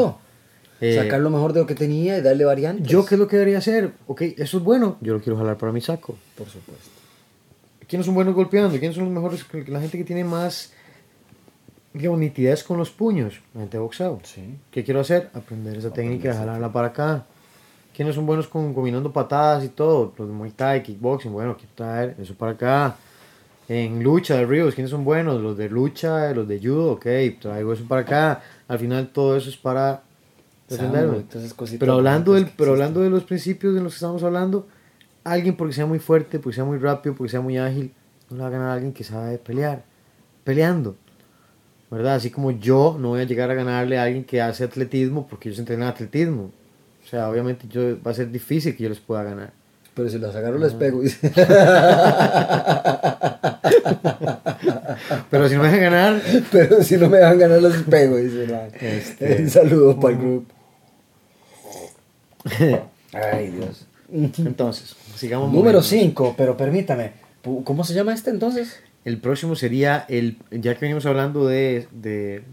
Eh, 0.81 0.95
Sacar 0.95 1.19
lo 1.19 1.29
mejor 1.29 1.53
de 1.53 1.59
lo 1.59 1.67
que 1.67 1.75
tenía 1.75 2.17
y 2.17 2.21
darle 2.21 2.45
variantes. 2.45 2.87
¿Yo 2.87 3.05
qué 3.05 3.15
es 3.15 3.19
lo 3.19 3.27
que 3.27 3.35
debería 3.37 3.57
hacer? 3.57 3.93
Ok, 4.07 4.21
eso 4.37 4.57
es 4.57 4.63
bueno, 4.63 4.97
yo 5.01 5.13
lo 5.13 5.21
quiero 5.21 5.37
jalar 5.37 5.57
para 5.57 5.71
mi 5.71 5.81
saco. 5.81 6.15
Por 6.37 6.47
supuesto. 6.47 6.89
¿Quiénes 7.87 8.05
son 8.05 8.15
buenos 8.15 8.35
golpeando? 8.35 8.77
¿Quiénes 8.77 8.95
son 8.95 9.05
los 9.05 9.13
mejores? 9.13 9.45
La 9.67 9.81
gente 9.81 9.97
que 9.97 10.03
tiene 10.03 10.23
más 10.23 10.71
digamos, 11.93 12.19
nitidez 12.19 12.63
con 12.63 12.77
los 12.77 12.89
puños. 12.89 13.41
La 13.53 13.61
gente 13.61 13.77
de 13.77 13.81
boxeo. 13.81 14.19
Sí. 14.23 14.57
¿Qué 14.71 14.83
quiero 14.83 14.99
hacer? 14.99 15.29
Aprender 15.33 15.77
esa 15.77 15.91
técnica 15.91 16.29
de 16.29 16.35
jalarla 16.35 16.71
para 16.71 16.87
acá. 16.87 17.25
¿Quiénes 17.95 18.15
son 18.15 18.25
buenos 18.25 18.47
con 18.47 18.73
combinando 18.73 19.11
patadas 19.11 19.63
y 19.63 19.69
todo? 19.69 20.13
Los 20.17 20.27
de 20.27 20.33
Muay 20.33 20.51
Thai, 20.51 20.83
kickboxing. 20.83 21.33
Bueno, 21.33 21.57
quiero 21.57 21.73
traer 21.75 22.15
eso 22.19 22.33
para 22.35 22.53
acá. 22.53 22.95
En 23.67 24.01
lucha 24.03 24.35
de 24.35 24.45
ríos, 24.45 24.73
¿quiénes 24.73 24.89
son 24.89 25.03
buenos? 25.03 25.41
Los 25.41 25.57
de 25.57 25.69
lucha, 25.69 26.31
los 26.31 26.47
de 26.47 26.59
judo, 26.59 26.93
ok, 26.93 27.05
traigo 27.39 27.73
eso 27.73 27.85
para 27.87 28.01
acá. 28.01 28.41
Al 28.67 28.79
final 28.79 29.09
todo 29.09 29.37
eso 29.37 29.49
es 29.49 29.57
para 29.57 30.01
entonces, 30.69 31.77
Pero 31.79 31.93
hablando, 31.93 32.33
del, 32.33 32.47
pero 32.55 32.71
hablando 32.71 33.01
de 33.01 33.09
los 33.09 33.23
principios 33.23 33.73
de 33.73 33.81
los 33.81 33.93
que 33.93 33.97
estamos 33.97 34.23
hablando, 34.23 34.67
alguien 35.23 35.55
porque 35.55 35.73
sea 35.73 35.85
muy 35.85 35.99
fuerte, 35.99 36.39
porque 36.39 36.55
sea 36.55 36.65
muy 36.65 36.77
rápido, 36.77 37.15
porque 37.15 37.31
sea 37.31 37.41
muy 37.41 37.57
ágil, 37.57 37.93
no 38.29 38.37
le 38.37 38.41
va 38.43 38.47
a 38.47 38.51
ganar 38.51 38.69
a 38.69 38.73
alguien 38.73 38.93
que 38.93 39.03
sabe 39.03 39.37
pelear. 39.37 39.83
Peleando. 40.43 40.95
¿Verdad? 41.89 42.15
Así 42.15 42.29
como 42.29 42.51
yo 42.51 42.97
no 42.99 43.09
voy 43.09 43.21
a 43.21 43.23
llegar 43.23 43.49
a 43.49 43.55
ganarle 43.55 43.97
a 43.97 44.03
alguien 44.03 44.23
que 44.23 44.41
hace 44.41 44.63
atletismo 44.63 45.27
porque 45.27 45.49
ellos 45.49 45.59
entrenan 45.59 45.87
atletismo. 45.87 46.51
O 47.03 47.07
sea, 47.09 47.29
obviamente 47.29 47.67
yo, 47.67 48.01
va 48.03 48.11
a 48.11 48.13
ser 48.13 48.29
difícil 48.29 48.75
que 48.75 48.83
yo 48.83 48.89
les 48.89 48.99
pueda 48.99 49.23
ganar. 49.23 49.53
Pero 49.95 50.09
si 50.09 50.19
los 50.19 50.35
agarro 50.35 50.59
les 50.59 50.73
pego. 50.73 51.01
Pero 55.29 55.49
si 55.49 55.55
no 55.55 55.61
me 55.61 55.67
dejan 55.67 55.81
ganar, 55.81 56.21
Pero 56.51 56.83
si 56.83 56.97
no 56.97 57.09
me 57.09 57.17
a 57.17 57.33
ganar 57.33 57.61
les 57.61 57.81
pego. 57.83 58.17
Dice. 58.17 58.47
Este. 58.79 59.41
Un 59.41 59.49
saludo 59.49 59.99
para 59.99 60.13
el 60.13 60.21
grupo. 60.21 60.58
Ay, 63.13 63.47
Dios. 63.47 63.85
entonces, 64.11 64.95
sigamos. 65.15 65.47
Número 65.47 65.79
moviéndonos. 65.79 65.87
5, 65.87 66.35
pero 66.37 66.57
permítame. 66.57 67.11
¿Cómo 67.63 67.83
se 67.83 67.93
llama 67.93 68.13
este 68.13 68.29
entonces? 68.29 68.79
El 69.05 69.19
próximo 69.19 69.55
sería 69.55 70.05
el, 70.09 70.37
ya 70.51 70.75
que 70.75 70.81
venimos 70.81 71.05
hablando 71.05 71.47
de, 71.47 71.87
de, 71.91 72.43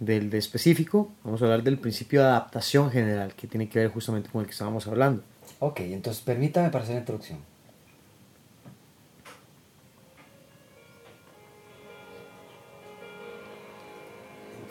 del 0.00 0.30
de 0.30 0.38
específico, 0.38 1.12
vamos 1.22 1.40
a 1.42 1.44
hablar 1.44 1.62
del 1.62 1.78
principio 1.78 2.20
de 2.20 2.26
adaptación 2.26 2.90
general, 2.90 3.34
que 3.34 3.46
tiene 3.46 3.68
que 3.68 3.78
ver 3.78 3.88
justamente 3.88 4.28
con 4.30 4.40
el 4.40 4.46
que 4.46 4.52
estábamos 4.52 4.86
hablando. 4.88 5.22
Ok, 5.60 5.80
entonces 5.80 6.22
permítame 6.22 6.70
para 6.70 6.84
hacer 6.84 6.94
la 6.96 7.00
introducción. 7.00 7.38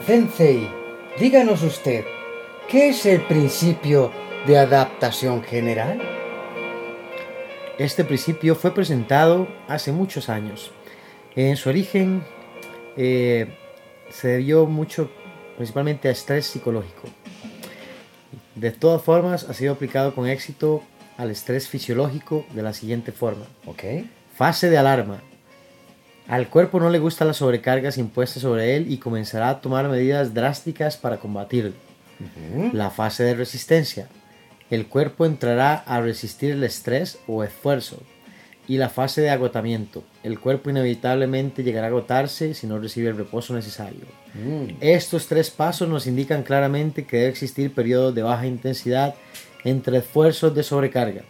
Sensei, 0.05 0.69
díganos 1.17 1.63
usted, 1.63 2.03
¿qué 2.68 2.89
es 2.89 3.05
el 3.05 3.22
principio 3.22 4.11
de 4.47 4.57
adaptación 4.57 5.43
general? 5.43 6.01
Este 7.78 8.03
principio 8.03 8.55
fue 8.55 8.74
presentado 8.74 9.47
hace 9.68 9.91
muchos 9.91 10.30
años. 10.30 10.72
En 11.36 11.57
su 11.57 11.70
origen 11.70 12.24
eh, 12.95 13.47
se 14.09 14.28
debió 14.28 14.66
mucho 14.66 15.09
principalmente 15.55 16.07
a 16.07 16.11
estrés 16.11 16.45
psicológico. 16.45 17.07
De 18.55 18.72
todas 18.72 19.01
formas, 19.01 19.49
ha 19.49 19.53
sido 19.53 19.74
aplicado 19.74 20.14
con 20.14 20.28
éxito 20.28 20.84
al 21.18 21.32
estrés 21.32 21.68
fisiológico 21.68 22.45
de 22.53 22.61
la 22.61 22.74
siguiente 22.74 23.11
forma. 23.11 23.45
Ok. 23.66 23.84
Fase 24.36 24.70
de 24.70 24.78
alarma. 24.78 25.22
Al 26.28 26.49
cuerpo 26.49 26.80
no 26.80 26.89
le 26.89 26.99
gustan 26.99 27.28
las 27.28 27.38
sobrecargas 27.38 27.97
impuestas 27.97 28.43
sobre 28.43 28.76
él 28.76 28.91
y 28.91 28.97
comenzará 28.97 29.49
a 29.49 29.61
tomar 29.61 29.89
medidas 29.89 30.34
drásticas 30.34 30.95
para 30.95 31.18
combatirlo. 31.18 31.74
La 32.74 32.89
fase 32.89 33.24
de 33.24 33.36
resistencia. 33.36 34.07
El 34.70 34.88
cuerpo 34.88 35.26
entrará 35.26 35.76
a 35.76 36.01
resistir 36.01 36.51
el 36.51 36.64
estrés 36.64 37.20
o 37.28 37.43
esfuerzo. 37.43 38.01
Y 38.68 38.78
la 38.78 38.89
fase 38.89 39.22
de 39.22 39.30
agotamiento. 39.30 40.03
El 40.24 40.39
cuerpo 40.39 40.70
inevitablemente 40.70 41.64
llegará 41.64 41.88
a 41.88 41.89
agotarse 41.89 42.53
si 42.53 42.66
no 42.66 42.80
recibe 42.80 43.09
el 43.09 43.18
reposo 43.18 43.53
necesario. 43.53 44.05
Mm. 44.34 44.78
Estos 44.80 45.28
tres 45.28 45.49
pasos 45.49 45.89
nos 45.89 46.07
indican 46.07 46.43
claramente 46.43 47.05
que 47.05 47.18
debe 47.18 47.30
existir 47.30 47.74
periodos 47.74 48.16
de 48.16 48.24
baja 48.24 48.47
intensidad 48.47 49.16
entre 49.66 49.97
esfuerzos 49.97 50.55
de 50.55 50.64
sobrecarga. 50.64 51.24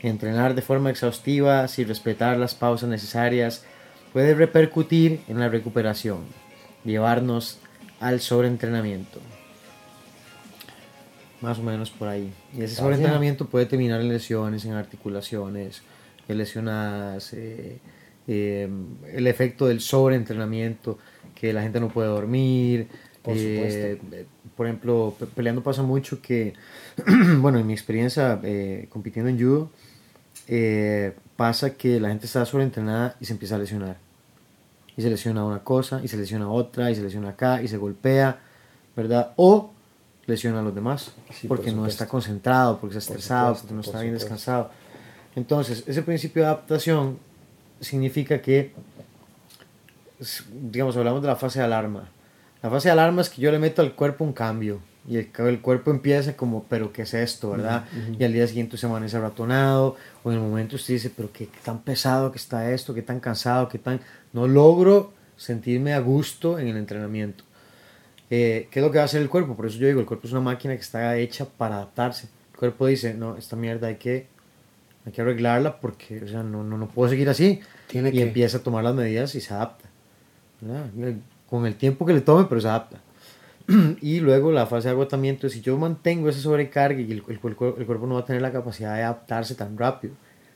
Entrenar 0.00 0.54
de 0.54 0.62
forma 0.62 0.90
exhaustiva 0.90 1.68
sin 1.68 1.86
respetar 1.86 2.38
las 2.38 2.54
pausas 2.54 2.88
necesarias 2.88 3.64
puede 4.12 4.34
repercutir 4.34 5.20
en 5.28 5.38
la 5.38 5.48
recuperación, 5.48 6.24
llevarnos 6.84 7.58
al 8.00 8.20
sobreentrenamiento. 8.20 9.20
Más 11.40 11.58
o 11.58 11.62
menos 11.62 11.90
por 11.90 12.08
ahí. 12.08 12.32
Y 12.52 12.62
ese 12.62 12.74
sobreentrenamiento 12.76 13.46
puede 13.46 13.66
terminar 13.66 14.00
en 14.00 14.08
lesiones, 14.08 14.64
en 14.66 14.72
articulaciones, 14.72 15.82
en 16.28 16.38
lesionadas, 16.38 17.32
eh, 17.32 17.78
eh, 18.28 18.68
el 19.12 19.26
efecto 19.26 19.66
del 19.66 19.80
sobreentrenamiento, 19.80 20.98
que 21.34 21.52
la 21.52 21.62
gente 21.62 21.80
no 21.80 21.88
puede 21.88 22.08
dormir. 22.08 22.88
Por 23.22 23.34
eh, 23.36 23.98
por 24.56 24.66
ejemplo, 24.66 25.14
pe- 25.18 25.26
peleando 25.26 25.62
pasa 25.62 25.82
mucho 25.82 26.20
que, 26.20 26.52
bueno, 27.38 27.58
en 27.58 27.66
mi 27.66 27.72
experiencia 27.72 28.38
eh, 28.42 28.86
compitiendo 28.90 29.30
en 29.30 29.38
judo, 29.38 29.70
pasa 31.36 31.74
que 31.76 32.00
la 32.00 32.08
gente 32.08 32.26
está 32.26 32.44
sobreentrenada 32.44 33.16
y 33.20 33.24
se 33.24 33.32
empieza 33.32 33.54
a 33.56 33.58
lesionar. 33.58 33.96
Y 34.96 35.02
se 35.02 35.08
lesiona 35.08 35.44
una 35.44 35.60
cosa, 35.60 36.00
y 36.02 36.08
se 36.08 36.16
lesiona 36.16 36.50
otra, 36.50 36.90
y 36.90 36.94
se 36.94 37.02
lesiona 37.02 37.30
acá, 37.30 37.62
y 37.62 37.68
se 37.68 37.76
golpea, 37.78 38.38
¿verdad? 38.96 39.32
O 39.36 39.72
lesiona 40.26 40.60
a 40.60 40.62
los 40.62 40.74
demás, 40.74 41.12
Sí, 41.32 41.48
por 41.48 41.56
porque 41.58 41.70
no 41.70 41.78
supuesto. 41.78 42.04
está 42.04 42.08
concentrado, 42.08 42.78
porque 42.78 42.98
está 42.98 43.08
Por 43.12 43.16
estresado, 43.18 43.54
supuesto, 43.54 43.62
porque 43.68 43.74
no 43.76 43.82
por 43.82 43.86
está 43.88 44.00
bien 44.02 44.14
supuesto. 44.20 44.34
descansado. 44.34 44.70
Entonces, 45.36 45.84
ese 45.86 46.02
principio 46.02 46.42
de 46.42 46.48
adaptación 46.48 47.18
significa 47.80 48.40
que, 48.42 48.72
digamos, 50.70 50.96
hablamos 50.96 51.22
de 51.22 51.28
la 51.28 51.36
fase 51.36 51.58
de 51.60 51.64
alarma. 51.64 52.08
La 52.62 52.70
fase 52.70 52.88
de 52.88 52.92
alarma 52.92 53.22
es 53.22 53.30
que 53.30 53.40
yo 53.40 53.50
le 53.50 53.58
meto 53.58 53.80
al 53.82 53.94
cuerpo 53.94 54.24
un 54.24 54.32
cambio 54.32 54.80
y 55.08 55.16
el, 55.16 55.30
el 55.38 55.60
cuerpo 55.62 55.90
empieza 55.90 56.36
como, 56.36 56.64
pero 56.64 56.92
¿qué 56.92 57.02
es 57.02 57.14
esto, 57.14 57.50
verdad? 57.52 57.86
Y 58.18 58.22
al 58.22 58.32
día 58.34 58.46
siguiente 58.46 58.76
se 58.76 58.84
amanece 58.86 59.18
ratonado 59.18 59.96
o 60.22 60.30
en 60.30 60.36
el 60.36 60.42
momento 60.42 60.76
usted 60.76 60.94
dice, 60.94 61.10
pero 61.14 61.32
qué, 61.32 61.46
qué 61.46 61.58
tan 61.64 61.80
pesado 61.80 62.30
que 62.30 62.36
está 62.38 62.70
esto, 62.72 62.92
qué 62.92 63.02
tan 63.02 63.18
cansado, 63.20 63.68
qué 63.68 63.78
tan... 63.78 64.00
No 64.34 64.46
logro 64.46 65.12
sentirme 65.38 65.94
a 65.94 66.00
gusto 66.00 66.58
en 66.58 66.68
el 66.68 66.76
entrenamiento. 66.76 67.44
Eh, 68.30 68.68
¿Qué 68.70 68.78
es 68.78 68.84
lo 68.86 68.92
que 68.92 68.98
va 68.98 69.02
a 69.02 69.06
hacer 69.06 69.20
el 69.22 69.28
cuerpo? 69.28 69.56
Por 69.56 69.66
eso 69.66 69.78
yo 69.78 69.86
digo, 69.88 70.00
el 70.00 70.06
cuerpo 70.06 70.26
es 70.26 70.32
una 70.32 70.40
máquina 70.40 70.74
que 70.74 70.80
está 70.82 71.16
hecha 71.16 71.44
para 71.46 71.76
adaptarse. 71.76 72.28
El 72.52 72.58
cuerpo 72.58 72.86
dice, 72.86 73.14
no, 73.14 73.36
esta 73.36 73.56
mierda 73.56 73.88
hay 73.88 73.96
que, 73.96 74.26
hay 75.04 75.12
que 75.12 75.20
arreglarla 75.22 75.80
porque 75.80 76.22
o 76.22 76.28
sea, 76.28 76.42
no, 76.42 76.62
no, 76.62 76.78
no 76.78 76.88
puedo 76.88 77.08
seguir 77.10 77.28
así. 77.28 77.60
Tiene 77.88 78.10
y 78.10 78.12
que- 78.12 78.22
empieza 78.22 78.58
a 78.58 78.62
tomar 78.62 78.84
las 78.84 78.94
medidas 78.94 79.34
y 79.34 79.40
se 79.40 79.52
adapta. 79.52 79.88
¿verdad? 80.60 80.86
Con 81.48 81.66
el 81.66 81.74
tiempo 81.74 82.06
que 82.06 82.12
le 82.12 82.20
tome, 82.20 82.46
pero 82.48 82.60
se 82.60 82.68
adapta. 82.68 83.00
y 84.00 84.20
luego 84.20 84.52
la 84.52 84.66
fase 84.66 84.88
de 84.88 84.92
agotamiento 84.92 85.48
si 85.48 85.60
yo 85.60 85.76
mantengo 85.76 86.28
esa 86.28 86.40
sobrecarga 86.40 87.00
y 87.00 87.04
el, 87.04 87.12
el- 87.12 87.24
el 87.28 87.40
cuer- 87.40 87.74
el 87.78 87.86
cuerpo 87.86 88.06
no 88.06 88.14
va 88.14 88.20
a 88.20 88.24
tener 88.24 88.42
la 88.42 88.52
capacidad 88.52 88.94
de 88.96 89.02
adaptarse 89.02 89.54
tan 89.54 89.76
rápido. 89.76 90.14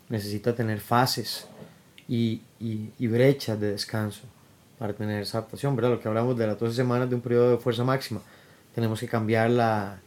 Necesita 0.09 0.55
tener 0.55 0.79
fases 0.81 1.49
y, 2.07 2.43
y, 2.61 2.91
y 2.99 3.07
brechas 3.09 3.59
de 3.59 3.73
descanso 3.73 4.23
para 4.79 4.93
tener 4.93 5.23
esa 5.23 5.39
adaptación, 5.39 5.77
¿verdad? 5.77 5.91
Lo 5.93 6.01
que 6.01 6.09
hablamos 6.09 6.37
de 6.37 6.47
las 6.47 6.59
12 6.59 6.75
semanas 6.75 7.09
de 7.09 7.15
un 7.17 7.21
periodo 7.21 7.51
de 7.51 7.59
fuerza 7.59 7.85
máxima. 7.85 8.21
Tenemos 8.75 8.99
que 9.01 9.07
cambiar 9.09 9.51
la, 9.51 10.01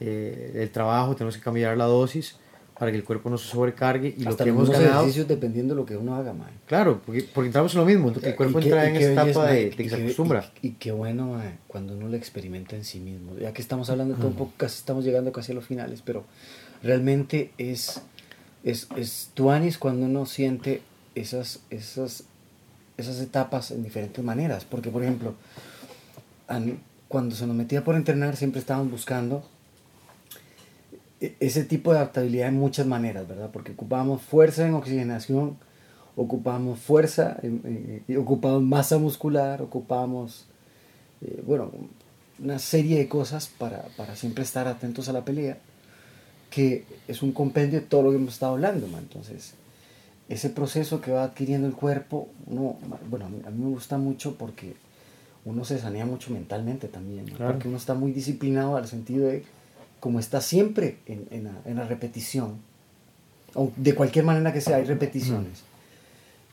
eh, 0.00 0.52
el 0.56 0.70
trabajo, 0.70 1.14
tenemos 1.14 1.36
que 1.36 1.42
cambiar 1.42 1.76
la 1.76 1.84
dosis 1.84 2.36
para 2.78 2.90
que 2.90 2.98
el 2.98 3.04
cuerpo 3.04 3.30
no 3.30 3.38
se 3.38 3.48
sobrecargue 3.48 4.14
y 4.18 4.22
lo 4.24 4.30
Hasta 4.30 4.44
que 4.44 4.50
los 4.50 4.58
hemos 4.68 4.70
ganado... 4.70 5.00
ejercicios 5.00 5.26
dependiendo 5.28 5.74
de 5.74 5.80
lo 5.80 5.86
que 5.86 5.96
uno 5.96 6.14
haga, 6.14 6.34
man. 6.34 6.50
Claro, 6.66 7.00
porque, 7.06 7.26
porque 7.34 7.46
entramos 7.46 7.72
en 7.74 7.80
lo 7.80 7.86
mismo, 7.86 8.08
entonces 8.08 8.30
el 8.30 8.36
cuerpo 8.36 8.58
qué- 8.58 8.64
entra 8.66 8.86
en 8.88 8.96
esa 8.96 9.12
etapa 9.24 9.46
de, 9.46 9.70
de 9.70 9.76
que 9.76 9.88
se 9.88 9.96
acostumbra. 9.96 10.50
Y, 10.60 10.68
y 10.68 10.70
qué 10.72 10.92
bueno, 10.92 11.28
mae, 11.28 11.56
cuando 11.68 11.94
uno 11.94 12.08
lo 12.08 12.16
experimenta 12.16 12.76
en 12.76 12.84
sí 12.84 13.00
mismo. 13.00 13.32
Ya 13.38 13.52
que 13.54 13.62
estamos 13.62 13.88
hablando 13.88 14.12
de 14.14 14.18
todo 14.20 14.28
un 14.30 14.36
poco, 14.36 14.52
casi 14.58 14.78
estamos 14.78 15.04
llegando 15.06 15.32
casi 15.32 15.52
a 15.52 15.54
los 15.54 15.64
finales, 15.64 16.02
pero 16.04 16.24
realmente 16.82 17.50
es, 17.58 18.02
es, 18.62 18.88
es 18.96 19.30
tuanis 19.34 19.78
cuando 19.78 20.04
uno 20.06 20.26
siente 20.26 20.82
esas, 21.14 21.60
esas, 21.70 22.24
esas 22.96 23.20
etapas 23.20 23.70
en 23.70 23.82
diferentes 23.82 24.24
maneras. 24.24 24.64
Porque, 24.64 24.90
por 24.90 25.02
ejemplo, 25.02 25.34
cuando 27.08 27.34
se 27.34 27.46
nos 27.46 27.56
metía 27.56 27.84
por 27.84 27.94
entrenar, 27.96 28.36
siempre 28.36 28.60
estábamos 28.60 28.90
buscando 28.90 29.44
e- 31.20 31.34
ese 31.40 31.64
tipo 31.64 31.92
de 31.92 31.98
adaptabilidad 31.98 32.48
en 32.48 32.58
muchas 32.58 32.86
maneras, 32.86 33.26
¿verdad? 33.26 33.50
Porque 33.52 33.72
ocupábamos 33.72 34.22
fuerza 34.22 34.66
en 34.66 34.74
oxigenación, 34.74 35.56
ocupábamos 36.14 36.78
fuerza, 36.78 37.36
en- 37.42 38.02
y 38.08 38.16
ocupábamos 38.16 38.62
masa 38.64 38.98
muscular, 38.98 39.62
ocupábamos, 39.62 40.46
eh, 41.22 41.42
bueno, 41.46 41.70
una 42.38 42.58
serie 42.58 42.98
de 42.98 43.08
cosas 43.08 43.48
para, 43.58 43.82
para 43.96 44.14
siempre 44.14 44.44
estar 44.44 44.68
atentos 44.68 45.08
a 45.08 45.12
la 45.12 45.24
pelea, 45.24 45.58
que 46.50 46.84
es 47.08 47.22
un 47.22 47.32
compendio 47.32 47.80
de 47.80 47.86
todo 47.86 48.02
lo 48.02 48.10
que 48.10 48.16
hemos 48.16 48.34
estado 48.34 48.52
hablando. 48.52 48.86
Entonces, 48.98 49.54
ese 50.28 50.50
proceso 50.50 51.00
que 51.00 51.12
va 51.12 51.24
adquiriendo 51.24 51.66
el 51.66 51.74
cuerpo, 51.74 52.28
uno, 52.46 52.76
bueno, 53.08 53.26
a 53.26 53.28
mí, 53.28 53.40
me 53.58 53.68
gusta 53.70 53.96
mucho 53.98 54.36
porque 54.36 54.74
uno 55.44 55.64
se 55.64 55.78
sanea 55.78 56.04
mucho 56.06 56.32
mentalmente 56.32 56.88
también, 56.88 57.26
¿no? 57.26 57.36
Claro. 57.36 57.52
porque 57.52 57.68
uno 57.68 57.76
está 57.76 57.94
muy 57.94 58.10
disciplinado 58.12 58.76
al 58.76 58.88
sentido 58.88 59.28
de, 59.28 59.44
como 60.00 60.18
está 60.18 60.40
siempre 60.40 60.98
en, 61.06 61.26
en 61.30 61.44
la, 61.44 61.52
en 61.64 61.76
la 61.76 61.84
repetición, 61.86 62.56
o 63.54 63.70
de 63.76 63.94
cualquier 63.94 64.24
manera 64.24 64.52
que 64.52 64.60
sea, 64.60 64.76
hay 64.76 64.84
repeticiones. 64.84 65.62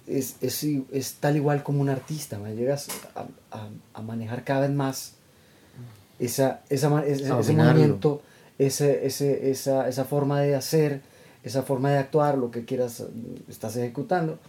Es, 0.05 0.35
es, 0.41 0.63
es 0.91 1.15
tal 1.15 1.35
igual 1.37 1.63
como 1.63 1.81
un 1.81 1.89
artista, 1.89 2.37
¿no? 2.37 2.47
llegas 2.53 2.87
a, 3.15 3.25
a- 3.57 3.69
a 3.93 4.01
manejar 4.01 4.43
cada 4.43 4.61
vez 4.61 4.71
más 4.71 5.13
esa, 6.19 6.61
esa, 6.69 7.03
ese, 7.05 7.23
ese 7.39 7.53
movimiento, 7.73 8.21
ese, 8.59 9.05
ese, 9.05 9.49
esa, 9.49 9.87
esa 9.89 10.05
forma 10.05 10.41
de 10.41 10.55
hacer, 10.55 11.01
esa 11.43 11.63
forma 11.63 11.91
de 11.91 11.97
actuar, 11.97 12.37
lo 12.37 12.51
que 12.51 12.65
quieras, 12.65 13.03
estás 13.49 13.75
ejecutando, 13.75 14.39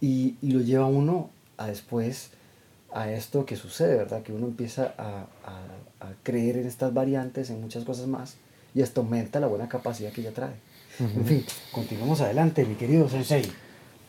y, 0.00 0.36
y 0.42 0.52
lo 0.52 0.60
lleva 0.60 0.86
uno 0.86 1.30
a 1.56 1.66
después 1.66 2.30
a 2.92 3.10
esto 3.10 3.44
que 3.46 3.56
sucede, 3.56 3.96
¿verdad? 3.96 4.22
Que 4.22 4.32
uno 4.32 4.46
empieza 4.46 4.94
a, 4.98 5.26
a- 5.44 6.06
a 6.06 6.12
creer 6.22 6.56
en 6.56 6.66
estas 6.66 6.92
variantes, 6.94 7.50
en 7.50 7.60
muchas 7.60 7.84
cosas 7.84 8.06
más, 8.06 8.36
y 8.74 8.80
esto 8.82 9.02
aumenta 9.02 9.38
la 9.40 9.46
buena 9.48 9.68
capacidad 9.68 10.10
que 10.12 10.22
ella 10.22 10.32
trae. 10.32 10.54
En 10.98 11.24
fin, 11.24 11.44
continuamos 11.72 12.20
adelante, 12.20 12.64
mi 12.64 12.74
querido 12.74 13.08
Sensei. 13.08 13.50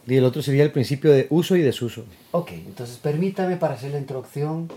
Y 0.07 0.15
el 0.15 0.25
otro 0.25 0.41
sería 0.41 0.63
el 0.63 0.71
principio 0.71 1.11
de 1.11 1.27
uso 1.29 1.55
y 1.55 1.61
desuso. 1.61 2.05
Ok, 2.31 2.51
entonces 2.53 2.97
permítame 2.97 3.55
para 3.57 3.75
hacer 3.75 3.91
la 3.91 3.99
introducción 3.99 4.67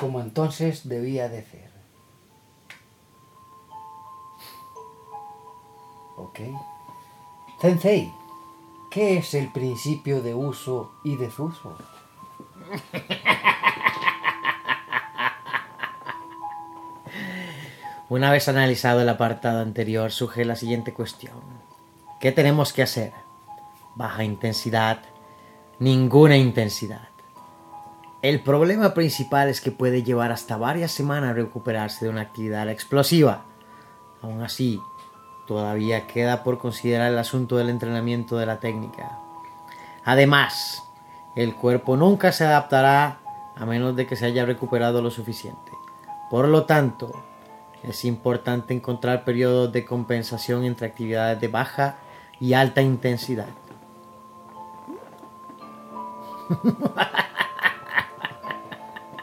como 0.00 0.20
entonces 0.20 0.88
debía 0.88 1.28
de 1.28 1.42
ser. 1.42 1.68
Ok. 6.16 6.40
Sensei, 7.60 8.14
¿qué 8.88 9.18
es 9.18 9.34
el 9.34 9.48
principio 9.48 10.22
de 10.22 10.32
uso 10.32 10.92
y 11.02 11.16
desuso? 11.16 11.76
Una 18.08 18.30
vez 18.30 18.48
analizado 18.48 19.00
el 19.00 19.08
apartado 19.08 19.60
anterior, 19.60 20.12
surge 20.12 20.44
la 20.44 20.54
siguiente 20.54 20.92
cuestión. 20.94 21.42
¿Qué 22.20 22.30
tenemos 22.30 22.72
que 22.72 22.82
hacer? 22.82 23.12
Baja 23.96 24.22
intensidad, 24.22 25.00
ninguna 25.80 26.36
intensidad. 26.36 27.08
El 28.22 28.40
problema 28.40 28.94
principal 28.94 29.48
es 29.48 29.60
que 29.60 29.72
puede 29.72 30.04
llevar 30.04 30.30
hasta 30.30 30.56
varias 30.56 30.92
semanas 30.92 31.34
recuperarse 31.34 32.04
de 32.04 32.10
una 32.12 32.20
actividad 32.20 32.68
explosiva. 32.70 33.44
Aún 34.22 34.42
así, 34.42 34.80
todavía 35.48 36.06
queda 36.06 36.44
por 36.44 36.58
considerar 36.58 37.10
el 37.10 37.18
asunto 37.18 37.56
del 37.56 37.70
entrenamiento 37.70 38.36
de 38.36 38.44
la 38.44 38.60
técnica. 38.60 39.18
Además, 40.04 40.84
el 41.34 41.54
cuerpo 41.54 41.96
nunca 41.96 42.32
se 42.32 42.44
adaptará 42.44 43.20
a 43.56 43.64
menos 43.64 43.96
de 43.96 44.06
que 44.06 44.14
se 44.14 44.26
haya 44.26 44.44
recuperado 44.44 45.00
lo 45.00 45.10
suficiente. 45.10 45.72
Por 46.30 46.48
lo 46.48 46.66
tanto, 46.66 47.24
es 47.82 48.04
importante 48.04 48.74
encontrar 48.74 49.24
periodos 49.24 49.72
de 49.72 49.86
compensación 49.86 50.64
entre 50.64 50.86
actividades 50.86 51.40
de 51.40 51.48
baja 51.48 51.96
y 52.38 52.52
alta 52.52 52.82
intensidad. 52.82 53.48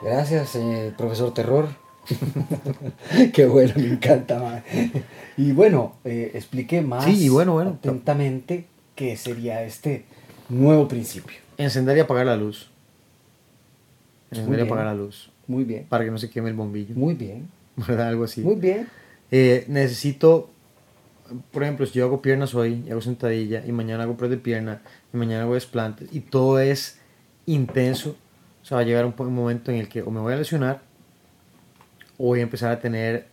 Gracias, 0.02 0.56
eh, 0.56 0.92
profesor 0.98 1.32
Terror. 1.34 1.85
Qué 3.34 3.46
bueno, 3.46 3.74
me 3.78 3.88
encanta. 3.88 4.40
man. 4.40 4.64
Y 5.38 5.52
bueno, 5.52 5.96
eh, 6.04 6.32
expliqué 6.34 6.82
más 6.82 7.06
Sí, 7.06 7.30
bueno, 7.30 7.54
bueno. 7.54 7.72
atentamente 7.72 8.66
qué 8.96 9.16
sería 9.18 9.64
este 9.64 10.06
nuevo 10.50 10.88
principio. 10.88 11.38
Encender 11.58 11.98
y 11.98 12.02
apagar 12.02 12.26
la 12.26 12.36
luz. 12.38 12.70
Encender 14.32 14.60
y 14.60 14.64
apagar 14.64 14.86
la 14.86 14.94
luz. 14.94 15.32
Muy 15.48 15.64
bien, 15.64 15.86
Para 15.88 16.04
que 16.04 16.12
no 16.12 16.18
se 16.18 16.30
queme 16.30 16.50
el 16.50 16.56
bombillo. 16.56 16.96
muy 16.96 17.14
bien, 17.14 17.50
¿Verdad? 17.76 18.08
Algo 18.10 18.24
así. 18.24 18.42
muy 18.42 18.56
bien. 18.56 18.88
Eh, 19.32 19.66
necesito, 19.68 20.50
por 21.52 21.64
ejemplo, 21.64 21.86
si 21.86 22.00
yo 22.00 22.06
hago 22.06 22.22
piernas 22.22 22.56
hoy, 22.56 22.84
y 22.88 22.92
hago 22.92 23.02
sentadilla, 23.02 23.64
y 23.66 23.72
mañana 23.72 24.04
hago 24.04 24.18
press 24.18 24.32
de 24.32 24.38
pierna, 24.38 24.82
y 25.14 25.18
mañana 25.18 25.44
hago 25.44 25.54
desplantes, 25.56 26.10
y 26.12 26.22
todo 26.22 26.60
es 26.60 27.00
intenso, 27.46 28.16
o 28.64 28.66
sea, 28.66 28.76
va 28.78 28.82
a 28.82 28.86
llegar 28.86 29.06
un 29.06 29.34
momento 29.34 29.72
en 29.72 29.78
el 29.78 29.88
que 29.88 30.02
o 30.02 30.10
me 30.10 30.20
voy 30.20 30.34
a 30.34 30.38
lesionar, 30.38 30.82
o 32.18 32.26
voy 32.28 32.40
a 32.40 32.44
empezar 32.44 32.72
a 32.72 32.80
tener 32.80 33.26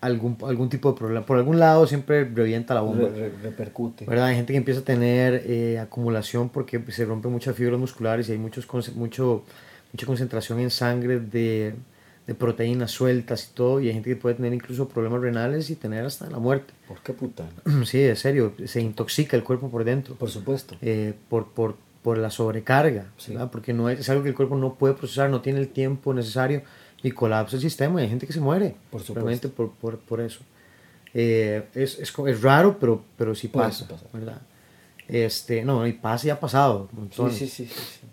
algún, 0.00 0.36
algún 0.46 0.68
tipo 0.68 0.90
de 0.92 0.98
problema. 0.98 1.24
Por 1.26 1.38
algún 1.38 1.58
lado 1.58 1.86
siempre 1.86 2.24
revienta 2.24 2.74
la 2.74 2.80
bomba. 2.80 3.08
Re- 3.08 3.28
re- 3.30 3.32
repercute. 3.42 4.04
¿verdad? 4.04 4.26
Hay 4.26 4.36
gente 4.36 4.52
que 4.52 4.56
empieza 4.56 4.80
a 4.80 4.84
tener 4.84 5.42
eh, 5.46 5.78
acumulación 5.78 6.48
porque 6.48 6.82
se 6.88 7.04
rompen 7.04 7.30
muchas 7.30 7.54
fibras 7.56 7.78
musculares 7.78 8.28
y 8.28 8.32
hay 8.32 8.38
muchos, 8.38 8.66
mucho, 8.96 9.44
mucha 9.92 10.06
concentración 10.06 10.58
en 10.58 10.70
sangre 10.70 11.20
de, 11.20 11.74
de 12.26 12.34
proteínas 12.34 12.90
sueltas 12.90 13.48
y 13.50 13.54
todo. 13.54 13.80
Y 13.80 13.86
hay 13.88 13.94
gente 13.94 14.10
que 14.10 14.16
puede 14.16 14.34
tener 14.34 14.52
incluso 14.52 14.88
problemas 14.88 15.20
renales 15.20 15.70
y 15.70 15.76
tener 15.76 16.04
hasta 16.04 16.28
la 16.28 16.38
muerte. 16.38 16.72
¿Por 16.88 16.98
qué 17.00 17.12
puta? 17.12 17.44
Sí, 17.84 18.02
en 18.02 18.16
serio, 18.16 18.54
se 18.64 18.80
intoxica 18.80 19.36
el 19.36 19.44
cuerpo 19.44 19.70
por 19.70 19.84
dentro 19.84 20.16
Por 20.16 20.30
supuesto. 20.30 20.74
eh, 20.82 21.14
por, 21.28 21.52
por, 21.52 21.76
por 22.02 22.18
la 22.18 22.30
sobrecarga, 22.30 23.06
Sí. 23.18 23.34
¿verdad? 23.34 23.50
porque 23.52 23.72
no 23.72 23.88
es, 23.88 24.00
es 24.00 24.10
algo 24.10 24.24
que 24.24 24.30
el 24.30 24.34
cuerpo 24.34 24.56
no 24.56 24.74
puede 24.74 24.94
procesar, 24.94 25.30
no 25.30 25.42
tiene 25.42 25.60
el 25.60 25.68
tiempo 25.68 26.12
necesario 26.12 26.62
y 27.02 27.10
colapsa 27.10 27.56
el 27.56 27.62
sistema 27.62 28.00
y 28.00 28.04
hay 28.04 28.10
gente 28.10 28.26
que 28.26 28.32
se 28.32 28.40
muere 28.40 28.76
Por 28.90 29.02
supuesto. 29.02 29.50
por, 29.50 29.70
por, 29.72 29.98
por 29.98 30.20
eso. 30.20 30.40
Eh, 31.14 31.64
es, 31.74 31.98
es, 31.98 32.12
es 32.26 32.42
raro, 32.42 32.78
pero, 32.78 33.02
pero 33.16 33.34
sí 33.34 33.48
pasa. 33.48 33.86
¿verdad? 34.12 34.40
Este, 35.08 35.64
no, 35.64 35.86
y 35.86 35.92
pasa 35.92 36.28
y 36.28 36.30
ha 36.30 36.40
pasado. 36.40 36.88
Sí, 36.90 36.96
montones. 36.96 37.36
sí, 37.36 37.46
sí, 37.48 37.66
sí, 37.66 37.74
sí. 38.00 38.06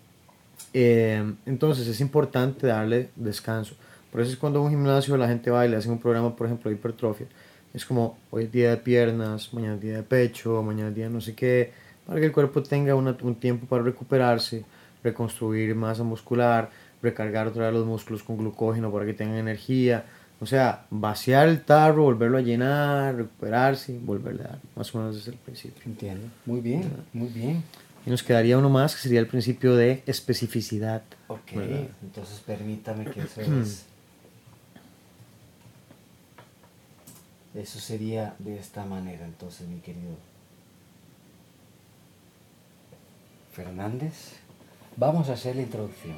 Eh, 0.72 1.32
entonces 1.46 1.86
es 1.86 2.00
importante 2.00 2.66
darle 2.66 3.10
descanso. 3.16 3.74
Por 4.12 4.20
eso 4.20 4.30
es 4.32 4.36
cuando 4.36 4.58
a 4.58 4.62
un 4.62 4.70
gimnasio 4.70 5.16
la 5.16 5.28
gente 5.28 5.50
va 5.50 5.64
y 5.66 5.68
le 5.68 5.76
hacen 5.76 5.92
un 5.92 6.00
programa, 6.00 6.34
por 6.34 6.46
ejemplo, 6.46 6.70
de 6.70 6.76
hipertrofia. 6.76 7.26
Es 7.72 7.84
como 7.84 8.18
hoy 8.30 8.44
es 8.44 8.52
día 8.52 8.70
de 8.70 8.76
piernas, 8.76 9.52
mañana 9.54 9.74
es 9.76 9.80
día 9.80 9.96
de 9.96 10.02
pecho, 10.02 10.62
mañana 10.62 10.88
es 10.90 10.94
día 10.96 11.04
de 11.04 11.10
no 11.10 11.20
sé 11.20 11.34
qué, 11.34 11.72
para 12.06 12.18
que 12.18 12.26
el 12.26 12.32
cuerpo 12.32 12.62
tenga 12.62 12.94
una- 12.96 13.16
un 13.22 13.36
tiempo 13.36 13.66
para 13.66 13.82
recuperarse, 13.84 14.64
reconstruir 15.04 15.74
masa 15.76 16.02
muscular, 16.02 16.70
recargar 17.02 17.46
otra 17.46 17.66
vez 17.66 17.74
los 17.74 17.86
músculos 17.86 18.22
con 18.22 18.36
glucógeno 18.36 18.92
para 18.92 19.06
que 19.06 19.14
tengan 19.14 19.36
energía. 19.36 20.04
O 20.40 20.46
sea, 20.46 20.86
vaciar 20.90 21.48
el 21.48 21.62
tarro, 21.62 22.04
volverlo 22.04 22.38
a 22.38 22.40
llenar, 22.40 23.14
recuperarse, 23.14 23.98
volverle 23.98 24.42
a 24.44 24.48
dar. 24.48 24.58
Más 24.74 24.94
o 24.94 24.98
menos 24.98 25.16
desde 25.16 25.32
el 25.32 25.38
principio. 25.38 25.82
Entiendo. 25.84 26.28
Muy 26.46 26.60
bien, 26.60 26.90
muy 27.12 27.28
bien. 27.28 27.62
Y 28.06 28.10
nos 28.10 28.22
quedaría 28.22 28.56
uno 28.56 28.70
más 28.70 28.94
que 28.94 29.02
sería 29.02 29.20
el 29.20 29.26
principio 29.26 29.76
de 29.76 30.02
especificidad. 30.06 31.02
Ok, 31.28 31.52
¿verdad? 31.54 31.88
entonces 32.02 32.40
permítame 32.40 33.04
que 33.04 33.20
eso 33.20 33.40
es. 33.62 33.84
Eso 37.54 37.80
sería 37.80 38.34
de 38.38 38.58
esta 38.58 38.84
manera, 38.84 39.26
entonces, 39.26 39.66
mi 39.66 39.80
querido 39.80 40.14
Fernández. 43.52 44.36
Vamos 44.96 45.28
a 45.28 45.34
hacer 45.34 45.56
la 45.56 45.62
introducción. 45.62 46.16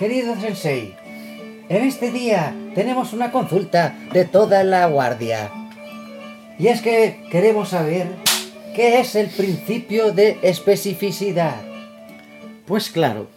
Querido 0.00 0.34
Sensei, 0.40 0.96
en 1.68 1.84
este 1.84 2.10
día 2.10 2.54
tenemos 2.74 3.12
una 3.12 3.30
consulta 3.30 3.94
de 4.14 4.24
toda 4.24 4.64
la 4.64 4.86
guardia. 4.86 5.50
Y 6.58 6.68
es 6.68 6.80
que 6.80 7.20
queremos 7.30 7.68
saber 7.68 8.06
qué 8.74 8.98
es 9.00 9.14
el 9.14 9.26
principio 9.26 10.12
de 10.12 10.38
especificidad. 10.40 11.56
Pues 12.64 12.88
claro, 12.88 13.28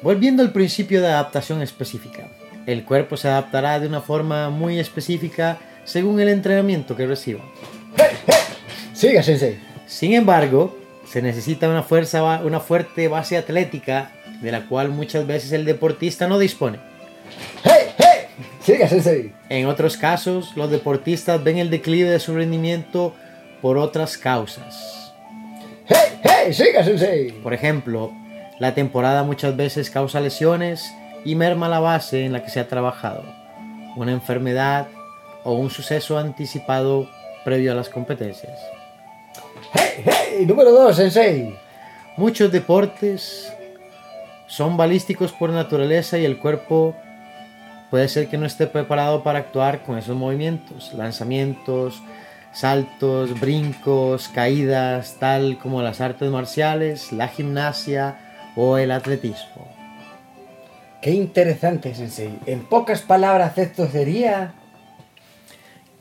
volviendo 0.00 0.42
al 0.42 0.50
principio 0.50 1.02
de 1.02 1.08
adaptación 1.08 1.60
específica, 1.60 2.28
el 2.64 2.86
cuerpo 2.86 3.18
se 3.18 3.28
adaptará 3.28 3.78
de 3.80 3.86
una 3.86 4.00
forma 4.00 4.48
muy 4.48 4.78
específica 4.78 5.58
según 5.84 6.20
el 6.20 6.30
entrenamiento 6.30 6.96
que 6.96 7.06
reciba. 7.06 7.44
Siga, 8.94 9.22
Sensei. 9.22 9.58
Sin 9.86 10.14
embargo, 10.14 10.78
se 11.06 11.20
necesita 11.20 11.68
una, 11.68 11.82
fuerza, 11.82 12.40
una 12.44 12.60
fuerte 12.60 13.08
base 13.08 13.36
atlética 13.36 14.12
de 14.40 14.52
la 14.52 14.66
cual 14.66 14.90
muchas 14.90 15.26
veces 15.26 15.52
el 15.52 15.64
deportista 15.64 16.26
no 16.26 16.38
dispone. 16.38 16.78
¡Hey, 17.64 17.94
hey! 17.98 18.46
Siga, 18.62 18.88
Sensei. 18.88 19.32
En 19.48 19.66
otros 19.66 19.96
casos, 19.96 20.56
los 20.56 20.70
deportistas 20.70 21.42
ven 21.42 21.58
el 21.58 21.70
declive 21.70 22.08
de 22.08 22.20
su 22.20 22.34
rendimiento 22.34 23.14
por 23.60 23.78
otras 23.78 24.16
causas. 24.16 25.12
¡Hey! 25.86 26.20
¡Hey, 26.22 26.54
siga, 26.54 26.84
sensei! 26.84 27.32
Por 27.32 27.52
ejemplo, 27.52 28.12
la 28.58 28.74
temporada 28.74 29.24
muchas 29.24 29.56
veces 29.56 29.90
causa 29.90 30.20
lesiones 30.20 30.92
y 31.24 31.34
merma 31.34 31.68
la 31.68 31.80
base 31.80 32.24
en 32.24 32.32
la 32.32 32.42
que 32.42 32.50
se 32.50 32.60
ha 32.60 32.68
trabajado. 32.68 33.24
Una 33.96 34.12
enfermedad 34.12 34.88
o 35.44 35.54
un 35.54 35.70
suceso 35.70 36.18
anticipado 36.18 37.08
previo 37.44 37.72
a 37.72 37.74
las 37.74 37.88
competencias. 37.88 38.58
¡Hey, 39.74 40.04
hey! 40.04 40.46
Número 40.46 40.70
2, 40.72 40.96
sensei. 40.96 41.56
Muchos 42.16 42.52
deportes 42.52 43.52
son 44.50 44.76
balísticos 44.76 45.30
por 45.30 45.50
naturaleza 45.50 46.18
y 46.18 46.24
el 46.24 46.36
cuerpo 46.38 46.96
puede 47.88 48.08
ser 48.08 48.26
que 48.26 48.36
no 48.36 48.46
esté 48.46 48.66
preparado 48.66 49.22
para 49.22 49.38
actuar 49.38 49.84
con 49.84 49.96
esos 49.96 50.16
movimientos, 50.16 50.92
lanzamientos, 50.92 52.02
saltos, 52.52 53.38
brincos, 53.38 54.28
caídas, 54.28 55.18
tal 55.20 55.56
como 55.58 55.82
las 55.82 56.00
artes 56.00 56.28
marciales, 56.30 57.12
la 57.12 57.28
gimnasia 57.28 58.18
o 58.56 58.76
el 58.76 58.90
atletismo. 58.90 59.68
Qué 61.00 61.12
interesante, 61.12 61.94
sensei. 61.94 62.36
En 62.46 62.64
pocas 62.64 63.02
palabras, 63.02 63.56
esto 63.56 63.88
sería... 63.88 64.54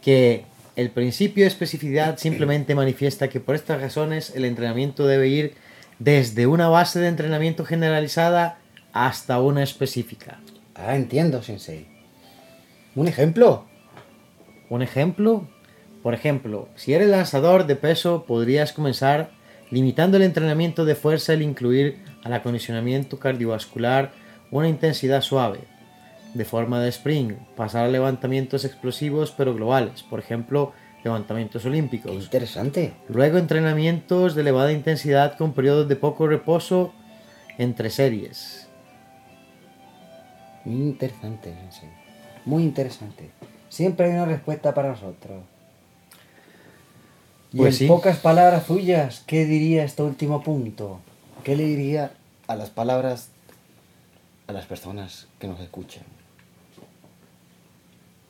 Que 0.01 0.45
el 0.76 0.89
principio 0.89 1.43
de 1.43 1.49
especificidad 1.49 2.17
simplemente 2.17 2.73
manifiesta 2.73 3.27
que 3.27 3.41
por 3.41 3.53
estas 3.53 3.81
razones 3.81 4.34
el 4.34 4.45
entrenamiento 4.45 5.05
debe 5.05 5.27
ir 5.27 5.55
desde 5.99 6.47
una 6.47 6.69
base 6.69 6.99
de 6.99 7.07
entrenamiento 7.07 7.65
generalizada 7.65 8.59
hasta 8.93 9.39
una 9.41 9.63
específica. 9.63 10.39
Ah, 10.73 10.95
entiendo, 10.95 11.43
sensei. 11.43 11.88
¿Un 12.95 13.07
ejemplo? 13.07 13.65
Un 14.69 14.81
ejemplo, 14.81 15.47
por 16.01 16.13
ejemplo, 16.13 16.69
si 16.76 16.93
eres 16.93 17.09
lanzador 17.09 17.67
de 17.67 17.76
peso, 17.76 18.23
podrías 18.26 18.71
comenzar 18.71 19.31
limitando 19.71 20.17
el 20.17 20.23
entrenamiento 20.23 20.85
de 20.85 20.95
fuerza 20.95 21.34
al 21.34 21.41
incluir 21.41 21.99
al 22.23 22.34
acondicionamiento 22.34 23.19
cardiovascular 23.19 24.11
una 24.51 24.69
intensidad 24.69 25.21
suave, 25.21 25.59
de 26.34 26.45
forma 26.45 26.80
de 26.80 26.89
spring, 26.89 27.34
pasar 27.55 27.85
a 27.85 27.89
levantamientos 27.89 28.65
explosivos 28.65 29.34
pero 29.35 29.53
globales, 29.53 30.03
por 30.03 30.19
ejemplo, 30.19 30.73
levantamientos 31.03 31.61
Qué 31.63 31.67
olímpicos. 31.69 32.11
interesante. 32.11 32.93
Luego 33.07 33.38
entrenamientos 33.38 34.35
de 34.35 34.41
elevada 34.41 34.71
intensidad 34.71 35.38
con 35.38 35.53
periodos 35.53 35.88
de 35.88 35.95
poco 35.95 36.27
reposo 36.27 36.93
entre 37.57 37.89
series. 37.89 38.67
Muy 40.65 40.81
interesante, 40.89 41.53
sensei. 41.53 41.89
Muy 42.45 42.63
interesante. 42.63 43.30
Siempre 43.69 44.07
hay 44.07 44.13
una 44.13 44.26
respuesta 44.26 44.73
para 44.73 44.89
nosotros. 44.89 45.43
Y 47.53 47.57
Pues 47.57 47.76
en 47.76 47.80
sí. 47.80 47.88
pocas 47.88 48.17
palabras 48.19 48.65
suyas, 48.67 49.23
¿qué 49.26 49.45
diría 49.45 49.84
este 49.84 50.03
último 50.03 50.43
punto? 50.43 50.99
¿Qué 51.43 51.55
le 51.55 51.63
diría 51.65 52.11
a 52.47 52.55
las 52.55 52.69
palabras 52.69 53.30
a 54.47 54.51
las 54.51 54.65
personas 54.65 55.27
que 55.39 55.47
nos 55.47 55.59
escuchan? 55.59 56.03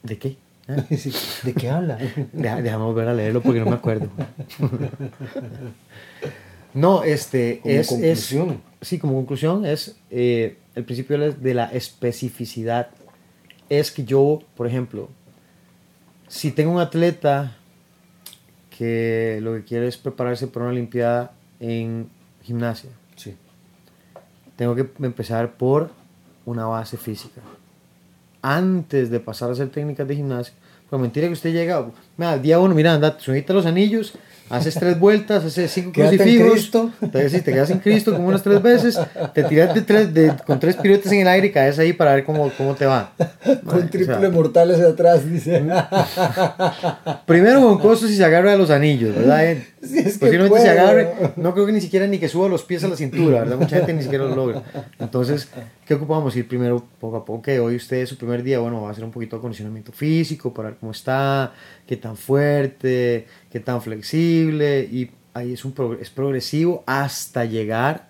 ¿De 0.03 0.17
qué? 0.17 0.37
¿De 1.43 1.53
qué 1.53 1.69
habla? 1.69 1.97
Deja- 2.31 2.61
déjame 2.61 2.83
volver 2.83 3.07
a 3.07 3.13
leerlo 3.13 3.41
porque 3.41 3.59
no 3.59 3.65
me 3.65 3.75
acuerdo. 3.75 4.09
no, 6.73 7.03
este 7.03 7.59
Como 7.61 7.73
es, 7.73 7.79
es- 7.79 7.87
conclusión. 7.89 8.61
sí, 8.81 8.99
como 8.99 9.15
conclusión 9.15 9.65
es 9.65 9.97
eh, 10.11 10.57
el 10.75 10.83
principio 10.85 11.17
de 11.17 11.27
la- 11.27 11.33
de 11.33 11.53
la 11.53 11.65
especificidad. 11.65 12.89
Es 13.69 13.91
que 13.91 14.03
yo, 14.03 14.41
por 14.55 14.67
ejemplo, 14.67 15.09
si 16.27 16.51
tengo 16.51 16.71
un 16.71 16.79
atleta 16.79 17.55
que 18.77 19.39
lo 19.41 19.53
que 19.55 19.63
quiere 19.63 19.87
es 19.87 19.97
prepararse 19.97 20.47
para 20.47 20.65
una 20.65 20.71
olimpiada 20.73 21.33
en 21.59 22.09
gimnasia, 22.43 22.89
Sí. 23.15 23.35
tengo 24.55 24.75
que 24.75 24.87
empezar 25.01 25.53
por 25.57 25.91
una 26.45 26.65
base 26.65 26.97
física. 26.97 27.41
Antes 28.41 29.09
de 29.09 29.19
pasar 29.19 29.49
a 29.49 29.53
hacer 29.53 29.69
técnicas 29.69 30.07
de 30.07 30.15
gimnasia. 30.15 30.53
Pues 30.89 30.99
mentira 31.01 31.27
que 31.27 31.33
usted 31.33 31.51
llega, 31.53 31.85
mira, 32.17 32.37
día 32.39 32.59
uno, 32.59 32.73
mira, 32.73 32.93
anda, 32.95 33.15
sujeta 33.19 33.53
los 33.53 33.67
anillos, 33.67 34.13
haces 34.49 34.73
tres 34.73 34.99
vueltas, 34.99 35.45
haces 35.45 35.69
cinco 35.71 35.91
Quédate 35.91 36.17
crucifijos. 36.17 36.51
Te, 37.11 37.29
sí, 37.29 37.41
te 37.41 37.51
quedas 37.53 37.69
en 37.69 37.77
Cristo 37.77 38.11
como 38.15 38.27
unas 38.27 38.41
tres 38.41 38.59
veces, 38.59 38.99
te 39.35 39.43
tiras 39.43 39.75
de 39.75 39.81
tres, 39.83 40.11
de- 40.11 40.33
con 40.47 40.59
tres 40.59 40.77
piruetas 40.77 41.11
en 41.11 41.19
el 41.19 41.27
aire 41.27 41.45
y 41.47 41.51
caes 41.51 41.77
ahí 41.77 41.93
para 41.93 42.15
ver 42.15 42.23
cómo, 42.25 42.49
cómo 42.57 42.73
te 42.73 42.87
va. 42.87 43.13
Con 43.65 43.83
O 43.83 43.87
triple 43.87 44.15
sea, 44.19 44.29
mortales 44.31 44.79
de 44.79 44.87
atrás, 44.87 45.29
dice. 45.29 45.63
Primero 47.25 47.61
con 47.61 47.77
cosas 47.79 48.09
y 48.09 48.15
se 48.15 48.25
agarra 48.25 48.51
de 48.51 48.57
los 48.57 48.69
anillos, 48.71 49.15
¿verdad? 49.15 49.57
Si 49.89 49.97
es 49.99 50.17
que 50.17 50.19
Posiblemente 50.25 50.59
se 50.59 50.65
puedo. 50.65 50.81
agarre, 50.81 51.13
no 51.37 51.53
creo 51.53 51.65
que 51.65 51.71
ni 51.71 51.79
siquiera 51.81 52.05
ni 52.05 52.17
que 52.19 52.27
suba 52.27 52.49
los 52.49 52.63
pies 52.63 52.83
a 52.83 52.87
la 52.89 52.95
cintura, 52.97 53.39
¿verdad? 53.39 53.57
Mucha 53.57 53.77
gente 53.77 53.93
ni 53.93 54.03
siquiera 54.03 54.25
lo 54.25 54.35
logra. 54.35 54.63
Entonces, 54.99 55.47
¿qué 55.87 55.93
ocupamos? 55.93 56.35
Ir 56.35 56.47
primero 56.47 56.83
poco 56.99 57.17
a 57.17 57.23
poco, 57.25 57.41
que 57.43 57.59
hoy 57.59 57.75
usted 57.77 57.97
es 57.97 58.09
su 58.09 58.17
primer 58.17 58.43
día, 58.43 58.59
bueno, 58.59 58.81
va 58.81 58.89
a 58.89 58.91
hacer 58.91 59.03
un 59.05 59.11
poquito 59.11 59.35
de 59.37 59.39
acondicionamiento 59.39 59.91
físico 59.93 60.53
para 60.53 60.69
ver 60.69 60.77
cómo 60.79 60.91
está, 60.91 61.53
qué 61.87 61.95
tan 61.97 62.17
fuerte, 62.17 63.25
qué 63.51 63.59
tan 63.61 63.81
flexible, 63.81 64.81
y 64.91 65.11
ahí 65.33 65.53
es, 65.53 65.63
un 65.63 65.73
progr- 65.73 65.99
es 66.01 66.09
progresivo 66.09 66.83
hasta 66.85 67.45
llegar 67.45 68.09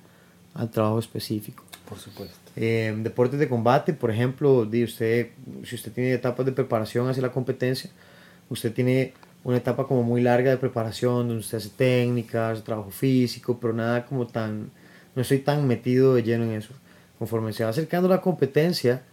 al 0.55 0.69
trabajo 0.71 0.97
específico. 0.99 1.63
Por 1.87 1.97
supuesto. 1.99 2.35
Eh, 2.55 2.93
deportes 3.03 3.39
de 3.39 3.47
combate, 3.47 3.93
por 3.93 4.09
ejemplo, 4.11 4.67
usted, 4.83 5.27
si 5.63 5.75
usted 5.75 5.91
tiene 5.91 6.13
etapas 6.13 6.45
de 6.45 6.51
preparación 6.51 7.07
hacia 7.07 7.21
la 7.21 7.31
competencia, 7.31 7.89
usted 8.49 8.73
tiene 8.73 9.13
una 9.43 9.57
etapa 9.57 9.87
como 9.87 10.03
muy 10.03 10.21
larga 10.21 10.51
de 10.51 10.57
preparación, 10.57 11.27
donde 11.27 11.37
usted 11.37 11.57
hace 11.57 11.69
técnicas, 11.69 12.63
trabajo 12.63 12.91
físico, 12.91 13.59
pero 13.59 13.73
nada 13.73 14.05
como 14.05 14.27
tan, 14.27 14.71
no 15.15 15.21
estoy 15.21 15.39
tan 15.39 15.67
metido 15.67 16.15
de 16.15 16.23
lleno 16.23 16.43
en 16.43 16.51
eso. 16.51 16.73
Conforme 17.17 17.53
se 17.53 17.63
va 17.63 17.69
acercando 17.69 18.07
la 18.07 18.21
competencia, 18.21 19.03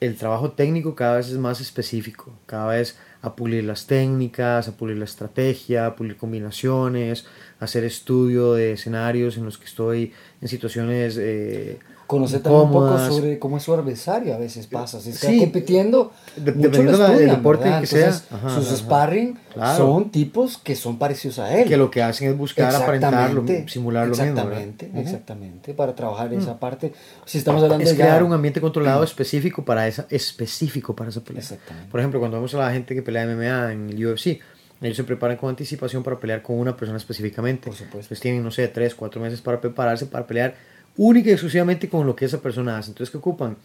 el 0.00 0.16
trabajo 0.16 0.52
técnico 0.52 0.94
cada 0.94 1.16
vez 1.16 1.28
es 1.28 1.38
más 1.38 1.60
específico, 1.60 2.32
cada 2.46 2.74
vez 2.74 2.98
a 3.22 3.34
pulir 3.34 3.64
las 3.64 3.86
técnicas, 3.86 4.68
a 4.68 4.76
pulir 4.76 4.98
la 4.98 5.06
estrategia, 5.06 5.86
a 5.86 5.96
pulir 5.96 6.16
combinaciones, 6.16 7.26
hacer 7.58 7.84
estudio 7.84 8.52
de 8.52 8.72
escenarios 8.72 9.38
en 9.38 9.46
los 9.46 9.56
que 9.56 9.64
estoy 9.64 10.12
en 10.42 10.48
situaciones 10.48 11.16
eh, 11.18 11.78
Conocer 12.06 12.42
también 12.42 12.64
un 12.64 12.72
poco 12.72 12.98
sobre 12.98 13.38
cómo 13.38 13.56
es 13.56 13.62
su 13.62 13.72
adversario 13.72 14.34
a 14.34 14.38
veces 14.38 14.66
pasa. 14.66 15.00
Si 15.00 15.10
está 15.10 15.28
Sí. 15.28 15.38
compitiendo, 15.38 16.12
De- 16.36 16.52
mucho 16.52 16.68
dependiendo 16.68 17.08
del 17.08 17.30
deporte 17.30 17.64
¿verdad? 17.64 17.80
que 17.80 17.86
sea. 17.86 18.00
Entonces, 18.06 18.28
Ajá, 18.30 18.50
sus 18.54 18.66
ajá. 18.66 18.76
sparring 18.76 19.38
Claro. 19.54 19.76
son 19.78 20.10
tipos 20.10 20.58
que 20.58 20.76
son 20.76 20.98
parecidos 20.98 21.38
a 21.38 21.56
él. 21.58 21.66
que 21.68 21.76
lo 21.78 21.90
que 21.90 22.02
hacen 22.02 22.28
es 22.30 22.36
buscar 22.36 22.74
aparentarlo, 22.74 23.44
simular 23.66 24.06
lo 24.06 24.10
mismo. 24.10 24.24
Exactamente. 24.26 24.90
Mm. 24.92 24.98
exactamente, 24.98 25.72
para 25.74 25.94
trabajar 25.94 26.32
esa 26.34 26.58
parte. 26.60 26.92
Si 27.24 27.38
estamos 27.38 27.62
hablando 27.62 27.84
Es 27.84 27.90
de 27.90 27.96
ya- 27.96 28.04
crear 28.04 28.22
un 28.22 28.32
ambiente 28.34 28.60
controlado 28.60 29.02
específico 29.02 29.64
para 29.64 29.88
esa, 29.88 30.06
específico 30.10 30.94
para 30.94 31.10
esa 31.10 31.20
pelea. 31.22 31.40
Exactamente. 31.42 31.90
Por 31.90 32.00
ejemplo, 32.00 32.20
cuando 32.20 32.36
vemos 32.36 32.54
a 32.54 32.58
la 32.58 32.70
gente 32.72 32.94
que 32.94 33.02
pelea 33.02 33.22
MMA 33.24 33.72
en 33.72 33.88
el 33.90 34.06
UFC, 34.06 34.40
ellos 34.82 34.96
se 34.96 35.04
preparan 35.04 35.36
con 35.38 35.48
anticipación 35.48 36.02
para 36.02 36.18
pelear 36.18 36.42
con 36.42 36.58
una 36.58 36.76
persona 36.76 36.98
específicamente. 36.98 37.64
Por 37.66 37.74
supuesto. 37.74 37.96
Entonces 37.98 38.20
tienen, 38.20 38.42
no 38.42 38.50
sé, 38.50 38.68
tres, 38.68 38.94
cuatro 38.94 39.20
meses 39.22 39.40
para 39.40 39.58
prepararse, 39.60 40.04
para 40.06 40.26
pelear 40.26 40.54
única 40.96 41.28
y 41.30 41.32
exclusivamente 41.32 41.88
con 41.88 42.06
lo 42.06 42.14
que 42.14 42.24
esa 42.24 42.40
persona 42.40 42.78
hace. 42.78 42.90
Entonces, 42.90 43.10
¿qué 43.10 43.18
ocupan? 43.18 43.56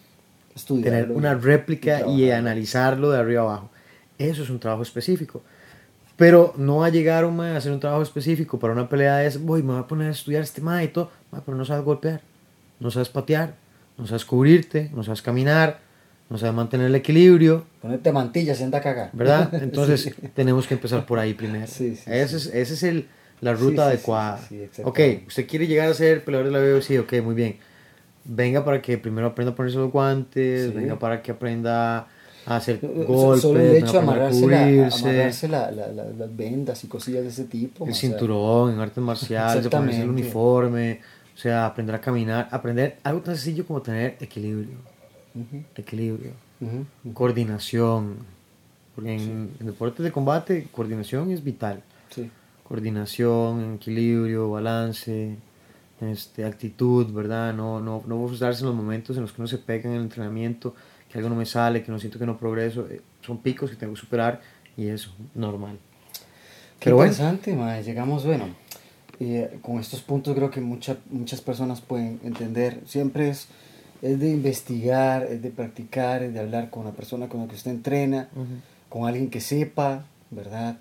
estudiarlo 0.54 0.90
Tener 0.90 1.10
y- 1.10 1.12
una 1.18 1.32
y 1.32 1.34
réplica 1.36 1.96
y, 1.96 2.02
trabajarlo. 2.02 2.34
analizarlo 2.34 3.10
de 3.12 3.18
arriba 3.18 3.42
abajo. 3.42 3.70
Eso 4.18 4.42
es 4.42 4.50
un 4.50 4.58
trabajo 4.58 4.82
específico. 4.82 5.42
Pero 6.16 6.52
no 6.58 6.78
va 6.78 6.86
a 6.86 6.90
llegar 6.90 7.24
un 7.24 7.40
a 7.40 7.56
hacer 7.56 7.72
un 7.72 7.80
trabajo 7.80 8.02
específico 8.02 8.58
para 8.58 8.72
una 8.74 8.88
pelea 8.88 9.18
de 9.18 9.26
es, 9.28 9.40
voy, 9.40 9.62
me 9.62 9.72
voy 9.72 9.80
a 9.82 9.86
poner 9.86 10.08
a 10.08 10.10
estudiar 10.10 10.42
este 10.42 10.60
mae 10.60 10.84
y 10.86 10.88
todo, 10.88 11.10
mae, 11.30 11.40
pero 11.46 11.56
no 11.56 11.64
sabes 11.64 11.84
golpear, 11.84 12.20
no 12.78 12.90
sabes 12.90 13.08
patear, 13.08 13.54
no 13.96 14.06
sabes 14.06 14.24
cubrirte, 14.26 14.90
no 14.94 15.02
sabes 15.02 15.22
caminar, 15.22 15.78
no 16.28 16.36
sabes 16.36 16.54
mantener 16.54 16.86
el 16.88 16.94
equilibrio, 16.94 17.64
Ponerte 17.80 18.12
mantillas 18.12 18.60
y 18.60 18.64
anda 18.64 18.78
a 18.78 18.82
cagar. 18.82 19.10
¿verdad? 19.14 19.54
Entonces 19.62 20.02
Sí. 20.02 20.12
tenemos 20.34 20.66
que 20.66 20.74
empezar 20.74 21.06
por 21.06 21.18
ahí 21.18 21.32
primero. 21.32 21.66
Sí, 21.68 21.96
sí, 21.96 22.02
ese, 22.06 22.36
Es, 22.36 22.46
ese 22.46 22.74
es 22.74 22.82
el, 22.82 23.08
la 23.40 23.52
ruta 23.54 23.84
Sí, 23.90 23.94
adecuada. 23.94 24.38
sí, 24.48 24.68
sí, 24.72 24.82
ok, 24.84 25.00
usted 25.28 25.46
quiere 25.46 25.66
llegar 25.66 25.88
a 25.88 25.94
ser 25.94 26.24
peleador 26.24 26.52
de 26.52 26.58
la 26.58 26.76
UFC, 26.76 26.98
ok, 27.00 27.22
muy 27.24 27.34
bien. 27.34 27.56
Venga 28.24 28.64
para 28.64 28.82
que 28.82 28.98
primero 28.98 29.26
aprenda 29.28 29.52
a 29.52 29.54
ponerse 29.56 29.78
los 29.78 29.90
guantes, 29.90 30.74
venga 30.74 30.98
para 30.98 31.22
que 31.22 31.30
aprenda 31.32 32.06
a 32.46 32.56
hacer 32.56 32.80
So- 32.80 32.88
golpes, 33.06 33.42
Solo 33.42 33.60
el 33.60 33.76
hecho 33.76 33.92
de 33.92 33.98
amarrarse, 33.98 34.40
la, 34.46 34.58
cubrirse, 34.64 35.08
amarrarse 35.08 35.48
la- 35.48 35.70
la- 35.70 35.88
la- 35.88 36.04
las 36.04 36.36
vendas 36.36 36.84
y 36.84 36.86
cosillas 36.88 37.22
de 37.22 37.28
ese 37.28 37.44
tipo. 37.44 37.84
el 37.84 37.90
o 37.90 37.94
sea, 37.94 38.08
cinturón 38.10 38.74
en 38.74 38.80
artes 38.80 39.02
marciales, 39.02 39.66
ponerse 39.68 40.02
el 40.02 40.10
uniforme, 40.10 41.00
o 41.34 41.38
sea, 41.38 41.66
aprender 41.66 41.94
a 41.94 42.00
caminar, 42.00 42.48
aprender 42.50 42.98
algo 43.02 43.20
tan 43.22 43.36
sencillo 43.36 43.66
como 43.66 43.80
tener 43.80 44.16
equilibrio, 44.20 44.76
equilibrio, 45.76 46.32
coordinación. 47.14 48.16
Porque 48.94 49.14
en, 49.14 49.50
en 49.60 49.66
deportes 49.66 50.04
de 50.04 50.10
combate, 50.12 50.66
coordinación 50.72 51.30
es 51.30 51.42
vital. 51.42 51.82
Coordinación, 52.70 53.74
equilibrio, 53.74 54.48
balance, 54.48 55.34
este, 56.00 56.44
actitud, 56.44 57.12
¿verdad? 57.12 57.52
No, 57.52 57.80
no, 57.80 58.00
no 58.06 58.26
frustrarse 58.28 58.60
en 58.60 58.66
los 58.68 58.76
momentos 58.76 59.16
en 59.16 59.22
los 59.22 59.32
que 59.32 59.40
uno 59.40 59.48
se 59.48 59.58
pega 59.58 59.90
en 59.90 59.96
el 59.96 60.02
entrenamiento, 60.02 60.76
que 61.10 61.18
algo 61.18 61.28
no 61.30 61.34
me 61.34 61.46
sale, 61.46 61.82
que 61.82 61.90
no 61.90 61.98
siento 61.98 62.20
que 62.20 62.26
no 62.26 62.38
progreso. 62.38 62.86
eh, 62.88 63.00
Son 63.26 63.38
picos 63.38 63.70
que 63.70 63.76
tengo 63.76 63.94
que 63.94 63.98
superar 64.00 64.40
y 64.76 64.86
eso, 64.86 65.10
normal. 65.34 65.80
Qué 66.78 66.84
Pero 66.84 66.94
bueno. 66.94 67.10
interesante, 67.10 67.56
mae. 67.56 67.82
Llegamos, 67.82 68.24
bueno, 68.24 68.50
eh, 69.18 69.58
con 69.62 69.80
estos 69.80 70.00
puntos 70.02 70.36
creo 70.36 70.52
que 70.52 70.60
mucha- 70.60 70.98
muchas 71.10 71.40
personas 71.40 71.80
pueden 71.80 72.20
entender. 72.22 72.82
Siempre 72.86 73.30
es, 73.30 73.48
es 74.00 74.20
de 74.20 74.30
investigar, 74.30 75.24
es 75.24 75.42
de 75.42 75.50
practicar, 75.50 76.22
es 76.22 76.32
de 76.34 76.38
hablar 76.38 76.70
con 76.70 76.84
la 76.84 76.92
persona 76.92 77.28
con 77.28 77.40
la 77.40 77.48
que 77.48 77.56
usted 77.56 77.72
entrena, 77.72 78.28
con 78.88 79.08
alguien 79.08 79.28
que 79.28 79.40
sepa, 79.40 80.04
¿verdad? 80.30 80.78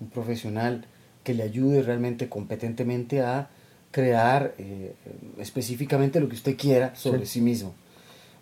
Un 0.00 0.10
profesional 0.10 0.84
que 1.24 1.34
le 1.34 1.42
ayude 1.42 1.82
realmente 1.82 2.28
competentemente 2.28 3.22
a 3.22 3.48
crear 3.90 4.54
eh, 4.58 4.92
específicamente 5.38 6.20
lo 6.20 6.28
que 6.28 6.34
usted 6.36 6.56
quiera 6.56 6.94
sobre 6.94 7.26
sí, 7.26 7.40
mismo. 7.40 7.74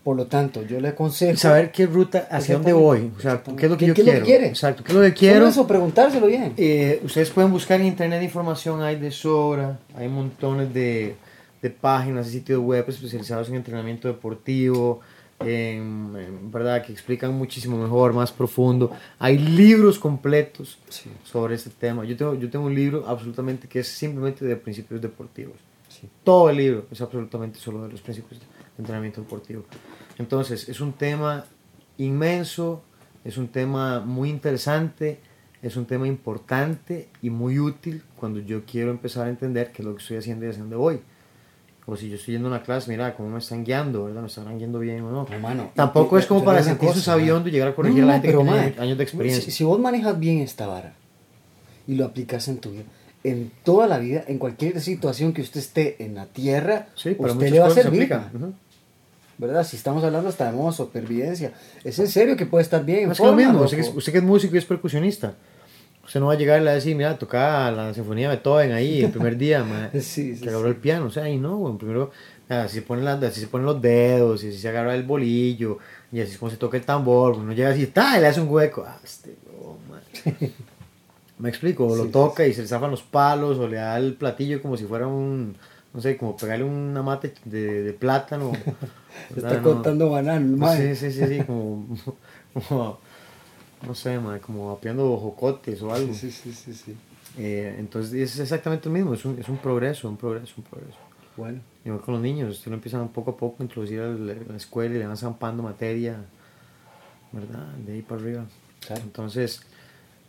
Por 0.04 0.16
lo 0.16 0.26
tanto, 0.26 0.64
yo 0.64 0.80
le 0.80 0.88
aconsejo... 0.88 1.36
Saber 1.38 1.70
qué 1.70 1.86
ruta, 1.86 2.26
hacia 2.30 2.54
dónde 2.56 2.72
voy, 2.72 3.12
o 3.16 3.20
sea, 3.20 3.40
qué 3.56 3.66
es 3.66 3.70
lo 3.70 3.76
que 3.78 3.86
yo 3.86 3.94
¿Qué- 3.94 4.02
qué 4.02 4.02
es 4.02 4.06
lo 4.06 4.12
quiero. 4.12 4.18
que 4.18 4.24
quiere? 4.32 4.46
Exacto, 4.48 4.82
qué 4.82 4.90
es 4.90 4.96
lo 4.98 5.02
que 5.04 5.14
quiero. 5.14 5.46
eso, 5.46 5.64
preguntárselo 5.66 6.26
bien. 6.26 6.54
Eh, 6.56 7.00
ustedes 7.04 7.30
pueden 7.30 7.52
buscar 7.52 7.80
en 7.80 7.86
internet 7.86 8.20
información, 8.22 8.82
hay 8.82 8.96
de 8.96 9.12
sobra, 9.12 9.78
hay 9.96 10.08
montones 10.08 10.74
de, 10.74 11.14
de 11.62 11.70
páginas 11.70 12.26
y 12.28 12.30
sitios 12.32 12.60
web 12.60 12.84
especializados 12.88 13.48
en 13.48 13.54
entrenamiento 13.54 14.08
deportivo, 14.08 15.00
en, 15.46 16.14
en, 16.16 16.50
¿verdad? 16.50 16.84
que 16.84 16.92
explican 16.92 17.32
muchísimo 17.34 17.76
mejor, 17.76 18.12
más 18.12 18.32
profundo. 18.32 18.92
Hay 19.18 19.38
libros 19.38 19.98
completos 19.98 20.78
Sí. 20.88 21.10
sobre 21.24 21.54
este 21.54 21.70
tema. 21.70 22.04
Yo 22.04 22.16
tengo, 22.16 22.34
yo 22.34 22.48
tengo 22.50 22.66
un 22.66 22.74
libro 22.74 23.04
absolutamente 23.06 23.68
que 23.68 23.80
es 23.80 23.88
simplemente 23.88 24.44
de 24.44 24.56
principios 24.56 25.00
deportivos. 25.00 25.56
Sí. 25.88 26.08
Todo 26.24 26.50
el 26.50 26.56
libro 26.56 26.86
es 26.90 27.00
absolutamente 27.00 27.58
solo 27.58 27.82
de 27.84 27.90
los 27.90 28.00
principios 28.00 28.40
de 28.40 28.46
entrenamiento 28.78 29.20
deportivo. 29.20 29.64
Entonces, 30.18 30.68
es 30.68 30.80
un 30.80 30.92
tema 30.92 31.44
inmenso, 31.98 32.82
es 33.24 33.36
un 33.36 33.48
tema 33.48 34.00
muy 34.00 34.30
interesante, 34.30 35.20
es 35.62 35.76
un 35.76 35.84
tema 35.86 36.08
importante 36.08 37.08
y 37.22 37.30
muy 37.30 37.58
útil 37.58 38.02
cuando 38.16 38.40
yo 38.40 38.64
quiero 38.64 38.90
empezar 38.90 39.26
a 39.26 39.30
entender 39.30 39.70
qué 39.72 39.82
es 39.82 39.86
lo 39.86 39.94
que 39.94 40.02
estoy 40.02 40.16
haciendo 40.16 40.44
y 40.46 40.48
hacia 40.48 40.60
dónde 40.62 40.76
voy. 40.76 41.00
O 41.84 41.96
si 41.96 42.08
yo 42.08 42.14
estoy 42.14 42.34
yendo 42.34 42.48
a 42.48 42.52
una 42.52 42.62
clase, 42.62 42.90
mira 42.90 43.14
cómo 43.16 43.28
me 43.30 43.38
están 43.40 43.64
guiando, 43.64 44.04
¿verdad? 44.04 44.20
¿Me 44.20 44.28
estarán 44.28 44.56
guiando 44.56 44.78
bien 44.78 45.02
o 45.02 45.10
no? 45.10 45.26
No, 45.28 45.38
mano, 45.40 45.72
Tampoco 45.74 46.16
y- 46.16 46.20
es 46.20 46.26
como 46.26 46.44
para 46.44 46.62
sentirse 46.62 47.00
sabiendo 47.00 47.48
y 47.48 47.52
llegar 47.52 47.68
a 47.68 47.74
corregir 47.74 47.98
No, 48.00 48.04
a 48.04 48.06
la 48.08 48.12
gente 48.14 48.28
pero, 48.28 48.38
que 48.44 48.50
tiene 48.50 48.74
años 48.78 48.98
de 48.98 49.04
experiencia. 49.04 49.44
Si, 49.44 49.50
si 49.50 49.64
vos 49.64 49.80
manejas 49.80 50.18
bien 50.18 50.38
esta 50.38 50.66
vara 50.68 50.94
y 51.88 51.94
lo 51.96 52.04
aplicas 52.04 52.46
en 52.46 52.58
tu 52.58 52.70
vida, 52.70 52.84
en 53.24 53.50
toda 53.64 53.88
la 53.88 53.98
vida, 53.98 54.22
en 54.28 54.38
cualquier 54.38 54.80
situación 54.80 55.32
que 55.32 55.42
usted 55.42 55.58
esté 55.58 56.04
en 56.04 56.14
la 56.14 56.26
tierra, 56.26 56.86
Sí, 56.94 57.16
usted 57.18 57.50
le 57.50 57.58
va 57.58 57.66
a 57.66 57.70
se 57.70 57.82
servir. 57.82 58.12
Ujú. 58.34 58.52
¿Verdad? 59.38 59.64
Si 59.66 59.74
estamos 59.76 60.04
hablando 60.04 60.28
hasta 60.28 60.46
de 60.50 60.56
modo 60.56 60.70
supervivencia. 60.70 61.52
Es 61.82 61.98
en 61.98 62.06
serio 62.06 62.36
que 62.36 62.46
puede 62.46 62.62
estar 62.62 62.84
bien. 62.84 63.04
en 63.04 63.10
Es 63.12 63.18
que 63.18 63.26
lo 63.26 63.32
mismo, 63.34 63.60
usted 63.62 63.76
que, 63.76 63.80
es, 63.80 63.86
loco. 63.88 63.98
usted 63.98 64.12
que 64.12 64.18
es 64.18 64.24
músico 64.24 64.54
y 64.54 64.58
es 64.58 64.64
percusionista. 64.64 65.34
Usted 66.04 66.20
no 66.20 66.26
va 66.26 66.32
a 66.32 66.36
llegar 66.36 66.60
y 66.60 66.64
le 66.64 66.66
va 66.66 66.72
a 66.72 66.74
decir, 66.74 66.96
mira, 66.96 67.16
toca 67.16 67.70
la 67.70 67.94
sinfonía 67.94 68.28
de 68.28 68.36
Beethoven 68.36 68.72
ahí 68.72 69.04
el 69.04 69.10
primer 69.12 69.36
día, 69.36 69.62
ma, 69.62 69.90
Sí, 70.00 70.34
sí, 70.34 70.40
que 70.40 70.48
agarró 70.48 70.68
el 70.68 70.76
piano. 70.76 71.06
O 71.06 71.10
sea, 71.10 71.24
ahí 71.24 71.38
no, 71.38 71.56
güey, 71.56 71.76
primero, 71.76 72.10
así 72.48 72.76
se, 72.76 72.82
ponen 72.82 73.04
las, 73.04 73.22
así 73.22 73.40
se 73.40 73.46
ponen 73.46 73.66
los 73.66 73.80
dedos, 73.80 74.42
y 74.42 74.48
así 74.48 74.58
se 74.58 74.68
agarra 74.68 74.94
el 74.94 75.04
bolillo, 75.04 75.78
y 76.10 76.20
así 76.20 76.32
es 76.32 76.38
como 76.38 76.50
se 76.50 76.56
toca 76.56 76.76
el 76.76 76.84
tambor. 76.84 77.34
Uno 77.34 77.52
llega 77.52 77.70
así, 77.70 77.86
¡ta! 77.86 78.18
y 78.18 78.20
le 78.20 78.26
hace 78.26 78.40
un 78.40 78.48
hueco. 78.48 78.84
Ah, 78.86 78.98
este, 79.02 79.36
ma. 79.88 80.00
Me 81.38 81.48
explico, 81.48 81.86
o 81.86 81.96
lo 81.96 82.06
toca 82.06 82.46
y 82.46 82.52
se 82.52 82.62
le 82.62 82.68
zafan 82.68 82.90
los 82.90 83.02
palos, 83.02 83.58
o 83.58 83.66
le 83.66 83.76
da 83.76 83.96
el 83.96 84.14
platillo 84.14 84.60
como 84.60 84.76
si 84.76 84.84
fuera 84.84 85.06
un, 85.06 85.56
no 85.92 86.00
sé, 86.00 86.16
como 86.16 86.36
pegarle 86.36 86.64
una 86.64 87.02
mate 87.02 87.34
de, 87.44 87.82
de 87.82 87.92
plátano. 87.92 88.52
Está 89.30 89.48
¿verdad? 89.48 89.60
No. 89.60 89.62
contando 89.62 90.10
banano. 90.10 90.72
Sí, 90.76 90.96
sí, 90.96 91.12
sí, 91.12 91.26
sí, 91.26 91.40
como, 91.44 91.86
como, 92.68 92.98
no 93.86 93.94
sé, 93.94 94.18
como 94.44 94.70
apiando 94.70 95.16
jocotes 95.16 95.82
o 95.82 95.92
algo. 95.92 96.12
Sí, 96.14 96.30
sí, 96.30 96.52
sí, 96.52 96.74
sí. 96.74 96.96
Eh, 97.38 97.76
entonces 97.78 98.12
es 98.12 98.38
exactamente 98.38 98.88
lo 98.88 98.94
mismo, 98.94 99.14
es 99.14 99.24
un, 99.24 99.38
es 99.38 99.48
un 99.48 99.56
progreso, 99.58 100.08
un 100.08 100.16
progreso, 100.16 100.54
un 100.58 100.64
progreso. 100.64 100.98
Bueno. 101.36 101.60
Igual 101.84 102.00
con 102.00 102.14
los 102.14 102.22
niños, 102.22 102.56
usted 102.56 102.70
lo 102.70 102.76
empiezan 102.76 103.08
poco 103.08 103.32
a 103.32 103.36
poco 103.36 103.56
a 103.60 103.62
introducir 103.64 104.00
a 104.00 104.08
la, 104.08 104.32
a 104.32 104.50
la 104.50 104.56
escuela 104.56 104.94
y 104.94 104.98
le 104.98 105.06
van 105.06 105.16
zampando 105.16 105.62
materia, 105.62 106.16
¿verdad? 107.32 107.66
De 107.84 107.94
ahí 107.94 108.02
para 108.02 108.20
arriba. 108.20 108.44
Claro. 108.86 109.02
Entonces, 109.02 109.62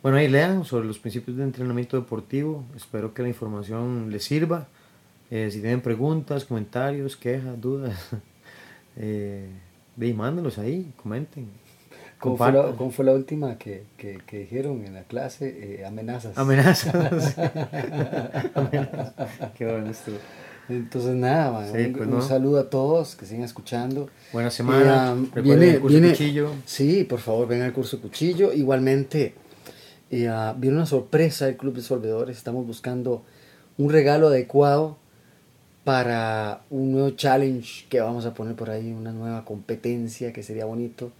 bueno, 0.02 0.18
ahí 0.18 0.28
lean 0.28 0.64
sobre 0.64 0.86
los 0.86 0.98
principios 0.98 1.36
de 1.36 1.44
entrenamiento 1.44 1.96
deportivo. 1.96 2.64
Espero 2.74 3.14
que 3.14 3.22
la 3.22 3.28
información 3.28 4.10
les 4.10 4.24
sirva. 4.24 4.66
Eh, 5.30 5.50
si 5.50 5.60
tienen 5.60 5.80
preguntas, 5.80 6.44
comentarios, 6.44 7.16
quejas, 7.16 7.60
dudas, 7.60 7.98
eh, 8.96 9.48
ve 9.96 10.08
y 10.08 10.12
mándenlos 10.12 10.58
ahí, 10.58 10.92
comenten. 11.02 11.48
¿Cómo 12.24 12.36
fue, 12.36 12.46
la, 12.46 12.52
compartan. 12.54 12.76
cómo 12.78 12.90
fue 12.90 13.04
la 13.04 13.12
última 13.12 13.58
que, 13.58 13.84
que, 13.96 14.18
que 14.26 14.38
dijeron 14.40 14.84
en 14.84 14.94
la 14.94 15.02
clase? 15.04 15.78
Eh, 15.80 15.84
amenazas. 15.86 16.36
Amenazas. 16.38 16.94
Amenazas. 18.54 19.12
Qué 19.56 19.64
bueno 19.66 19.90
estuvo. 19.90 20.16
Entonces, 20.68 21.14
nada, 21.14 21.52
man, 21.52 21.70
Sí, 21.70 21.78
un, 21.78 21.92
pues, 21.92 22.04
un 22.08 22.10
¿no? 22.14 22.22
saludo 22.22 22.58
a 22.60 22.70
todos 22.70 23.16
que 23.16 23.26
sigan 23.26 23.44
escuchando. 23.44 24.08
Buena 24.32 24.50
semana. 24.50 25.08
Y, 25.14 25.18
um, 25.18 25.24
Recuerden 25.26 25.44
viene- 25.60 25.74
el 25.74 25.80
curso 25.80 25.92
viene- 25.98 26.10
cuchillo. 26.12 26.50
Sí, 26.64 27.04
por 27.04 27.20
favor, 27.20 27.46
vengan 27.48 27.66
al 27.66 27.72
curso 27.74 28.00
Cuchillo. 28.00 28.52
Igualmente, 28.52 29.34
eh, 30.10 30.28
ah, 30.28 30.54
viene 30.56 30.76
una 30.76 30.86
sorpresa 30.86 31.44
del 31.46 31.56
Club 31.58 31.74
de 31.74 31.82
Solvedores. 31.82 32.36
Estamos 32.38 32.66
buscando 32.66 33.22
un 33.76 33.90
regalo 33.90 34.28
adecuado 34.28 34.96
para 35.84 36.62
un 36.70 36.92
nuevo 36.92 37.10
challenge 37.10 37.84
que 37.90 38.00
vamos 38.00 38.24
a 38.24 38.32
poner 38.32 38.54
por 38.54 38.70
ahí, 38.70 38.90
una 38.92 39.12
nueva 39.12 39.44
competencia 39.44 40.32
que 40.32 40.42
sería 40.42 40.64
bonito 40.64 41.12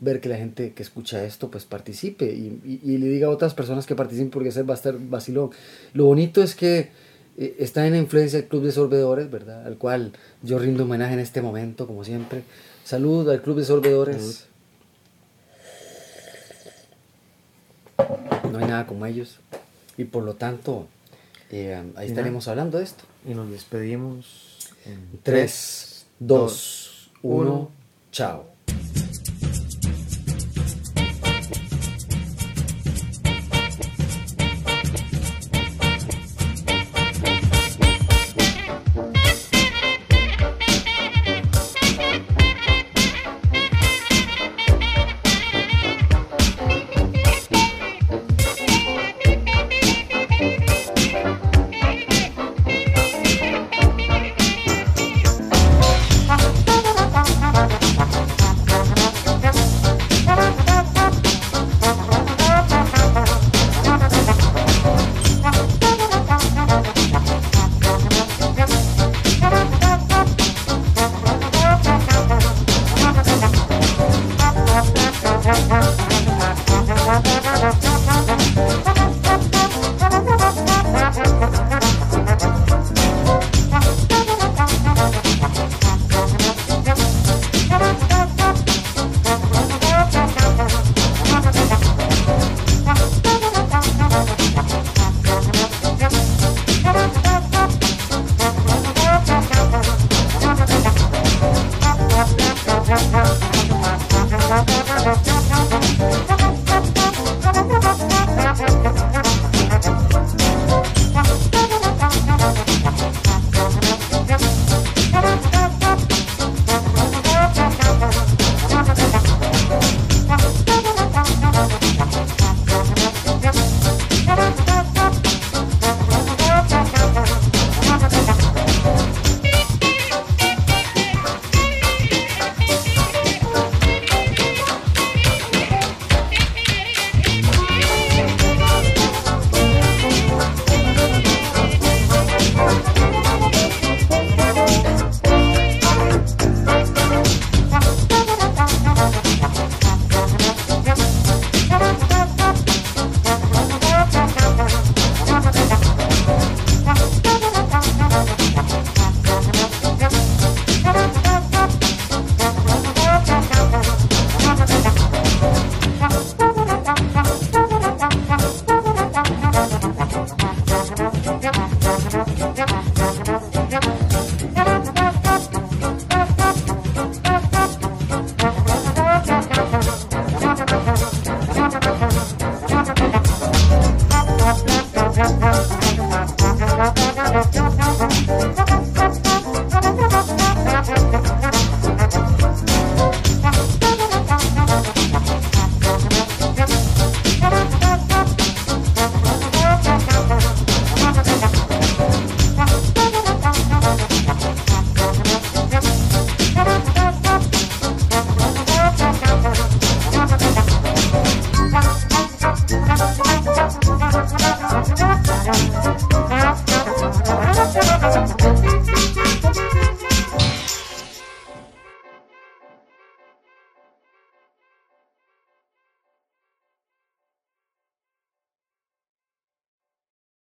ver 0.00 0.20
que 0.20 0.28
la 0.28 0.36
gente 0.36 0.72
que 0.72 0.82
escucha 0.84 1.24
esto 1.24 1.50
pues 1.50 1.64
participe 1.64 2.26
y, 2.32 2.60
y- 2.64 2.92
y 2.92 2.98
le 2.98 3.08
diga 3.08 3.26
a 3.26 3.30
otras 3.30 3.54
personas 3.54 3.86
que 3.86 3.96
participen 3.96 4.30
porque 4.30 4.50
ese 4.50 4.62
va 4.62 4.74
a 4.74 4.76
estar 4.76 4.96
vacilón. 4.98 5.50
Lo 5.94 6.04
bonito 6.04 6.42
es 6.44 6.54
que 6.54 6.90
eh, 7.36 7.56
está 7.58 7.84
en 7.86 7.94
la 7.94 7.98
influencia 7.98 8.38
del 8.38 8.48
Club 8.48 8.62
de 8.62 8.70
Sorbedores, 8.70 9.28
¿verdad? 9.30 9.66
Al 9.66 9.76
cual 9.78 10.12
yo 10.42 10.60
rindo 10.60 10.84
homenaje 10.84 11.14
en 11.14 11.18
este 11.20 11.42
momento, 11.42 11.88
como 11.88 12.04
siempre. 12.04 12.44
Salud 12.84 13.28
al 13.28 13.42
Club 13.42 13.56
de 13.58 13.64
Sorbedores. 13.64 14.46
No 18.52 18.58
hay 18.58 18.66
nada 18.66 18.86
como 18.86 19.06
ellos. 19.06 19.40
Y 19.96 20.04
por 20.04 20.22
lo 20.22 20.34
tanto, 20.34 20.86
eh, 21.50 21.82
ahí 21.96 22.06
estaremos 22.08 22.46
hablando 22.48 22.78
de 22.78 22.84
esto. 22.84 23.02
Y 23.24 23.34
nos 23.34 23.50
despedimos 23.50 24.70
en 24.84 25.18
3, 25.22 26.06
2, 26.18 27.10
1, 27.22 27.70
chao. 28.12 28.53